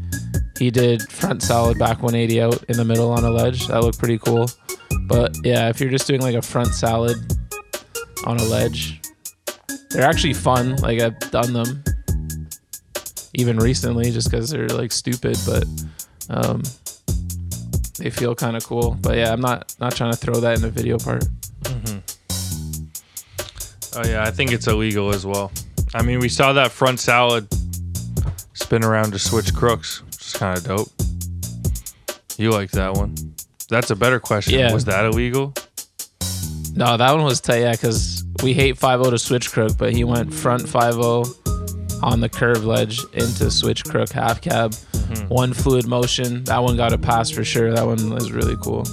He 0.57 0.71
did 0.71 1.01
front 1.11 1.43
salad 1.43 1.77
back 1.77 2.01
180 2.01 2.41
out 2.41 2.63
in 2.69 2.77
the 2.77 2.85
middle 2.85 3.11
on 3.11 3.25
a 3.25 3.29
ledge. 3.29 3.67
That 3.67 3.81
looked 3.81 3.99
pretty 3.99 4.17
cool. 4.17 4.49
But 5.07 5.35
yeah, 5.43 5.67
if 5.67 5.81
you're 5.81 5.91
just 5.91 6.07
doing 6.07 6.21
like 6.21 6.35
a 6.35 6.41
front 6.41 6.73
salad 6.73 7.17
on 8.25 8.37
a 8.37 8.43
ledge, 8.45 9.01
they're 9.89 10.07
actually 10.07 10.35
fun. 10.35 10.77
Like 10.77 11.01
I've 11.01 11.19
done 11.31 11.51
them 11.51 11.83
even 13.33 13.57
recently 13.57 14.09
just 14.11 14.31
because 14.31 14.51
they're 14.51 14.69
like 14.69 14.93
stupid, 14.93 15.37
but 15.45 15.65
um, 16.29 16.63
they 17.97 18.09
feel 18.09 18.35
kind 18.35 18.55
of 18.55 18.63
cool. 18.65 18.97
But 19.01 19.17
yeah, 19.17 19.31
I'm 19.31 19.41
not 19.41 19.75
not 19.79 19.95
trying 19.95 20.11
to 20.11 20.17
throw 20.17 20.39
that 20.41 20.55
in 20.55 20.61
the 20.61 20.69
video 20.69 20.97
part. 20.97 21.25
Mm-hmm. 21.63 21.99
Oh 23.97 24.05
yeah, 24.07 24.23
I 24.23 24.31
think 24.31 24.51
it's 24.51 24.67
illegal 24.67 25.13
as 25.13 25.25
well. 25.25 25.51
I 25.93 26.01
mean, 26.01 26.19
we 26.19 26.29
saw 26.29 26.53
that 26.53 26.71
front 26.71 26.99
salad 26.99 27.47
spin 28.53 28.83
around 28.83 29.11
to 29.11 29.19
switch 29.19 29.53
crooks, 29.53 30.03
which 30.03 30.17
is 30.17 30.33
kind 30.33 30.57
of 30.57 30.63
dope. 30.65 30.89
You 32.37 32.51
like 32.51 32.71
that 32.71 32.93
one? 32.93 33.15
That's 33.69 33.91
a 33.91 33.95
better 33.95 34.19
question. 34.19 34.59
Yeah. 34.59 34.73
Was 34.73 34.85
that 34.85 35.05
illegal? 35.05 35.53
No, 36.75 36.97
that 36.97 37.11
one 37.13 37.23
was 37.23 37.39
tight. 37.39 37.61
Yeah, 37.61 37.71
because 37.71 38.25
we 38.43 38.53
hate 38.53 38.77
5 38.77 39.03
to 39.03 39.17
switch 39.17 39.51
crook, 39.51 39.77
but 39.77 39.93
he 39.93 40.03
went 40.03 40.33
front 40.33 40.67
5 40.67 40.99
on 42.03 42.19
the 42.19 42.27
curve 42.29 42.65
ledge 42.65 42.99
into 43.13 43.49
switch 43.49 43.85
crook 43.85 44.11
half 44.11 44.41
cab. 44.41 44.75
Mm-hmm. 45.05 45.27
One 45.27 45.53
fluid 45.53 45.87
motion. 45.87 46.43
That 46.45 46.61
one 46.63 46.75
got 46.75 46.93
a 46.93 46.97
pass 46.97 47.29
for 47.29 47.43
sure. 47.43 47.73
That 47.73 47.85
one 47.85 48.09
was 48.09 48.31
really 48.31 48.55
cool. 48.61 48.85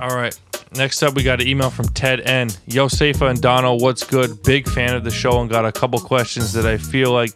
All 0.00 0.16
right. 0.16 0.38
Next 0.76 1.02
up, 1.02 1.14
we 1.14 1.22
got 1.22 1.40
an 1.40 1.46
email 1.46 1.70
from 1.70 1.86
Ted 1.88 2.20
N. 2.22 2.50
Yo, 2.66 2.88
Safa 2.88 3.26
and 3.26 3.40
Donovan, 3.40 3.80
what's 3.80 4.02
good? 4.02 4.42
Big 4.42 4.68
fan 4.68 4.96
of 4.96 5.04
the 5.04 5.10
show 5.10 5.40
and 5.40 5.48
got 5.48 5.64
a 5.64 5.70
couple 5.70 6.00
questions 6.00 6.52
that 6.52 6.66
I 6.66 6.78
feel 6.78 7.12
like 7.12 7.32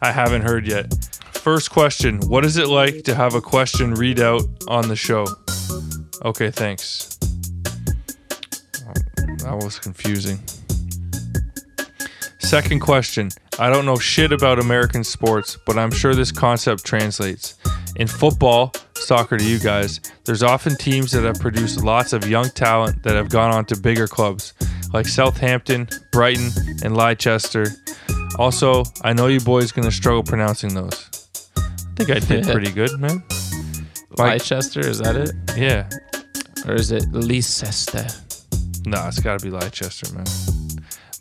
I 0.00 0.12
haven't 0.12 0.42
heard 0.42 0.68
yet. 0.68 0.94
First 1.32 1.70
question 1.70 2.20
What 2.28 2.44
is 2.44 2.56
it 2.56 2.68
like 2.68 3.02
to 3.04 3.14
have 3.14 3.34
a 3.34 3.40
question 3.40 3.94
read 3.94 4.20
out 4.20 4.42
on 4.68 4.88
the 4.88 4.96
show? 4.96 5.26
Okay, 6.24 6.50
thanks. 6.50 7.16
That 9.38 9.60
was 9.62 9.78
confusing. 9.78 10.38
Second 12.46 12.78
question 12.78 13.30
I 13.58 13.70
don't 13.70 13.84
know 13.86 13.96
shit 13.98 14.30
about 14.30 14.60
American 14.60 15.02
sports, 15.02 15.58
but 15.66 15.76
I'm 15.76 15.90
sure 15.90 16.14
this 16.14 16.30
concept 16.30 16.84
translates. 16.84 17.56
In 17.96 18.06
football, 18.06 18.72
soccer 18.94 19.36
to 19.36 19.44
you 19.44 19.58
guys, 19.58 20.00
there's 20.24 20.44
often 20.44 20.76
teams 20.76 21.10
that 21.10 21.24
have 21.24 21.40
produced 21.40 21.82
lots 21.82 22.12
of 22.12 22.28
young 22.28 22.48
talent 22.50 23.02
that 23.02 23.16
have 23.16 23.30
gone 23.30 23.52
on 23.52 23.64
to 23.66 23.76
bigger 23.76 24.06
clubs 24.06 24.54
like 24.92 25.08
Southampton, 25.08 25.88
Brighton, 26.12 26.50
and 26.84 26.96
Leicester. 26.96 27.66
Also, 28.38 28.84
I 29.02 29.12
know 29.12 29.26
you 29.26 29.40
boys 29.40 29.72
gonna 29.72 29.90
struggle 29.90 30.22
pronouncing 30.22 30.72
those. 30.72 31.28
I 31.56 32.04
think 32.04 32.10
I 32.10 32.18
did 32.20 32.44
pretty 32.52 32.70
good, 32.70 32.96
man. 33.00 33.24
Like- 34.18 34.48
Leicester, 34.48 34.86
is 34.86 34.98
that 34.98 35.16
it? 35.16 35.32
Yeah. 35.56 35.88
Or 36.64 36.74
is 36.74 36.92
it 36.92 37.10
Leicester? 37.12 38.06
Nah, 38.86 39.08
it's 39.08 39.18
got 39.18 39.40
to 39.40 39.44
be 39.44 39.50
Leicester, 39.50 40.14
man. 40.14 40.26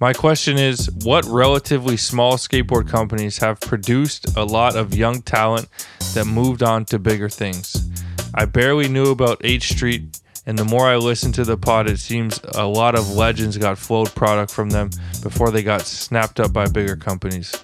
My 0.01 0.11
question 0.11 0.57
is 0.57 0.89
what 1.03 1.23
relatively 1.23 1.95
small 1.95 2.33
skateboard 2.33 2.89
companies 2.89 3.37
have 3.37 3.61
produced 3.61 4.35
a 4.35 4.43
lot 4.43 4.75
of 4.75 4.93
young 4.93 5.21
talent 5.21 5.69
that 6.13 6.25
moved 6.25 6.61
on 6.61 6.83
to 6.85 6.99
bigger 6.99 7.29
things? 7.29 7.89
I 8.33 8.43
barely 8.43 8.89
knew 8.89 9.09
about 9.11 9.39
H 9.41 9.71
Street, 9.71 10.19
and 10.45 10.59
the 10.59 10.65
more 10.65 10.87
I 10.87 10.97
listen 10.97 11.31
to 11.33 11.45
the 11.45 11.55
pod, 11.55 11.89
it 11.89 11.99
seems 11.99 12.41
a 12.55 12.65
lot 12.65 12.95
of 12.95 13.11
legends 13.11 13.57
got 13.57 13.77
flowed 13.77 14.13
product 14.13 14.51
from 14.51 14.69
them 14.69 14.89
before 15.23 15.49
they 15.49 15.63
got 15.63 15.83
snapped 15.83 16.41
up 16.41 16.51
by 16.51 16.67
bigger 16.67 16.97
companies. 16.97 17.55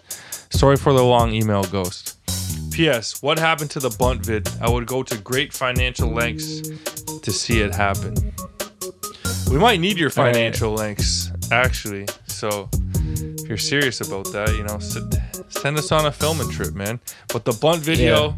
Sorry 0.51 0.77
for 0.77 0.93
the 0.93 1.03
long 1.03 1.33
email, 1.33 1.65
Ghost. 1.65 2.17
P.S. 2.71 3.21
What 3.21 3.39
happened 3.39 3.71
to 3.71 3.79
the 3.81 3.89
bunt 3.89 4.25
vid? 4.25 4.49
I 4.61 4.69
would 4.69 4.87
go 4.87 5.03
to 5.03 5.17
great 5.17 5.51
financial 5.51 6.09
lengths 6.09 6.61
to 7.19 7.31
see 7.31 7.59
it 7.59 7.75
happen. 7.75 8.15
We 9.51 9.57
might 9.57 9.81
need 9.81 9.97
your 9.97 10.09
financial 10.09 10.73
links, 10.73 11.29
actually. 11.51 12.07
So 12.27 12.69
if 12.73 13.47
you're 13.47 13.57
serious 13.57 14.01
about 14.01 14.31
that, 14.31 14.55
you 14.55 14.63
know, 14.63 14.79
send 15.49 15.77
us 15.77 15.91
on 15.91 16.05
a 16.05 16.11
filming 16.11 16.49
trip, 16.49 16.73
man. 16.73 16.99
But 17.27 17.45
the 17.45 17.53
bunt 17.53 17.81
video 17.81 18.35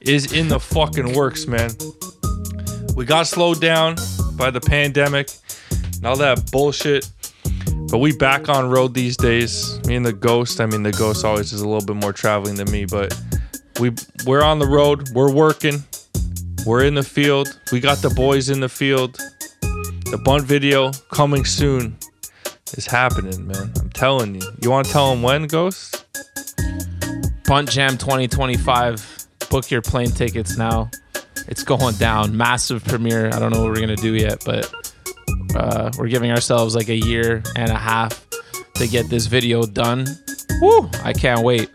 is 0.00 0.32
in 0.32 0.48
the 0.48 0.58
fucking 0.58 1.12
works, 1.12 1.46
man. 1.46 1.70
We 2.96 3.04
got 3.04 3.26
slowed 3.26 3.60
down 3.60 3.96
by 4.36 4.50
the 4.50 4.60
pandemic 4.60 5.30
and 5.70 6.06
all 6.06 6.16
that 6.16 6.50
bullshit. 6.50 7.08
But 7.90 7.98
we 7.98 8.16
back 8.16 8.48
on 8.48 8.70
road 8.70 8.94
these 8.94 9.16
days. 9.16 9.78
Me 9.86 9.96
and 9.96 10.04
the 10.04 10.12
ghost. 10.12 10.60
I 10.60 10.66
mean, 10.66 10.82
the 10.82 10.92
ghost 10.92 11.24
always 11.24 11.52
is 11.52 11.60
a 11.60 11.68
little 11.68 11.84
bit 11.84 11.96
more 11.96 12.12
traveling 12.12 12.54
than 12.54 12.70
me, 12.70 12.86
but 12.86 13.14
we 13.78 13.92
we're 14.26 14.42
on 14.42 14.58
the 14.58 14.66
road. 14.66 15.10
We're 15.10 15.32
working. 15.32 15.82
We're 16.64 16.84
in 16.84 16.94
the 16.94 17.02
field. 17.02 17.58
We 17.70 17.80
got 17.80 17.98
the 17.98 18.10
boys 18.10 18.48
in 18.48 18.60
the 18.60 18.68
field. 18.68 19.18
The 20.10 20.20
bunt 20.24 20.44
video 20.44 20.92
coming 21.10 21.44
soon 21.44 21.98
is 22.74 22.86
happening, 22.86 23.46
man. 23.46 23.72
I'm 23.80 23.90
telling 23.90 24.34
you. 24.34 24.42
You 24.60 24.70
want 24.70 24.86
to 24.86 24.92
tell 24.92 25.10
them 25.10 25.22
when, 25.22 25.46
Ghost? 25.46 26.04
Bunt 27.44 27.70
Jam 27.70 27.98
2025. 27.98 29.26
Book 29.50 29.70
your 29.70 29.82
plane 29.82 30.10
tickets 30.10 30.56
now. 30.56 30.90
It's 31.48 31.64
going 31.64 31.96
down. 31.96 32.36
Massive 32.36 32.84
premiere. 32.84 33.28
I 33.28 33.38
don't 33.38 33.52
know 33.52 33.62
what 33.62 33.70
we're 33.70 33.80
gonna 33.80 33.96
do 33.96 34.14
yet, 34.14 34.42
but 34.44 34.72
uh, 35.54 35.90
we're 35.98 36.08
giving 36.08 36.30
ourselves 36.30 36.74
like 36.74 36.88
a 36.88 36.96
year 36.96 37.42
and 37.56 37.70
a 37.70 37.76
half 37.76 38.26
to 38.74 38.86
get 38.88 39.08
this 39.08 39.26
video 39.26 39.64
done. 39.64 40.06
Woo! 40.60 40.88
I 41.02 41.12
can't 41.12 41.42
wait. 41.42 41.70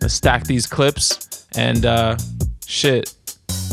Let's 0.00 0.14
stack 0.14 0.44
these 0.44 0.66
clips 0.66 1.46
and 1.54 1.84
uh, 1.86 2.16
shit. 2.66 3.14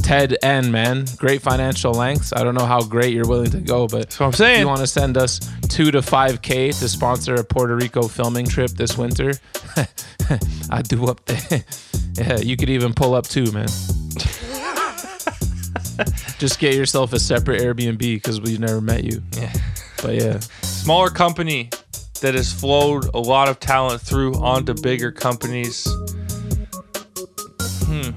Ted 0.08 0.38
N, 0.42 0.72
man, 0.72 1.04
great 1.18 1.42
financial 1.42 1.92
lengths. 1.92 2.32
I 2.32 2.42
don't 2.46 2.56
know 2.56 2.66
how 2.66 2.82
great 2.82 3.14
you're 3.14 3.28
willing 3.28 3.52
to 3.52 3.60
go, 3.60 3.88
but 3.88 4.04
That's 4.04 4.18
what 4.22 4.28
I'm 4.28 4.32
saying. 4.32 4.54
if 4.54 4.60
you 4.62 4.68
want 4.68 4.80
to 4.80 4.88
send 4.88 5.18
us 5.18 5.42
two 5.68 5.92
to 5.92 6.02
five 6.02 6.42
k 6.42 6.72
to 6.72 6.88
sponsor 6.88 7.36
a 7.36 7.44
Puerto 7.44 7.76
Rico 7.76 8.08
filming 8.08 8.46
trip 8.46 8.72
this 8.72 8.98
winter, 8.98 9.34
I 10.70 10.82
do 10.82 11.08
up 11.08 11.26
there. 11.26 11.66
yeah, 12.14 12.38
you 12.38 12.56
could 12.56 12.70
even 12.70 12.94
pull 12.94 13.16
up 13.16 13.28
too, 13.28 13.52
man. 13.52 13.68
Just 16.38 16.60
get 16.60 16.74
yourself 16.74 17.12
a 17.12 17.20
separate 17.20 17.60
Airbnb 17.60 17.98
because 18.00 18.40
we 18.40 18.58
never 18.58 18.80
met 18.80 19.04
you. 19.04 19.22
Yeah. 19.34 19.52
But 20.02 20.16
yeah, 20.16 20.40
Smaller 20.62 21.10
company 21.10 21.70
that 22.22 22.34
has 22.34 22.54
flowed 22.54 23.14
a 23.14 23.20
lot 23.20 23.50
of 23.50 23.60
talent 23.60 24.00
through 24.02 24.36
onto 24.36 24.74
bigger 24.74 25.12
companies. 25.12 25.86
Hmm. 27.90 28.12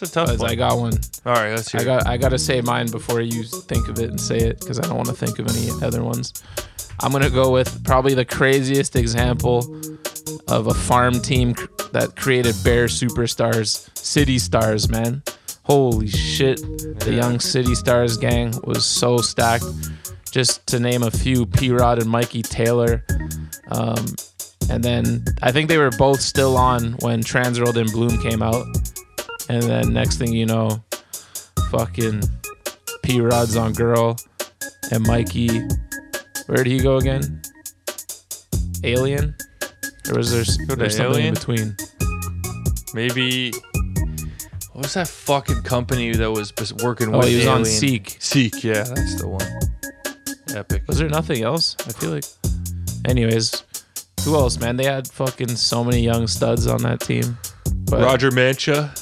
That's 0.00 0.16
a 0.16 0.26
tough 0.26 0.38
one. 0.38 0.50
I 0.50 0.54
got 0.54 0.78
one. 0.78 0.94
All 1.26 1.34
right, 1.34 1.50
let's 1.50 1.70
hear 1.70 1.82
I 1.82 1.84
got 1.84 2.06
I 2.06 2.16
got 2.16 2.30
to 2.30 2.38
say 2.38 2.62
mine 2.62 2.86
before 2.86 3.20
you 3.20 3.42
think 3.42 3.88
of 3.88 3.98
it 3.98 4.08
and 4.08 4.18
say 4.18 4.38
it 4.38 4.58
because 4.60 4.78
I 4.78 4.82
don't 4.82 4.96
want 4.96 5.08
to 5.08 5.14
think 5.14 5.38
of 5.38 5.46
any 5.48 5.70
other 5.84 6.02
ones. 6.02 6.32
I'm 7.00 7.12
gonna 7.12 7.28
go 7.28 7.52
with 7.52 7.84
probably 7.84 8.14
the 8.14 8.24
craziest 8.24 8.96
example 8.96 9.58
of 10.48 10.68
a 10.68 10.74
farm 10.74 11.20
team 11.20 11.54
that 11.92 12.14
created 12.16 12.54
Bear 12.64 12.86
superstars, 12.86 13.96
City 13.96 14.38
Stars, 14.38 14.88
man. 14.88 15.22
Holy 15.64 16.08
shit, 16.08 16.60
the 17.00 17.12
young 17.12 17.38
City 17.38 17.74
Stars 17.74 18.16
gang 18.16 18.54
was 18.64 18.84
so 18.86 19.18
stacked. 19.18 19.64
Just 20.30 20.66
to 20.68 20.78
name 20.78 21.02
a 21.02 21.10
few, 21.10 21.44
P 21.44 21.70
Rod 21.72 22.00
and 22.00 22.08
Mikey 22.08 22.42
Taylor, 22.42 23.04
Um, 23.70 24.06
and 24.70 24.82
then 24.82 25.24
I 25.42 25.52
think 25.52 25.68
they 25.68 25.78
were 25.78 25.90
both 25.90 26.20
still 26.20 26.56
on 26.56 26.92
when 27.00 27.22
Transworld 27.22 27.76
and 27.76 27.90
Bloom 27.90 28.20
came 28.22 28.42
out. 28.42 28.64
And 29.50 29.64
then 29.64 29.92
next 29.92 30.18
thing 30.18 30.32
you 30.32 30.46
know, 30.46 30.80
fucking 31.72 32.22
P 33.02 33.20
Rod's 33.20 33.56
on 33.56 33.72
Girl 33.72 34.16
and 34.92 35.04
Mikey. 35.04 35.48
Where 36.46 36.62
did 36.62 36.68
he 36.68 36.78
go 36.78 36.98
again? 36.98 37.42
Alien? 38.84 39.34
Or 40.08 40.18
was 40.18 40.30
there, 40.30 40.44
to 40.44 40.76
there 40.76 40.88
something 40.88 41.14
Alien? 41.22 41.26
in 41.26 41.34
between? 41.34 41.76
Maybe. 42.94 43.50
What 44.72 44.84
was 44.84 44.94
that 44.94 45.08
fucking 45.08 45.62
company 45.62 46.12
that 46.12 46.30
was 46.30 46.52
working 46.84 47.12
Oh, 47.12 47.18
with 47.18 47.28
he 47.28 47.36
was 47.38 47.46
on 47.48 47.62
Alien? 47.62 47.64
Seek. 47.64 48.16
Seek, 48.20 48.62
yeah, 48.62 48.84
that's 48.84 49.20
the 49.20 49.26
one. 49.26 50.56
Epic. 50.56 50.84
Was 50.86 50.98
there 50.98 51.08
nothing 51.08 51.42
else? 51.42 51.74
I 51.88 51.92
feel 51.92 52.10
like. 52.10 52.24
Anyways, 53.08 53.64
who 54.24 54.36
else, 54.36 54.60
man? 54.60 54.76
They 54.76 54.84
had 54.84 55.08
fucking 55.08 55.48
so 55.56 55.82
many 55.82 56.02
young 56.02 56.28
studs 56.28 56.68
on 56.68 56.82
that 56.82 57.00
team. 57.00 57.36
But 57.90 58.02
Roger 58.02 58.30
Mancha, 58.30 58.94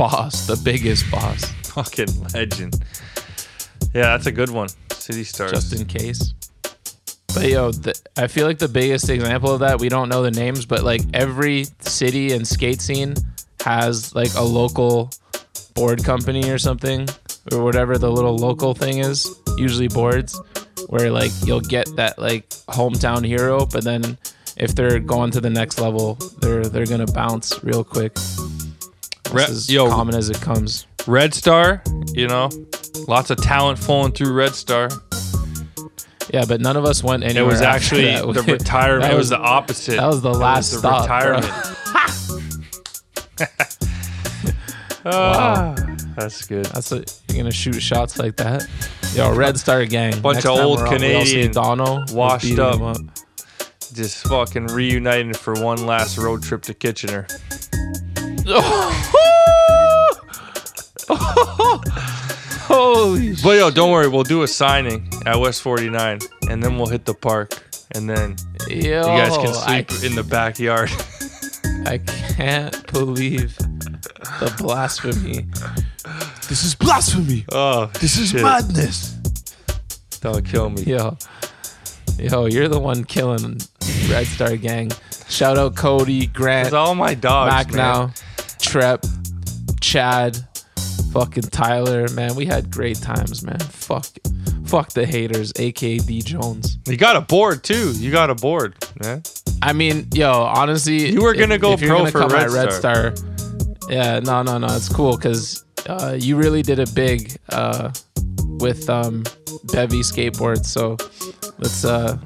boss, 0.00 0.46
the 0.46 0.56
biggest 0.64 1.10
boss, 1.10 1.44
fucking 1.64 2.08
legend. 2.32 2.82
Yeah, 3.92 4.16
that's 4.16 4.24
a 4.24 4.32
good 4.32 4.48
one. 4.48 4.70
City 4.92 5.24
Stars. 5.24 5.52
just 5.52 5.78
in 5.78 5.86
case. 5.86 6.32
But 7.34 7.50
yo, 7.50 7.70
the, 7.70 7.94
I 8.16 8.26
feel 8.26 8.46
like 8.46 8.58
the 8.58 8.66
biggest 8.66 9.10
example 9.10 9.52
of 9.52 9.60
that, 9.60 9.78
we 9.78 9.90
don't 9.90 10.08
know 10.08 10.22
the 10.22 10.30
names, 10.30 10.64
but 10.64 10.84
like 10.84 11.02
every 11.12 11.66
city 11.80 12.32
and 12.32 12.48
skate 12.48 12.80
scene 12.80 13.14
has 13.62 14.14
like 14.14 14.32
a 14.36 14.42
local 14.42 15.10
board 15.74 16.02
company 16.02 16.48
or 16.48 16.56
something, 16.56 17.06
or 17.52 17.62
whatever 17.62 17.98
the 17.98 18.10
little 18.10 18.36
local 18.36 18.72
thing 18.72 19.00
is, 19.00 19.28
usually 19.58 19.88
boards, 19.88 20.40
where 20.88 21.10
like 21.10 21.32
you'll 21.44 21.60
get 21.60 21.94
that 21.96 22.18
like 22.18 22.48
hometown 22.70 23.22
hero, 23.22 23.66
but 23.66 23.84
then 23.84 24.16
if 24.56 24.74
they're 24.74 24.98
going 24.98 25.30
to 25.32 25.42
the 25.42 25.50
next 25.50 25.78
level, 25.78 26.14
they're 26.40 26.64
they're 26.64 26.86
gonna 26.86 27.04
bounce 27.12 27.62
real 27.62 27.84
quick. 27.84 28.16
That's 29.32 29.48
Re- 29.50 29.54
as 29.56 29.70
yo. 29.70 29.88
common 29.88 30.14
as 30.14 30.28
it 30.30 30.40
comes. 30.40 30.86
Red 31.06 31.32
Star, 31.34 31.82
you 32.12 32.26
know, 32.28 32.50
lots 33.08 33.30
of 33.30 33.38
talent 33.38 33.78
flowing 33.78 34.12
through 34.12 34.32
Red 34.32 34.54
Star. 34.54 34.88
Yeah, 36.32 36.44
but 36.46 36.60
none 36.60 36.76
of 36.76 36.84
us 36.84 37.02
went 37.02 37.24
anywhere. 37.24 37.42
It 37.42 37.46
was 37.46 37.60
actually 37.60 38.04
that. 38.04 38.22
the 38.32 38.42
retirement. 38.52 39.02
That 39.02 39.14
It 39.14 39.16
was 39.16 39.30
the 39.30 39.38
opposite. 39.38 39.96
That 39.96 40.06
was 40.06 40.22
the 40.22 40.32
last 40.32 40.70
the 40.72 40.78
stop. 40.78 41.02
retirement. 41.02 41.46
Ah, 45.02 45.74
that's 46.14 46.44
good. 46.46 46.66
That's 46.66 46.90
what 46.90 47.18
you're 47.28 47.38
gonna 47.38 47.50
shoot 47.50 47.80
shots 47.80 48.18
like 48.18 48.36
that. 48.36 48.66
Yo, 49.14 49.34
Red 49.34 49.58
Star 49.58 49.86
gang. 49.86 50.20
Bunch 50.20 50.36
Next 50.36 50.44
of 50.46 50.58
old 50.58 50.78
we're 50.80 50.86
out, 50.88 51.00
we'll 51.00 51.16
all 51.16 51.24
see 51.24 51.32
Canadian 51.32 51.52
Dono 51.52 52.04
washed 52.12 52.44
beating 52.44 52.60
up. 52.60 52.96
Just 53.94 54.26
fucking 54.28 54.66
reunited 54.66 55.38
for 55.38 55.54
one 55.54 55.86
last 55.86 56.18
road 56.18 56.42
trip 56.42 56.60
to 56.64 56.74
Kitchener. 56.74 57.26
Holy 62.68 63.34
But 63.42 63.56
yo, 63.58 63.70
don't 63.70 63.90
worry, 63.90 64.08
we'll 64.08 64.22
do 64.22 64.42
a 64.42 64.48
signing 64.48 65.10
at 65.26 65.36
West 65.38 65.62
49, 65.62 66.20
and 66.48 66.62
then 66.62 66.76
we'll 66.76 66.86
hit 66.86 67.04
the 67.04 67.14
park, 67.14 67.62
and 67.94 68.08
then 68.08 68.36
Yo, 68.68 68.76
you 68.76 68.92
guys 69.04 69.36
can 69.36 69.48
I, 69.48 69.84
sleep 69.84 70.10
in 70.10 70.16
the 70.16 70.22
backyard. 70.22 70.90
I 71.86 71.98
can't 71.98 72.92
believe 72.92 73.56
the 73.58 74.54
blasphemy. 74.58 75.46
This 76.48 76.64
is 76.64 76.74
blasphemy. 76.74 77.44
oh, 77.52 77.86
This 78.00 78.18
is 78.18 78.30
shit. 78.30 78.42
madness. 78.42 79.12
Don't 80.20 80.44
kill 80.44 80.70
me. 80.70 80.82
Yo, 80.82 81.16
yo, 82.18 82.46
you're 82.46 82.68
the 82.68 82.78
one 82.78 83.04
killing 83.04 83.58
Red 84.08 84.26
Star 84.26 84.56
gang. 84.56 84.90
Shout 85.28 85.56
out 85.58 85.76
Cody, 85.76 86.26
Grant, 86.26 86.68
It's 86.68 86.74
all 86.74 86.94
my 86.94 87.14
dogs, 87.14 87.50
Mac 87.52 87.66
man. 87.68 87.76
now, 87.76 88.10
Trep, 88.70 89.04
Chad, 89.80 90.38
fucking 91.12 91.42
Tyler. 91.42 92.06
Man, 92.14 92.36
we 92.36 92.46
had 92.46 92.70
great 92.70 92.98
times, 93.00 93.42
man. 93.42 93.58
Fuck, 93.58 94.06
fuck 94.64 94.90
the 94.90 95.04
haters, 95.04 95.52
aka 95.56 95.98
D 95.98 96.22
Jones. 96.22 96.78
You 96.86 96.96
got 96.96 97.16
a 97.16 97.20
board 97.20 97.64
too. 97.64 97.90
You 97.92 98.12
got 98.12 98.30
a 98.30 98.34
board, 98.36 98.76
man. 99.02 99.24
I 99.60 99.72
mean, 99.72 100.06
yo, 100.14 100.30
honestly, 100.30 101.10
You 101.10 101.22
were 101.22 101.34
gonna 101.34 101.56
if- 101.56 101.60
go 101.60 101.72
if 101.72 101.80
pro 101.80 101.98
gonna 101.98 102.10
for 102.12 102.28
Red 102.28 102.50
Red 102.50 102.72
Star. 102.72 103.16
Star. 103.16 103.28
Yeah, 103.90 104.20
no, 104.20 104.42
no, 104.44 104.56
no, 104.58 104.68
it's 104.68 104.88
cool 104.88 105.16
because 105.16 105.64
uh, 105.88 106.16
you 106.18 106.36
really 106.36 106.62
did 106.62 106.78
it 106.78 106.94
big 106.94 107.36
uh, 107.48 107.90
with 108.60 108.88
um, 108.88 109.24
Bevy 109.72 110.00
skateboards. 110.02 110.66
So 110.66 110.96
let's 111.58 111.84
uh, 111.84 112.16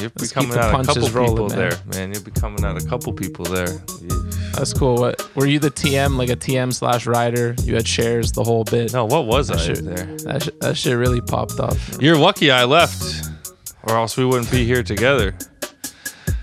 You'll 0.00 0.10
be 0.10 0.20
Let's 0.20 0.32
coming 0.32 0.56
out 0.56 0.80
a 0.80 0.84
couple 0.84 1.08
rolling, 1.10 1.30
people 1.32 1.48
man. 1.48 1.58
there, 1.58 1.78
man. 1.94 2.12
You'll 2.12 2.22
be 2.24 2.30
coming 2.30 2.64
out 2.64 2.80
a 2.80 2.86
couple 2.86 3.12
people 3.12 3.44
there. 3.44 3.68
That's 4.54 4.72
cool. 4.72 4.96
What 4.96 5.36
were 5.36 5.46
you 5.46 5.58
the 5.58 5.70
TM 5.70 6.16
like 6.16 6.30
a 6.30 6.36
TM 6.36 6.72
slash 6.72 7.06
rider? 7.06 7.54
You 7.62 7.74
had 7.76 7.86
shares 7.86 8.32
the 8.32 8.42
whole 8.44 8.64
bit. 8.64 8.92
No, 8.92 9.04
what 9.04 9.26
was 9.26 9.48
that 9.48 9.58
I 9.58 9.60
shit, 9.60 9.84
there? 9.84 10.04
That 10.04 10.42
shit, 10.42 10.60
that 10.60 10.76
shit 10.76 10.96
really 10.96 11.20
popped 11.20 11.58
off. 11.60 11.96
You're 12.00 12.18
lucky 12.18 12.50
I 12.50 12.64
left, 12.64 13.28
or 13.84 13.96
else 13.96 14.16
we 14.16 14.24
wouldn't 14.24 14.50
be 14.50 14.64
here 14.64 14.82
together. 14.82 15.36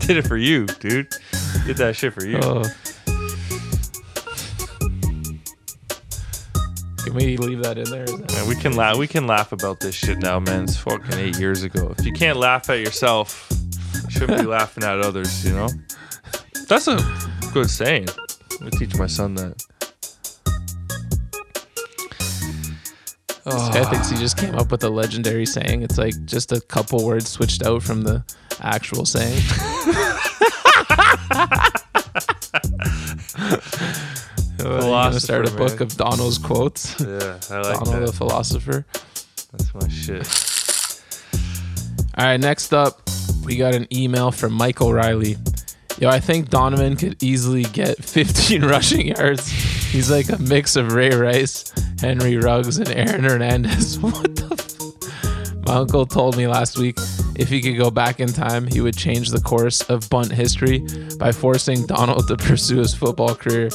Did 0.00 0.16
it 0.16 0.26
for 0.26 0.36
you, 0.36 0.66
dude. 0.66 1.08
Did 1.66 1.76
that 1.76 1.94
shit 1.96 2.12
for 2.12 2.26
you. 2.26 2.38
Oh. 2.42 2.64
Can 7.04 7.14
we 7.14 7.36
leave 7.36 7.62
that 7.62 7.78
in 7.78 7.90
there? 7.90 8.06
that- 8.06 8.32
Man, 8.32 8.46
we 8.46 8.54
can 8.54 8.76
laugh. 8.76 8.96
We 8.96 9.08
can 9.08 9.26
laugh 9.26 9.52
about 9.52 9.80
this 9.80 9.94
shit 9.94 10.18
now, 10.18 10.38
man. 10.38 10.64
It's 10.64 10.76
fucking 10.76 11.18
eight 11.18 11.38
years 11.38 11.64
ago. 11.64 11.94
If 11.98 12.06
you 12.06 12.12
can't 12.12 12.38
laugh 12.38 12.70
at 12.70 12.78
yourself, 12.78 13.48
you 14.04 14.10
shouldn't 14.10 14.40
be 14.40 14.46
laughing 14.46 14.84
at 14.84 15.00
others. 15.00 15.44
You 15.44 15.54
know. 15.54 15.68
That's 16.68 16.86
a 16.86 16.96
good 17.52 17.68
saying. 17.68 18.06
I 18.64 18.70
teach 18.70 18.96
my 18.96 19.08
son 19.08 19.34
that. 19.34 19.64
This 23.44 23.54
guy 23.54 23.80
ah. 23.80 23.90
thinks 23.90 24.08
he 24.08 24.16
just 24.16 24.38
came 24.38 24.54
up 24.54 24.70
with 24.70 24.84
a 24.84 24.88
legendary 24.88 25.46
saying. 25.46 25.82
It's 25.82 25.98
like 25.98 26.14
just 26.24 26.52
a 26.52 26.60
couple 26.60 27.04
words 27.04 27.28
switched 27.28 27.64
out 27.64 27.82
from 27.82 28.02
the 28.02 28.24
actual 28.60 29.04
saying. 29.04 29.42
You 34.62 34.68
gonna 34.80 35.20
start 35.20 35.46
a 35.46 35.50
Philosopher, 35.50 35.76
book 35.76 35.80
of 35.80 35.96
Donald's 35.96 36.38
quotes. 36.38 37.00
Yeah, 37.00 37.38
I 37.50 37.60
like 37.60 37.78
Donald 37.84 38.08
the 38.08 38.12
philosopher. 38.12 38.86
That's 39.52 39.74
my 39.74 39.88
shit. 39.88 40.26
All 42.18 42.26
right, 42.26 42.38
next 42.40 42.72
up, 42.72 43.02
we 43.44 43.56
got 43.56 43.74
an 43.74 43.86
email 43.92 44.30
from 44.30 44.52
Michael 44.52 44.92
Riley. 44.92 45.36
Yo, 45.98 46.08
I 46.08 46.20
think 46.20 46.48
Donovan 46.50 46.96
could 46.96 47.22
easily 47.22 47.64
get 47.64 48.02
15 48.04 48.64
rushing 48.64 49.08
yards. 49.08 49.48
He's 49.48 50.10
like 50.10 50.28
a 50.30 50.38
mix 50.38 50.76
of 50.76 50.92
Ray 50.92 51.10
Rice, 51.10 51.72
Henry 52.00 52.36
Ruggs, 52.36 52.78
and 52.78 52.88
Aaron 52.88 53.24
Hernandez. 53.24 53.98
What 54.02 54.36
the? 54.36 54.48
F- 54.52 55.66
My 55.66 55.74
uncle 55.76 56.06
told 56.06 56.36
me 56.36 56.46
last 56.46 56.76
week 56.78 56.96
if 57.36 57.48
he 57.48 57.60
could 57.60 57.76
go 57.78 57.90
back 57.90 58.20
in 58.20 58.28
time, 58.32 58.66
he 58.66 58.80
would 58.80 58.96
change 58.96 59.30
the 59.30 59.40
course 59.40 59.82
of 59.82 60.08
bunt 60.10 60.30
history 60.32 60.84
by 61.18 61.32
forcing 61.32 61.86
Donald 61.86 62.26
to 62.28 62.36
pursue 62.36 62.78
his 62.78 62.94
football 62.94 63.34
career. 63.34 63.68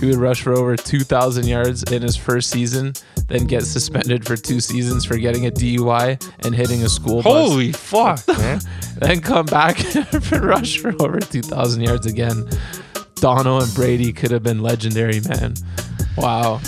He 0.00 0.06
would 0.06 0.16
rush 0.16 0.42
for 0.42 0.52
over 0.52 0.76
2,000 0.76 1.46
yards 1.46 1.82
in 1.84 2.02
his 2.02 2.16
first 2.16 2.50
season, 2.50 2.92
then 3.26 3.46
get 3.46 3.64
suspended 3.64 4.24
for 4.24 4.36
two 4.36 4.60
seasons 4.60 5.04
for 5.04 5.16
getting 5.16 5.46
a 5.46 5.50
DUI 5.50 6.22
and 6.46 6.54
hitting 6.54 6.82
a 6.84 6.88
school 6.88 7.22
bus 7.22 7.24
Holy 7.50 7.72
fuck, 7.72 8.26
man! 8.38 8.60
then 8.96 9.20
come 9.20 9.46
back 9.46 9.78
and 9.96 10.32
rush 10.40 10.78
for 10.78 10.94
over 11.02 11.18
2,000 11.20 11.82
yards 11.82 12.06
again. 12.06 12.48
Dono 13.16 13.60
and 13.60 13.74
Brady 13.74 14.12
could 14.12 14.30
have 14.30 14.44
been 14.44 14.60
legendary, 14.62 15.20
man. 15.20 15.54
Wow. 16.16 16.60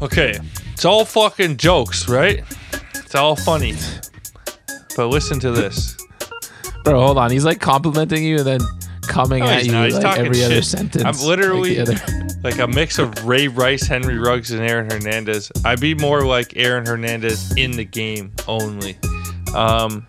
Okay, 0.00 0.38
it's 0.72 0.84
all 0.86 1.04
fucking 1.04 1.58
jokes, 1.58 2.08
right? 2.08 2.42
It's 2.94 3.14
all 3.14 3.36
funny. 3.36 3.74
But 4.96 5.08
listen 5.08 5.38
to 5.40 5.50
this. 5.50 5.96
Bro, 6.84 6.98
hold 7.04 7.18
on. 7.18 7.30
He's 7.30 7.44
like 7.44 7.60
complimenting 7.60 8.24
you 8.24 8.36
and 8.38 8.46
then 8.46 8.60
coming 9.02 9.40
No, 9.44 9.50
at 9.50 9.66
you 9.66 9.72
not. 9.72 9.92
Like 9.92 10.18
every 10.18 10.42
other 10.42 10.54
shit. 10.56 10.64
sentence. 10.64 11.04
I'm 11.04 11.26
literally 11.28 11.78
like 11.78 11.88
other- 12.02 12.28
like 12.42 12.58
a 12.58 12.66
mix 12.66 12.98
of 12.98 13.26
Ray 13.26 13.48
Rice, 13.48 13.86
Henry 13.86 14.18
Ruggs, 14.18 14.50
and 14.50 14.62
Aaron 14.62 14.90
Hernandez. 14.90 15.52
I'd 15.64 15.80
be 15.80 15.94
more 15.94 16.24
like 16.24 16.56
Aaron 16.56 16.86
Hernandez 16.86 17.54
in 17.56 17.72
the 17.72 17.84
game 17.84 18.32
only. 18.48 18.98
Um, 19.54 20.06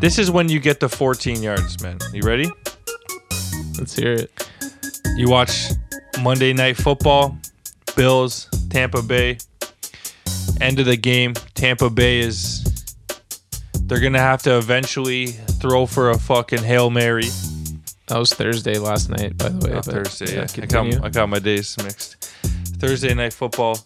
this 0.00 0.18
is 0.18 0.30
when 0.30 0.48
you 0.48 0.60
get 0.60 0.80
the 0.80 0.88
14 0.88 1.42
yards, 1.42 1.82
man. 1.82 1.98
You 2.12 2.22
ready? 2.22 2.50
Let's 3.78 3.94
hear 3.94 4.12
it. 4.12 4.48
You 5.16 5.28
watch 5.28 5.70
Monday 6.22 6.52
Night 6.52 6.76
Football, 6.76 7.38
Bills, 7.94 8.48
Tampa 8.70 9.02
Bay. 9.02 9.38
End 10.60 10.78
of 10.80 10.86
the 10.86 10.96
game, 10.96 11.34
Tampa 11.54 11.90
Bay 11.90 12.20
is. 12.20 12.64
They're 13.82 14.00
gonna 14.00 14.18
have 14.18 14.42
to 14.42 14.58
eventually 14.58 15.26
throw 15.60 15.86
for 15.86 16.10
a 16.10 16.18
fucking 16.18 16.62
hail 16.62 16.90
mary. 16.90 17.28
That 18.06 18.18
was 18.18 18.32
Thursday 18.32 18.78
last 18.78 19.10
night, 19.10 19.36
by 19.36 19.48
the 19.48 19.66
way. 19.66 19.74
Oh, 19.76 19.82
Thursday, 19.82 20.36
yeah. 20.36 20.42
I 20.42 20.46
continue. 20.46 20.96
got, 20.96 21.04
I 21.04 21.08
got 21.08 21.28
my 21.28 21.40
days 21.40 21.76
mixed. 21.82 22.24
Thursday 22.78 23.12
night 23.14 23.32
football. 23.32 23.78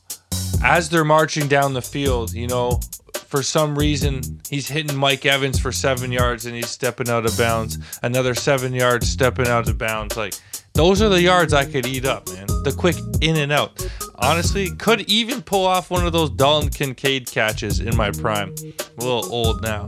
As 0.63 0.91
they're 0.91 1.05
marching 1.05 1.49
down 1.49 1.73
the 1.73 1.81
field, 1.81 2.35
you 2.35 2.47
know, 2.47 2.81
for 3.15 3.43
some 3.43 3.79
reason 3.79 4.41
he's 4.49 4.69
hitting 4.69 4.97
Mike 4.97 5.25
Evans 5.25 5.59
for 5.59 5.73
seven 5.73 6.13
yards 6.13 6.45
and 6.45 6.55
he's 6.55 6.69
stepping 6.69 7.09
out 7.09 7.25
of 7.25 7.39
bounds. 7.39 7.79
Another 8.03 8.35
seven 8.35 8.75
yards 8.75 9.09
stepping 9.09 9.47
out 9.47 9.69
of 9.69 9.79
bounds. 9.79 10.17
Like 10.17 10.35
those 10.75 11.01
are 11.01 11.09
the 11.09 11.23
yards 11.23 11.55
I 11.55 11.65
could 11.65 11.87
eat 11.87 12.05
up, 12.05 12.29
man. 12.29 12.47
The 12.65 12.75
quick 12.77 12.97
in 13.23 13.37
and 13.37 13.53
out. 13.53 13.89
Honestly, 14.17 14.69
could 14.77 15.03
even 15.03 15.41
pull 15.41 15.65
off 15.65 15.91
one 15.91 16.05
of 16.05 16.13
those 16.13 16.29
Dalton 16.29 16.69
Kincaid 16.69 17.31
catches 17.31 17.81
in 17.81 17.97
my 17.97 18.11
prime. 18.11 18.55
A 18.99 19.01
little 19.01 19.33
old 19.33 19.63
now, 19.63 19.87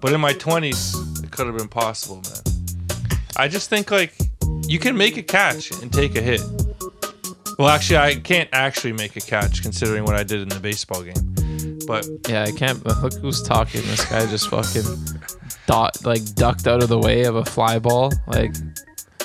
but 0.00 0.12
in 0.12 0.20
my 0.20 0.32
twenties, 0.32 0.94
it 1.24 1.32
could 1.32 1.46
have 1.46 1.56
been 1.56 1.68
possible, 1.68 2.16
man. 2.16 2.53
I 3.36 3.48
just 3.48 3.68
think 3.68 3.90
like 3.90 4.14
you 4.66 4.78
can 4.78 4.96
make 4.96 5.16
a 5.16 5.22
catch 5.22 5.70
and 5.82 5.92
take 5.92 6.16
a 6.16 6.20
hit. 6.20 6.40
Well, 7.58 7.68
actually, 7.68 7.98
I 7.98 8.16
can't 8.16 8.48
actually 8.52 8.92
make 8.92 9.16
a 9.16 9.20
catch 9.20 9.62
considering 9.62 10.04
what 10.04 10.16
I 10.16 10.24
did 10.24 10.40
in 10.42 10.48
the 10.48 10.58
baseball 10.60 11.02
game. 11.02 11.78
But 11.86 12.06
Yeah, 12.28 12.42
I 12.44 12.52
can't. 12.52 12.84
Look 13.02 13.14
who's 13.14 13.42
talking. 13.42 13.82
This 13.82 14.04
guy 14.08 14.26
just 14.26 14.48
fucking 14.48 14.84
dot 15.66 16.04
like 16.04 16.24
ducked 16.34 16.66
out 16.66 16.82
of 16.82 16.88
the 16.88 16.98
way 16.98 17.24
of 17.24 17.36
a 17.36 17.44
fly 17.44 17.78
ball. 17.78 18.12
Like 18.26 18.54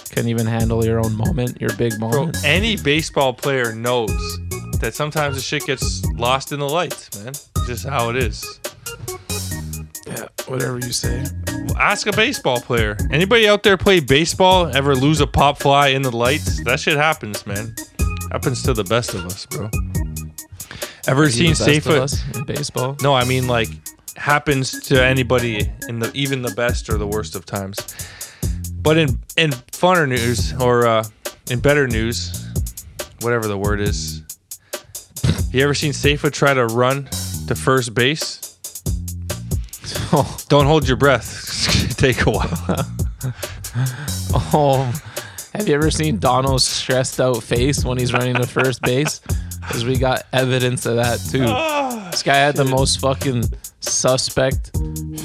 couldn't 0.10 0.30
even 0.30 0.48
handle 0.48 0.84
your 0.84 1.00
own 1.00 1.16
moment, 1.16 1.62
your 1.62 1.74
big 1.76 1.98
bro, 2.00 2.10
moment. 2.10 2.44
any 2.44 2.76
baseball 2.78 3.34
player 3.34 3.74
knows 3.76 4.10
that 4.80 4.94
sometimes 4.94 5.36
the 5.36 5.42
shit 5.42 5.66
gets 5.66 6.04
lost 6.14 6.52
in 6.52 6.60
the 6.60 6.68
lights, 6.70 7.24
man. 7.24 7.34
Just 7.68 7.88
how 7.88 8.10
it 8.10 8.16
is. 8.16 8.60
Whatever 10.50 10.80
you 10.80 10.92
say. 10.92 11.24
Ask 11.78 12.08
a 12.08 12.12
baseball 12.12 12.60
player. 12.60 12.98
Anybody 13.12 13.48
out 13.48 13.62
there 13.64 13.78
play 13.78 14.00
baseball? 14.00 14.76
Ever 14.76 14.96
lose 14.96 15.22
a 15.22 15.28
pop 15.28 15.60
fly 15.60 15.90
in 15.90 16.02
the 16.02 16.16
lights? 16.16 16.64
That 16.64 16.80
shit 16.80 16.98
happens, 16.98 17.46
man. 17.46 17.76
Happens 18.32 18.64
to 18.64 18.74
the 18.74 18.84
best 18.84 19.14
of 19.14 19.26
us, 19.26 19.46
bro. 19.46 19.70
Ever 21.08 21.24
Is 21.24 21.36
seen 21.36 21.56
Safe? 21.56 21.86
in 22.36 22.44
baseball? 22.46 22.98
No, 23.02 23.14
I 23.14 23.26
mean 23.26 23.48
like 23.48 23.70
happens 24.18 24.80
to 24.88 25.04
anybody 25.04 25.72
in 25.88 26.00
the 26.00 26.12
even 26.14 26.42
the 26.42 26.52
best 26.52 26.90
or 26.90 26.98
the 26.98 27.08
worst 27.08 27.36
of 27.36 27.46
times. 27.46 27.78
But 28.82 28.98
in 28.98 29.20
in 29.38 29.52
funner 29.52 30.08
news 30.08 30.54
or 30.60 30.86
uh, 30.88 31.04
in 31.50 31.60
better 31.60 31.88
news, 31.88 32.46
whatever 33.22 33.48
the 33.48 33.58
word 33.58 33.80
is, 33.82 34.24
you 35.52 35.64
ever 35.64 35.74
seen 35.74 35.94
Safa 35.94 36.30
try 36.32 36.54
to 36.54 36.66
run 36.66 37.06
to 37.48 37.56
first 37.56 37.94
base? 37.94 38.49
Don't 40.50 40.66
hold 40.66 40.88
your 40.88 40.98
breath. 40.98 41.96
Take 41.98 42.26
a 42.26 42.32
while. 42.32 42.86
Oh, 44.54 44.92
have 45.54 45.68
you 45.68 45.76
ever 45.76 45.92
seen 45.92 46.18
Donald's 46.20 46.64
stressed 46.66 47.20
out 47.20 47.44
face 47.44 47.84
when 47.86 47.98
he's 47.98 48.14
running 48.14 48.36
to 48.36 48.48
first 48.48 48.82
base? 48.82 49.20
Because 49.60 49.86
we 49.86 49.98
got 49.98 50.24
evidence 50.34 50.86
of 50.86 50.96
that 50.96 51.20
too. 51.30 51.46
Ah, 51.48 52.08
this 52.12 52.24
guy 52.24 52.36
had 52.38 52.56
the 52.56 52.66
most 52.66 53.00
fucking 53.00 53.44
suspect 53.82 54.72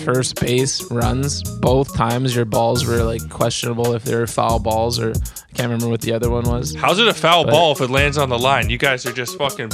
first 0.04 0.40
base 0.40 0.82
runs. 0.90 1.42
Both 1.60 1.94
times 1.96 2.34
your 2.36 2.44
balls 2.44 2.84
were 2.84 3.02
like 3.02 3.28
questionable 3.30 3.94
if 3.94 4.04
they 4.04 4.14
were 4.16 4.26
foul 4.26 4.58
balls 4.58 4.98
or 5.00 5.10
I 5.10 5.52
can't 5.54 5.68
remember 5.70 5.88
what 5.88 6.00
the 6.02 6.12
other 6.12 6.30
one 6.30 6.44
was. 6.44 6.74
How's 6.74 6.98
it 6.98 7.08
a 7.08 7.14
foul 7.14 7.44
But- 7.44 7.52
ball 7.52 7.72
if 7.72 7.80
it 7.80 7.88
lands 7.90 8.18
on 8.18 8.28
the 8.28 8.38
line? 8.38 8.68
You 8.70 8.78
guys 8.78 9.06
are 9.06 9.12
just 9.12 9.38
fucking 9.38 9.70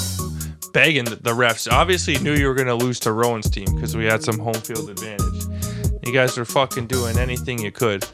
begging 0.72 1.04
the 1.04 1.34
refs. 1.34 1.70
Obviously, 1.70 2.18
knew 2.18 2.34
you 2.34 2.46
were 2.46 2.54
gonna 2.54 2.74
lose 2.74 3.00
to 3.00 3.12
Rowan's 3.12 3.50
team 3.50 3.66
because 3.74 3.96
we 3.96 4.04
had 4.04 4.22
some 4.22 4.38
home 4.38 4.54
field 4.54 4.88
advantage. 4.88 5.44
You 6.04 6.12
guys 6.12 6.36
were 6.36 6.44
fucking 6.44 6.86
doing 6.86 7.18
anything 7.18 7.58
you 7.58 7.70
could. 7.70 8.04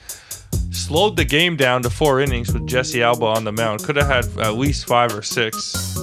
Slowed 0.71 1.17
the 1.17 1.25
game 1.25 1.57
down 1.57 1.83
to 1.83 1.91
four 1.91 2.21
innings 2.21 2.53
with 2.53 2.67
Jesse 2.67 3.03
Alba 3.03 3.25
on 3.27 3.45
the 3.45 3.53
mound. 3.53 3.83
Could 3.83 3.97
have 3.97 4.07
had 4.07 4.39
at 4.39 4.55
least 4.55 4.87
five 4.87 5.15
or 5.15 5.23
six. 5.23 5.97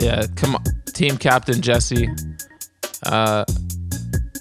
Yeah, 0.00 0.26
come 0.36 0.56
on, 0.56 0.64
team 0.94 1.16
captain 1.16 1.60
Jesse. 1.60 2.08
Uh, 3.04 3.44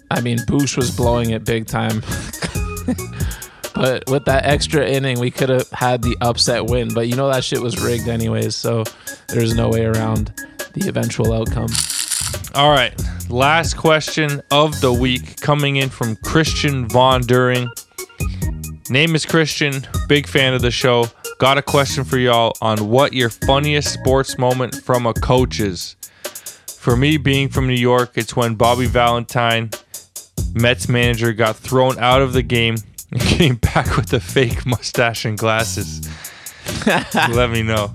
I 0.09 0.21
mean, 0.21 0.37
Boosh 0.39 0.77
was 0.77 0.95
blowing 0.95 1.31
it 1.31 1.43
big 1.43 1.67
time. 1.67 2.01
but 3.75 4.03
with 4.07 4.25
that 4.25 4.41
extra 4.45 4.87
inning, 4.87 5.19
we 5.19 5.31
could 5.31 5.49
have 5.49 5.69
had 5.71 6.01
the 6.01 6.15
upset 6.21 6.65
win. 6.65 6.93
But 6.93 7.07
you 7.07 7.15
know 7.15 7.29
that 7.31 7.43
shit 7.43 7.59
was 7.59 7.81
rigged 7.81 8.07
anyways, 8.07 8.55
so 8.55 8.83
there's 9.27 9.55
no 9.55 9.69
way 9.69 9.85
around 9.85 10.33
the 10.79 10.89
eventual 10.89 11.33
outcome. 11.33 11.69
All 12.55 12.71
right, 12.71 12.93
last 13.29 13.77
question 13.77 14.41
of 14.51 14.79
the 14.81 14.91
week 14.91 15.39
coming 15.41 15.77
in 15.77 15.89
from 15.89 16.15
Christian 16.17 16.87
Von 16.87 17.21
During. 17.21 17.69
Name 18.89 19.15
is 19.15 19.25
Christian, 19.25 19.85
big 20.07 20.27
fan 20.27 20.53
of 20.53 20.61
the 20.61 20.71
show. 20.71 21.07
Got 21.39 21.57
a 21.57 21.61
question 21.61 22.03
for 22.03 22.17
y'all 22.17 22.53
on 22.61 22.89
what 22.89 23.13
your 23.13 23.29
funniest 23.29 23.93
sports 23.93 24.37
moment 24.37 24.75
from 24.75 25.05
a 25.05 25.13
coach 25.13 25.59
is. 25.59 25.95
For 26.67 26.95
me, 26.95 27.17
being 27.17 27.49
from 27.49 27.67
New 27.67 27.73
York, 27.73 28.11
it's 28.15 28.35
when 28.35 28.55
Bobby 28.55 28.85
Valentine, 28.85 29.71
Mets 30.53 30.87
manager, 30.87 31.33
got 31.33 31.57
thrown 31.57 31.99
out 31.99 32.21
of 32.21 32.33
the 32.33 32.41
game 32.41 32.77
and 33.11 33.21
came 33.37 33.55
back 33.55 33.97
with 33.97 34.13
a 34.13 34.19
fake 34.19 34.65
mustache 34.65 35.25
and 35.25 35.37
glasses. 35.37 36.07
Let 37.15 37.49
me 37.49 37.61
know. 37.61 37.91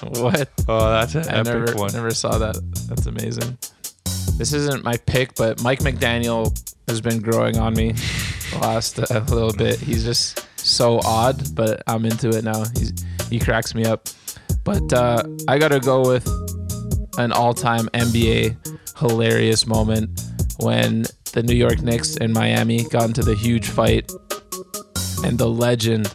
What? 0.20 0.48
Oh, 0.68 0.90
that's 0.90 1.14
an 1.16 1.28
I 1.28 1.40
epic 1.40 1.44
never, 1.44 1.74
one. 1.74 1.92
never 1.92 2.10
saw 2.12 2.38
that. 2.38 2.56
That's 2.88 3.06
amazing. 3.06 3.58
This 4.36 4.52
isn't 4.52 4.84
my 4.84 4.96
pick, 4.96 5.34
but 5.34 5.60
Mike 5.62 5.80
McDaniel 5.80 6.56
has 6.86 7.00
been 7.00 7.20
growing 7.20 7.58
on 7.58 7.74
me 7.74 7.92
the 8.52 8.58
last 8.60 8.98
uh, 8.98 9.24
little 9.28 9.52
bit. 9.52 9.80
He's 9.80 10.04
just 10.04 10.46
so 10.56 11.00
odd, 11.04 11.54
but 11.56 11.82
I'm 11.86 12.04
into 12.04 12.28
it 12.28 12.44
now. 12.44 12.64
He's 12.76 12.92
he 13.28 13.38
cracks 13.38 13.74
me 13.74 13.84
up. 13.84 14.08
But 14.64 14.92
uh, 14.92 15.24
I 15.48 15.58
gotta 15.58 15.80
go 15.80 16.02
with 16.06 16.26
an 17.18 17.32
all-time 17.32 17.88
NBA 17.88 18.98
hilarious 18.98 19.66
moment 19.66 20.20
when 20.60 21.06
the 21.32 21.42
New 21.42 21.54
York 21.54 21.82
Knicks 21.82 22.16
and 22.16 22.32
Miami 22.32 22.84
got 22.84 23.04
into 23.04 23.22
the 23.22 23.34
huge 23.34 23.68
fight, 23.68 24.10
and 25.24 25.38
the 25.38 25.48
legend 25.48 26.14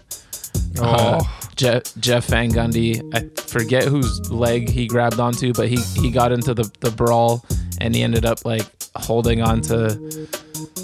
uh, 0.80 1.24
Jeff, 1.56 1.84
Jeff 2.00 2.26
Van 2.26 2.52
Gundy. 2.52 3.02
I 3.14 3.30
forget 3.42 3.84
whose 3.84 4.32
leg 4.32 4.70
he 4.70 4.88
grabbed 4.88 5.20
onto, 5.20 5.54
but 5.54 5.68
he, 5.68 5.78
he 5.96 6.12
got 6.12 6.32
into 6.32 6.54
the, 6.54 6.70
the 6.80 6.92
brawl 6.92 7.46
and 7.80 7.96
he 7.96 8.04
ended 8.04 8.26
up 8.26 8.46
like 8.46 8.66
holding 8.96 9.42
on 9.42 9.62
to 9.62 10.28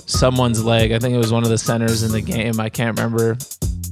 someone's 0.05 0.63
leg. 0.63 0.91
I 0.91 0.99
think 0.99 1.13
it 1.13 1.17
was 1.17 1.31
one 1.31 1.43
of 1.43 1.49
the 1.49 1.57
centers 1.57 2.03
in 2.03 2.11
the 2.11 2.21
game. 2.21 2.59
I 2.59 2.69
can't 2.69 2.97
remember. 2.97 3.37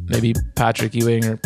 Maybe 0.06 0.34
Patrick 0.56 0.94
Ewing 0.94 1.26
or 1.26 1.40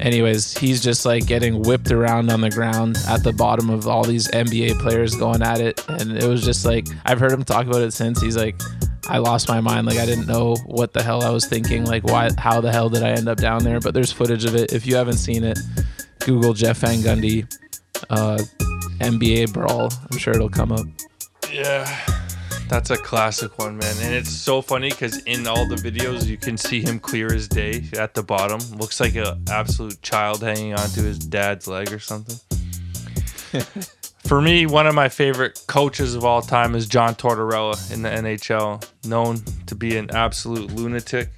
anyways, 0.00 0.56
he's 0.56 0.82
just 0.82 1.04
like 1.04 1.26
getting 1.26 1.62
whipped 1.62 1.90
around 1.90 2.30
on 2.30 2.40
the 2.40 2.50
ground 2.50 2.96
at 3.08 3.22
the 3.22 3.32
bottom 3.32 3.70
of 3.70 3.86
all 3.86 4.04
these 4.04 4.28
NBA 4.28 4.80
players 4.80 5.14
going 5.14 5.42
at 5.42 5.60
it. 5.60 5.84
And 5.88 6.16
it 6.16 6.24
was 6.24 6.44
just 6.44 6.64
like 6.64 6.86
I've 7.04 7.20
heard 7.20 7.32
him 7.32 7.44
talk 7.44 7.66
about 7.66 7.82
it 7.82 7.92
since. 7.92 8.20
He's 8.20 8.36
like 8.36 8.60
I 9.08 9.18
lost 9.18 9.48
my 9.48 9.60
mind. 9.60 9.86
Like 9.86 9.98
I 9.98 10.06
didn't 10.06 10.26
know 10.26 10.56
what 10.66 10.92
the 10.92 11.02
hell 11.02 11.22
I 11.22 11.30
was 11.30 11.46
thinking. 11.46 11.84
Like 11.84 12.04
why 12.04 12.30
how 12.38 12.60
the 12.60 12.72
hell 12.72 12.88
did 12.88 13.02
I 13.02 13.10
end 13.10 13.28
up 13.28 13.38
down 13.38 13.64
there? 13.64 13.80
But 13.80 13.94
there's 13.94 14.12
footage 14.12 14.44
of 14.44 14.54
it. 14.54 14.72
If 14.72 14.86
you 14.86 14.96
haven't 14.96 15.18
seen 15.18 15.44
it, 15.44 15.58
Google 16.20 16.54
Jeff 16.54 16.78
Van 16.78 16.98
Gundy 16.98 17.46
uh, 18.08 18.38
NBA 18.98 19.52
brawl. 19.52 19.90
I'm 20.10 20.18
sure 20.18 20.34
it'll 20.34 20.48
come 20.48 20.72
up. 20.72 20.86
Yeah, 21.52 21.84
that's 22.70 22.90
a 22.90 22.96
classic 22.96 23.58
one, 23.58 23.76
man. 23.76 23.96
And 24.00 24.14
it's 24.14 24.30
so 24.30 24.62
funny 24.62 24.90
because 24.90 25.18
in 25.24 25.44
all 25.48 25.66
the 25.66 25.74
videos, 25.74 26.26
you 26.26 26.36
can 26.36 26.56
see 26.56 26.80
him 26.80 27.00
clear 27.00 27.34
as 27.34 27.48
day 27.48 27.82
at 27.98 28.14
the 28.14 28.22
bottom. 28.22 28.60
Looks 28.78 29.00
like 29.00 29.16
an 29.16 29.42
absolute 29.50 30.00
child 30.02 30.40
hanging 30.40 30.74
onto 30.74 31.02
his 31.02 31.18
dad's 31.18 31.66
leg 31.66 31.92
or 31.92 31.98
something. 31.98 32.36
For 34.24 34.40
me, 34.40 34.66
one 34.66 34.86
of 34.86 34.94
my 34.94 35.08
favorite 35.08 35.64
coaches 35.66 36.14
of 36.14 36.24
all 36.24 36.42
time 36.42 36.76
is 36.76 36.86
John 36.86 37.16
Tortorella 37.16 37.92
in 37.92 38.02
the 38.02 38.08
NHL, 38.08 38.88
known 39.04 39.38
to 39.66 39.74
be 39.74 39.96
an 39.96 40.12
absolute 40.12 40.70
lunatic. 40.70 41.30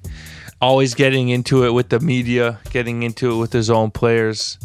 Always 0.61 0.95
getting 0.95 1.31
into 1.31 1.65
it 1.65 1.71
with 1.71 1.89
the 1.89 2.01
media, 2.01 2.61
getting 2.69 3.05
into 3.05 3.33
it 3.33 3.37
with 3.39 3.55
his 3.55 3.71
own 3.71 3.91
players. 3.91 4.59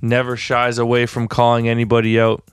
Never 0.00 0.36
shies 0.36 0.78
away 0.78 1.06
from 1.06 1.26
calling 1.26 1.68
anybody 1.68 2.20
out. 2.20 2.44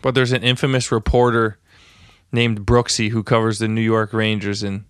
But 0.00 0.14
there's 0.14 0.32
an 0.32 0.44
infamous 0.44 0.92
reporter 0.92 1.58
named 2.32 2.66
Brooksy 2.66 3.10
who 3.10 3.22
covers 3.22 3.58
the 3.58 3.68
New 3.68 3.80
York 3.80 4.12
Rangers, 4.12 4.62
and 4.62 4.84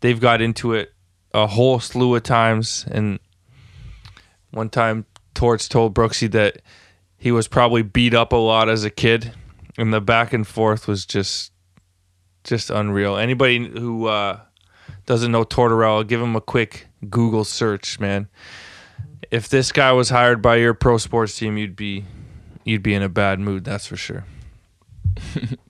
they've 0.00 0.20
got 0.20 0.40
into 0.40 0.72
it 0.72 0.92
a 1.32 1.46
whole 1.46 1.80
slew 1.80 2.14
of 2.14 2.22
times. 2.22 2.84
And 2.90 3.18
one 4.50 4.70
time, 4.70 5.06
Torts 5.34 5.68
told 5.68 5.94
Brooksy 5.94 6.30
that 6.32 6.62
he 7.16 7.30
was 7.30 7.48
probably 7.48 7.82
beat 7.82 8.14
up 8.14 8.32
a 8.32 8.36
lot 8.36 8.68
as 8.68 8.84
a 8.84 8.90
kid, 8.90 9.32
and 9.76 9.92
the 9.92 10.00
back 10.00 10.32
and 10.32 10.46
forth 10.46 10.88
was 10.88 11.06
just 11.06 11.52
just 12.44 12.70
unreal. 12.70 13.16
Anybody 13.16 13.68
who 13.68 14.06
uh, 14.06 14.40
doesn't 15.06 15.30
know 15.30 15.44
Tortorella, 15.44 16.06
give 16.06 16.20
him 16.20 16.34
a 16.34 16.40
quick 16.40 16.86
Google 17.08 17.44
search, 17.44 18.00
man. 18.00 18.28
If 19.30 19.48
this 19.48 19.70
guy 19.70 19.92
was 19.92 20.10
hired 20.10 20.42
by 20.42 20.56
your 20.56 20.74
pro 20.74 20.98
sports 20.98 21.38
team, 21.38 21.56
you'd 21.56 21.76
be 21.76 22.04
you'd 22.64 22.82
be 22.82 22.94
in 22.94 23.02
a 23.02 23.08
bad 23.08 23.38
mood, 23.38 23.64
that's 23.64 23.86
for 23.86 23.96
sure. 23.96 24.24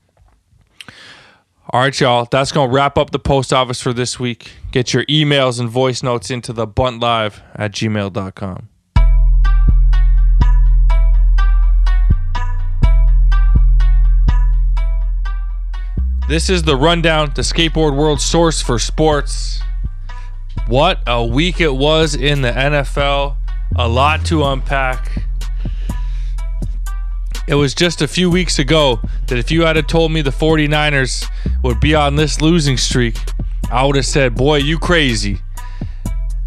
All 1.72 1.80
right, 1.80 2.00
y'all. 2.00 2.26
That's 2.28 2.50
going 2.50 2.68
to 2.68 2.74
wrap 2.74 2.98
up 2.98 3.10
the 3.10 3.20
post 3.20 3.52
office 3.52 3.80
for 3.80 3.92
this 3.92 4.18
week. 4.18 4.54
Get 4.72 4.92
your 4.92 5.04
emails 5.04 5.60
and 5.60 5.68
voice 5.68 6.02
notes 6.02 6.28
into 6.28 6.52
the 6.52 6.66
buntlive 6.66 7.40
at 7.54 7.70
gmail.com. 7.70 8.68
This 16.28 16.50
is 16.50 16.64
the 16.64 16.74
rundown, 16.74 17.30
the 17.36 17.42
skateboard 17.42 17.96
world 17.96 18.20
source 18.20 18.60
for 18.60 18.80
sports. 18.80 19.60
What 20.66 21.00
a 21.06 21.24
week 21.24 21.60
it 21.60 21.76
was 21.76 22.16
in 22.16 22.42
the 22.42 22.50
NFL. 22.50 23.36
A 23.76 23.86
lot 23.86 24.24
to 24.26 24.42
unpack. 24.42 25.22
It 27.50 27.56
was 27.56 27.74
just 27.74 28.00
a 28.00 28.06
few 28.06 28.30
weeks 28.30 28.60
ago 28.60 29.00
that 29.26 29.36
if 29.36 29.50
you 29.50 29.62
had 29.62 29.88
told 29.88 30.12
me 30.12 30.22
the 30.22 30.30
49ers 30.30 31.26
would 31.64 31.80
be 31.80 31.96
on 31.96 32.14
this 32.14 32.40
losing 32.40 32.76
streak, 32.76 33.18
I 33.72 33.84
would 33.84 33.96
have 33.96 34.06
said, 34.06 34.36
Boy, 34.36 34.58
you 34.58 34.78
crazy. 34.78 35.40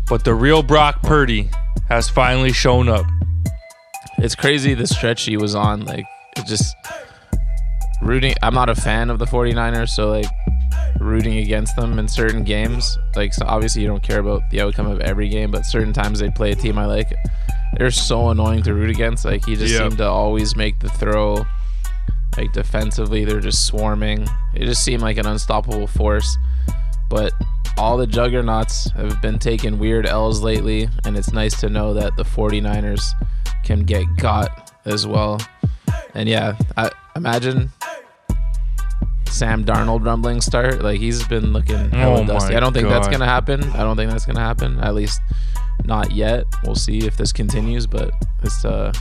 But 0.08 0.24
the 0.24 0.34
real 0.34 0.64
Brock 0.64 1.02
Purdy 1.02 1.50
has 1.90 2.08
finally 2.08 2.54
shown 2.54 2.88
up. 2.88 3.06
It's 4.20 4.34
crazy 4.34 4.76
the 4.76 4.88
stretch 4.88 5.24
he 5.24 5.36
was 5.36 5.56
on. 5.56 5.84
Like, 5.84 6.06
just 6.48 6.74
rooting. 8.02 8.34
I'm 8.42 8.54
not 8.54 8.70
a 8.70 8.76
fan 8.76 9.10
of 9.10 9.20
the 9.20 9.26
49ers, 9.26 9.90
so 9.90 10.10
like 10.10 10.26
rooting 11.02 11.40
against 11.40 11.76
them 11.76 12.00
in 12.00 12.08
certain 12.08 12.46
games. 12.46 12.98
Like, 13.14 13.34
so 13.34 13.46
obviously 13.46 13.82
you 13.82 13.90
don't 13.90 14.04
care 14.04 14.20
about 14.20 14.50
the 14.52 14.62
outcome 14.62 14.88
of 14.88 15.02
every 15.02 15.28
game, 15.28 15.52
but 15.52 15.66
certain 15.66 15.92
times 15.92 16.20
they 16.20 16.30
play 16.30 16.52
a 16.52 16.56
team 16.56 16.78
I 16.78 16.86
like. 16.86 17.14
They're 17.78 17.92
so 17.92 18.30
annoying 18.30 18.64
to 18.64 18.74
root 18.74 18.90
against. 18.90 19.26
Like, 19.26 19.46
he 19.46 19.56
just 19.56 19.74
Yep. 19.74 19.82
seemed 19.82 19.98
to 19.98 20.08
always 20.08 20.56
make 20.56 20.80
the 20.80 20.90
throw. 20.90 21.46
Like 22.38 22.52
defensively, 22.52 23.26
they're 23.26 23.40
just 23.40 23.66
swarming. 23.68 24.28
It 24.56 24.66
just 24.66 24.84
seemed 24.84 25.02
like 25.04 25.18
an 25.18 25.28
unstoppable 25.28 25.86
force. 25.86 26.36
But 27.10 27.32
all 27.78 27.96
the 27.98 28.08
juggernauts 28.08 28.90
have 28.92 29.22
been 29.22 29.38
taking 29.38 29.78
weird 29.78 30.08
L's 30.08 30.42
lately, 30.42 30.90
and 31.06 31.16
it's 31.16 31.32
nice 31.32 31.60
to 31.62 31.70
know 31.70 31.94
that 31.94 32.16
the 32.18 32.24
49ers 32.24 33.04
can 33.64 33.82
get 33.84 34.06
got 34.18 34.72
as 34.86 35.06
well. 35.06 35.40
And 36.16 36.28
yeah, 36.28 36.58
I 36.76 36.90
imagine 37.16 37.72
Sam 39.30 39.64
Darnold 39.66 40.06
rumbling 40.06 40.42
start. 40.42 40.82
Like 40.84 41.00
he's 41.00 41.28
been 41.28 41.54
looking 41.54 41.76
oh 41.94 41.98
hella 41.98 42.22
Oh 42.22 42.26
dusty. 42.26 42.56
I 42.56 42.60
don't 42.60 42.74
think 42.74 42.88
that's 42.90 43.08
gonna 43.08 43.26
happen. 43.26 43.64
I 43.72 43.80
don't 43.80 43.96
think 43.96 44.12
that's 44.12 44.26
gonna 44.26 44.40
happen. 44.40 44.80
At 44.80 44.94
least 44.94 45.20
not 45.86 46.12
yet. 46.12 46.46
We'll 46.64 46.76
see 46.76 47.00
if 47.00 47.18
this 47.18 47.32
continues, 47.32 47.88
but 47.88 48.12
it's 48.42 48.64
uh 48.66 48.94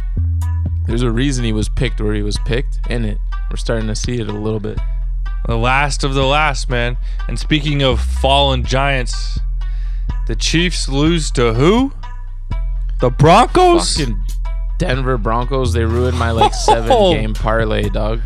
there's 0.87 1.03
a 1.03 1.11
reason 1.11 1.45
he 1.45 1.53
was 1.53 1.69
picked 1.69 2.01
where 2.01 2.15
he 2.15 2.23
was 2.23 2.39
picked 2.45 2.81
in 2.91 3.05
it. 3.05 3.19
We're 3.51 3.57
starting 3.57 3.87
to 3.87 3.95
see 3.95 4.19
it 4.19 4.29
a 4.29 4.33
little 4.33 4.61
bit. 4.61 4.79
The 5.47 5.57
last 5.57 6.05
of 6.05 6.15
the 6.15 6.25
last, 6.25 6.71
man. 6.71 6.97
And 7.29 7.39
speaking 7.39 7.83
of 7.83 8.01
fallen 8.01 8.65
giants, 8.65 9.39
the 10.27 10.37
Chiefs 10.37 10.89
lose 10.89 11.31
to 11.33 11.55
who? 11.55 11.93
The 13.01 13.11
Broncos? 13.11 13.97
Fucking 13.97 14.25
Denver 14.79 15.19
Broncos, 15.19 15.73
they 15.73 15.85
ruined 15.85 16.19
my 16.19 16.31
like 16.31 16.55
seven 16.55 16.91
game 17.13 17.35
parlay, 17.35 17.89
dog. 17.89 18.21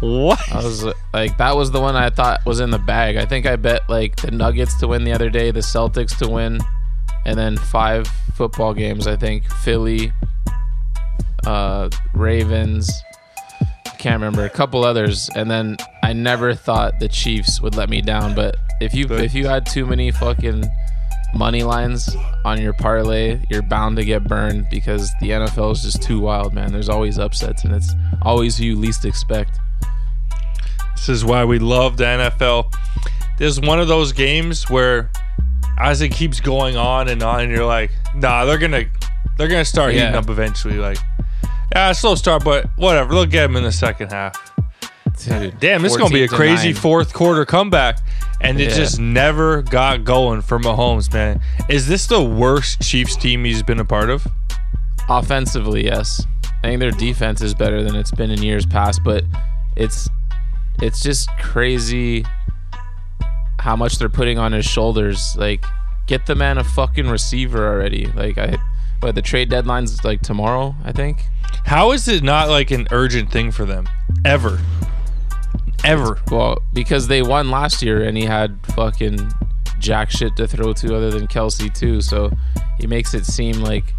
What? 0.00 0.40
I 0.52 0.56
was 0.56 0.84
like, 1.12 1.36
that 1.38 1.56
was 1.56 1.70
the 1.70 1.80
one 1.80 1.96
I 1.96 2.10
thought 2.10 2.44
was 2.44 2.60
in 2.60 2.70
the 2.70 2.78
bag. 2.78 3.16
I 3.16 3.24
think 3.24 3.46
I 3.46 3.56
bet 3.56 3.88
like 3.88 4.16
the 4.16 4.30
Nuggets 4.30 4.74
to 4.80 4.88
win 4.88 5.04
the 5.04 5.12
other 5.12 5.30
day, 5.30 5.50
the 5.50 5.60
Celtics 5.60 6.16
to 6.18 6.28
win, 6.28 6.60
and 7.24 7.38
then 7.38 7.56
five 7.56 8.06
football 8.34 8.74
games. 8.74 9.06
I 9.06 9.16
think 9.16 9.50
Philly, 9.62 10.12
uh, 11.46 11.88
Ravens, 12.14 12.90
can't 13.98 14.20
remember 14.20 14.44
a 14.44 14.50
couple 14.50 14.84
others, 14.84 15.30
and 15.34 15.50
then 15.50 15.76
I 16.02 16.12
never 16.12 16.54
thought 16.54 17.00
the 17.00 17.08
Chiefs 17.08 17.60
would 17.62 17.74
let 17.74 17.88
me 17.88 18.02
down. 18.02 18.34
But 18.34 18.56
if 18.80 18.94
you 18.94 19.06
if 19.08 19.34
you 19.34 19.46
had 19.46 19.64
too 19.64 19.86
many 19.86 20.10
fucking 20.10 20.64
money 21.34 21.62
lines 21.62 22.14
on 22.44 22.60
your 22.60 22.72
parlay, 22.74 23.40
you're 23.50 23.62
bound 23.62 23.96
to 23.96 24.04
get 24.04 24.24
burned 24.24 24.68
because 24.70 25.10
the 25.20 25.30
NFL 25.30 25.72
is 25.72 25.82
just 25.82 26.02
too 26.02 26.20
wild, 26.20 26.52
man. 26.52 26.72
There's 26.72 26.88
always 26.88 27.18
upsets, 27.18 27.64
and 27.64 27.74
it's 27.74 27.92
always 28.22 28.58
who 28.58 28.64
you 28.64 28.76
least 28.76 29.04
expect. 29.04 29.58
This 30.94 31.08
is 31.08 31.24
why 31.24 31.44
we 31.44 31.58
love 31.58 31.96
the 31.96 32.04
NFL. 32.04 32.72
This 33.38 33.56
is 33.56 33.60
one 33.60 33.80
of 33.80 33.88
those 33.88 34.12
games 34.12 34.70
where 34.70 35.10
as 35.78 36.00
it 36.00 36.10
keeps 36.10 36.40
going 36.40 36.76
on 36.76 37.08
and 37.08 37.22
on, 37.22 37.40
and 37.40 37.50
you're 37.52 37.66
like, 37.66 37.90
nah, 38.14 38.44
they're 38.44 38.58
gonna 38.58 38.84
they're 39.38 39.48
gonna 39.48 39.64
start 39.64 39.92
heating 39.94 40.14
up 40.14 40.28
eventually. 40.28 40.76
Like, 40.76 40.98
yeah, 41.74 41.92
slow 41.92 42.14
start, 42.14 42.44
but 42.44 42.68
whatever. 42.76 43.12
They'll 43.14 43.26
get 43.26 43.46
them 43.46 43.56
in 43.56 43.64
the 43.64 43.72
second 43.72 44.10
half. 44.12 44.52
Dude, 45.24 45.58
Damn, 45.60 45.82
this 45.82 45.92
is 45.92 45.98
gonna 45.98 46.10
be 46.10 46.24
a 46.24 46.28
crazy 46.28 46.68
nine. 46.72 46.74
fourth 46.76 47.12
quarter 47.12 47.44
comeback, 47.44 47.98
and 48.40 48.60
it 48.60 48.70
Yeah. 48.70 48.76
just 48.76 48.98
never 48.98 49.62
got 49.62 50.04
going 50.04 50.42
for 50.42 50.58
Mahomes. 50.58 51.12
Man, 51.12 51.40
is 51.68 51.86
this 51.86 52.06
the 52.06 52.20
worst 52.22 52.80
Chiefs 52.82 53.14
team 53.16 53.44
he's 53.44 53.62
been 53.62 53.78
a 53.80 53.84
part 53.84 54.10
of? 54.10 54.26
Offensively, 55.08 55.84
yes. 55.84 56.26
I 56.62 56.68
think 56.68 56.80
their 56.80 56.90
defense 56.90 57.42
is 57.42 57.54
better 57.54 57.82
than 57.82 57.94
it's 57.94 58.10
been 58.10 58.30
in 58.30 58.42
years 58.42 58.64
past, 58.66 59.02
but 59.04 59.24
it's 59.76 60.08
it's 60.80 61.00
just 61.02 61.28
crazy 61.38 62.24
how 63.64 63.74
much 63.74 63.98
they're 63.98 64.10
putting 64.10 64.36
on 64.38 64.52
his 64.52 64.66
shoulders. 64.66 65.34
Like, 65.38 65.64
get 66.06 66.26
the 66.26 66.34
man 66.34 66.58
a 66.58 66.64
fucking 66.64 67.08
receiver 67.08 67.66
already. 67.66 68.04
Like, 68.14 68.36
I, 68.36 68.58
but 69.00 69.14
the 69.14 69.22
trade 69.22 69.48
deadline's 69.48 70.04
like 70.04 70.20
tomorrow, 70.20 70.74
I 70.84 70.92
think. 70.92 71.22
How 71.64 71.92
is 71.92 72.06
it 72.08 72.22
not 72.22 72.50
like 72.50 72.70
an 72.70 72.86
urgent 72.90 73.32
thing 73.32 73.50
for 73.50 73.64
them 73.64 73.88
ever? 74.24 74.60
Ever. 75.82 76.20
Well, 76.30 76.58
because 76.74 77.08
they 77.08 77.22
won 77.22 77.50
last 77.50 77.82
year 77.82 78.04
and 78.04 78.16
he 78.18 78.24
had 78.24 78.58
fucking 78.74 79.32
jack 79.78 80.10
shit 80.10 80.36
to 80.36 80.46
throw 80.46 80.72
to 80.74 80.94
other 80.94 81.10
than 81.10 81.26
Kelce 81.26 81.72
too. 81.72 82.02
So 82.02 82.30
he 82.78 82.86
makes 82.86 83.14
it 83.14 83.24
seem 83.24 83.60
like 83.62 83.94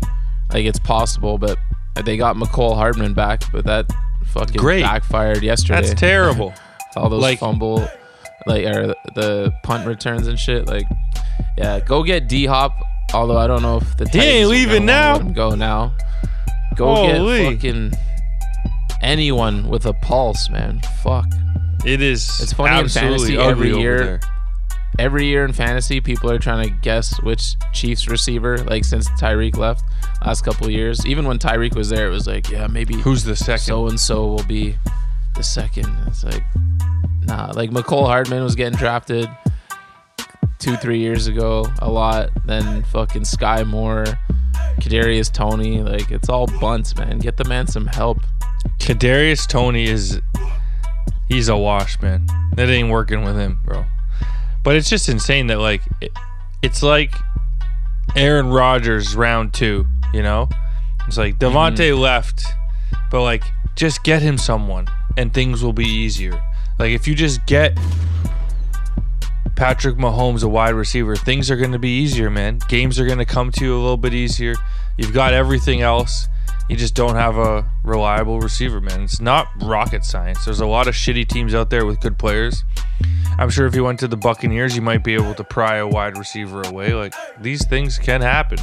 like 0.53 0.65
it's 0.65 0.79
possible, 0.79 1.37
but 1.39 1.57
they 2.03 2.17
got 2.17 2.35
Mecole 2.35 2.75
Hardman 2.75 3.13
back, 3.15 3.41
but 3.51 3.65
that 3.65 3.91
fucking 4.27 4.57
Great. 4.57 4.83
backfired 4.83 5.41
yesterday. 5.41 5.81
That's 5.81 5.99
terrible. 5.99 6.53
All 6.95 7.09
those 7.09 7.21
Like- 7.21 7.39
fumble 7.39 7.87
like 8.45 8.65
or 8.65 8.95
the 9.15 9.53
punt 9.63 9.87
returns 9.87 10.27
and 10.27 10.39
shit. 10.39 10.67
Like 10.67 10.85
yeah, 11.57 11.79
go 11.79 12.03
get 12.03 12.27
D 12.27 12.45
Hop. 12.45 12.75
Although 13.13 13.37
I 13.37 13.47
don't 13.47 13.61
know 13.61 13.77
if 13.77 13.97
the 13.97 14.05
He 14.05 14.11
Titans 14.19 14.25
ain't 14.25 14.49
leaving 14.49 14.85
now. 14.85 15.19
Go 15.19 15.51
now. 15.51 15.93
Go 16.75 16.93
Holy. 16.93 17.43
get 17.43 17.53
fucking 17.53 17.93
anyone 19.01 19.69
with 19.69 19.85
a 19.85 19.93
pulse, 19.93 20.49
man. 20.49 20.81
Fuck. 21.03 21.27
It 21.85 22.01
is. 22.01 22.27
It's 22.41 22.51
funny 22.51 22.79
in 22.79 22.89
fantasy 22.89 23.37
every 23.37 23.77
year. 23.77 24.19
Every 24.97 25.25
year 25.25 25.43
in 25.43 25.51
fantasy, 25.51 25.99
people 25.99 26.31
are 26.31 26.39
trying 26.39 26.67
to 26.67 26.73
guess 26.81 27.21
which 27.21 27.55
Chiefs 27.73 28.07
receiver. 28.07 28.57
Like 28.59 28.85
since 28.85 29.09
Tyreek 29.21 29.57
left 29.57 29.83
last 30.25 30.43
couple 30.43 30.67
of 30.67 30.71
years, 30.71 31.05
even 31.05 31.27
when 31.27 31.37
Tyreek 31.37 31.75
was 31.75 31.89
there, 31.89 32.07
it 32.07 32.11
was 32.11 32.27
like, 32.27 32.49
yeah, 32.49 32.67
maybe 32.67 32.95
Who's 32.95 33.23
the 33.23 33.35
second? 33.35 33.59
so 33.63 33.87
and 33.87 33.99
so 33.99 34.25
will 34.27 34.45
be 34.45 34.77
the 35.35 35.43
second. 35.43 35.87
It's 36.07 36.23
like, 36.23 36.43
nah. 37.25 37.51
Like 37.53 37.71
Mecole 37.71 38.05
Hardman 38.05 38.43
was 38.43 38.55
getting 38.55 38.77
drafted 38.77 39.29
two, 40.59 40.75
three 40.77 40.99
years 40.99 41.27
ago, 41.27 41.65
a 41.79 41.89
lot. 41.89 42.29
Then 42.45 42.83
fucking 42.85 43.23
Skyy 43.23 43.67
Moore, 43.67 44.05
Kadarius 44.79 45.31
Toney. 45.31 45.81
Like 45.81 46.11
it's 46.11 46.29
all 46.29 46.47
bunts, 46.59 46.95
man. 46.95 47.19
Get 47.19 47.37
the 47.37 47.45
man 47.45 47.67
some 47.67 47.87
help. 47.87 48.19
Kadarius 48.79 49.47
Toney 49.47 49.85
is 49.85 50.21
he's 51.27 51.49
a 51.49 51.57
wash, 51.57 52.01
man. 52.01 52.27
That 52.55 52.69
ain't 52.69 52.89
working 52.89 53.23
with 53.23 53.37
him, 53.37 53.59
bro. 53.65 53.85
But 54.63 54.75
it's 54.75 54.89
just 54.89 55.09
insane 55.09 55.47
that 55.47 55.59
like 55.59 55.81
it, 56.01 56.11
it's 56.61 56.81
like 56.81 57.13
Aaron 58.15 58.47
Rodgers 58.47 59.15
round 59.15 59.53
two, 59.53 59.85
you 60.13 60.23
know? 60.23 60.49
It's 61.07 61.17
like 61.17 61.37
Davante 61.37 61.91
mm-hmm. 61.91 62.01
left, 62.01 62.43
but 63.11 63.21
like 63.21 63.43
just 63.75 64.03
get 64.03 64.21
him 64.21 64.37
someone 64.37 64.87
and 65.17 65.33
things 65.33 65.63
will 65.63 65.73
be 65.73 65.85
easier. 65.85 66.41
Like 66.77 66.91
if 66.91 67.07
you 67.07 67.15
just 67.15 67.45
get 67.45 67.77
Patrick 69.55 69.95
Mahomes 69.95 70.43
a 70.43 70.47
wide 70.47 70.75
receiver, 70.75 71.15
things 71.15 71.49
are 71.49 71.55
going 71.55 71.71
to 71.71 71.79
be 71.79 71.99
easier, 72.01 72.29
man. 72.29 72.59
Games 72.67 72.99
are 72.99 73.05
going 73.05 73.19
to 73.19 73.25
come 73.25 73.51
to 73.53 73.65
you 73.65 73.73
a 73.73 73.79
little 73.79 73.97
bit 73.97 74.13
easier. 74.13 74.53
You've 74.97 75.13
got 75.13 75.33
everything 75.33 75.81
else. 75.81 76.27
You 76.69 76.75
just 76.75 76.95
don't 76.95 77.15
have 77.15 77.37
a 77.37 77.69
reliable 77.83 78.39
receiver, 78.39 78.81
man. 78.81 79.01
It's 79.03 79.21
not 79.21 79.47
rocket 79.61 80.03
science. 80.03 80.43
There's 80.45 80.61
a 80.61 80.65
lot 80.65 80.87
of 80.87 80.95
shitty 80.95 81.27
teams 81.27 81.53
out 81.53 81.69
there 81.69 81.85
with 81.85 81.99
good 82.01 82.17
players. 82.17 82.63
I'm 83.37 83.49
sure 83.49 83.67
if 83.67 83.75
you 83.75 83.83
went 83.83 83.99
to 83.99 84.07
the 84.07 84.17
Buccaneers, 84.17 84.75
you 84.75 84.81
might 84.81 85.03
be 85.03 85.13
able 85.13 85.35
to 85.35 85.43
pry 85.43 85.77
a 85.77 85.87
wide 85.87 86.17
receiver 86.17 86.61
away. 86.63 86.93
Like 86.93 87.13
these 87.39 87.65
things 87.65 87.97
can 87.97 88.21
happen. 88.21 88.57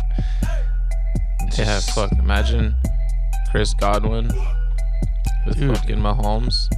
Yeah, 1.57 1.81
fuck. 1.81 2.11
Imagine 2.13 2.75
Chris 3.51 3.73
Godwin 3.75 4.31
with 5.47 5.59
Dude. 5.59 5.77
fucking 5.77 5.99
Mahomes. 5.99 6.69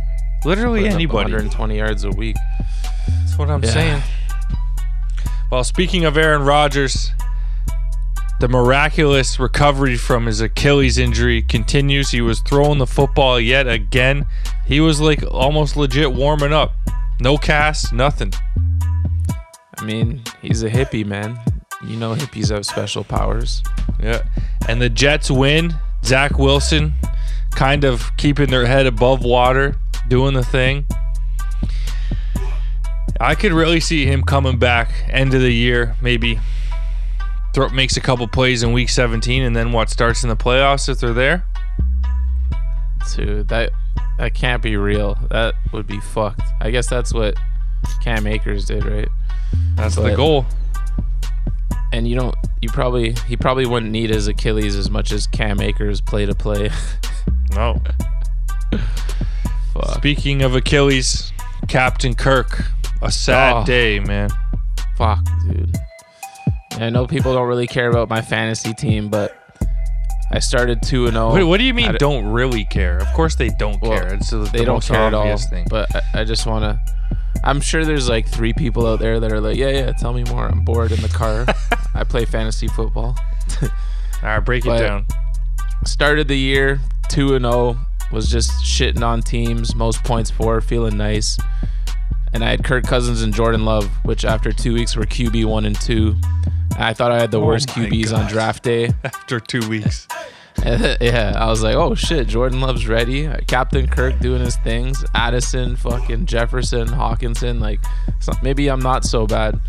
Literally 0.44 0.86
anybody. 0.86 1.32
120 1.32 1.76
yards 1.76 2.04
a 2.04 2.10
week. 2.10 2.36
That's 3.08 3.38
what 3.38 3.50
I'm 3.50 3.62
Yeah. 3.62 3.70
saying. 3.70 4.02
Well, 5.50 5.64
speaking 5.64 6.04
of 6.04 6.16
Aaron 6.16 6.42
Rodgers, 6.42 7.12
the 8.40 8.48
miraculous 8.48 9.38
recovery 9.38 9.96
from 9.96 10.26
his 10.26 10.40
Achilles 10.40 10.98
injury 10.98 11.42
continues. 11.42 12.10
He 12.10 12.20
was 12.20 12.40
throwing 12.40 12.78
the 12.78 12.86
football 12.86 13.38
yet 13.40 13.68
again. 13.68 14.26
He 14.66 14.80
was 14.80 15.00
like 15.00 15.22
almost 15.30 15.76
legit 15.76 16.12
warming 16.12 16.52
up. 16.52 16.74
No 17.20 17.38
cast, 17.38 17.92
nothing. 17.92 18.32
I 19.78 19.84
mean, 19.84 20.22
he's 20.42 20.62
a 20.62 20.70
hippie, 20.70 21.06
man. 21.06 21.38
You 21.86 21.96
know 21.96 22.14
hippies 22.14 22.50
have 22.50 22.66
special 22.66 23.04
powers. 23.04 23.62
Yeah. 24.02 24.22
And 24.68 24.80
the 24.80 24.88
Jets 24.88 25.30
win. 25.30 25.74
Zach 26.04 26.38
Wilson 26.38 26.94
kind 27.52 27.84
of 27.84 28.10
keeping 28.18 28.50
their 28.50 28.66
head 28.66 28.86
above 28.86 29.22
water, 29.24 29.76
doing 30.09 30.35
the 30.35 30.44
thing. 30.44 30.86
I 33.20 33.35
could 33.35 33.52
really 33.52 33.81
see 33.81 34.06
him 34.06 34.22
coming 34.22 34.59
back 34.59 34.90
end 35.09 35.35
of 35.35 35.40
the 35.40 35.52
year, 35.52 35.97
maybe 36.01 36.40
throw, 37.55 37.68
makes 37.68 37.97
a 37.97 38.01
couple 38.01 38.26
plays 38.26 38.62
in 38.62 38.72
week 38.72 38.89
17, 38.89 39.43
and 39.43 39.55
then 39.55 39.72
what 39.72 39.89
starts 39.89 40.24
in 40.24 40.28
the 40.28 40.36
playoffs 40.36 40.89
if 40.89 40.98
they're 40.98 41.12
there. 41.12 41.44
Dude, 43.14 43.48
that 43.48 43.70
that 44.18 44.35
can't 44.35 44.62
be 44.62 44.76
real. 44.76 45.18
That 45.31 45.55
would 45.72 45.86
be 45.86 46.01
fucked. 46.01 46.43
I 46.60 46.70
guess 46.70 46.89
that's 46.89 47.12
what 47.12 47.36
Cam 48.02 48.26
Akers 48.26 48.64
did, 48.64 48.85
right? 48.85 49.09
That's 49.76 49.97
the 49.97 50.14
goal. 50.14 50.47
And 51.93 52.09
you 52.09 52.16
don't. 52.16 52.35
You 52.60 52.70
probably 52.70 53.14
he 53.28 53.36
probably 53.36 53.66
wouldn't 53.66 53.93
need 53.93 54.10
his 54.10 54.26
Achilles 54.26 54.74
as 54.74 54.90
much 54.90 55.12
as 55.12 55.26
Cam 55.28 55.60
Akers 55.60 56.01
play 56.01 56.26
to 56.26 56.35
play. 56.35 56.70
No. 57.55 57.81
Fuck. 59.74 59.94
Speaking 59.96 60.42
of 60.42 60.55
Achilles, 60.55 61.32
Captain 61.68 62.14
Kirk, 62.14 62.64
a 63.02 63.10
sad 63.10 63.56
Oh. 63.56 63.64
day, 63.64 64.01
man. 64.01 64.30
Fuck, 64.96 65.18
dude. 65.48 65.76
I 66.72 66.90
know 66.90 67.06
people 67.06 67.34
don't 67.34 67.46
really 67.48 67.66
care 67.66 67.88
about 67.90 68.09
my 68.09 68.20
fantasy 68.22 68.72
team, 68.74 69.09
but 69.09 69.36
I 70.32 70.38
started 70.38 70.82
two 70.82 71.06
and 71.06 71.16
oh. 71.16 71.30
zero. 71.32 71.42
What, 71.44 71.48
what 71.51 71.59
do 71.59 71.64
you 71.64 71.74
mean? 71.74 71.94
Don't 71.98 72.26
really 72.26 72.64
care? 72.64 72.98
Of 72.98 73.06
course 73.14 73.34
they 73.36 73.51
don't 73.51 73.80
Well, 73.82 73.92
care. 73.98 74.14
It's 74.14 74.30
the, 74.30 74.38
they 74.38 74.59
the 74.60 74.64
don't 74.64 74.76
most 74.76 74.88
care 74.88 75.01
at 75.02 75.14
all. 75.14 75.22
obvious 75.22 75.48
thing. 75.48 75.66
But 75.68 75.94
I, 75.94 76.20
I 76.20 76.24
just 76.24 76.46
want 76.46 76.64
to. 76.64 76.80
I'm 77.44 77.60
sure 77.60 77.84
there's 77.84 78.09
like 78.09 78.26
three 78.26 78.52
people 78.55 78.86
out 78.86 79.01
there 79.01 79.20
that 79.20 79.30
are 79.30 79.40
like, 79.40 79.56
yeah, 79.56 79.68
yeah, 79.68 79.92
tell 79.92 80.12
me 80.14 80.24
more. 80.24 80.46
I'm 80.46 80.64
bored 80.64 80.92
in 80.92 81.01
the 81.02 81.09
car. 81.09 81.44
I 81.94 82.02
play 82.05 82.24
fantasy 82.24 82.68
football. 82.68 83.16
All 83.62 83.68
right, 84.22 84.40
break 84.40 84.64
it 84.64 84.68
But- 84.68 84.78
down. 84.80 85.06
Started 85.84 86.28
the 86.28 86.38
year 86.38 86.80
two 87.10 87.34
and 87.34 87.44
zero. 87.44 87.76
Was 88.14 88.30
just 88.30 88.52
shitting 88.62 89.02
on 89.02 89.22
teams. 89.22 89.74
Most 89.74 90.04
points 90.04 90.30
for, 90.30 90.60
feeling 90.60 90.96
nice. 90.96 91.36
And 92.32 92.44
I 92.44 92.50
had 92.50 92.62
Kirk 92.62 92.84
Cousins 92.84 93.22
and 93.22 93.34
Jordan 93.34 93.64
Love, 93.64 93.90
which 94.04 94.24
after 94.24 94.52
two 94.52 94.72
weeks 94.72 94.94
were 94.94 95.04
QB 95.04 95.46
one 95.46 95.64
and 95.64 95.78
two. 95.80 96.16
I 96.78 96.92
thought 96.94 97.10
I 97.10 97.20
had 97.20 97.32
the 97.32 97.40
Oh 97.40 97.46
worst 97.46 97.68
QBs 97.68 98.16
on 98.16 98.28
draft 98.28 98.62
day. 98.62 98.86
After 99.04 99.38
two 99.40 99.68
weeks. 99.68 100.08
yeah, 100.64 101.32
I 101.36 101.46
was 101.46 101.62
like, 101.62 101.74
oh 101.74 101.94
shit, 101.94 102.28
Jordan 102.28 102.60
Love's 102.60 102.86
ready. 102.86 103.28
Captain 103.48 103.88
Kirk 103.88 104.18
doing 104.20 104.40
his 104.40 104.56
things. 104.56 105.04
Addison, 105.14 105.76
fucking 105.76 106.26
Jefferson, 106.26 106.88
Hockenson. 106.88 107.60
Like, 107.60 107.80
maybe 108.42 108.68
I'm 108.68 108.80
not 108.80 109.04
so 109.04 109.26
bad. 109.26 109.60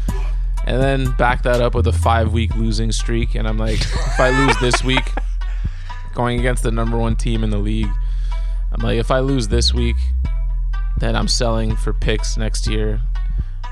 And 0.65 0.81
then 0.81 1.11
back 1.17 1.43
that 1.43 1.61
up 1.61 1.75
with 1.75 1.87
a 1.87 1.93
five 1.93 2.33
week 2.33 2.55
losing 2.55 2.91
streak. 2.91 3.35
And 3.35 3.47
I'm 3.47 3.57
like, 3.57 3.81
if 3.81 4.19
I 4.19 4.29
lose 4.29 4.55
this 4.59 4.83
week, 4.83 5.11
going 6.13 6.39
against 6.39 6.63
the 6.63 6.71
number 6.71 6.97
one 6.97 7.15
team 7.15 7.43
in 7.43 7.49
the 7.49 7.57
league, 7.57 7.89
I'm 8.77 8.83
like, 8.83 8.97
if 8.99 9.09
I 9.11 9.19
lose 9.19 9.47
this 9.47 9.73
week, 9.73 9.95
then 10.99 11.15
I'm 11.15 11.27
selling 11.27 11.75
for 11.75 11.93
picks 11.93 12.37
next 12.37 12.67
year. 12.67 13.01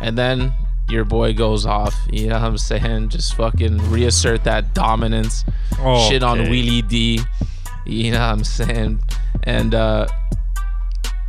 And 0.02 0.18
then 0.18 0.54
your 0.90 1.04
boy 1.06 1.34
goes 1.34 1.66
off. 1.66 1.96
You 2.12 2.28
know 2.28 2.36
what 2.40 2.44
I'm 2.44 2.58
saying? 2.58 3.10
Just 3.10 3.36
fucking 3.36 3.78
reassert 3.90 4.44
that 4.46 4.74
dominance. 4.74 5.44
Shit 6.08 6.24
on 6.24 6.42
Okay. 6.42 6.50
Wheelie 6.50 6.88
D. 6.88 7.22
You 7.86 8.12
know 8.12 8.20
what 8.20 8.26
I'm 8.26 8.44
saying? 8.44 9.02
And 9.44 9.76
uh 9.76 10.08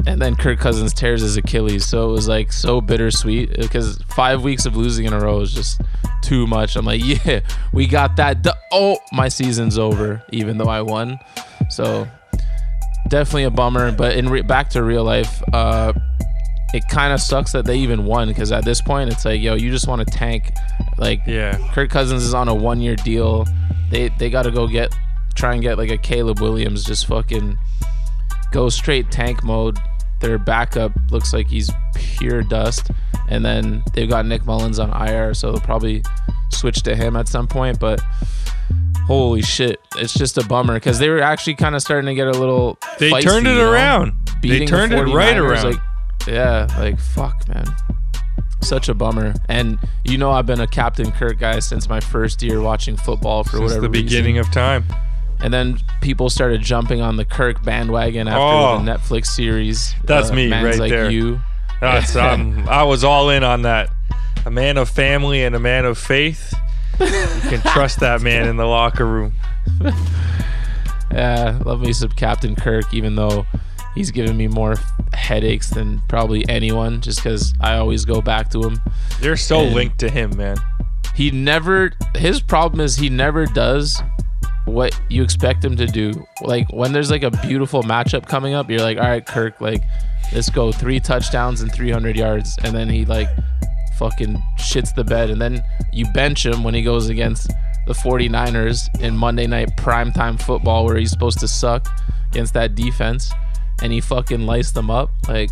and 0.06 0.20
then 0.20 0.36
Kirk 0.36 0.58
Cousins 0.58 0.92
tears 0.92 1.22
his 1.22 1.36
Achilles. 1.36 1.86
So 1.86 2.10
it 2.10 2.12
was 2.12 2.28
like 2.28 2.52
so 2.52 2.80
bittersweet 2.80 3.56
because 3.56 3.96
five 4.14 4.42
weeks 4.42 4.66
of 4.66 4.76
losing 4.76 5.06
in 5.06 5.12
a 5.12 5.20
row 5.20 5.40
is 5.40 5.52
just 5.52 5.80
too 6.22 6.46
much. 6.46 6.76
I'm 6.76 6.84
like, 6.84 7.00
yeah, 7.24 7.40
we 7.72 7.86
got 7.86 8.16
that. 8.16 8.42
du- 8.42 8.54
oh, 8.72 8.98
my 9.12 9.28
season's 9.28 9.78
over, 9.78 10.22
even 10.30 10.58
though 10.58 10.68
I 10.68 10.82
won. 10.82 11.18
So 11.70 12.06
definitely 13.08 13.44
a 13.44 13.50
bummer. 13.50 13.92
But 13.92 14.16
in 14.16 14.28
re- 14.28 14.42
back 14.42 14.70
to 14.70 14.82
real 14.82 15.04
life, 15.04 15.42
uh, 15.52 15.92
it 16.72 16.82
kind 16.88 17.12
of 17.12 17.20
sucks 17.20 17.52
that 17.52 17.64
they 17.64 17.76
even 17.78 18.04
won 18.04 18.28
because 18.28 18.50
at 18.50 18.64
this 18.64 18.80
point 18.80 19.10
it's 19.10 19.24
like, 19.24 19.40
yo, 19.40 19.54
you 19.54 19.70
just 19.70 19.86
want 19.86 20.06
to 20.06 20.12
tank. 20.16 20.50
Like, 20.98 21.20
Yeah. 21.26 21.56
Kirk 21.72 21.90
Cousins 21.90 22.22
is 22.24 22.34
on 22.34 22.48
a 22.48 22.54
one 22.54 22.80
year 22.80 22.96
deal. 22.96 23.46
They 23.90 24.08
they 24.18 24.30
got 24.30 24.42
to 24.42 24.50
go 24.50 24.66
get 24.66 24.92
try 25.34 25.52
and 25.52 25.62
get 25.62 25.78
like 25.78 25.90
a 25.90 25.98
Caleb 25.98 26.40
Williams. 26.40 26.84
Just 26.84 27.06
fucking 27.06 27.56
go 28.52 28.68
straight 28.68 29.10
tank 29.10 29.44
mode. 29.44 29.78
Their 30.20 30.38
backup 30.38 30.92
looks 31.10 31.32
like 31.32 31.48
he's 31.48 31.70
pure 31.94 32.42
dust, 32.42 32.90
and 33.28 33.44
then 33.44 33.82
they've 33.92 34.08
got 34.08 34.24
Nick 34.24 34.46
Mullens 34.46 34.78
on 34.78 34.90
IR, 35.08 35.34
so 35.34 35.52
they'll 35.52 35.60
probably 35.60 36.02
switch 36.50 36.82
to 36.84 36.96
him 36.96 37.14
at 37.16 37.28
some 37.28 37.46
point. 37.46 37.78
But 37.78 38.00
holy 39.06 39.42
shit, 39.42 39.80
it's 39.96 40.14
just 40.14 40.38
a 40.38 40.46
bummer 40.46 40.74
because 40.74 40.98
they 40.98 41.08
were 41.08 41.20
actually 41.20 41.54
kind 41.54 41.74
of 41.74 41.82
starting 41.82 42.06
to 42.06 42.14
get 42.14 42.26
a 42.26 42.32
little. 42.32 42.78
They 42.98 43.10
feisty, 43.10 43.22
turned 43.22 43.46
it 43.46 43.50
you 43.50 43.56
know? 43.56 43.72
around. 43.72 44.12
They 44.42 44.48
Beating 44.48 44.60
the 44.60 44.66
turned 44.66 44.92
it 44.92 45.02
right 45.04 45.36
around. 45.36 45.64
Like, 45.72 45.80
yeah, 46.26 46.66
like 46.78 46.98
fuck, 46.98 47.48
man 47.48 47.66
such 48.64 48.88
a 48.88 48.94
bummer. 48.94 49.34
And 49.48 49.78
you 50.04 50.18
know, 50.18 50.30
I've 50.30 50.46
been 50.46 50.60
a 50.60 50.66
Captain 50.66 51.12
Kirk 51.12 51.38
guy 51.38 51.58
since 51.60 51.88
my 51.88 52.00
first 52.00 52.42
year 52.42 52.60
watching 52.60 52.96
football 52.96 53.44
for 53.44 53.58
Since 53.58 53.62
whatever 53.62 53.80
the 53.82 53.88
beginning 53.88 54.36
reason. 54.36 54.48
of 54.48 54.54
time. 54.54 54.84
And 55.40 55.52
then 55.52 55.78
people 56.00 56.30
started 56.30 56.62
jumping 56.62 57.00
on 57.00 57.16
the 57.16 57.24
Kirk 57.24 57.62
bandwagon 57.62 58.28
after 58.28 58.40
Oh. 58.40 58.78
the 58.82 58.90
Netflix 58.90 59.26
series. 59.26 59.94
That's 60.04 60.30
uh, 60.30 60.34
me 60.34 60.50
right 60.50 60.78
like 60.78 60.90
there. 60.90 61.10
You. 61.10 61.40
That's, 61.80 62.16
um, 62.16 62.66
I 62.70 62.84
was 62.84 63.04
all 63.04 63.30
in 63.30 63.44
on 63.44 63.62
that. 63.62 63.90
A 64.46 64.50
man 64.50 64.76
of 64.78 64.88
family 64.88 65.42
and 65.44 65.54
a 65.54 65.60
man 65.60 65.84
of 65.84 65.98
faith. 65.98 66.54
You 67.00 67.50
can 67.50 67.60
trust 67.60 68.00
that 68.00 68.22
man 68.22 68.48
in 68.48 68.56
the 68.56 68.66
locker 68.66 69.06
room. 69.06 69.32
Yeah, 71.14 71.60
love 71.64 71.80
me 71.80 71.92
some 71.92 72.10
Captain 72.10 72.56
Kirk, 72.56 72.92
even 72.92 73.14
though 73.14 73.46
he's 73.94 74.10
given 74.10 74.36
me 74.36 74.48
more 74.48 74.74
headaches 75.12 75.70
than 75.70 76.02
probably 76.08 76.44
anyone, 76.48 77.00
just 77.00 77.22
because 77.22 77.54
I 77.60 77.76
always 77.76 78.04
go 78.04 78.20
back 78.20 78.50
to 78.50 78.62
him. 78.62 78.80
You're 79.20 79.36
so 79.36 79.60
And 79.60 79.74
linked 79.74 79.98
to 80.00 80.10
him, 80.10 80.36
man. 80.36 80.56
He 81.14 81.30
never. 81.30 81.92
His 82.16 82.40
problem 82.40 82.80
is 82.80 82.96
he 82.96 83.08
never 83.08 83.46
does 83.46 84.02
what 84.64 84.98
you 85.08 85.22
expect 85.22 85.64
him 85.64 85.76
to 85.76 85.86
do. 85.86 86.12
Like 86.42 86.66
when 86.72 86.92
there's 86.92 87.12
like 87.12 87.22
a 87.22 87.30
beautiful 87.30 87.84
matchup 87.84 88.26
coming 88.26 88.54
up, 88.54 88.68
you're 88.68 88.80
like, 88.80 88.98
all 88.98 89.04
right, 89.04 89.24
Kirk, 89.24 89.60
like 89.60 89.82
let's 90.32 90.50
go 90.50 90.72
three 90.72 90.98
touchdowns 90.98 91.60
and 91.60 91.72
300 91.72 92.16
yards, 92.16 92.58
and 92.64 92.74
then 92.74 92.88
he 92.88 93.04
like 93.04 93.28
fucking 93.98 94.42
shits 94.58 94.94
the 94.94 95.04
bed, 95.04 95.30
and 95.30 95.40
then 95.40 95.62
you 95.92 96.06
bench 96.12 96.44
him 96.44 96.64
when 96.64 96.74
he 96.74 96.82
goes 96.82 97.08
against 97.08 97.50
the 97.86 97.92
49ers 97.92 98.88
in 99.00 99.16
Monday 99.16 99.46
night 99.46 99.76
primetime 99.76 100.40
football 100.40 100.84
where 100.84 100.96
he's 100.96 101.10
supposed 101.10 101.38
to 101.40 101.48
suck 101.48 101.88
against 102.30 102.54
that 102.54 102.74
defense, 102.74 103.32
and 103.82 103.92
he 103.92 104.00
fucking 104.00 104.46
lights 104.46 104.72
them 104.72 104.90
up. 104.90 105.10
Like, 105.28 105.50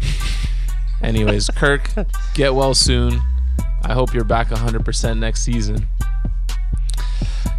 anyways, 1.03 1.49
Kirk, 1.51 1.91
get 2.35 2.55
well 2.55 2.75
soon. 2.75 3.21
I 3.85 3.95
hope 3.95 4.15
you're 4.15 4.25
back 4.25 4.49
100% 4.49 5.19
next 5.19 5.43
season. 5.43 5.87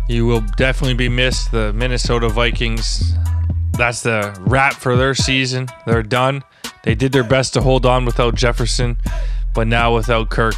You 0.10 0.26
will 0.26 0.41
definitely 0.57 0.95
be 0.95 1.10
missed. 1.10 1.51
The 1.51 1.72
Minnesota 1.73 2.30
Vikings, 2.30 3.14
that's 3.77 4.03
the 4.03 4.35
wrap 4.41 4.73
for 4.73 4.95
their 4.95 5.15
season. 5.15 5.68
They're 5.85 6.03
done. 6.03 6.43
They 6.84 6.95
did 6.95 7.11
their 7.14 7.23
best 7.23 7.53
to 7.53 7.61
hold 7.61 7.85
on 7.85 8.03
without 8.05 8.35
Jefferson, 8.35 8.97
but 9.54 9.68
now 9.68 9.94
without 9.94 10.30
Kirk, 10.30 10.56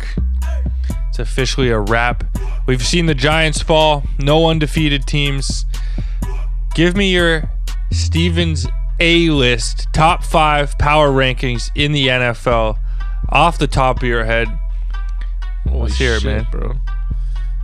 it's 1.10 1.20
officially 1.20 1.70
a 1.70 1.80
wrap. 1.80 2.24
We've 2.68 2.86
seen 2.86 3.06
the 3.06 3.16
Giants 3.16 3.62
fall, 3.62 4.04
no 4.20 4.48
undefeated 4.48 5.06
teams. 5.06 5.66
Give 6.74 6.96
me 6.96 7.12
your 7.12 7.50
Stevens 7.92 8.68
A 9.00 9.30
list 9.30 9.88
top 9.94 10.24
five 10.24 10.78
power 10.78 11.10
rankings 11.10 11.70
in 11.76 11.92
the 11.92 12.08
NFL 12.08 12.78
off 13.30 13.58
the 13.58 13.68
top 13.68 13.98
of 13.98 14.04
your 14.04 14.26
head. 14.26 14.48
Let's 15.66 15.96
hear 15.98 16.16
it, 16.16 16.24
man. 16.24 16.48
bro. 16.52 16.76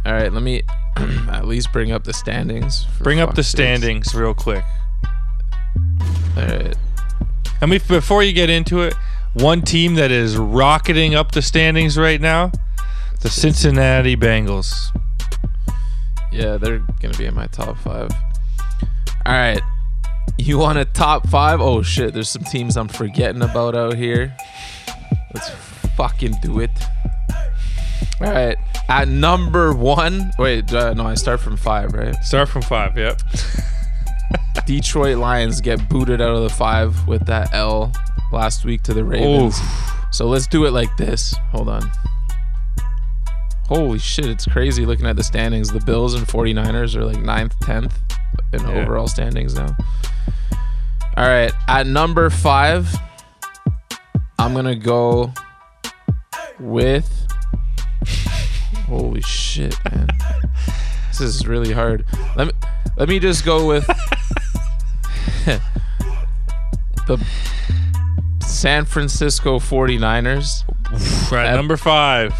All 0.06 0.14
right, 0.14 0.32
let 0.32 0.41
me 0.41 0.64
at 0.98 1.45
least 1.45 1.72
bring 1.72 1.91
up 1.91 2.03
the 2.03 2.14
standings. 2.14 2.86
Bring 2.99 3.20
up 3.20 3.36
the 3.36 3.44
standings 3.44 4.16
real 4.16 4.34
quick. 4.34 4.64
All 6.38 6.44
right. 6.45 6.76
I 7.62 7.66
mean, 7.68 7.80
before 7.88 8.24
you 8.24 8.34
get 8.34 8.49
into 8.49 8.82
it, 8.82 8.95
one 9.34 9.62
team 9.62 9.95
that 9.95 10.12
is 10.12 10.38
rocketing 10.38 11.16
up 11.16 11.32
the 11.32 11.41
standings 11.41 11.98
right 11.98 12.20
now, 12.20 12.52
the 13.22 13.30
Cincinnati 13.30 14.16
Bengals. 14.16 14.74
Yeah, 16.32 16.58
they're 16.58 16.80
gonna 17.02 17.18
be 17.18 17.26
in 17.26 17.36
my 17.36 17.48
top 17.48 17.78
five. 17.78 18.10
All 19.26 19.34
right. 19.34 19.62
You 20.38 20.58
want 20.58 20.80
a 20.80 20.86
top 20.86 21.28
five? 21.28 21.62
Oh 21.62 21.82
shit, 21.82 22.14
there's 22.14 22.30
some 22.30 22.44
teams 22.44 22.78
I'm 22.78 22.88
forgetting 22.88 23.41
about 23.41 23.76
out 23.76 23.95
here. 23.95 24.36
Let's 25.34 25.49
fucking 25.95 26.36
do 26.41 26.60
it. 26.60 26.72
All 28.22 28.32
right. 28.32 28.58
At 28.90 29.08
number 29.08 29.74
one, 29.74 30.32
wait, 30.38 30.74
uh, 30.74 30.94
no, 30.94 31.06
I 31.06 31.16
start 31.16 31.40
from 31.40 31.58
five, 31.58 31.94
right? 31.94 32.16
Start 32.24 32.49
from 32.49 32.62
five. 32.62 32.98
Yep. 32.98 33.22
Detroit 34.66 35.18
Lions 35.18 35.62
get 35.62 35.88
booted 35.90 36.22
out 36.22 36.36
of 36.36 36.44
the 36.44 36.49
five 36.49 37.08
with 37.08 37.26
that 37.26 37.53
L 37.53 37.91
last 38.32 38.66
week 38.66 38.84
to 38.84 38.94
the 38.94 39.03
Ravens. 39.03 39.60
So 40.12 40.28
let's 40.28 40.48
do 40.48 40.66
it 40.66 40.72
like 40.72 40.95
this. 40.98 41.36
Hold 41.52 41.70
on. 41.70 41.90
Holy 43.68 43.99
shit, 43.99 44.26
it's 44.26 44.45
crazy 44.45 44.86
looking 44.86 45.06
at 45.06 45.16
the 45.16 45.24
standings. 45.24 45.72
The 45.72 45.80
Bills 45.80 46.14
and 46.14 46.28
49ers 46.28 46.95
are 46.95 47.06
like 47.06 47.18
9th, 47.18 47.53
10th 47.62 47.94
in 48.53 48.60
Yeah. 48.62 48.82
overall 48.84 49.08
standings 49.08 49.56
now. 49.56 49.76
All 51.18 51.26
right, 51.28 51.52
at 51.68 51.88
number 51.88 52.30
five, 52.30 52.90
I'm 54.40 54.53
going 54.53 54.66
to 54.66 54.76
go 54.76 55.34
with. 56.60 57.28
Holy 58.88 59.22
shit, 59.22 59.76
man! 59.90 60.08
this 61.08 61.22
is 61.22 61.48
really 61.48 61.72
hard. 61.72 62.06
Let 62.36 62.48
me 62.48 62.53
let 62.98 63.08
me 63.08 63.20
just 63.20 63.45
go 63.45 63.66
with 63.68 63.86
the 67.08 67.26
San 68.61 68.85
Francisco 68.85 69.57
49ers. 69.57 70.63
At 71.33 71.55
number 71.55 71.77
five. 71.77 72.31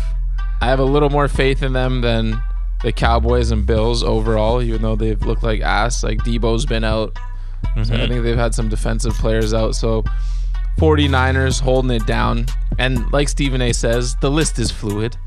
I 0.61 0.68
have 0.68 0.77
a 0.80 0.84
little 0.85 1.10
more 1.10 1.27
faith 1.27 1.64
in 1.64 1.73
them 1.73 2.02
than 2.02 2.39
the 2.84 2.91
Cowboys 2.91 3.49
and 3.49 3.65
Bills 3.65 4.03
overall, 4.03 4.61
even 4.61 4.84
though 4.84 4.95
they've 4.95 5.19
looked 5.23 5.41
like 5.41 5.61
ass. 5.61 6.03
Like 6.03 6.19
Deebo's 6.19 6.68
been 6.68 6.84
out. 6.84 7.18
So 7.84 7.95
I 7.95 7.98
Mhm. 7.98 8.07
think 8.10 8.23
they've 8.23 8.38
had 8.38 8.53
some 8.53 8.69
defensive 8.69 9.14
players 9.15 9.52
out. 9.52 9.73
So 9.76 10.03
49ers 10.77 11.60
holding 11.60 11.89
it 11.89 12.06
down. 12.06 12.45
And 12.77 13.11
like 13.11 13.27
Stephen 13.27 13.60
A 13.64 13.73
says, 13.73 14.15
the 14.22 14.30
list 14.30 14.60
is 14.60 14.69
fluid. 14.69 15.18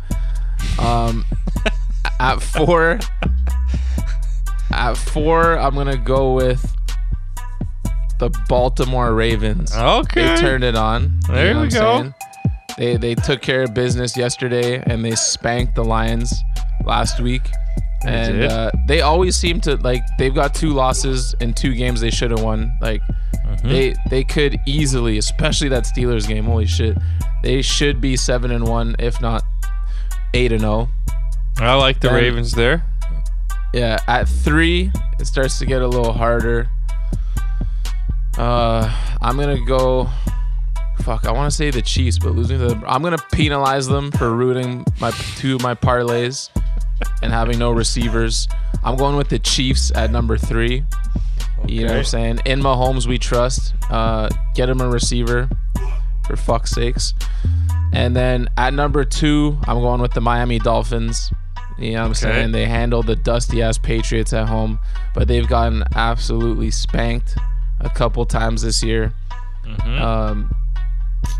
Um, 0.78 1.24
at 2.20 2.40
four, 2.40 3.00
at 4.70 4.94
four, 4.96 5.58
I'm 5.58 5.74
gonna 5.74 5.96
go 5.96 6.34
with 6.34 6.72
the 8.18 8.30
Baltimore 8.48 9.14
Ravens. 9.14 9.74
Okay. 9.74 10.26
they 10.34 10.36
turned 10.40 10.64
it 10.64 10.76
on. 10.76 11.20
You 11.28 11.34
There 11.34 11.54
know 11.54 11.60
we 11.62 11.68
go. 11.68 11.98
saying? 11.98 12.14
They 12.78 12.96
they 12.96 13.14
took 13.14 13.40
care 13.42 13.62
of 13.62 13.74
business 13.74 14.16
yesterday 14.16 14.82
and 14.86 15.04
they 15.04 15.14
spanked 15.14 15.74
the 15.76 15.84
Lions 15.84 16.34
last 16.84 17.20
week. 17.20 17.42
They 18.04 18.10
and 18.10 18.42
uh, 18.44 18.70
they 18.88 19.00
always 19.00 19.36
seem 19.36 19.60
to 19.62 19.76
like 19.76 20.02
they've 20.18 20.34
got 20.34 20.54
two 20.54 20.70
losses 20.70 21.34
in 21.40 21.54
two 21.54 21.74
games 21.74 22.00
they 22.00 22.10
should 22.10 22.30
have 22.30 22.42
won. 22.42 22.72
Like 22.80 23.00
Mm-hmm. 23.44 23.68
they 23.68 23.94
they 24.08 24.24
could 24.24 24.56
easily, 24.66 25.18
especially 25.18 25.68
that 25.68 25.84
Steelers 25.84 26.26
game. 26.26 26.44
Holy 26.44 26.66
shit, 26.66 26.96
they 27.42 27.60
should 27.62 28.00
be 28.00 28.16
seven 28.16 28.50
and 28.50 28.66
one, 28.66 28.96
if 28.98 29.20
not 29.20 29.42
eight 30.32 30.50
and 30.50 30.62
zero. 30.62 30.88
I 31.58 31.74
like 31.74 32.00
the 32.00 32.08
Then- 32.08 32.16
Ravens 32.16 32.52
there. 32.52 32.84
Yeah, 33.74 33.98
at 34.08 34.28
three, 34.28 34.90
it 35.20 35.26
starts 35.26 35.58
to 35.58 35.66
get 35.66 35.82
a 35.82 35.86
little 35.88 36.12
harder. 36.12 36.68
Uh, 38.38 38.90
I'm 39.20 39.36
gonna 39.36 39.60
go. 39.64 40.08
Fuck, 41.02 41.26
I 41.26 41.32
want 41.32 41.50
to 41.50 41.56
say 41.56 41.70
the 41.70 41.82
Chiefs, 41.82 42.18
but 42.18 42.30
losing 42.30 42.58
to 42.60 42.68
the, 42.68 42.82
I'm 42.86 43.02
gonna 43.02 43.18
penalize 43.32 43.86
them 43.86 44.10
for 44.12 44.34
rooting 44.34 44.84
my 45.00 45.10
two 45.36 45.56
of 45.56 45.62
my 45.62 45.74
parlays 45.74 46.48
and 47.22 47.32
having 47.32 47.58
no 47.58 47.72
receivers. 47.72 48.48
I'm 48.82 48.96
going 48.96 49.16
with 49.16 49.28
the 49.28 49.38
Chiefs 49.38 49.92
at 49.94 50.10
number 50.10 50.38
three. 50.38 50.84
You 51.66 51.82
know 51.84 51.92
what 51.92 51.98
I'm 51.98 52.04
saying? 52.04 52.40
In 52.44 52.60
Mahomes, 52.60 53.06
we 53.06 53.18
trust. 53.18 53.74
Uh, 53.90 54.28
get 54.54 54.68
him 54.68 54.80
a 54.80 54.88
receiver, 54.88 55.48
for 56.26 56.36
fuck's 56.36 56.70
sakes. 56.72 57.14
And 57.92 58.14
then 58.16 58.48
at 58.56 58.74
number 58.74 59.04
two, 59.04 59.58
I'm 59.66 59.80
going 59.80 60.00
with 60.00 60.12
the 60.12 60.20
Miami 60.20 60.58
Dolphins. 60.58 61.32
You 61.78 61.92
know 61.92 61.98
what 62.00 62.04
I'm 62.04 62.10
Okay. 62.12 62.20
saying? 62.20 62.52
They 62.52 62.66
handled 62.66 63.06
the 63.06 63.16
dusty 63.16 63.62
ass 63.62 63.78
Patriots 63.78 64.32
at 64.32 64.48
home, 64.48 64.78
but 65.14 65.26
they've 65.28 65.46
gotten 65.48 65.84
absolutely 65.96 66.70
spanked 66.70 67.36
a 67.84 67.90
couple 67.90 68.24
times 68.26 68.62
this 68.62 68.82
year. 68.82 69.12
Mhm. 69.66 70.00
Um, 70.00 70.54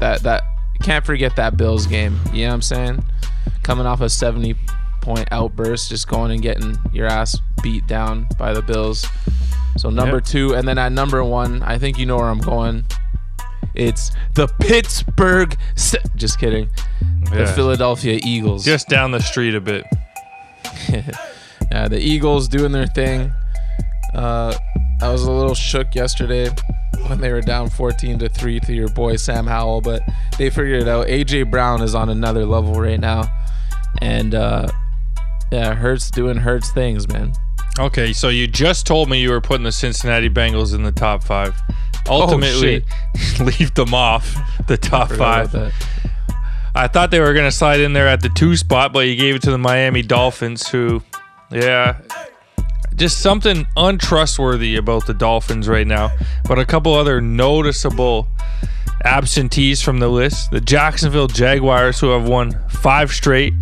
that 0.00 0.22
that 0.22 0.42
can't 0.82 1.04
forget 1.04 1.36
that 1.36 1.56
Bills 1.56 1.86
game. 1.86 2.20
You 2.32 2.42
know 2.44 2.48
what 2.48 2.54
I'm 2.54 2.62
saying? 2.62 3.04
Coming 3.62 3.86
off 3.86 4.00
a 4.00 4.08
70 4.08 4.54
point 5.00 5.28
outburst, 5.30 5.88
just 5.90 6.08
going 6.08 6.30
and 6.32 6.40
getting 6.42 6.78
your 6.92 7.06
ass 7.06 7.36
beat 7.62 7.86
down 7.86 8.26
by 8.38 8.52
the 8.52 8.62
Bills. 8.62 9.06
So 9.76 9.90
number 9.90 10.16
Yep. 10.16 10.24
two, 10.24 10.54
and 10.54 10.66
then 10.68 10.78
at 10.78 10.92
number 10.92 11.22
one, 11.24 11.62
I 11.62 11.78
think 11.78 11.98
you 11.98 12.06
know 12.06 12.16
where 12.16 12.28
I'm 12.28 12.38
going. 12.40 12.84
It's 13.74 14.12
the 14.34 14.46
Pittsburgh. 14.60 15.56
Se- 15.74 15.98
just 16.16 16.38
kidding. 16.38 16.70
The 17.32 17.46
Philadelphia 17.46 18.20
Eagles. 18.22 18.64
Just 18.64 18.88
down 18.88 19.10
the 19.10 19.20
street 19.20 19.54
a 19.54 19.60
bit. 19.60 19.84
yeah, 21.72 21.88
the 21.88 21.98
Eagles 21.98 22.46
doing 22.48 22.72
their 22.72 22.86
thing. 22.86 23.32
Uh, 24.14 24.54
I 25.04 25.12
was 25.12 25.24
a 25.24 25.30
little 25.30 25.54
shook 25.54 25.94
yesterday 25.94 26.48
when 27.08 27.20
they 27.20 27.30
were 27.30 27.42
down 27.42 27.68
14 27.68 28.20
to 28.20 28.28
3 28.30 28.58
to 28.60 28.72
your 28.72 28.88
boy 28.88 29.16
Sam 29.16 29.46
Howell, 29.46 29.82
but 29.82 30.00
they 30.38 30.48
figured 30.48 30.80
it 30.80 30.88
out. 30.88 31.08
AJ 31.08 31.50
Brown 31.50 31.82
is 31.82 31.94
on 31.94 32.08
another 32.08 32.46
level 32.46 32.80
right 32.80 32.98
now. 32.98 33.24
And 34.00 34.34
uh, 34.34 34.66
yeah, 35.52 35.74
Hurts 35.74 36.10
doing 36.10 36.38
Hurts 36.38 36.72
things, 36.72 37.06
man. 37.06 37.34
Okay, 37.78 38.14
so 38.14 38.30
you 38.30 38.46
just 38.46 38.86
told 38.86 39.10
me 39.10 39.20
you 39.20 39.28
were 39.28 39.42
putting 39.42 39.64
the 39.64 39.72
Cincinnati 39.72 40.30
Bengals 40.30 40.74
in 40.74 40.84
the 40.84 40.92
top 40.92 41.22
five. 41.22 41.54
Oh, 42.08 42.22
Ultimately, 42.22 42.82
leave 43.40 43.74
them 43.74 43.92
off 43.92 44.34
the 44.68 44.78
top 44.78 45.08
Forgot 45.10 45.50
five. 45.50 45.54
about 45.54 45.72
that. 45.72 46.38
I 46.74 46.88
thought 46.88 47.10
they 47.10 47.20
were 47.20 47.34
going 47.34 47.44
to 47.44 47.52
slide 47.54 47.80
in 47.80 47.92
there 47.92 48.08
at 48.08 48.22
the 48.22 48.30
two 48.30 48.56
spot, 48.56 48.94
but 48.94 49.00
you 49.06 49.16
gave 49.16 49.34
it 49.34 49.42
to 49.42 49.50
the 49.50 49.58
Miami 49.58 50.00
Dolphins, 50.00 50.66
who, 50.66 51.02
yeah, 51.50 52.00
just 52.96 53.20
something 53.20 53.66
untrustworthy 53.76 54.76
about 54.76 55.06
the 55.06 55.14
Dolphins 55.14 55.68
right 55.68 55.86
now. 55.86 56.10
But 56.46 56.58
a 56.58 56.64
couple 56.64 56.94
other 56.94 57.20
noticeable 57.20 58.28
absentees 59.04 59.82
from 59.82 59.98
the 59.98 60.08
list 60.08 60.50
the 60.50 60.60
Jacksonville 60.60 61.26
Jaguars, 61.26 62.00
who 62.00 62.08
have 62.10 62.28
won 62.28 62.58
five 62.68 63.10
straight. 63.12 63.52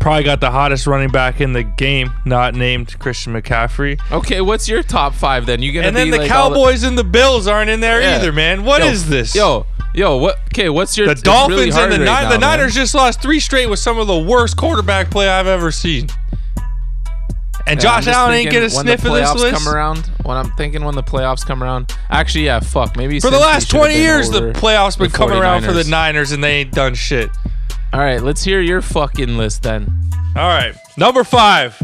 Probably 0.00 0.22
got 0.22 0.40
the 0.40 0.50
hottest 0.50 0.86
running 0.86 1.10
back 1.10 1.40
in 1.40 1.52
the 1.52 1.64
game, 1.64 2.12
not 2.24 2.54
named 2.54 2.96
Christian 3.00 3.32
McCaffrey. 3.34 4.00
Okay, 4.12 4.40
what's 4.40 4.68
your 4.68 4.82
top 4.84 5.12
five 5.12 5.44
then? 5.44 5.60
You 5.60 5.72
gonna 5.72 5.88
And 5.88 5.96
then 5.96 6.10
the 6.10 6.18
like 6.18 6.28
Cowboys 6.28 6.84
and 6.84 6.96
the 6.96 7.02
Bills 7.04 7.48
aren't 7.48 7.68
in 7.68 7.80
there 7.80 8.00
Yeah. 8.00 8.16
either, 8.16 8.32
man. 8.32 8.64
What 8.64 8.80
is 8.80 9.04
Yo, 9.04 9.10
this? 9.10 9.34
Yo, 9.34 9.66
yo, 9.94 10.16
what? 10.16 10.38
Okay, 10.46 10.68
what's 10.68 10.96
your 10.96 11.06
The 11.08 11.12
it's 11.12 11.26
really 11.26 11.70
Dolphins 11.70 11.76
and 11.76 11.92
the 11.92 11.98
right 11.98 11.98
Ni- 11.98 12.04
now, 12.04 12.22
the 12.30 12.38
man. 12.38 12.58
Niners 12.58 12.74
just 12.76 12.94
lost 12.94 13.20
three 13.20 13.40
straight 13.40 13.68
with 13.68 13.80
some 13.80 13.98
of 13.98 14.06
the 14.06 14.18
worst 14.18 14.56
quarterback 14.56 15.10
play 15.10 15.28
I've 15.28 15.48
ever 15.48 15.72
seen. 15.72 16.08
And 17.68 17.80
Josh 17.80 18.06
just 18.06 18.16
Allen 18.16 18.34
ain't 18.34 18.50
get 18.50 18.62
a 18.62 18.70
sniff 18.70 19.04
of 19.04 19.12
this 19.12 19.34
list. 19.34 19.62
Come 19.62 19.74
around 19.74 20.06
when 20.22 20.36
I'm 20.36 20.50
thinking 20.52 20.84
when 20.84 20.94
the 20.94 21.02
playoffs 21.02 21.44
come 21.44 21.62
around. 21.62 21.94
Actually, 22.10 22.46
yeah, 22.46 22.60
fuck. 22.60 22.96
Maybe 22.96 23.20
For 23.20 23.30
the 23.30 23.38
last 23.38 23.70
20 23.70 23.94
years, 23.94 24.30
the 24.30 24.52
playoffs 24.52 24.96
been 24.96 25.10
the 25.10 25.16
coming 25.16 25.38
around 25.38 25.64
for 25.64 25.72
the 25.72 25.84
Niners 25.84 26.32
and 26.32 26.42
they 26.42 26.56
ain't 26.56 26.72
done 26.72 26.94
shit. 26.94 27.30
All 27.92 28.00
right, 28.00 28.22
let's 28.22 28.42
hear 28.44 28.60
your 28.60 28.82
fucking 28.82 29.36
list 29.36 29.62
then. 29.62 29.92
All 30.36 30.48
right. 30.48 30.74
Number 30.96 31.24
five, 31.24 31.80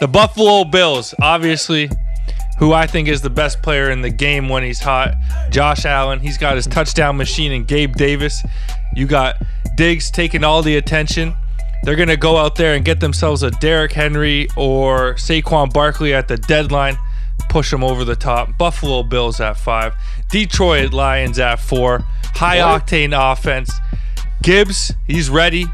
the 0.00 0.08
Buffalo 0.08 0.64
Bills. 0.64 1.14
Obviously, 1.20 1.90
who 2.58 2.72
I 2.72 2.86
think 2.86 3.08
is 3.08 3.22
the 3.22 3.30
best 3.30 3.62
player 3.62 3.90
in 3.90 4.02
the 4.02 4.10
game 4.10 4.48
when 4.48 4.62
he's 4.62 4.78
hot. 4.78 5.14
Josh 5.50 5.84
Allen. 5.84 6.20
He's 6.20 6.38
got 6.38 6.56
his 6.56 6.66
touchdown 6.66 7.16
machine 7.16 7.52
and 7.52 7.66
Gabe 7.66 7.96
Davis. 7.96 8.42
You 8.94 9.06
got 9.06 9.36
Diggs 9.76 10.10
taking 10.10 10.44
all 10.44 10.62
the 10.62 10.76
attention. 10.76 11.34
They're 11.84 11.96
going 11.96 12.08
to 12.08 12.16
go 12.16 12.36
out 12.36 12.54
there 12.54 12.74
and 12.74 12.84
get 12.84 13.00
themselves 13.00 13.42
a 13.42 13.50
Derrick 13.50 13.92
Henry 13.92 14.48
or 14.56 15.14
Saquon 15.14 15.72
Barkley 15.72 16.14
at 16.14 16.28
the 16.28 16.36
deadline. 16.36 16.96
Push 17.48 17.70
them 17.70 17.82
over 17.82 18.04
the 18.04 18.14
top. 18.16 18.56
Buffalo 18.56 19.02
Bills 19.02 19.40
at 19.40 19.56
five. 19.56 19.94
Detroit 20.30 20.92
Lions 20.92 21.38
at 21.38 21.56
four. 21.56 22.00
High 22.34 22.58
octane 22.58 23.12
offense. 23.14 23.72
Gibbs, 24.42 24.92
he's 25.06 25.28
ready. 25.28 25.66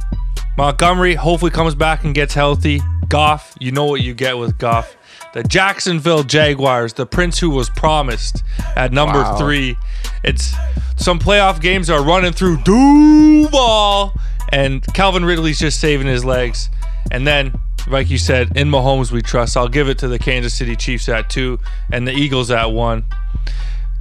Montgomery 0.57 1.15
hopefully 1.15 1.51
comes 1.51 1.75
back 1.75 2.05
and 2.05 2.15
gets 2.15 2.35
healthy. 2.35 2.81
Goff, 3.09 3.55
you 3.61 3.71
know 3.71 3.85
what 3.85 4.01
you 4.01 4.13
get 4.15 4.37
with 4.39 4.59
Goff. 4.59 4.97
The 5.35 5.43
Jacksonville 5.43 6.23
Jaguars, 6.25 6.95
the 6.95 7.07
prince 7.07 7.39
who 7.39 7.51
was 7.51 7.69
promised 7.71 8.43
at 8.77 8.93
number 8.93 9.21
Wow. 9.23 9.37
three. 9.37 9.77
It's 10.25 10.53
some 10.97 11.19
playoff 11.19 11.61
games 11.61 11.91
are 11.91 12.03
running 12.03 12.33
through 12.33 12.63
Duval, 12.65 14.13
and 14.49 14.85
Calvin 14.95 15.25
Ridley's 15.25 15.59
just 15.59 15.81
saving 15.81 16.07
his 16.07 16.25
legs. 16.25 16.69
And 17.11 17.27
then, 17.27 17.59
like 17.89 18.11
you 18.11 18.19
said, 18.19 18.57
in 18.57 18.69
Mahomes 18.69 19.11
we 19.11 19.23
trust. 19.23 19.57
I'll 19.57 19.69
give 19.69 19.89
it 19.89 19.99
to 19.99 20.09
the 20.09 20.19
Kansas 20.19 20.55
City 20.55 20.77
Chiefs 20.77 21.09
at 21.09 21.31
two, 21.31 21.59
and 21.93 22.07
the 22.07 22.13
Eagles 22.13 22.51
at 22.51 22.67
one. 22.67 23.05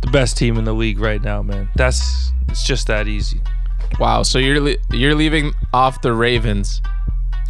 The 0.01 0.11
best 0.11 0.37
team 0.37 0.57
in 0.57 0.63
the 0.63 0.73
league 0.73 0.99
right 0.99 1.21
now, 1.21 1.41
man. 1.41 1.69
That's 1.75 2.31
it's 2.49 2.63
just 2.63 2.87
that 2.87 3.07
easy. 3.07 3.41
Wow, 3.99 4.23
so 4.23 4.39
you're 4.39 4.59
le- 4.59 4.77
you're 4.91 5.15
leaving 5.15 5.53
off 5.73 6.01
the 6.01 6.13
Ravens. 6.13 6.81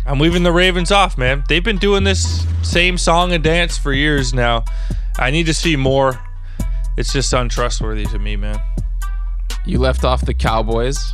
I'm 0.05 0.19
leaving 0.19 0.43
the 0.43 0.53
Ravens 0.53 0.91
off, 0.91 1.17
man. 1.17 1.43
They've 1.49 1.63
been 1.63 1.77
doing 1.77 2.05
this 2.05 2.45
same 2.61 2.97
song 2.97 3.33
and 3.33 3.43
dance 3.43 3.77
for 3.77 3.91
years 3.91 4.33
now. 4.33 4.63
I 5.19 5.31
need 5.31 5.47
to 5.47 5.53
see 5.53 5.75
more. 5.75 6.19
It's 6.97 7.11
just 7.11 7.33
untrustworthy 7.33 8.05
to 8.05 8.19
me, 8.19 8.37
man. 8.37 8.59
You 9.65 9.79
left 9.79 10.05
off 10.05 10.25
the 10.25 10.33
Cowboys. 10.33 11.13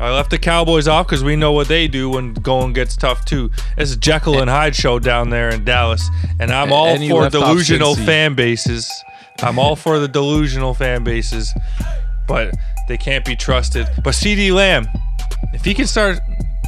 I 0.00 0.10
left 0.10 0.30
the 0.30 0.38
Cowboys 0.38 0.88
off 0.88 1.06
because 1.06 1.22
we 1.22 1.36
know 1.36 1.52
what 1.52 1.68
they 1.68 1.86
do 1.86 2.10
when 2.10 2.34
going 2.34 2.72
gets 2.72 2.96
tough 2.96 3.24
too. 3.24 3.50
It's 3.76 3.92
a 3.92 3.96
Jekyll 3.96 4.40
and 4.40 4.50
Hyde 4.50 4.74
show 4.74 4.98
down 4.98 5.30
there 5.30 5.50
in 5.50 5.64
Dallas, 5.64 6.08
and 6.40 6.50
I'm 6.50 6.72
all 6.72 6.86
And 6.86 7.08
for 7.08 7.30
delusional 7.30 7.94
fan 7.94 8.34
bases. 8.34 8.90
I'm 9.40 9.58
all 9.58 9.76
for 9.76 9.98
the 9.98 10.08
delusional 10.08 10.74
fan 10.74 11.04
bases, 11.04 11.52
but 12.26 12.54
they 12.88 12.96
can't 12.96 13.24
be 13.24 13.36
trusted. 13.36 13.88
But 14.02 14.14
CeeDee 14.14 14.52
Lamb, 14.52 14.88
if 15.52 15.64
he 15.64 15.74
can 15.74 15.86
start 15.86 16.18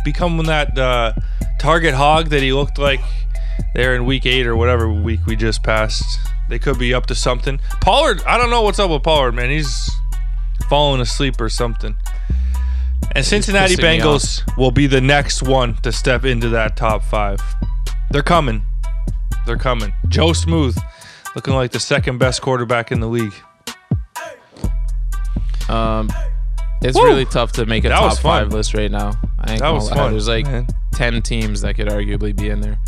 becoming 0.04 0.46
that 0.46 0.78
uh, 0.78 1.12
target 1.58 1.94
hog 1.94 2.28
that 2.28 2.42
he 2.42 2.52
looked 2.52 2.78
like 2.78 3.00
there 3.74 3.96
in 3.96 4.04
Week 4.04 4.24
Eight 4.24 4.46
or 4.46 4.56
whatever 4.56 4.90
week 4.90 5.26
we 5.26 5.34
just 5.34 5.62
passed, 5.62 6.04
they 6.48 6.58
could 6.60 6.78
be 6.78 6.94
up 6.94 7.06
to 7.06 7.14
something. 7.14 7.60
Pollard, 7.80 8.22
I 8.24 8.38
don't 8.38 8.50
know 8.50 8.62
what's 8.62 8.78
up 8.78 8.90
with 8.90 9.02
Pollard, 9.02 9.32
man. 9.32 9.50
He's 9.50 9.90
falling 10.68 11.00
asleep 11.00 11.40
or 11.40 11.48
something. 11.48 11.96
And 13.14 13.24
Cincinnati 13.24 13.76
pissing 13.76 13.82
me 13.98 14.00
off. 14.02 14.20
Bengals 14.22 14.56
will 14.58 14.70
be 14.70 14.86
the 14.86 15.00
next 15.00 15.42
one 15.42 15.76
to 15.76 15.90
step 15.92 16.24
into 16.24 16.48
that 16.50 16.76
top 16.76 17.02
five. 17.02 17.40
They're 18.10 18.22
coming. 18.22 18.62
They're 19.46 19.56
coming. 19.56 19.92
Joe 20.08 20.32
Smooth, 20.32 20.76
looking 21.34 21.54
like 21.54 21.70
the 21.72 21.80
second 21.80 22.18
best 22.18 22.42
quarterback 22.42 22.92
in 22.92 23.00
the 23.00 23.06
league. 23.08 23.32
Um, 25.68 26.10
it's 26.82 26.96
Woo! 26.96 27.04
really 27.04 27.24
tough 27.24 27.52
to 27.52 27.66
make 27.66 27.84
a 27.84 27.88
That 27.88 27.98
top 27.98 28.18
five 28.18 28.52
list 28.52 28.74
right 28.74 28.90
now. 28.90 29.12
I 29.40 29.52
ain't 29.52 29.60
That 29.60 29.70
was 29.70 29.90
lie. 29.90 29.96
fun, 29.96 30.10
There's 30.12 30.28
like 30.28 30.44
man. 30.46 30.66
ten 30.92 31.22
teams 31.22 31.60
that 31.62 31.74
could 31.74 31.88
arguably 31.88 32.36
be 32.36 32.48
in 32.50 32.60
there. 32.60 32.78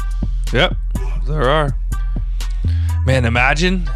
Yep, 0.53 0.74
there 1.27 1.49
are. 1.49 1.77
Man, 3.05 3.24
imagine, 3.24 3.89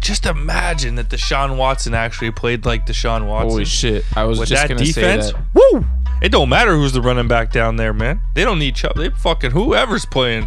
just 0.00 0.26
imagine 0.26 0.94
that 0.96 1.08
Deshaun 1.08 1.56
Watson 1.56 1.94
actually 1.94 2.30
played 2.30 2.64
like 2.64 2.86
Deshaun 2.86 3.26
Watson. 3.26 3.50
Holy 3.50 3.64
shit! 3.64 4.04
I 4.16 4.24
was 4.24 4.38
With 4.38 4.48
just 4.48 4.62
that 4.62 4.68
gonna 4.68 4.84
defense, 4.84 5.26
say 5.26 5.32
that. 5.32 5.42
woo! 5.54 5.84
It 6.22 6.30
don't 6.32 6.48
matter 6.48 6.74
who's 6.74 6.92
the 6.92 7.00
running 7.00 7.28
back 7.28 7.50
down 7.52 7.76
there, 7.76 7.92
man. 7.94 8.20
They 8.34 8.44
don't 8.44 8.58
need 8.58 8.74
Chubb. 8.74 8.96
They 8.96 9.08
fucking 9.10 9.52
whoever's 9.52 10.04
playing 10.06 10.46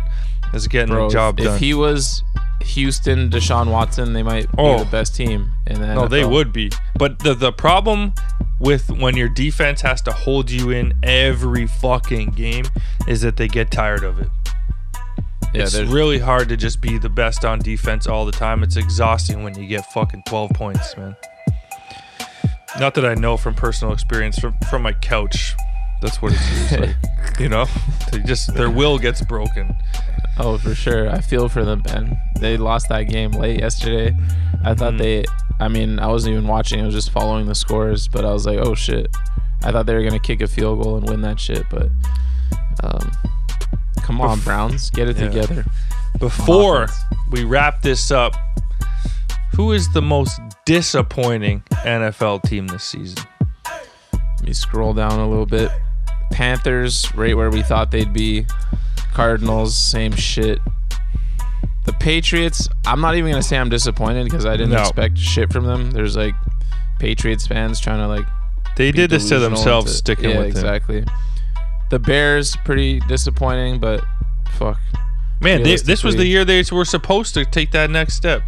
is 0.53 0.67
getting 0.67 0.93
Bro, 0.93 1.07
the 1.09 1.13
job 1.13 1.39
if 1.39 1.45
done. 1.45 1.55
If 1.55 1.59
he 1.61 1.73
was 1.73 2.23
Houston, 2.61 3.29
Deshaun 3.29 3.71
Watson, 3.71 4.13
they 4.13 4.23
might 4.23 4.47
Oh. 4.57 4.77
be 4.77 4.83
the 4.83 4.89
best 4.89 5.15
team 5.15 5.51
in 5.67 5.81
the 5.81 5.87
No, 5.95 6.07
they 6.07 6.23
would 6.25 6.53
be. 6.53 6.71
But 6.97 7.19
the 7.19 7.33
the 7.33 7.51
problem 7.51 8.13
with 8.59 8.89
when 8.91 9.17
your 9.17 9.29
defense 9.29 9.81
has 9.81 10.01
to 10.03 10.11
hold 10.11 10.49
you 10.51 10.69
in 10.69 10.93
every 11.03 11.65
fucking 11.67 12.29
game 12.31 12.65
is 13.07 13.21
that 13.21 13.35
they 13.37 13.47
get 13.47 13.71
tired 13.71 14.03
of 14.03 14.19
it. 14.19 14.29
Yeah, 15.53 15.63
it's 15.63 15.75
really 15.77 16.19
hard 16.19 16.49
to 16.49 16.57
just 16.57 16.81
be 16.81 16.97
the 16.97 17.09
best 17.09 17.45
on 17.45 17.59
defense 17.59 18.07
all 18.07 18.25
the 18.25 18.31
time. 18.31 18.63
It's 18.63 18.75
exhausting 18.75 19.43
when 19.43 19.57
you 19.59 19.67
get 19.67 19.85
fucking 19.87 20.23
12 20.27 20.51
points, 20.51 20.97
man. 20.97 21.15
Not 22.79 22.95
that 22.95 23.05
I 23.05 23.13
know 23.13 23.37
from 23.37 23.53
personal 23.53 23.93
experience 23.93 24.39
from 24.39 24.55
from 24.69 24.81
my 24.81 24.93
couch. 24.93 25.53
That's 26.01 26.21
what 26.21 26.33
it's 26.35 26.71
like. 26.71 26.95
You 27.39 27.49
know, 27.49 27.65
they 28.11 28.19
just 28.19 28.53
their 28.53 28.69
will 28.69 28.99
gets 28.99 29.21
broken. 29.21 29.73
Oh, 30.37 30.59
for 30.59 30.75
sure. 30.75 31.09
I 31.09 31.19
feel 31.19 31.49
for 31.49 31.65
them, 31.65 31.81
man. 31.87 32.15
They 32.39 32.57
lost 32.57 32.89
that 32.89 33.03
game 33.03 33.31
late 33.31 33.59
yesterday. 33.59 34.15
I 34.63 34.75
thought 34.75 34.93
Mhm. 34.93 34.97
they. 34.99 35.25
I 35.59 35.67
mean, 35.67 35.97
I 35.97 36.07
wasn't 36.07 36.33
even 36.33 36.47
watching. 36.47 36.79
I 36.81 36.85
was 36.85 36.93
just 36.93 37.09
following 37.09 37.47
the 37.47 37.55
scores. 37.55 38.07
But 38.07 38.23
I 38.23 38.31
was 38.31 38.45
like, 38.45 38.59
oh 38.59 38.75
shit. 38.75 39.07
I 39.63 39.71
thought 39.71 39.87
they 39.87 39.95
were 39.95 40.03
gonna 40.03 40.19
kick 40.19 40.41
a 40.41 40.47
field 40.47 40.83
goal 40.83 40.97
and 40.97 41.09
win 41.09 41.21
that 41.21 41.39
shit. 41.39 41.63
But, 41.71 41.89
um, 42.83 43.11
come 44.03 44.21
on, 44.21 44.37
Bef- 44.39 44.43
Browns, 44.45 44.89
get 44.91 45.09
it 45.09 45.17
Yeah. 45.17 45.27
together. 45.29 45.65
Before 46.19 46.87
we 47.31 47.43
wrap 47.43 47.81
this 47.81 48.11
up, 48.11 48.35
who 49.55 49.71
is 49.71 49.91
the 49.93 50.01
most 50.01 50.39
disappointing 50.65 51.63
NFL 51.85 52.39
team 52.43 52.67
this 52.67 52.83
season? 52.83 53.23
Let 54.13 54.43
me 54.43 54.53
scroll 54.53 54.93
down 54.93 55.19
a 55.19 55.27
little 55.27 55.45
bit. 55.45 55.71
Panthers, 56.31 57.13
right 57.15 57.35
where 57.35 57.49
we 57.49 57.61
thought 57.61 57.91
they'd 57.91 58.13
be. 58.13 58.45
Cardinals, 59.13 59.75
same 59.75 60.11
shit. 60.13 60.59
The 61.85 61.93
Patriots, 61.93 62.67
I'm 62.85 63.01
not 63.01 63.15
even 63.15 63.31
gonna 63.31 63.43
say 63.43 63.57
I'm 63.57 63.69
disappointed 63.69 64.23
because 64.25 64.45
I 64.45 64.51
didn't 64.57 64.71
No. 64.71 64.79
expect 64.81 65.17
shit 65.17 65.51
from 65.51 65.65
them. 65.65 65.91
There's 65.91 66.15
like 66.15 66.33
Patriots 66.99 67.45
fans 67.45 67.79
trying 67.79 67.99
to 67.99 68.07
like 68.07 68.25
They 68.77 68.91
did 68.91 69.09
this 69.11 69.27
to 69.29 69.37
themselves, 69.39 69.87
into- 69.87 69.97
sticking 69.97 70.29
yeah, 70.31 70.37
with 70.37 70.45
it. 70.47 70.49
exactly. 70.49 71.03
The 71.93 71.99
Bears, 71.99 72.55
pretty 72.65 73.01
disappointing, 73.01 73.79
but 73.79 74.03
fuck. 74.53 74.79
Man, 75.39 75.61
they, 75.61 75.75
this 75.75 76.03
was 76.03 76.15
the 76.15 76.25
year 76.25 76.43
they 76.43 76.63
were 76.71 76.85
supposed 76.85 77.35
to 77.35 77.45
take 77.45 77.69
that 77.73 77.91
next 77.91 78.15
step. 78.15 78.41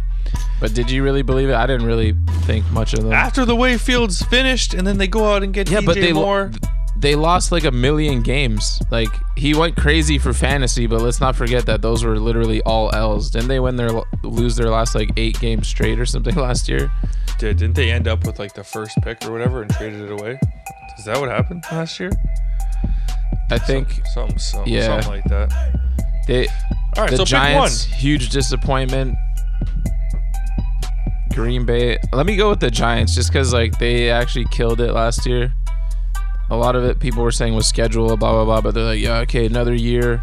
But 0.58 0.74
did 0.74 0.90
you 0.90 1.04
really 1.04 1.22
believe 1.22 1.48
it? 1.48 1.54
I 1.54 1.64
didn't 1.64 1.86
really 1.86 2.16
think 2.40 2.68
much 2.72 2.92
of 2.92 3.04
them. 3.04 3.12
After 3.12 3.44
the 3.44 3.54
way 3.54 3.78
Fields 3.78 4.20
finished, 4.22 4.74
and 4.74 4.84
then 4.84 4.98
they 4.98 5.06
go 5.06 5.32
out 5.32 5.44
and 5.44 5.54
get 5.54 5.70
yeah, 5.70 5.78
DJ 5.78 5.86
but 5.86 5.94
they 5.94 6.12
lo- 6.12 6.22
Moore. 6.22 6.50
they 6.96 7.14
lost 7.14 7.52
like 7.52 7.62
a 7.62 7.70
million 7.70 8.20
games. 8.20 8.80
Like 8.90 9.10
he 9.36 9.54
went 9.54 9.76
crazy 9.76 10.18
for 10.18 10.32
fantasy, 10.32 10.88
but 10.88 11.00
let's 11.00 11.20
not 11.20 11.36
forget 11.36 11.66
that 11.66 11.82
those 11.82 12.02
were 12.02 12.18
literally 12.18 12.60
all 12.62 12.92
L's. 12.96 13.30
Didn't 13.30 13.46
they 13.46 13.60
win 13.60 13.76
their 13.76 13.90
lose 14.24 14.56
their 14.56 14.70
last 14.70 14.96
like 14.96 15.10
eight 15.16 15.38
games 15.38 15.68
straight 15.68 16.00
or 16.00 16.06
something 16.06 16.34
last 16.48 16.68
year? 16.68 16.90
Did, 17.38 17.58
didn't 17.58 17.76
they 17.76 17.92
end 17.92 18.08
up 18.08 18.26
with 18.26 18.40
like 18.40 18.54
the 18.54 18.64
first 18.64 18.98
pick 19.02 19.24
or 19.24 19.30
whatever 19.30 19.62
and 19.62 19.70
traded 19.70 20.00
it 20.00 20.10
away? 20.10 20.36
Is 20.98 21.04
that 21.04 21.20
what 21.20 21.28
happened 21.28 21.62
last 21.70 22.00
year? 22.00 22.10
I 23.50 23.58
think 23.58 24.00
Something, 24.14 24.38
something, 24.38 24.72
Yeah. 24.72 25.00
something 25.00 25.10
like 25.10 25.24
that. 25.24 25.52
they. 26.26 26.46
All 26.96 27.02
right, 27.02 27.10
the 27.10 27.18
so 27.18 27.24
Giants, 27.24 27.84
huge 27.84 28.30
disappointment. 28.30 29.16
Green 31.34 31.66
Bay. 31.66 31.98
Let 32.12 32.24
me 32.26 32.36
go 32.36 32.48
with 32.50 32.60
the 32.60 32.70
Giants 32.70 33.14
just 33.14 33.30
because 33.30 33.52
like 33.52 33.78
they 33.78 34.10
actually 34.10 34.46
killed 34.50 34.80
it 34.80 34.92
last 34.92 35.26
year. 35.26 35.52
A 36.48 36.56
lot 36.56 36.76
of 36.76 36.84
it 36.84 36.98
people 37.00 37.22
were 37.22 37.30
saying 37.32 37.54
was 37.54 37.66
schedule, 37.66 38.16
blah 38.16 38.32
blah 38.32 38.44
blah, 38.44 38.60
but 38.60 38.74
they're 38.74 38.84
like, 38.84 39.00
yeah, 39.00 39.18
okay, 39.20 39.44
another 39.46 39.74
year. 39.74 40.22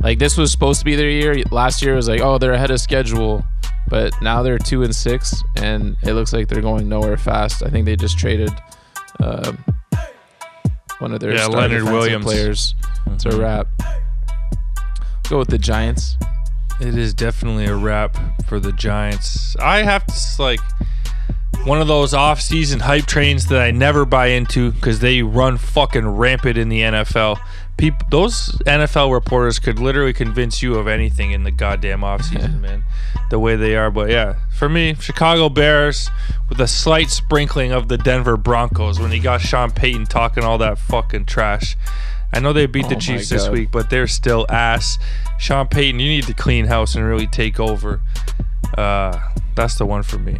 Like 0.00 0.18
this 0.18 0.36
was 0.36 0.52
supposed 0.52 0.78
to 0.80 0.84
be 0.84 0.94
their 0.94 1.08
year. 1.10 1.42
Last 1.50 1.82
year 1.82 1.94
was 1.96 2.08
like, 2.08 2.20
oh, 2.20 2.38
they're 2.38 2.52
ahead 2.52 2.70
of 2.70 2.80
schedule, 2.80 3.44
but 3.88 4.12
now 4.22 4.42
they're 4.42 4.58
two 4.58 4.82
and 4.84 4.94
six, 4.94 5.34
and 5.56 5.96
it 6.02 6.12
looks 6.14 6.32
like 6.32 6.46
they're 6.48 6.62
going 6.62 6.88
nowhere 6.88 7.16
fast. 7.16 7.62
I 7.64 7.68
think 7.68 7.84
they 7.86 7.96
just 7.96 8.18
traded 8.18 8.50
um, 9.20 9.64
one 11.02 11.12
of 11.12 11.20
their 11.20 11.34
Yeah, 11.34 11.46
Leonard 11.46 11.82
Williams. 11.82 12.24
players. 12.24 12.74
It's 13.08 13.26
a 13.26 13.30
Mhm. 13.30 13.40
wrap. 13.40 13.66
Go 15.28 15.38
with 15.38 15.48
the 15.48 15.58
Giants. 15.58 16.16
It 16.80 16.96
is 16.96 17.12
definitely 17.12 17.66
a 17.66 17.74
wrap 17.74 18.16
for 18.48 18.58
the 18.60 18.72
Giants. 18.72 19.54
I 19.60 19.82
have 19.82 20.06
to 20.06 20.42
like 20.42 20.60
one 21.64 21.80
of 21.80 21.86
those 21.88 22.14
off-season 22.14 22.80
hype 22.80 23.06
trains 23.06 23.46
that 23.46 23.60
I 23.60 23.70
never 23.70 24.04
buy 24.04 24.28
into 24.28 24.72
because 24.72 25.00
they 25.00 25.22
run 25.22 25.58
fucking 25.58 26.06
rampant 26.06 26.56
in 26.56 26.68
the 26.68 26.82
NFL. 26.82 27.38
People, 27.78 28.06
those 28.10 28.50
NFL 28.66 29.12
reporters 29.12 29.58
could 29.58 29.78
literally 29.78 30.12
convince 30.12 30.62
you 30.62 30.76
of 30.76 30.86
anything 30.86 31.32
in 31.32 31.42
the 31.42 31.50
goddamn 31.50 32.02
offseason, 32.02 32.60
man. 32.60 32.84
The 33.30 33.38
way 33.38 33.56
they 33.56 33.76
are, 33.76 33.90
but 33.90 34.10
yeah, 34.10 34.36
for 34.56 34.68
me, 34.68 34.94
Chicago 34.94 35.48
Bears 35.48 36.08
with 36.48 36.60
a 36.60 36.68
slight 36.68 37.10
sprinkling 37.10 37.72
of 37.72 37.88
the 37.88 37.98
Denver 37.98 38.36
Broncos 38.36 39.00
when 39.00 39.10
you 39.10 39.20
got 39.20 39.40
Sean 39.40 39.70
Payton 39.70 40.06
talking 40.06 40.44
all 40.44 40.58
that 40.58 40.78
fucking 40.78 41.24
trash. 41.24 41.76
I 42.32 42.40
know 42.40 42.52
they 42.52 42.66
beat 42.66 42.86
Oh 42.86 42.90
the 42.90 42.94
my 42.94 43.00
Chiefs 43.00 43.28
this 43.28 43.48
week, 43.48 43.70
but 43.70 43.90
they're 43.90 44.06
still 44.06 44.46
ass. 44.48 44.98
Sean 45.38 45.66
Payton, 45.66 46.00
you 46.00 46.08
need 46.08 46.24
to 46.24 46.34
clean 46.34 46.66
house 46.66 46.94
and 46.94 47.04
really 47.04 47.26
take 47.26 47.58
over. 47.58 48.00
Uh, 48.76 49.18
that's 49.54 49.76
the 49.76 49.84
one 49.84 50.02
for 50.02 50.18
me. 50.18 50.38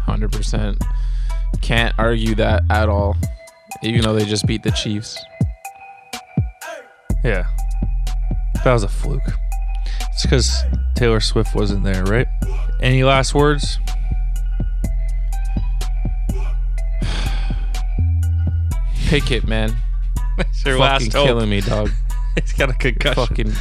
Hundred 0.00 0.32
percent. 0.32 0.82
Can't 1.60 1.94
argue 1.98 2.34
that 2.36 2.62
at 2.70 2.88
all. 2.88 3.16
Even 3.82 4.02
though 4.02 4.14
they 4.14 4.24
just 4.24 4.46
beat 4.46 4.62
the 4.62 4.70
Chiefs. 4.70 5.18
Yeah, 7.24 7.46
that 8.64 8.72
was 8.72 8.82
a 8.82 8.88
fluke. 8.88 9.22
It's 10.12 10.22
because 10.22 10.62
Taylor 10.96 11.20
Swift 11.20 11.54
wasn't 11.54 11.84
there, 11.84 12.02
right? 12.04 12.26
Any 12.80 13.04
last 13.04 13.34
words? 13.34 13.78
Pick 19.06 19.30
it, 19.30 19.46
man. 19.46 19.76
It's 20.38 20.64
your 20.64 20.78
fucking 20.78 21.06
last 21.06 21.12
hope. 21.12 21.26
killing 21.26 21.50
me, 21.50 21.60
dog. 21.60 21.90
He's 22.40 22.52
got 22.54 22.70
a 22.70 22.74
concussion. 22.74 23.26
fucking 23.26 23.52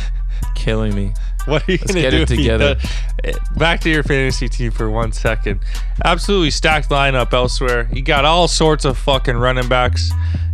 killing 0.55 0.95
me. 0.95 1.13
What 1.45 1.67
are 1.67 1.71
you 1.71 1.77
Let's 1.79 1.91
gonna 1.91 2.01
get 2.01 2.11
do 2.11 2.21
it 2.21 2.27
together. 2.27 2.75
Eh, 3.23 3.33
Back 3.57 3.81
to 3.81 3.89
your 3.89 4.03
fantasy 4.03 4.47
team 4.47 4.71
for 4.71 4.89
one 4.89 5.11
second. 5.11 5.59
Absolutely 6.05 6.51
stacked 6.51 6.89
lineup 6.89 7.33
elsewhere. 7.33 7.89
You 7.91 8.01
got 8.03 8.25
all 8.25 8.47
sorts 8.47 8.85
of 8.85 8.97
fucking 8.97 9.35
running 9.37 9.67
backs. 9.67 10.11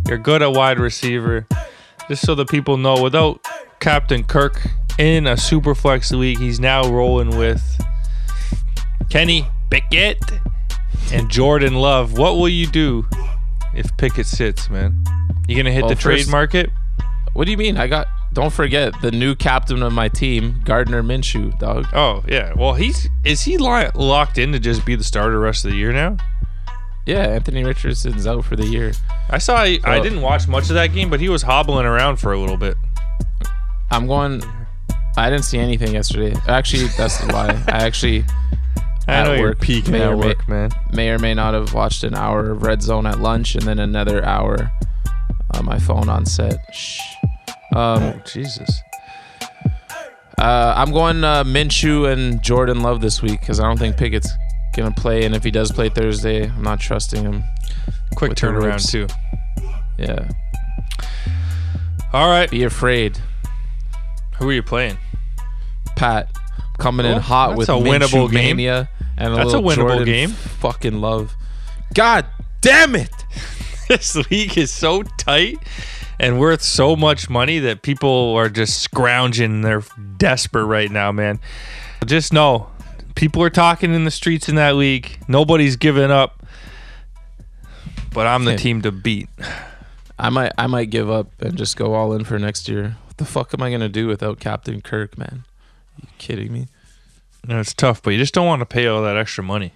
You're 0.08 0.18
good 0.18 0.42
at 0.42 0.52
wide 0.52 0.80
receiver. 0.80 1.46
Just 2.08 2.24
so 2.24 2.34
the 2.34 2.46
people 2.46 2.76
know, 2.76 3.02
without 3.02 3.46
Captain 3.80 4.24
Kirk 4.24 4.66
in 4.98 5.26
a 5.26 5.36
super 5.36 5.74
flex 5.74 6.10
league, 6.10 6.38
he's 6.38 6.58
now 6.58 6.88
rolling 6.90 7.36
with 7.36 7.62
Kenny 9.10 9.46
Pickett 9.70 10.18
and 11.12 11.30
Jordan 11.30 11.74
Love. 11.74 12.16
What 12.18 12.36
will 12.36 12.48
you 12.48 12.66
do 12.66 13.06
if 13.74 13.94
Pickett 13.96 14.26
sits, 14.26 14.70
man? 14.70 15.04
You 15.46 15.56
gonna 15.56 15.70
hit 15.70 15.82
Well, 15.82 15.90
the 15.90 15.94
trade 15.96 16.28
market? 16.28 16.70
What 17.34 17.44
do 17.44 17.50
you 17.50 17.56
mean? 17.58 17.76
I 17.76 17.86
got. 17.86 18.06
Don't 18.34 18.52
forget 18.52 18.92
the 19.00 19.10
new 19.10 19.34
captain 19.34 19.82
of 19.82 19.92
my 19.92 20.08
team, 20.08 20.60
Gardner 20.64 21.02
Minshew, 21.02 21.58
dog. 21.58 21.86
Oh 21.94 22.22
yeah. 22.28 22.52
Well, 22.54 22.74
he's 22.74 23.08
is 23.24 23.42
he 23.42 23.56
li- 23.56 23.90
locked 23.94 24.38
in 24.38 24.52
to 24.52 24.58
just 24.58 24.84
be 24.84 24.94
the 24.96 25.04
starter 25.04 25.40
rest 25.40 25.64
of 25.64 25.70
the 25.70 25.76
year 25.76 25.92
now? 25.92 26.16
Yeah, 27.08 27.26
Anthony 27.26 27.64
Richardson's 27.64 28.26
out 28.26 28.44
for 28.44 28.54
the 28.54 28.66
year. 28.66 28.92
I 29.30 29.38
saw. 29.38 29.56
I, 29.56 29.78
I 29.82 29.98
didn't 30.00 30.20
watch 30.20 30.46
much 30.46 30.64
of 30.68 30.74
that 30.74 30.88
game, 30.92 31.08
but 31.08 31.20
he 31.20 31.28
was 31.30 31.40
hobbling 31.42 31.86
around 31.86 32.16
for 32.16 32.32
a 32.34 32.38
little 32.38 32.58
bit. 32.58 32.76
I'm 33.90 34.06
going. 34.06 34.42
I 35.16 35.30
didn't 35.30 35.44
see 35.46 35.58
anything 35.58 35.94
yesterday. 35.94 36.36
Actually, 36.46 36.88
that's 36.98 37.20
a 37.22 37.26
lie. 37.28 37.52
I 37.68 37.84
actually. 37.86 38.24
I 39.08 39.12
at 39.12 39.24
know 39.24 39.32
you're 39.34 39.42
work, 39.48 39.60
peaking 39.60 39.92
may 39.92 40.02
at 40.02 40.08
or 40.12 40.16
may- 40.16 40.26
work, 40.26 40.48
man. 40.48 40.70
May 40.92 41.08
or 41.08 41.18
may 41.18 41.32
not 41.32 41.54
have 41.54 41.72
watched 41.72 42.04
an 42.04 42.14
hour 42.14 42.50
of 42.50 42.62
Red 42.62 42.82
Zone 42.82 43.06
at 43.06 43.20
lunch 43.20 43.54
and 43.54 43.64
then 43.64 43.78
another 43.78 44.22
hour 44.22 44.70
on 45.54 45.64
my 45.64 45.78
phone 45.78 46.10
on 46.10 46.26
set. 46.26 46.58
Shh. 46.74 47.00
Um, 47.74 48.02
Oh 48.02 48.20
Jesus. 48.26 48.70
Uh, 50.38 50.74
I'm 50.76 50.92
going 50.92 51.24
uh, 51.24 51.42
Minshew 51.42 52.12
and 52.12 52.42
Jordan 52.42 52.82
Love 52.82 53.00
this 53.00 53.22
week 53.22 53.40
because 53.40 53.58
I 53.60 53.64
don't 53.64 53.78
think 53.78 53.96
Pickett's 53.96 54.30
gonna 54.78 54.94
play, 54.94 55.24
and 55.24 55.34
if 55.34 55.44
he 55.44 55.50
does 55.50 55.70
play 55.72 55.88
Thursday, 55.88 56.44
I'm 56.48 56.62
not 56.62 56.80
trusting 56.80 57.22
him. 57.22 57.44
Quick 58.16 58.32
turnaround 58.32 58.88
too. 58.90 59.06
Yeah. 59.98 60.28
All 62.12 62.28
right. 62.28 62.50
Be 62.50 62.64
afraid. 62.64 63.18
Who 64.38 64.48
are 64.48 64.52
you 64.52 64.62
playing? 64.62 64.96
Pat 65.96 66.30
coming 66.78 67.06
Oh, 67.06 67.12
in 67.16 67.20
hot 67.20 67.56
with 67.56 67.68
a 67.68 67.72
winnable 67.72 68.30
game. 68.30 68.56
mania 68.56 68.88
and 69.16 69.32
a 69.34 69.36
That's 69.36 69.52
a 69.52 69.56
winnable 69.56 69.74
Jordan 69.88 70.04
game. 70.04 70.30
Fucking 70.30 71.00
love. 71.00 71.34
God 71.94 72.26
damn 72.60 72.94
it! 72.94 73.10
this 73.88 74.14
league 74.30 74.56
is 74.56 74.70
so 74.70 75.02
tight 75.02 75.58
and 76.20 76.38
worth 76.38 76.62
so 76.62 76.94
much 76.96 77.28
money 77.28 77.58
that 77.60 77.82
people 77.82 78.34
are 78.36 78.48
just 78.48 78.80
scrounging. 78.80 79.62
They're 79.62 79.82
desperate 80.16 80.64
right 80.66 80.90
now, 80.90 81.10
man. 81.12 81.40
Just 82.06 82.32
know, 82.32 82.70
people 83.18 83.42
are 83.42 83.50
talking 83.50 83.92
in 83.94 84.04
the 84.04 84.10
streets 84.10 84.48
in 84.48 84.54
that 84.54 84.76
league. 84.76 85.18
Nobody's 85.26 85.74
giving 85.76 86.10
up, 86.10 86.46
but 88.14 88.26
I'm 88.26 88.44
the 88.44 88.56
team 88.56 88.82
to 88.82 88.92
beat. 88.92 89.28
I 90.18 90.30
might 90.30 90.52
I 90.56 90.66
might 90.68 90.90
give 90.90 91.10
up 91.10 91.28
and 91.40 91.56
just 91.56 91.76
go 91.76 91.94
all 91.94 92.12
in 92.12 92.24
for 92.24 92.38
next 92.38 92.68
year. 92.68 92.96
What 93.06 93.16
the 93.16 93.24
fuck 93.24 93.52
am 93.52 93.62
I 93.62 93.70
gonna 93.70 93.88
do 93.88 94.06
without 94.06 94.38
Captain 94.40 94.80
Kirk, 94.80 95.18
man? 95.18 95.44
you 96.00 96.08
kidding 96.18 96.52
me? 96.52 96.68
And 97.48 97.58
it's 97.58 97.74
tough, 97.74 98.02
but 98.02 98.10
you 98.10 98.18
just 98.18 98.34
don't 98.34 98.46
want 98.46 98.60
to 98.60 98.66
pay 98.66 98.86
all 98.86 99.02
that 99.02 99.16
extra 99.16 99.42
money. 99.42 99.72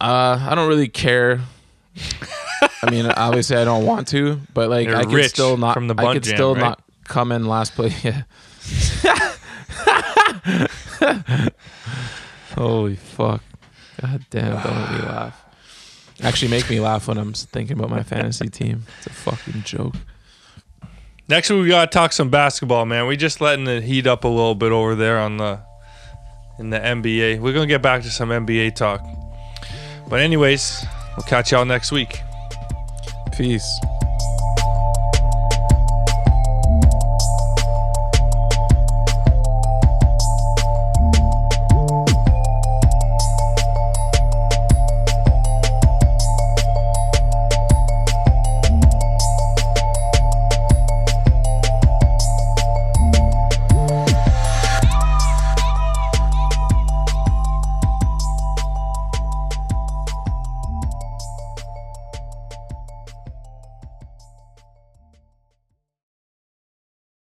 Uh, 0.00 0.38
I 0.48 0.54
don't 0.54 0.68
really 0.68 0.88
care. 0.88 1.40
I 2.82 2.90
mean, 2.90 3.06
obviously, 3.16 3.56
I 3.56 3.64
don't 3.64 3.84
want 3.86 4.08
to, 4.08 4.40
but 4.54 4.68
like, 4.70 4.86
You're 4.86 4.96
I 4.96 5.04
could 5.04 5.24
still 5.30 5.56
not. 5.56 5.74
from 5.74 5.88
the 5.88 5.94
I 5.96 6.12
could 6.12 6.24
Jam, 6.24 6.36
still 6.36 6.54
right? 6.54 6.60
not 6.60 6.82
come 7.04 7.32
in 7.32 7.46
last 7.46 7.74
place. 7.74 8.04
Yeah. 9.04 10.64
Holy 12.54 12.96
fuck! 12.96 13.42
God 14.00 14.24
damn! 14.30 14.62
Don't 14.62 14.74
make 14.80 14.90
me 14.90 15.06
laugh. 15.06 15.44
Actually, 16.22 16.50
make 16.50 16.68
me 16.68 16.80
laugh 16.80 17.06
when 17.06 17.18
I'm 17.18 17.32
thinking 17.32 17.78
about 17.78 17.90
my 17.90 18.02
fantasy 18.02 18.48
team. 18.50 18.84
It's 18.98 19.06
a 19.06 19.10
fucking 19.10 19.62
joke. 19.62 19.94
Next 21.28 21.50
week 21.50 21.62
we 21.62 21.68
gotta 21.68 21.90
talk 21.90 22.12
some 22.12 22.30
basketball, 22.30 22.86
man. 22.86 23.06
We 23.06 23.16
just 23.16 23.40
letting 23.40 23.66
it 23.66 23.84
heat 23.84 24.06
up 24.06 24.24
a 24.24 24.28
little 24.28 24.54
bit 24.54 24.72
over 24.72 24.94
there 24.94 25.18
on 25.18 25.36
the 25.36 25.60
in 26.58 26.70
the 26.70 26.78
NBA. 26.78 27.40
We're 27.40 27.52
gonna 27.52 27.66
get 27.66 27.82
back 27.82 28.02
to 28.02 28.10
some 28.10 28.30
NBA 28.30 28.74
talk. 28.74 29.04
But 30.08 30.20
anyways, 30.20 30.84
we'll 31.16 31.26
catch 31.26 31.52
y'all 31.52 31.66
next 31.66 31.92
week. 31.92 32.20
Peace. 33.36 33.68